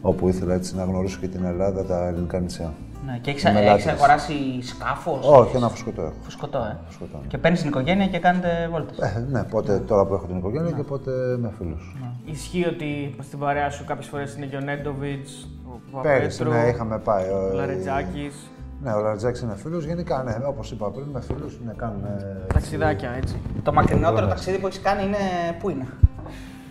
όπου 0.00 0.28
ήθελα 0.28 0.54
έτσι 0.54 0.76
να 0.76 0.84
γνωρίσω 0.84 1.18
και 1.20 1.28
την 1.28 1.44
Ελλάδα, 1.44 1.84
τα 1.84 2.06
ελληνικά 2.06 2.38
νησιά. 2.40 2.72
Ναι, 3.06 3.18
και 3.20 3.30
έχει 3.30 3.52
Μελάτες. 3.52 3.86
αγοράσει 3.86 4.34
σκάφος; 4.62 5.26
Όχι, 5.26 5.56
ένα 5.56 5.68
φουσκωτό 5.68 6.02
έχω. 6.02 6.12
Φουσκωτό, 6.22 6.58
ε. 6.58 6.76
Φουσκωτό, 6.86 7.16
ναι. 7.22 7.26
Και 7.28 7.38
παίρνεις 7.38 7.60
την 7.60 7.68
οικογένεια 7.68 8.06
και 8.06 8.18
κάνετε 8.18 8.68
βόλτες. 8.70 8.98
Ε, 8.98 9.26
ναι, 9.30 9.44
πότε 9.44 9.78
τώρα 9.78 10.04
που 10.06 10.14
έχω 10.14 10.26
την 10.26 10.36
οικογένεια 10.36 10.70
και 10.70 10.82
πότε 10.82 11.10
με 11.40 11.50
φίλους. 11.58 11.96
Ισχύει 12.24 12.66
ότι 12.66 13.14
στην 13.22 13.38
παρέα 13.38 13.70
σου 13.70 13.84
κάποιες 13.84 14.06
φορές 14.06 14.34
είναι 14.34 14.46
και 14.46 14.56
ο 14.56 14.60
Νέντοβιτ, 14.60 15.26
ο 15.92 16.00
Πέρυσι, 16.00 16.38
Παπαπέτρου, 16.38 16.64
ναι, 16.66 16.72
είχαμε 16.74 16.98
πάει. 16.98 17.24
ε, 17.24 17.28
ο 17.32 17.52
Λαρετζάκης. 17.52 18.50
Ναι, 18.82 18.92
ο 18.92 19.00
Λαρετζάκης 19.00 19.40
είναι 19.40 19.54
φίλος. 19.56 19.84
Γενικά, 19.84 20.22
ναι, 20.22 20.36
όπως 20.46 20.70
είπα 20.70 20.90
πριν, 20.90 21.06
με 21.12 21.20
φίλους 21.20 21.60
ναι, 21.66 21.72
κάνουμε... 21.76 22.40
Ταξιδάκια, 22.52 23.10
έτσι. 23.16 23.36
Το 23.62 23.72
μακρινότερο 23.72 24.22
Ναι. 24.24 24.28
ταξίδι 24.32 24.58
που 24.58 24.66
έχεις 24.66 24.80
κάνει 24.80 25.02
είναι. 25.02 25.16
Πού 25.58 25.70
είναι; 25.70 25.86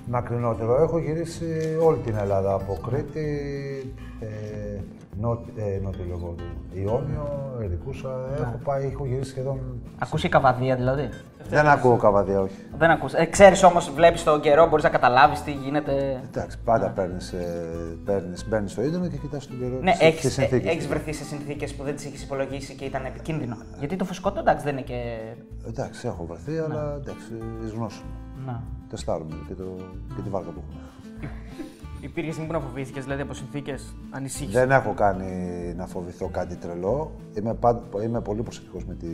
Μακρινότερο. 0.05 0.83
Έχω 0.83 0.99
γυρίσει 0.99 1.77
όλη 1.83 1.97
την 1.97 2.15
Ελλάδα. 2.17 2.53
Από 2.53 2.77
Κρήτη, 2.89 3.27
ε, 4.19 4.27
νότι, 5.19 5.53
ε, 5.55 5.79
νότιο 5.83 6.05
λόγο 6.09 6.33
του. 6.37 6.43
Ιόνιο, 6.73 7.57
Ερικούσα. 7.61 8.09
Έχω 8.39 8.59
πάει, 8.63 8.85
έχω 8.85 9.05
γυρίσει 9.05 9.29
σχεδόν. 9.29 9.59
Ακούς 9.99 10.21
και 10.21 10.29
καβαδία 10.29 10.75
δηλαδή; 10.75 11.09
Δεν 11.49 11.67
ακούω 11.67 11.95
καβαδία, 11.97 12.41
όχι. 12.41 12.53
Δεν 12.77 12.89
ακούς. 12.89 13.13
Ε, 13.13 13.25
ξέρεις 13.25 13.63
όμως, 13.63 13.91
βλέπεις 13.91 14.23
τον 14.23 14.41
καιρό, 14.41 14.67
μπορείς 14.67 14.83
να 14.83 14.89
καταλάβεις 14.89 15.41
τι 15.43 15.51
γίνεται. 15.51 16.21
Εντάξει, 16.27 16.57
πάντα 16.65 16.87
παίρνεις, 16.89 17.31
ε, 17.33 17.65
παίρνεις, 18.05 18.47
μπαίνεις 18.47 18.71
στο 18.71 18.81
ίντερνετ 18.83 19.11
και 19.11 19.17
κοιτάς 19.17 19.47
τον 19.47 19.59
καιρό. 19.59 19.79
Ναι, 19.81 19.91
τις- 19.91 20.01
έχεις, 20.01 20.21
τις 20.21 20.33
συνθήκες. 20.33 20.71
έχεις 20.71 20.87
βρεθεί 20.87 21.13
σε 21.13 21.23
συνθήκες 21.23 21.73
που 21.75 21.83
δεν 21.83 21.95
τις 21.95 22.05
έχεις 22.05 22.23
υπολογίσει 22.23 22.75
και 22.75 22.85
ήταν 22.85 23.05
επικίνδυνο. 23.05 23.57
Γιατί 23.79 23.95
το 23.95 24.05
φουσκωτό 24.05 24.39
εντάξει 24.39 24.63
δεν 24.63 24.73
είναι 24.73 24.81
και. 24.85 25.19
Εντάξει, 25.67 26.07
έχω 26.07 26.25
βρεθεί, 26.25 26.57
αλλά 26.57 26.93
εντάξει, 27.01 27.33
εις 27.65 27.71
γνώση 27.71 28.01
μου. 28.05 28.43
Να. 28.45 28.63
Τεστάρουμε 28.89 29.35
και, 29.47 29.53
το, 29.53 29.63
και 30.15 30.21
τη 30.21 30.29
βάρκα 30.29 30.49
που 30.49 30.61
έχουμε. 30.67 30.81
Υπήρχες 32.01 32.33
στιγμή 32.33 32.51
που 32.51 32.59
να 32.59 32.65
φοβήθηκες, 32.65 33.03
δηλαδή 33.03 33.21
από 33.21 33.33
συνθήκες 33.33 33.95
ανησύχησης; 34.09 34.53
Δεν 34.53 34.71
έχω 34.71 34.93
κάνει 34.93 35.27
να 35.77 35.85
φοβηθώ 35.85 36.27
κάτι 36.27 36.55
τρελό. 36.55 37.11
Είμαι, 37.37 37.53
πάντα, 37.53 37.81
είμαι 38.03 38.21
πολύ 38.21 38.41
προσεκτικός 38.41 38.85
με 38.85 38.93
τη 38.93 39.07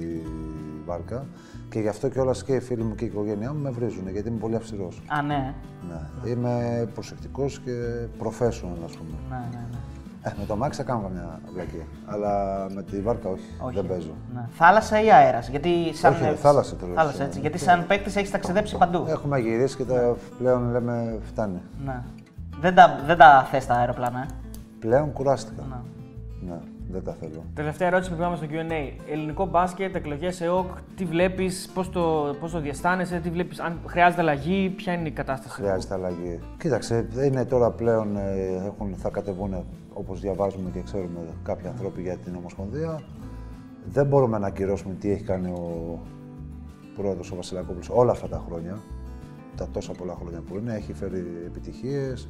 βάρκα 0.85 1.25
και 1.69 1.79
γι' 1.79 1.87
αυτό 1.87 2.09
και 2.09 2.19
όλα 2.19 2.33
και 2.45 2.53
οι 2.53 2.59
φίλοι 2.59 2.83
μου 2.83 2.95
και 2.95 3.03
η 3.03 3.07
οικογένειά 3.07 3.53
μου 3.53 3.61
με 3.61 3.69
βρίζουν 3.69 4.09
γιατί 4.09 4.29
είμαι 4.29 4.37
πολύ 4.37 4.55
αυστηρός. 4.55 5.01
Α, 5.07 5.21
ναι. 5.21 5.53
Ναι. 5.89 6.29
Είμαι 6.29 6.87
προσεκτικός 6.93 7.59
και 7.59 7.71
professional, 8.23 8.81
ας 8.85 8.91
πούμε. 8.97 9.15
Ναι, 9.29 9.37
ναι, 9.51 9.67
ναι. 9.71 9.77
Ε, 10.21 10.33
με 10.39 10.45
το 10.45 10.55
μάξι 10.55 10.79
θα 10.79 10.85
κάνω 10.85 11.01
καμιά 11.01 11.39
βλακία. 11.53 11.85
Αλλά 12.05 12.65
με 12.73 12.83
τη 12.83 13.01
βάρκα 13.01 13.29
όχι, 13.29 13.43
Όχι. 13.59 13.75
δεν 13.75 13.87
παίζω. 13.87 14.15
Ναι. 14.33 14.45
Θάλασσα 14.51 15.03
ή 15.03 15.11
αέρας. 15.11 15.49
Γιατί 15.49 15.69
σαν. 15.93 16.13
Όχι, 16.13 16.23
ρε, 16.23 16.35
θάλασσα 16.35 16.75
τώρα. 16.75 16.93
Θάλασσα, 16.93 17.23
έτσι. 17.23 17.39
Γιατί 17.39 17.57
σαν 17.57 17.87
παίκτης 17.87 18.15
έχεις 18.15 18.31
ταξιδέψει 18.31 18.77
παντού. 18.77 19.05
Έχουμε 19.07 19.39
γυρίσει 19.39 19.77
και 19.77 19.83
τα 19.83 20.15
πλέον 20.37 20.71
λέμε 20.71 21.19
φτάνει. 21.23 21.61
Ναι. 21.85 22.03
Δεν 22.61 22.75
τα, 22.75 23.03
δεν 23.05 23.17
τα 23.17 23.47
θες 23.51 23.65
τα 23.65 23.73
αεροπλάνα, 23.73 24.19
ε; 24.19 24.25
Πλέον 24.79 25.11
κουράστηκα. 25.13 25.63
Ναι. 25.69 25.75
Ναι, 26.47 26.57
δεν 26.89 27.03
τα 27.03 27.15
θέλω. 27.19 27.43
Τελευταία 27.53 27.87
ερώτηση 27.87 28.09
που 28.09 28.15
πήγαμε 28.15 28.35
στο 28.35 28.45
QA. 28.49 29.11
Ελληνικό 29.11 29.45
μπάσκετ, 29.45 29.95
εκλογές 29.95 30.41
ΕΟΚ, 30.41 30.67
τι 30.95 31.05
βλέπεις, 31.05 31.69
πώς 31.73 31.89
το, 31.89 32.35
πώς 32.39 32.51
το 32.51 32.59
διαισθάνεσαι, 32.59 33.19
τι 33.19 33.29
βλέπεις, 33.29 33.59
αν 33.59 33.79
χρειάζεται 33.85 34.21
αλλαγή, 34.21 34.69
ποια 34.69 34.93
είναι 34.93 35.07
η 35.07 35.11
κατάσταση; 35.11 35.53
Χρειάζεται 35.53 35.93
αλλαγή. 35.93 36.39
Κοίταξε, 36.57 37.07
είναι 37.25 37.45
τώρα 37.45 37.71
πλέον, 37.71 38.17
ε, 38.17 38.65
έχουν, 38.65 38.95
θα 38.95 39.09
κατεβούν 39.09 39.65
όπως 39.93 40.19
διαβάζουμε 40.19 40.69
και 40.69 40.81
ξέρουμε 40.81 41.19
κάποιοι 41.43 41.67
άνθρωποι 41.67 42.01
για 42.01 42.17
την 42.17 42.35
Ομοσπονδία. 42.35 43.01
Δεν 43.85 44.05
μπορούμε 44.05 44.37
να 44.37 44.47
ακυρώσουμε 44.47 44.93
τι 44.93 45.11
έχει 45.11 45.23
κάνει 45.23 45.49
ο 45.49 45.99
πρόεδρος 46.95 47.31
ο 47.31 47.35
Βασιλακόπουλος 47.35 47.89
όλα 47.89 48.11
αυτά 48.11 48.27
τα 48.27 48.43
χρόνια, 48.47 48.77
τα 49.57 49.67
τόσα 49.73 49.91
πολλά 49.91 50.15
χρόνια 50.19 50.41
που 50.49 50.57
είναι. 50.57 50.73
Έχει 50.75 50.93
φέρει 50.93 51.25
επιτυχίες, 51.45 52.27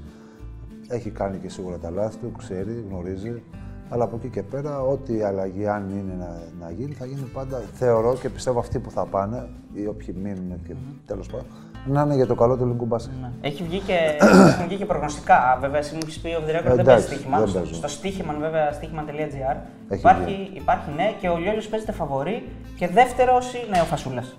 έχει 0.88 1.10
κάνει 1.10 1.38
και 1.38 1.50
σίγουρα 1.50 1.78
τα 1.78 1.90
λάθη 1.90 2.18
του, 2.18 2.32
ξέρει, 2.38 2.86
γνωρίζει. 2.90 3.44
Αλλά 3.90 4.04
από 4.04 4.16
εκεί 4.16 4.30
και 4.30 4.44
πέρα, 4.44 4.82
ό,τι 4.82 5.22
αλλαγή 5.22 5.68
αν 5.68 5.90
είναι 5.90 6.14
να, 6.20 6.42
να 6.66 6.72
γίνει, 6.72 6.94
θα 6.94 7.06
γίνει 7.06 7.30
πάντα. 7.34 7.62
Θεωρώ 7.74 8.16
και 8.22 8.30
πιστεύω 8.30 8.60
αυτοί 8.60 8.80
που 8.80 8.92
θα 8.92 9.06
πάνε, 9.06 9.48
ή 9.74 9.88
όποιοι 9.88 10.16
μείνουν 10.24 10.62
και 10.68 10.74
τέλος 11.06 11.28
πάντων, 11.28 11.46
να 11.88 12.02
είναι 12.02 12.16
για 12.16 12.26
το 12.26 12.36
καλό 12.36 12.56
του 12.56 12.64
ελληνικού 12.64 12.86
μπάσκετ. 12.86 13.14
Ναι. 13.22 13.32
Έχει 13.42 13.64
βγει 13.64 13.80
και, 13.80 13.98
έχουν 14.50 14.68
βγει 14.68 14.76
και 14.78 14.86
προγνωστικά. 14.86 15.58
Βέβαια, 15.62 15.78
εσύ 15.80 15.94
μου 15.94 16.00
έχεις 16.04 16.20
πει 16.20 16.28
ο 16.28 16.42
Διρέκο 16.46 16.64
δεν 16.70 16.80
Εντάξει, 16.80 16.86
παίζει 16.86 17.06
στοίχημα. 17.06 17.38
δεν 17.40 17.48
Στο, 17.48 17.60
παίζω. 17.60 17.74
στο 17.74 17.88
στοίχημα, 17.88 18.34
βέβαια, 18.40 18.72
στοίχημα.gr 18.72 19.56
Έχει 19.90 20.00
υπάρχει, 20.00 20.50
υπάρχει, 20.54 20.90
ναι, 20.96 21.14
και 21.20 21.30
ο 21.30 21.38
Λιόλιος 21.38 21.68
παίζεται 21.68 21.92
φαβορή 21.92 22.48
και 22.78 22.88
δεύτερος 22.88 23.54
είναι 23.54 23.82
ο 23.82 23.86
Φασούλας. 23.86 24.36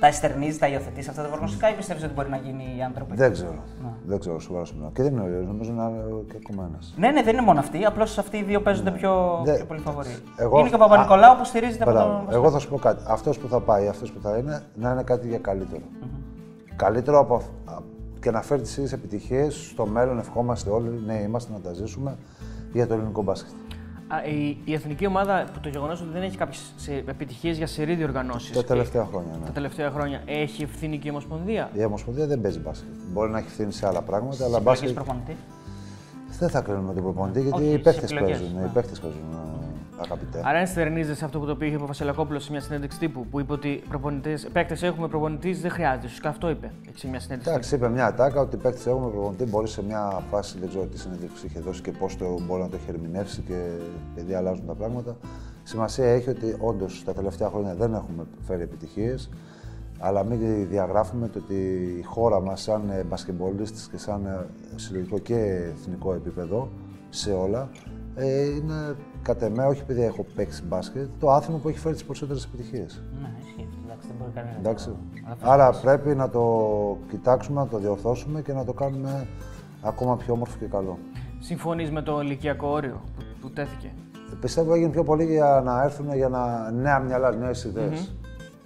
Τα 0.00 0.06
εστερνίζεις, 0.06 0.58
τα 0.58 0.68
υιοθετείς 0.68 1.08
αυτά 1.08 1.22
τα 1.22 1.28
προγνωστικά 1.28 1.70
ή 1.70 1.74
πιστεύεις 1.74 2.04
ότι 2.04 2.12
μπορεί 2.14 2.28
να 2.30 2.36
γίνει 2.36 2.74
οι 2.78 2.82
άνθρωποι; 2.82 3.14
Δεν 3.16 3.32
ξέρω. 3.32 3.54
Δεν 4.06 4.18
ξέρω, 4.18 4.38
σοβαρά 4.38 4.64
σου 4.64 4.74
μιλάω. 4.74 4.90
Και 4.90 5.02
δεν 5.02 5.12
είναι 5.12 5.20
ο 5.22 5.26
Ιωάννης, 5.26 5.46
νομίζω 5.46 5.72
να 5.72 5.82
είναι 5.88 6.02
και 6.30 6.36
ακόμα 6.44 6.68
ένας. 6.72 6.94
Ναι, 6.96 7.10
ναι, 7.10 7.22
δεν 7.22 7.32
είναι 7.34 7.42
μόνο 7.42 7.58
αυτοί. 7.58 7.84
Απλώς 7.84 8.18
αυτοί 8.18 8.36
οι 8.36 8.42
δύο 8.42 8.60
παίζονται 8.62 8.90
πιο, 8.90 9.40
Δεν- 9.44 9.56
πιο 9.56 9.64
πολύ 9.64 9.80
φαβορή. 9.80 10.08
Εγώ- 10.36 10.58
Είναι 10.58 10.68
και 10.68 10.74
ο 10.74 10.78
Παπα-Νικολάου 10.78 11.36
που 11.36 11.44
στηρίζεται 11.44 11.82
από 11.82 11.92
Μπράβο. 11.92 12.08
τον. 12.08 12.16
Βασίλη. 12.24 12.34
Εγώ 12.34 12.50
θα 12.50 12.58
σου 12.58 12.68
πω 12.68 12.76
κάτι. 12.78 13.02
Αυτός 13.06 13.38
που 13.38 13.48
θα 13.48 13.60
πάει, 13.60 13.88
αυτός 13.88 14.12
που 14.12 14.20
θα 14.20 14.36
είναι, 14.36 14.62
να 14.74 14.90
είναι 14.90 15.02
κάτι 15.02 15.28
για 15.28 15.38
καλύτερο. 15.38 15.82
Καλύτερο 16.76 17.18
από 17.18 17.34
αυ- 17.34 17.74
α- 17.76 17.82
και 18.20 18.30
να 18.30 18.42
φέρει 18.42 18.62
τις 18.62 18.76
ίδιες 18.76 18.92
επιτυχίες 18.92 19.54
στο 19.72 19.86
μέλλον. 19.86 20.18
Ευχόμαστε 20.18 20.70
όλοι, 20.70 21.02
ναι, 21.06 21.14
είμαστε 21.14 21.52
να 21.52 21.58
τα 21.60 21.72
ζήσουμε 21.72 22.16
για 22.72 22.86
το 22.86 22.94
ελληνικό 22.94 23.22
μπάσκετ. 23.22 23.52
Α, 24.08 24.24
η, 24.24 24.56
η 24.64 24.72
εθνική 24.74 25.06
ομάδα, 25.06 25.44
που 25.52 25.60
το 25.60 25.68
γεγονός 25.68 26.00
ότι 26.00 26.10
δεν 26.12 26.22
έχει 26.22 26.36
κάποιες 26.36 26.60
επιτυχίες 27.06 27.56
για 27.56 27.66
σερή 27.66 27.94
διοργανώσεις. 27.94 28.56
Τα 28.56 28.64
τελευταία 28.64 29.04
χρόνια, 29.04 29.32
ναι. 29.40 29.46
Τα 29.46 29.52
τελευταία 29.52 29.90
χρόνια 29.90 30.22
έχει 30.26 30.62
ευθύνη 30.62 30.98
και 30.98 31.08
η 31.08 31.10
Ομοσπονδία; 31.10 31.70
Η 31.72 31.84
Ομοσπονδία 31.84 32.26
δεν 32.26 32.40
παίζει 32.40 32.58
μπάσκετ. 32.58 32.88
Μπορεί 33.12 33.30
να 33.30 33.38
έχει 33.38 33.46
ευθύνη 33.46 33.72
σε 33.72 33.86
άλλα 33.86 34.02
πράγματα, 34.02 34.44
αλλά 34.44 34.58
Συλλογής 34.58 34.64
μπάσκετ. 34.64 34.92
προπονητή; 34.94 35.36
Δεν 36.38 36.48
θα 36.48 36.60
κρίνουμε 36.60 36.92
τον 36.94 37.02
προπονητή 37.02 37.40
γιατί 37.40 37.62
Όχι, 37.62 37.66
οι 37.66 37.70
στις 37.70 37.82
παίχτε 37.82 38.04
επιλογές, 38.04 38.38
παίζουν. 38.38 38.58
ναι. 38.58 38.64
Οι 38.66 38.70
παίχτε 38.74 38.92
παίζουν, 39.02 39.20
ε, 39.32 39.55
αγαπητέ. 39.98 40.40
Άρα, 40.44 40.58
αν 40.58 40.66
στερνίζεσαι 40.66 41.24
αυτό 41.24 41.38
που 41.38 41.46
το 41.46 41.56
είπε 41.60 41.82
ο 41.82 41.86
Βασιλακόπουλος 41.86 42.44
σε 42.44 42.50
μια 42.50 42.60
συνέντευξη 42.60 42.98
τύπου 42.98 43.26
που 43.26 43.40
είπε 43.40 43.52
ότι 43.52 43.82
παίκτες 44.52 44.82
έχουμε, 44.82 45.08
προπονητής 45.08 45.60
δεν 45.60 45.70
χρειάζεται. 45.70 46.08
Σου 46.08 46.28
αυτό 46.28 46.50
είπε 46.50 46.72
έτσι, 46.88 47.00
σε 47.00 47.08
μια 47.08 47.20
συνέντευξη. 47.20 47.50
Εντάξει, 47.50 47.74
είπε 47.74 47.88
μια 47.88 48.06
ατάκα 48.06 48.40
ότι 48.40 48.56
οι 48.56 48.58
παίκτες 48.58 48.86
έχουμε 48.86 49.10
προπονητή 49.10 49.44
μπορεί 49.44 49.68
σε 49.68 49.82
μια 49.84 50.22
φάση, 50.30 50.58
δεν 50.58 50.68
ξέρω 50.68 50.84
τι 50.84 50.98
συνέντευξη 50.98 51.46
είχε 51.46 51.60
δώσει 51.60 51.82
και 51.82 51.90
πώς 51.90 52.16
το 52.16 52.40
μπορεί 52.46 52.62
να 52.62 52.68
το 52.68 52.76
έχει 52.76 52.90
ερμηνεύσει 52.90 53.40
και 53.40 53.70
επειδή 54.12 54.34
αλλάζουν 54.34 54.66
τα 54.66 54.74
πράγματα. 54.74 55.16
Σημασία 55.62 56.06
έχει 56.06 56.30
ότι 56.30 56.56
όντως 56.60 57.02
τα 57.04 57.12
τελευταία 57.12 57.48
χρόνια 57.48 57.74
δεν 57.74 57.94
έχουμε 57.94 58.24
φέρει 58.46 58.62
επιτυχίες, 58.62 59.30
αλλά 59.98 60.24
μην 60.24 60.68
διαγράφουμε 60.68 61.28
το 61.28 61.38
ότι 61.38 61.54
η 61.98 62.02
χώρα 62.02 62.40
μας, 62.40 62.62
σαν 62.62 62.90
ε, 62.90 63.02
μπασκεμπολίστες 63.02 63.88
και 63.90 63.98
σαν 63.98 64.26
ε, 64.26 64.46
συλλογικό 64.76 65.18
και 65.18 65.34
εθνικό 65.74 66.14
επίπεδο, 66.14 66.68
σε 67.08 67.32
όλα, 67.32 67.68
ε, 68.16 68.44
είναι 68.44 68.96
κατ' 69.22 69.42
εμέ, 69.42 69.64
όχι 69.64 69.80
επειδή 69.80 70.02
έχω 70.02 70.26
παίξει 70.36 70.62
μπάσκετ, 70.66 71.08
το 71.20 71.30
άθλημα 71.30 71.58
που 71.60 71.68
έχει 71.68 71.78
φέρει 71.78 71.94
τις 71.94 72.04
περισσότερες 72.04 72.44
επιτυχίες. 72.44 73.02
Ναι, 73.20 73.28
ισχύει 73.40 73.66
αυτό. 73.68 73.80
Εντάξει, 73.84 74.06
δεν 74.06 74.16
μπορεί 74.18 74.30
κανένα. 74.34 74.52
να 74.54 74.58
Εντάξει. 74.58 74.86
το- 74.86 75.50
Άρα 75.50 75.70
πρέπει 75.70 76.14
να 76.14 76.30
το 76.30 76.42
κοιτάξουμε, 77.10 77.60
να 77.60 77.66
το 77.68 77.78
διορθώσουμε 77.78 78.42
και 78.42 78.52
να 78.52 78.64
το 78.64 78.72
κάνουμε 78.72 79.26
ακόμα 79.82 80.16
πιο 80.16 80.32
όμορφο 80.32 80.56
και 80.58 80.66
καλό. 80.66 80.98
Συμφωνείς 81.40 81.90
με 81.90 82.02
το 82.02 82.20
ηλικιακό 82.20 82.68
όριο 82.68 83.00
που, 83.16 83.22
που 83.40 83.50
τέθηκε; 83.50 83.92
Πιστεύω 84.40 84.74
έγινε 84.74 84.90
πιο 84.90 85.02
πολύ 85.04 85.24
για 85.24 85.62
να 85.64 85.82
έρθουν 85.82 86.14
για 86.14 86.28
να 86.28 86.70
νέα 86.70 86.98
μυαλά, 86.98 87.30
νέες 87.34 87.64
ιδέες. 87.64 88.14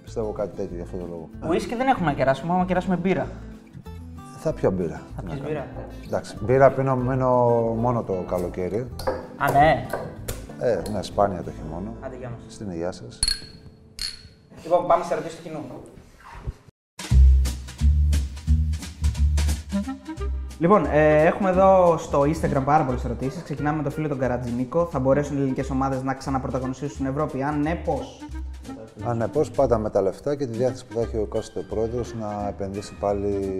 Πιστεύω 0.03 0.31
κάτι 0.31 0.55
τέτοιο 0.55 0.75
για 0.75 0.83
αυτόν 0.83 0.99
τον 0.99 1.09
λόγο. 1.09 1.29
Ουίσκι 1.49 1.75
δεν 1.75 1.87
έχουμε 1.87 2.05
να 2.05 2.13
κεράσουμε, 2.13 2.45
έχουμε 2.47 2.61
να 2.61 2.67
κεράσουμε 2.67 2.95
μπύρα. 2.95 3.27
Θα 4.43 4.53
πιω 4.53 4.71
μπύρα. 4.71 5.01
Θα 5.15 5.21
πιεις 5.21 5.41
μπύρα. 5.41 5.67
Εντάξει, 6.05 6.37
μπύρα 6.41 6.71
πίνω 6.71 6.95
μείνω 6.95 7.29
μόνο 7.77 8.03
το 8.03 8.13
καλοκαίρι. 8.27 8.87
Α, 9.37 9.51
ναι. 9.51 9.87
Ε, 10.59 10.81
ναι, 10.91 11.01
σπάνια 11.01 11.43
το 11.43 11.51
χειμώνα. 11.51 11.91
Άντε, 12.01 12.15
γεια 12.15 12.29
μας. 12.29 12.53
Στην 12.53 12.69
υγεία 12.71 12.91
σας. 12.91 13.19
Λοιπόν, 14.63 14.87
πάμε 14.87 15.03
σε 15.03 15.13
ερωτήσεις 15.13 15.37
του 15.37 15.43
κοινού. 15.43 15.59
Λοιπόν, 20.59 20.85
ε, 20.85 21.25
έχουμε 21.25 21.49
εδώ 21.49 21.97
στο 21.97 22.21
Instagram 22.21 22.63
πάρα 22.65 22.83
πολλές 22.83 23.05
ερωτήσεις. 23.05 23.43
Ξεκινάμε 23.43 23.77
με 23.77 23.83
το 23.83 23.89
φίλο 23.89 24.07
τον 24.07 24.19
Καρατζινίκο. 24.19 24.85
Θα 24.85 24.99
μπορέσουν 24.99 25.35
οι 25.37 25.39
ελληνικές 25.39 25.69
ομάδες 25.69 26.03
να 26.03 26.13
ξαναπρωταγωνιστήσουν 26.13 26.93
στην 26.93 27.05
Ευρώπη. 27.05 27.43
Αν 27.43 27.61
ναι, 27.61 27.75
πώς; 27.75 28.25
Ανεπώς 29.03 29.51
πάντα 29.51 29.77
με 29.77 29.89
τα 29.89 30.01
λεφτά 30.01 30.35
και 30.35 30.45
τη 30.45 30.57
διάθεση 30.57 30.85
που 30.85 30.93
θα 30.93 31.01
έχει 31.01 31.17
ο 31.17 31.25
κάθε 31.25 31.65
πρόεδρος 31.69 32.13
να 32.15 32.47
επενδύσει 32.47 32.95
πάλι 32.99 33.59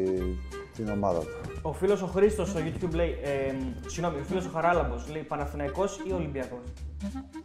την 0.75 0.89
ομάδα 0.89 1.19
του. 1.19 1.27
Ο 1.61 1.73
φίλος 1.73 2.01
ο 2.01 2.05
Χρήστος 2.07 2.49
στο 2.49 2.59
YouTube 2.59 2.93
λέει. 2.93 3.09
Ε, 3.23 3.53
συγγνώμη, 3.87 4.19
ο 4.19 4.23
φίλος 4.23 4.45
ο 4.45 4.49
Χαράλαμπος 4.53 5.09
λέει 5.11 5.21
Παναθηναϊκός 5.21 5.99
ή 6.07 6.11
Ολυμπιακός; 6.11 6.59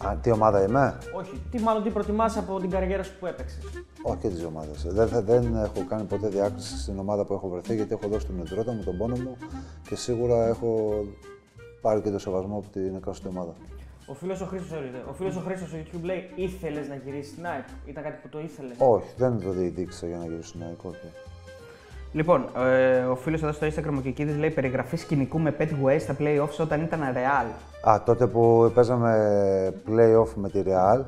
Α, 0.04 0.16
τι 0.22 0.30
ομάδα 0.30 0.62
είμαι; 0.62 0.98
Όχι, 1.16 1.42
τι 1.50 1.58
μάλλον 1.60 1.82
τι 1.82 1.90
προτιμάς 1.90 2.36
από 2.36 2.60
την 2.60 2.70
καριέρα 2.70 3.02
σου 3.02 3.12
που 3.20 3.26
έπαιξες; 3.26 3.60
Όχι 4.02 4.18
και 4.18 4.28
τι 4.28 4.44
ομάδε. 4.44 4.70
Δεν, 4.84 5.08
θα- 5.08 5.22
δεν 5.22 5.56
έχω 5.56 5.84
κάνει 5.88 6.04
ποτέ 6.04 6.28
διάκριση 6.28 6.78
στην 6.78 6.98
ομάδα 6.98 7.24
που 7.24 7.32
έχω 7.34 7.48
βρεθεί 7.48 7.74
γιατί 7.74 7.92
έχω 8.00 8.08
δώσει 8.08 8.26
τον 8.26 8.38
υδρότα 8.38 8.72
μου, 8.72 8.82
τον 8.84 8.96
πόνο 8.96 9.16
μου 9.16 9.36
και 9.88 9.96
σίγουρα 9.96 10.46
έχω 10.46 10.94
πάρει 11.80 12.00
και 12.00 12.10
το 12.10 12.18
σεβασμό 12.18 12.56
από 12.56 12.68
την 12.68 12.94
εκάστοτε 12.96 13.28
ομάδα. 13.28 13.52
Ο 14.08 14.14
φίλος 14.14 14.40
ο 14.40 14.46
Χρήστος 14.46 14.78
ο 15.08 15.12
φίλος 15.12 15.36
ο 15.36 15.40
Χρήστος 15.40 15.68
στο 15.68 15.78
YouTube 15.78 16.02
λέει: 16.02 16.30
Ήθελες 16.34 16.88
να 16.88 16.94
γυρίσεις 16.94 17.32
στην 17.32 17.46
ΑΕΚ; 17.46 17.64
Ήταν 17.86 18.02
κάτι 18.02 18.18
που 18.22 18.28
το 18.28 18.40
ήθελες; 18.40 18.76
Όχι, 18.78 19.06
δεν 19.16 19.40
το 19.40 19.50
διεκδίκησα 19.50 20.06
για 20.06 20.16
να 20.16 20.24
γυρίσω 20.26 20.48
στην 20.48 20.62
ΑΕΚ. 20.62 20.84
όχι. 20.84 21.06
Λοιπόν, 22.12 22.48
ε, 22.56 22.98
ο 22.98 23.16
φίλος 23.16 23.42
εδώ 23.42 23.52
στο 23.52 23.66
Instagram 23.66 23.96
ο 23.98 24.00
Κικίδης 24.00 24.36
λέει 24.36 24.50
περιγραφή 24.50 24.96
σκηνικού 24.96 25.40
με 25.40 25.54
Pet 25.58 25.68
Way 25.84 25.96
στα 26.00 26.16
playoffs 26.18 26.58
όταν 26.60 26.80
ήταν 26.82 27.00
Real. 27.00 27.46
Α, 27.90 28.02
τότε 28.02 28.26
που 28.26 28.70
παίζαμε 28.74 29.72
play-off 29.88 30.28
με 30.34 30.48
τη 30.48 30.62
Real, 30.66 31.00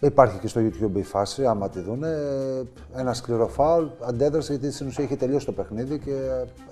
υπάρχει 0.00 0.38
και 0.38 0.48
στο 0.48 0.60
YouTube 0.60 0.96
η 0.96 1.02
φάση, 1.02 1.46
άμα 1.46 1.68
τη 1.68 1.80
δούνε, 1.80 2.08
ένα 2.96 3.12
σκληρό 3.14 3.46
φάουλ, 3.46 3.86
αντέδρασε 4.06 4.52
γιατί 4.52 4.74
στην 4.74 4.86
ουσία 4.86 5.04
είχε 5.04 5.16
τελειώσει 5.16 5.46
το 5.46 5.52
παιχνίδι 5.52 5.98
και 5.98 6.12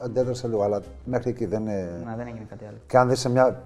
αντέδρασε 0.05 0.49
λίγο, 0.49 0.63
αλλά 0.63 0.81
μέχρι 1.05 1.31
εκεί 1.31 1.47
δεν 1.47 1.61
είναι... 1.61 2.03
Να, 2.05 2.15
δεν 2.17 2.27
έγινε 2.27 2.47
κάτι 2.49 2.65
άλλο. 2.69 2.77
Και 2.87 2.99
αν 2.99 3.09
δεις 3.09 3.21
σε 3.21 3.31
μια 3.31 3.63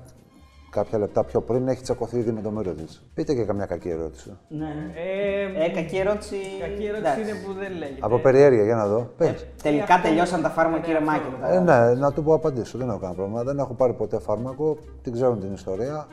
κάποια 0.79 0.99
λεπτά 0.99 1.25
πιο 1.25 1.41
πριν 1.41 1.69
έχει 1.69 1.83
τσακωθεί 1.83 2.17
ήδη 2.19 2.33
με 2.33 2.41
τον 2.41 2.53
Μύρο 2.55 2.73
της. 2.73 3.03
Πείτε 3.15 3.35
και 3.35 3.45
καμιά 3.45 3.67
κακή 3.67 3.89
ερώτηση. 3.89 4.31
Ναι. 4.49 4.69
Ε, 4.95 5.65
Ε, 5.65 5.69
κακή 5.71 5.97
ερώτηση. 5.97 6.37
κακή 6.61 6.85
ερώτηση 6.85 7.11
Εντάξει. 7.11 7.21
είναι 7.21 7.35
που 7.47 7.53
δεν 7.53 7.73
λέγεται. 7.73 8.01
Από 8.01 8.19
περιέργεια, 8.19 8.65
για 8.65 8.75
να 8.75 8.87
δω. 8.87 9.11
Πες. 9.17 9.47
Τελικά 9.63 10.01
τελειώσαν 10.03 10.43
τα 10.43 10.49
φάρμακα, 10.51 10.83
κύριε 10.83 11.01
Μάκη. 11.01 11.29
μετά. 11.33 11.53
Ε, 11.55 11.61
ναι, 11.61 11.95
να 11.95 12.13
του 12.13 12.23
πω 12.23 12.35
απαντήσω. 12.35 12.79
Δεν 12.79 12.89
έχω 12.89 12.99
κανένα 12.99 13.17
πρόβλημα. 13.19 13.43
Δεν 13.43 13.59
έχω 13.59 13.75
πάρει 13.75 13.93
ποτέ 13.93 14.19
φάρμακο. 14.19 14.77
Την 15.03 15.13
ξέρουν 15.13 15.41
την 15.41 15.53
ιστορία. 15.53 16.07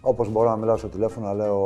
Όπως 0.00 0.28
μπορώ 0.30 0.48
να 0.50 0.56
μιλάω 0.56 0.76
στο 0.76 0.88
τηλέφωνο, 0.88 1.26
να 1.26 1.34
λέω 1.34 1.58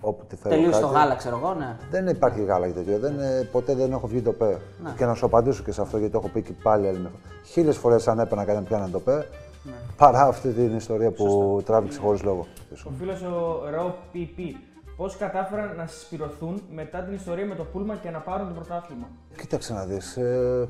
όπου 0.00 0.24
τη 0.28 0.36
θέλω. 0.36 0.54
Τελείωσε 0.54 0.80
το 0.80 0.86
κάτι. 0.86 0.98
γάλα, 0.98 1.14
ξέρω 1.16 1.36
εγώ, 1.42 1.54
ναι. 1.54 1.76
Δεν 1.90 2.06
υπάρχει 2.06 2.44
γάλα 2.44 2.66
και 2.66 2.72
τέτοιο. 2.72 2.98
Δεν, 2.98 3.18
ε, 3.20 3.48
ποτέ 3.52 3.74
δεν 3.74 3.92
έχω 3.92 4.06
βγει 4.06 4.20
το 4.20 4.32
ΠΕ. 4.32 4.58
Και 4.96 5.04
να 5.04 5.14
σου 5.14 5.26
απαντήσω 5.26 5.62
και 5.62 5.72
σε 5.72 5.80
αυτό 5.80 5.96
γιατί 5.98 6.12
το 6.12 6.18
έχω 6.18 6.28
πει 6.28 6.42
και 6.42 6.52
πάλι 6.62 6.88
άλλη 6.88 7.08
Χίλιες 7.44 7.76
φορές 7.76 8.08
αν 8.08 8.18
έπαιρνα 8.18 8.44
κάτι 8.44 8.58
να 8.58 8.64
πιάνω 8.64 8.88
το 8.92 9.00
ΠΕ. 9.00 9.26
Παρά 9.96 10.22
αυτή 10.26 10.52
την 10.52 10.76
ιστορία 10.76 11.10
που 11.10 11.60
τράβηξε 11.64 11.98
χωρίς 12.00 12.22
λόγο. 12.22 12.46
Ο 12.84 12.90
φίλος 12.98 13.22
ο 13.22 13.62
Ρο 13.74 13.96
PP. 14.14 14.40
Πώς 14.96 15.16
κατάφεραν 15.16 15.76
να 15.76 15.86
συσπηρωθούν 15.86 16.62
μετά 16.74 17.02
την 17.02 17.14
ιστορία 17.14 17.46
με 17.46 17.54
το 17.54 17.64
Πούλμα 17.64 17.96
και 17.96 18.10
να 18.10 18.18
πάρουν 18.18 18.48
το 18.48 18.54
πρωτάθλημα; 18.54 19.08
Κοίταξε 19.36 19.72
να 19.72 19.84
δεις. 19.84 20.16
Ε, 20.16 20.68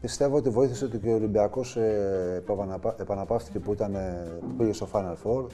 πιστεύω 0.00 0.36
ότι 0.36 0.48
βοήθησε 0.48 0.84
ότι 0.84 0.98
και 0.98 1.08
ο 1.08 1.14
Ολυμπιακός 1.14 1.76
ε, 1.76 2.34
επαναπα- 2.36 3.00
επαναπαύτηκε 3.00 3.58
που, 3.58 3.72
ήταν, 3.72 3.94
ε, 3.94 4.30
που 4.40 4.54
πήγε 4.58 4.72
στο 4.72 4.88
Final 4.92 5.14
Four. 5.24 5.46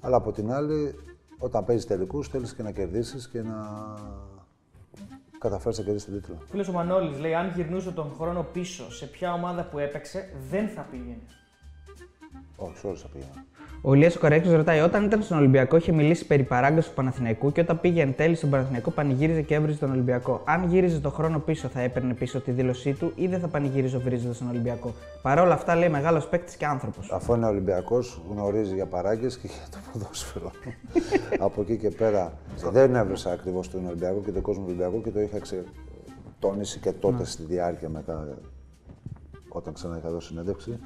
Αλλά 0.00 0.16
από 0.16 0.32
την 0.32 0.52
άλλη, 0.52 0.94
όταν 1.38 1.64
παίζεις 1.64 1.86
τελικούς, 1.86 2.28
θέλεις 2.28 2.54
και 2.54 2.62
να 2.62 2.70
κερδίσεις 2.70 3.28
και 3.28 3.42
να 3.42 3.56
καταφέρεις 5.42 5.78
να 5.78 5.84
κερδίσεις 5.84 6.08
τον 6.08 6.20
τίτλο. 6.20 6.38
Ο 6.42 6.46
φίλος 6.50 6.68
ο 6.68 6.72
Μανώλης 6.72 7.18
λέει: 7.18 7.34
Αν 7.34 7.48
γυρνούσε 7.54 7.90
τον 7.90 8.12
χρόνο 8.18 8.42
πίσω 8.42 8.92
σε 8.92 9.06
ποια 9.06 9.32
ομάδα 9.32 9.64
που 9.64 9.78
έπαιξε, 9.78 10.32
δεν 10.50 10.68
θα 10.68 10.82
πήγαινε. 10.82 11.26
Όχι, 12.56 12.76
σε 12.78 12.86
όλους 12.86 13.00
θα 13.00 13.08
πήγαινα. 13.08 13.44
Ο 13.84 13.94
Ηλίας 13.94 14.16
ο 14.16 14.18
Καρέξος 14.18 14.52
ρωτάει: 14.52 14.80
Όταν 14.80 15.04
ήταν 15.04 15.22
στον 15.22 15.38
Ολυμπιακό, 15.38 15.76
είχε 15.76 15.92
μιλήσει 15.92 16.26
περί 16.26 16.42
παράγκας 16.42 16.86
του 16.88 16.94
Παναθηναϊκού 16.94 17.52
και 17.52 17.60
όταν 17.60 17.80
πήγε 17.80 18.02
εν 18.02 18.14
τέλει 18.16 18.34
στον 18.34 18.50
Παναθηναϊκό, 18.50 18.90
πανηγύριζε 18.90 19.42
και 19.42 19.54
έβριζε 19.54 19.78
τον 19.78 19.90
Ολυμπιακό. 19.90 20.42
Αν 20.44 20.68
γύριζε 20.68 21.00
τον 21.00 21.10
χρόνο 21.10 21.38
πίσω, 21.38 21.68
θα 21.68 21.80
έπαιρνε 21.80 22.14
πίσω 22.14 22.40
τη 22.40 22.50
δήλωσή 22.50 22.92
του 22.92 23.12
ή 23.14 23.26
δεν 23.26 23.40
θα 23.40 23.48
πανηγύριζε 23.48 23.98
βρίζοντας 23.98 24.38
τον 24.38 24.48
Ολυμπιακό. 24.48 24.92
Παρ' 25.22 25.38
όλα 25.38 25.54
αυτά, 25.54 25.76
λέει 25.76 25.88
μεγάλος 25.88 26.28
παίκτης 26.28 26.56
και 26.56 26.66
άνθρωπος. 26.66 27.10
Αφού 27.12 27.34
είναι 27.34 27.46
Ολυμπιακός, 27.46 28.20
γνωρίζει 28.30 28.74
για 28.74 28.86
παράγκες 28.86 29.38
και 29.38 29.46
για 29.46 29.66
το 29.70 29.78
ποδόσφαιρο. 29.92 30.50
από 31.46 31.60
εκεί 31.60 31.76
και 31.76 31.88
πέρα 31.88 32.32
δεν 32.70 32.94
έβρισα 32.94 33.30
ακριβώς 33.30 33.70
τον 33.70 33.86
Ολυμπιακό 33.86 34.20
και 34.24 34.32
τον 34.32 34.42
κόσμο 34.42 34.62
του 34.62 34.68
Ολυμπιακού 34.68 35.02
και 35.02 35.10
το 35.10 35.20
είχα 35.20 35.38
ξε... 35.38 35.64
τόνισει 36.38 36.78
και 36.78 36.92
τότε 36.92 37.24
στη 37.24 37.42
διάρκεια 37.42 37.88
μετά, 37.88 38.38
όταν 39.48 39.72
ξανά 39.72 39.96
είχα 39.98 40.10
δώσει 40.10 40.26
συνέντευξη. 40.26 40.78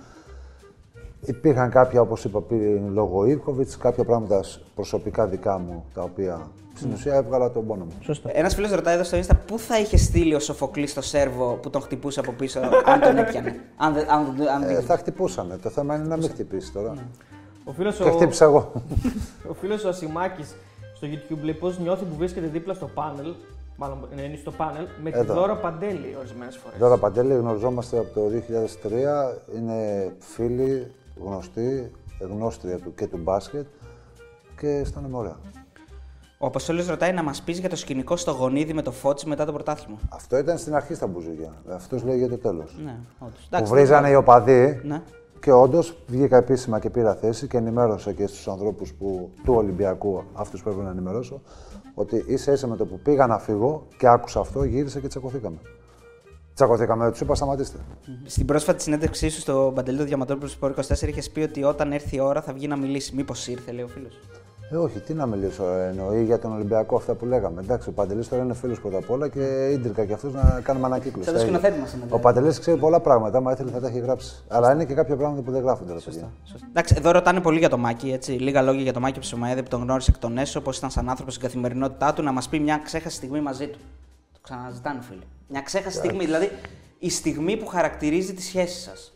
Υπήρχαν 1.27 1.71
κάποια, 1.71 2.01
όπως 2.01 2.25
είπα 2.25 2.41
πριν, 2.41 2.93
λόγω 2.93 3.25
Ιβκοβιτς, 3.27 3.77
κάποια 3.77 4.05
πράγματα 4.05 4.41
προσωπικά 4.75 5.27
δικά 5.27 5.59
μου, 5.59 5.85
τα 5.95 6.03
οποία 6.03 6.51
στην 6.75 6.93
ουσία 6.93 7.15
έβγαλα 7.15 7.51
τον 7.51 7.67
πόνο 7.67 7.85
μου. 7.85 7.93
Σωστό. 8.01 8.31
Ένας 8.33 8.55
φίλος 8.55 8.71
ρωτάει 8.71 8.95
εδώ 8.95 9.05
στο 9.05 9.19
Insta 9.19 9.37
πού 9.47 9.59
θα 9.59 9.79
είχε 9.79 9.97
στείλει 9.97 10.35
ο 10.35 10.39
Σοφοκλής 10.41 10.91
στο 10.91 11.03
σέρβο 11.03 11.59
που 11.63 11.71
τον 11.71 11.81
χτυπούσε 11.83 12.21
από 12.21 12.33
πίσω, 12.33 12.61
αν 12.85 13.01
τον 13.01 13.17
έπιανε; 13.17 13.61
Αν, 13.77 13.95
δεν- 13.95 14.11
αν, 14.11 14.35
δεν- 14.37 14.49
αν, 14.49 14.63
Ε, 14.63 14.67
δεν- 14.67 14.83
θα 14.83 14.97
χτυπούσανε. 14.97 15.57
Το 15.57 15.69
θέμα 15.71 15.95
είναι 15.97 16.05
να 16.07 16.17
μην 16.17 16.29
χτυπήσει 16.29 16.73
τώρα. 16.73 16.95
Ο 17.65 17.73
φίλος 17.73 17.97
Και 17.97 18.03
ο, 18.03 18.11
χτύπησα 18.13 18.45
εγώ. 18.45 18.73
ο, 19.51 19.55
φίλος 19.55 19.85
ο 19.85 19.89
Ασημάκης 19.89 20.55
στο 20.95 21.07
YouTube 21.11 21.43
λέει 21.43 21.55
πώς 21.55 21.79
νιώθει 21.79 22.05
που 22.05 22.15
βρίσκεται 22.19 22.47
δίπλα 22.47 22.75
στο 22.75 22.87
πάνελ. 22.95 23.35
Μάλλον 23.77 24.09
ναι, 24.15 24.23
είναι 24.23 24.37
στο 24.37 24.51
πάνελ 24.51 24.87
με 25.03 25.11
τη 25.11 25.19
Εδώ. 25.19 25.35
Δώρα 25.35 25.57
Παντέλη 25.57 26.17
ορισμένες 26.19 26.57
φορές. 26.57 26.79
Δώρα 26.79 26.97
Παντέλη 26.97 27.35
γνωριζόμαστε 27.35 27.99
από 27.99 28.15
το 28.15 28.21
2003. 28.29 29.35
Είναι 29.57 30.13
φίλοι, 30.19 30.87
γνωστοί, 31.25 31.91
γνώστρια 32.21 32.79
του 32.79 32.95
και 32.95 33.07
του 33.07 33.17
μπάσκετ 33.17 33.67
και 34.61 34.69
αισθάνομαι 34.69 35.17
ωραία. 35.17 35.37
Ο 36.39 36.47
Αποστόλης 36.47 36.89
ρωτάει 36.89 37.13
να 37.13 37.23
μας 37.23 37.43
πεις 37.43 37.59
για 37.59 37.69
το 37.69 37.77
σκηνικό 37.77 38.17
στο 38.17 38.31
γονίδι 38.31 38.73
με 38.73 38.83
το 38.83 38.93
φώτσι 38.93 39.29
μετά 39.29 39.45
το 39.45 39.53
πρωτάθλημα. 39.53 39.99
Αυτό 40.09 40.39
ήταν 40.39 40.59
στην 40.59 40.75
αρχή 40.75 40.95
στα 40.95 41.07
μπουζούκια. 41.07 41.53
Αυτός 41.69 42.05
λέει 42.05 42.19
για 42.19 42.29
το 42.29 42.37
τέλος. 42.39 42.77
Ναι, 42.85 42.97
όντως. 43.19 43.49
Που 43.63 43.67
βρίζανε 43.67 44.09
οι 44.11 44.15
οπαδοί 44.15 44.81
Ναι. 44.85 45.03
και 45.41 45.53
όντως 45.53 45.97
βγήκα 46.07 46.37
επίσημα 46.37 46.79
και 46.79 46.91
πήρα 46.91 47.15
θέση 47.15 47.47
και 47.47 47.57
ενημέρωσα 47.57 48.13
και 48.13 48.27
στους 48.27 48.49
ανθρώπους 48.49 48.95
του 49.45 49.55
Ολυμπιακού, 49.55 50.23
αυτούς 50.33 50.63
πρέπει 50.63 50.81
να 50.81 50.91
ενημερώσω, 50.91 51.41
ότι 51.95 52.25
ίσα 52.27 52.53
ίσα 52.53 52.67
με 52.67 52.77
το 52.77 52.87
που 52.87 52.99
πήγα 52.99 53.27
να 53.27 53.39
φύγω 53.39 53.87
και 53.99 54.09
άκουσα 54.09 54.41
αυτό, 54.41 54.65
γύρισα 54.65 55.01
και 55.01 55.09
τσακωθήκαμε. 55.09 55.57
Τσακωθήκαμε, 56.57 57.11
τους 57.11 57.21
είπα 57.21 57.35
σταματήστε. 57.35 57.79
Στην 58.25 58.47
πρόσφατη 58.47 58.83
συνέντευξή 58.83 59.29
σου 59.29 59.41
στο 59.41 59.73
Παντελή 59.75 59.99
του 59.99 60.05
Διαματόπουλου 60.05 60.51
του 60.51 60.59
Sport 60.61 60.81
24 61.05 61.09
είχες 61.09 61.31
πει 61.31 61.41
ότι 61.41 61.63
όταν 61.65 61.93
έρθει 61.93 62.17
η 62.17 62.21
ώρα 62.21 62.43
θα 62.43 62.53
βγει 62.53 62.67
να 62.69 62.77
μιλήσει. 62.77 63.15
Μήπως 63.15 63.47
ήρθε, 63.49 63.73
λέει 63.73 63.85
ο 63.85 63.89
φίλος. 63.89 64.19
Ε, 64.71 64.77
όχι, 64.77 64.99
τι 65.01 65.15
να 65.15 65.27
μιλήσω. 65.27 65.65
ε, 65.69 65.89
Εννοεί 65.89 66.25
για 66.25 66.39
τον 66.39 66.53
Ολυμπιακό 66.53 66.97
αυτά 66.97 67.15
που 67.15 67.25
λέγαμε. 67.27 67.61
Εντάξει, 67.61 67.89
ο 67.89 67.93
Παντελής 67.93 68.29
τώρα 68.29 68.43
είναι 68.43 68.55
φίλος 68.55 68.81
πρώτα 68.81 68.97
απ' 68.99 69.11
όλα 69.11 69.29
και 69.29 69.69
ίντρικα 69.73 70.05
και 70.05 70.13
αυτό 70.13 70.31
να 70.31 70.61
κάνουμε 70.63 70.87
ανακύκλωση. 70.87 71.25
Σαν 71.25 71.33
το 71.35 71.39
Τα 71.41 71.47
σκηνοθέτη 71.47 71.79
μας 71.81 71.93
είναι, 71.93 72.03
Ο 72.03 72.07
δηλαδή. 72.07 72.23
Παντελής 72.23 72.59
ξέρει 72.59 72.79
πολλά 72.79 73.01
πράγματα. 73.01 73.39
Άμα 73.39 73.53
ήθελε 73.53 73.71
θα 73.71 73.81
τα 73.81 73.87
έχει 73.89 73.99
γράψει. 73.99 74.45
Αλλά 74.49 74.73
είναι 74.73 74.85
και 74.85 74.95
κάποια 74.95 75.17
πράγματα 75.17 75.43
που 75.43 75.51
δεν 75.51 75.63
γράφονται. 75.63 75.93
Ρε, 75.93 75.99
παιδιά. 76.05 76.31
Εντάξει, 76.69 76.95
εδώ 76.99 77.11
ρωτάνε 77.11 77.41
πολύ 77.41 77.59
για 77.59 77.69
το 77.69 77.79
Μάκη. 77.79 78.11
Έτσι. 78.13 78.33
Λίγα 78.33 78.63
λόγια 78.63 78.83
για 78.83 78.93
το 78.93 79.01
Μάκη 79.01 79.19
Ψωμαέδη 79.19 79.63
που 79.63 79.69
τον 79.69 79.83
γνώρισε 79.83 80.11
εκ 80.15 80.19
των 80.21 80.39
έσω, 80.39 80.61
πώς 80.61 80.79
ήταν 80.79 80.91
σαν 80.91 81.09
άνθρωπος 81.09 81.35
στην 81.35 81.47
καθημερινότητά 81.47 82.13
του, 82.13 82.23
να 82.23 82.33
μας 82.33 82.49
πει 82.49 82.59
μια 82.61 82.81
ξέχαστη 82.85 83.17
στιγμή 83.17 83.41
μαζί 83.41 83.67
του. 83.69 83.79
Το 84.49 84.53
ξαναζητάνε, 84.55 85.01
φίλοι. 85.01 85.23
Μια 85.49 85.61
ξέχαστη 85.61 85.99
στιγμή, 85.99 86.25
δηλαδή 86.25 86.51
η 86.99 87.11
στιγμή 87.11 87.57
που 87.57 87.67
χαρακτηρίζει 87.67 88.35
τη 88.35 88.43
σχέση 88.43 88.81
σας. 88.81 89.13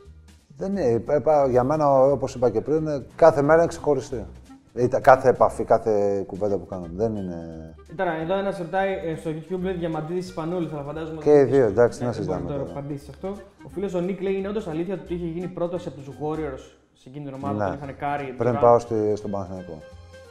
Δεν 0.57 0.71
είναι. 0.71 1.03
ε, 1.09 1.19
πα- 1.19 1.47
Για 1.49 1.65
μένα, 1.65 2.01
όπως 2.01 2.35
είπα 2.35 2.51
και 2.51 2.61
πριν, 2.61 2.87
ε, 2.87 3.05
κάθε 3.17 3.43
μέρα 3.43 3.59
είναι 3.59 3.67
ξεχωριστή. 3.67 4.25
Ήταν 4.75 5.01
κάθε 5.03 5.29
επαφή, 5.29 5.65
κάθε 5.65 6.23
κουβέντα 6.27 6.57
που 6.59 6.67
κάνουμε. 6.67 6.89
Δεν 6.93 7.17
είναι. 7.17 7.37
Τώρα, 7.97 8.13
εδώ 8.13 8.35
ένας 8.35 8.59
ρωτάει 8.59 8.93
ε, 8.93 9.15
στο 9.17 9.31
YouTube 9.31 9.61
λέει 9.61 9.73
Διαμαντίδη 9.75 10.19
Ισπανούλη, 10.19 10.69
θα 10.69 10.83
φαντάζομαι. 10.87 11.23
Και 11.23 11.39
οι 11.39 11.45
δύο, 11.45 11.65
εντάξει, 11.65 11.99
τι 11.99 12.05
να 12.05 12.11
Ναι, 12.11 12.15
δεν 12.17 12.25
συζητάμε 12.25 12.41
μπορεί 12.47 12.59
να 12.59 12.65
τώρα. 12.65 12.79
απαντήσεις 12.79 13.05
σε 13.05 13.11
αυτό. 13.15 13.29
Ο 13.65 13.69
φίλος 13.69 13.95
ο 13.95 14.01
Νίκ 14.01 14.21
λέει: 14.21 14.35
Είναι 14.35 14.49
όντως 14.49 14.67
αλήθεια 14.69 14.95
ότι 14.95 15.15
είχε 15.15 15.27
γίνει 15.27 15.47
πρώτος 15.47 15.87
από 15.87 15.97
τους 16.01 16.09
Warriors 16.23 16.61
σε 16.93 17.09
εκείνη 17.09 17.25
την 17.25 17.35
ομάδα 17.35 17.69
που 17.71 17.79
είχαν 17.83 17.97
κάρει. 17.97 18.25
Ναι. 18.25 18.31
πριν 18.31 18.55
Durant. 18.57 18.61
πάω 18.61 18.79
στη, 18.79 18.95
στον 19.17 19.31
Παναθηναϊκό. 19.31 19.79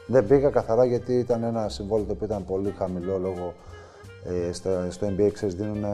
Δεν 0.06 0.26
πήγα 0.26 0.50
καθαρά 0.50 0.84
γιατί 0.84 1.12
ήταν 1.18 1.42
ένα 1.42 1.68
συμβόλαιο 1.68 2.06
το 2.06 2.12
οποίο 2.12 2.26
ήταν 2.26 2.44
πολύ 2.44 2.74
χαμηλό 2.78 3.18
λόγω 3.18 3.54
ε, 4.24 4.52
στο, 4.52 4.70
στο 4.88 5.06
NBA, 5.06 5.30
ξέρεις, 5.32 5.54
δίνουν. 5.54 5.84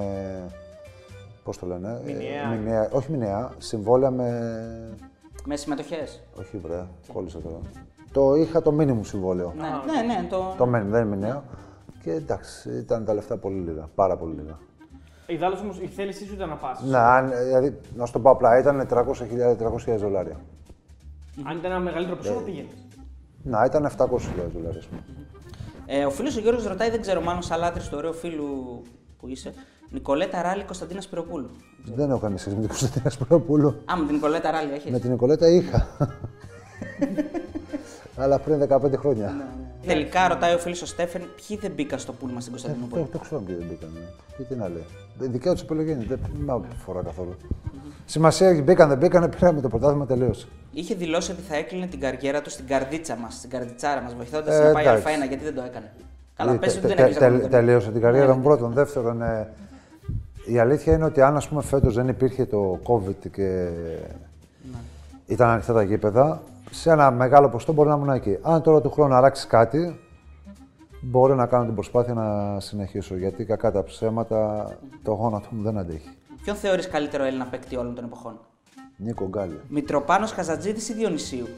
Πώς 1.45 1.59
το 1.59 1.66
λένε, 1.66 1.89
ε, 1.89 2.12
Μηνιαία. 2.12 2.49
μηνιαία- 2.49 2.89
όχι 2.93 3.11
μηνιαία, 3.11 3.51
συμβόλαια 3.59 4.11
με. 4.11 4.29
Με 5.45 5.57
συμμετοχές. 5.57 6.22
Όχι, 6.39 6.57
βρε, 6.59 6.87
κόλλησα 7.12 7.39
τώρα. 7.39 7.57
Το 8.12 8.35
είχα 8.35 8.62
το 8.62 8.72
μήνυμο 8.72 9.05
συμβόλαιο. 9.05 9.53
Ναι, 9.57 9.62
ναι, 9.93 10.12
ναι, 10.14 10.27
το. 10.31 10.55
Το 10.59 10.66
μήνυμο, 10.66 10.91
δεν 10.91 11.07
είναι 11.07 11.16
μηνιαίο. 11.16 11.43
Και 12.03 12.12
εντάξει, 12.12 12.70
ήταν 12.70 13.05
τα 13.05 13.14
λεφτά 13.14 13.37
πολύ 13.37 13.59
λίγα, 13.61 13.89
πάρα 13.95 14.16
πολύ 14.16 14.35
λίγα. 14.35 14.59
Ιδάλω 15.27 15.57
όμως 15.62 15.79
η 15.81 15.87
θέλησή 15.87 16.24
σου 16.27 16.35
ήταν 16.35 16.49
να 16.49 16.55
πας. 16.57 16.83
Ναι, 16.83 16.97
αν, 16.97 17.31
δηλαδή, 17.45 17.81
να 17.97 18.07
σου 18.07 18.12
το 18.12 18.20
πω 18.20 18.31
απλά, 18.31 18.59
ήταν 18.59 18.87
300.000 18.91 19.57
300.000 19.57 19.97
δολάρια. 19.99 20.37
Αν 21.45 21.57
ήταν 21.59 21.70
ένα 21.70 21.81
μεγαλύτερο 21.81 22.16
ποσό, 22.16 22.33
θα 22.33 22.41
πήγαινε. 22.41 22.68
Να, 23.43 23.64
ήταν 23.64 23.85
700.000 23.97 24.51
δολάρια. 24.55 24.79
ας 24.79 24.87
πούμε. 24.87 25.03
Ε, 25.87 26.05
ο 26.05 26.11
φίλος 26.11 26.37
ο 26.37 26.41
Γιώργος 26.41 26.64
ρωτάει, 26.66 26.91
δεν 26.91 27.01
ξέρω, 27.01 27.20
μάλλον 27.20 27.43
σαλάτρη 27.43 27.82
του 27.82 27.89
ωραίου 27.97 28.12
φίλου 28.12 28.82
που 29.18 29.28
είσαι. 29.28 29.55
Νικολέτα 29.91 30.43
Ράλη 30.43 30.64
Κωνσταντίνας 30.64 31.05
Σπυροπούλου. 31.05 31.51
Δεν 31.95 32.11
έχω 32.11 32.18
καμία 32.18 32.39
σχέση 32.39 32.55
με 32.55 32.61
την 32.61 32.70
Κωνσταντίνα 32.70 33.11
Σπυροπούλου. 33.11 33.68
Α, 33.68 33.97
με 33.97 34.05
την 34.07 34.14
Νικολέτα 34.14 34.51
Ράλη, 34.51 34.72
έχεις; 34.72 34.91
Με 34.91 34.99
την 34.99 35.11
Νικολέτα 35.11 35.49
είχα. 35.49 35.87
Αλλά 38.16 38.39
πριν 38.39 38.68
15 38.68 38.97
χρόνια. 38.97 39.34
Τελικά 39.87 40.28
ρωτάει 40.28 40.55
ο 40.55 40.59
φίλος 40.59 40.82
ο 40.82 40.87
Στέφεν, 40.87 41.22
ποιοι 41.47 41.57
δεν 41.57 41.70
μπήκαν 41.70 41.99
στο 41.99 42.12
πούλμα 42.12 42.41
στην 42.41 42.53
Το, 42.53 42.59
Κωνσταντινούπολη. 42.59 43.05
το 43.12 43.18
ξέρω 43.18 43.41
ποιοι 43.41 43.55
δεν 43.55 43.66
μπήκαν. 43.66 43.89
Και 44.37 44.43
τι 44.43 44.55
να 44.55 44.68
λέει. 44.68 44.84
Δικιά 45.18 45.55
του 45.55 45.61
επιλογή 45.62 45.91
είναι. 45.91 46.05
Δεν 46.09 46.18
με 46.39 46.61
αφορά 46.72 47.03
καθόλου. 47.03 47.37
Σημασία 48.05 48.49
έχει 48.49 48.62
μπήκαν, 48.62 48.89
δεν 48.89 48.99
μπήκαν, 48.99 49.30
πήραμε 49.30 49.61
το 49.61 49.68
πρωτάθλημα 49.68 50.07
τελείωσε. 50.07 50.47
Είχε 50.79 50.95
δηλώσει 50.95 51.31
ότι 51.31 51.41
θα 51.43 51.57
έκλεινε 51.57 51.87
την 51.87 52.01
καριέρα 52.01 52.43
του 52.43 52.51
στην 52.51 52.66
καρδίτσα 52.66 53.16
μας, 53.16 53.35
στην 53.35 53.51
καρδιτσάρα 53.51 54.01
μας, 54.03 54.14
βοηθώντας 54.14 54.55
Ε, 54.55 54.62
να 54.66 54.72
πάει 54.72 54.85
εντάξει. 54.87 55.05
Α1, 55.24 55.29
γιατί 55.29 55.45
δεν 55.45 55.55
το 55.55 55.62
έκανε. 55.62 55.93
Καλά, 56.37 56.53
Ε, 56.53 56.57
πες 56.57 56.68
τε- 56.74 56.79
ότι 56.79 56.87
δεν 56.87 56.97
τε- 56.97 57.05
έκλεισε 57.07 57.20
τε- 57.20 57.35
ακόμα. 57.35 57.49
Τελείωσε 57.49 57.91
την 57.91 58.01
καριέρα 58.01 58.27
Ναι, 58.27 58.33
μου 58.35 58.43
πρώτον. 58.43 58.72
Δεύτερον, 58.72 59.22
ε, 59.22 59.49
η 60.47 60.59
αλήθεια 60.59 60.93
είναι 60.95 61.05
ότι 61.05 61.20
αν 61.20 61.37
ας 61.37 61.49
πούμε 61.49 61.62
φέτος 61.62 61.95
δεν 61.95 62.09
υπήρχε 62.09 62.45
το 62.47 62.81
COVID 62.87 63.31
και 63.33 63.68
Ναι. 64.72 64.79
ήταν 65.27 65.49
ανοιχτά 65.49 65.72
τα 65.72 65.83
γήπεδα, 65.83 66.43
σε 66.70 66.91
ένα 66.91 67.11
μεγάλο 67.11 67.49
ποστό 67.49 67.72
μπορεί 67.72 67.89
να 67.89 67.95
ήμουν 67.95 68.09
εκεί. 68.11 68.39
Αν 68.43 68.62
τώρα 68.62 68.81
του 68.81 68.91
χρόνου 68.91 69.14
αλλάξει 69.14 69.47
κάτι, 69.47 70.01
μπορεί 71.01 71.35
να 71.35 71.47
κάνω 71.47 71.64
την 71.64 71.74
προσπάθεια 71.74 72.14
να 72.14 72.61
συνεχίσω. 72.61 73.16
Γιατί 73.16 73.45
κακά 73.45 73.72
τα 73.72 73.83
ψέματα 73.85 74.70
το 75.03 75.12
γόνατο 75.12 75.47
μου 75.51 75.62
δεν 75.62 75.79
αντέχει. 75.79 76.09
Ποιον 76.43 76.57
θεωρείς 76.57 76.89
καλύτερο 76.89 77.24
Έλληνα 77.24 77.45
παίκτη 77.47 77.77
όλων 77.77 77.95
των 77.95 78.05
εποχών; 78.05 78.39
Νίκο 78.97 79.26
Γκάλι. 79.28 79.61
Μητροπάνος 79.68 80.32
Χαζατζίδης 80.32 80.88
ή 80.88 80.92
Διονυσίου. 80.94 81.49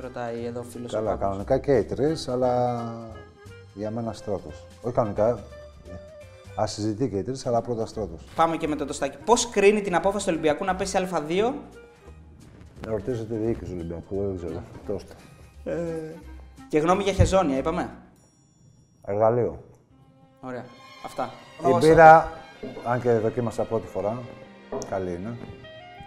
Ρωτάει 0.00 0.44
εδώ 0.44 0.60
ο 0.60 0.62
φίλος. 0.62 0.92
Καλά, 0.92 1.16
κανονικά 1.16 1.58
και 1.58 1.76
οι 1.76 1.84
τρεις, 1.84 2.28
αλλά 2.28 2.82
για 3.74 3.90
μένα 3.90 4.12
στράτο. 4.12 4.50
Όχι 4.82 4.94
κανονικά. 4.94 5.38
Α 6.60 6.66
συζητεί 6.66 7.08
και 7.08 7.16
οι 7.18 7.22
τρεις, 7.22 7.46
αλλά 7.46 7.60
πρώτα 7.60 7.86
στράτο. 7.86 8.18
Πάμε 8.34 8.56
και 8.56 8.68
με 8.68 8.76
το 8.76 8.84
τοστάκι. 8.84 9.16
Πώς 9.24 9.50
κρίνει 9.50 9.80
την 9.80 9.94
απόφαση 9.94 10.24
του 10.26 10.30
Ολυμπιακού 10.32 10.64
να 10.64 10.76
πέσει 10.76 11.08
Α2 11.12 11.52
Ρωτήσετε 12.86 13.34
τη 13.34 13.40
διοίκηση 13.44 13.70
του 13.70 13.76
Ολυμπιακού, 13.78 14.26
δεν 14.26 14.36
ξέρω. 14.36 14.62
Τόστο. 14.86 15.14
Και 16.68 16.78
γνώμη 16.78 17.02
για 17.02 17.12
χεζόνια, 17.12 17.56
είπαμε. 17.58 17.90
Εργαλείο. 19.04 19.62
Ωραία. 20.40 20.64
Αυτά. 21.04 21.30
Η 21.60 21.70
Όσα- 21.70 21.78
μπύρα, 21.78 22.32
αν 22.84 23.00
και 23.00 23.12
δοκίμασα 23.12 23.62
πρώτη 23.62 23.86
φορά, 23.86 24.18
καλή 24.90 25.10
είναι. 25.10 25.36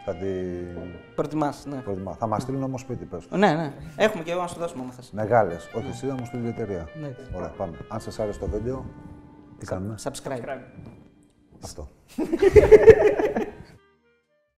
Θα 0.06 0.16
την 0.16 0.92
Προτιμάς, 1.16 1.66
ναι. 1.66 1.76
προτιμά. 1.76 2.14
Θα 2.14 2.28
μας 2.28 2.42
στείλουν 2.42 2.64
όμως 2.64 2.82
σπίτι, 2.82 3.06
πες. 3.06 3.28
Ναι, 3.30 3.54
ναι. 3.54 3.74
Έχουμε 3.96 4.24
και 4.24 4.32
εγώ 4.32 4.42
να 4.42 4.48
σου 4.48 4.60
δώσουμε 4.60 4.84
άμα 4.84 4.92
θες. 4.92 5.12
Μεγάλες. 5.12 5.70
Όχι 5.74 5.88
εσύ, 5.90 6.08
θα 6.08 6.14
μου 6.14 6.26
στείλει 6.26 6.46
η 6.46 6.50
εταιρεία. 6.50 6.90
Ναι. 7.02 7.16
Ωραία, 7.36 7.50
πάμε. 7.50 7.78
Αν 7.88 8.00
σας 8.00 8.20
άρεσε 8.20 8.40
το 8.40 8.48
βίντεο, 8.48 8.86
τι 9.58 9.66
κάνουμε; 9.66 9.96
Subscribe. 10.04 10.58
Αυτό. 11.64 11.88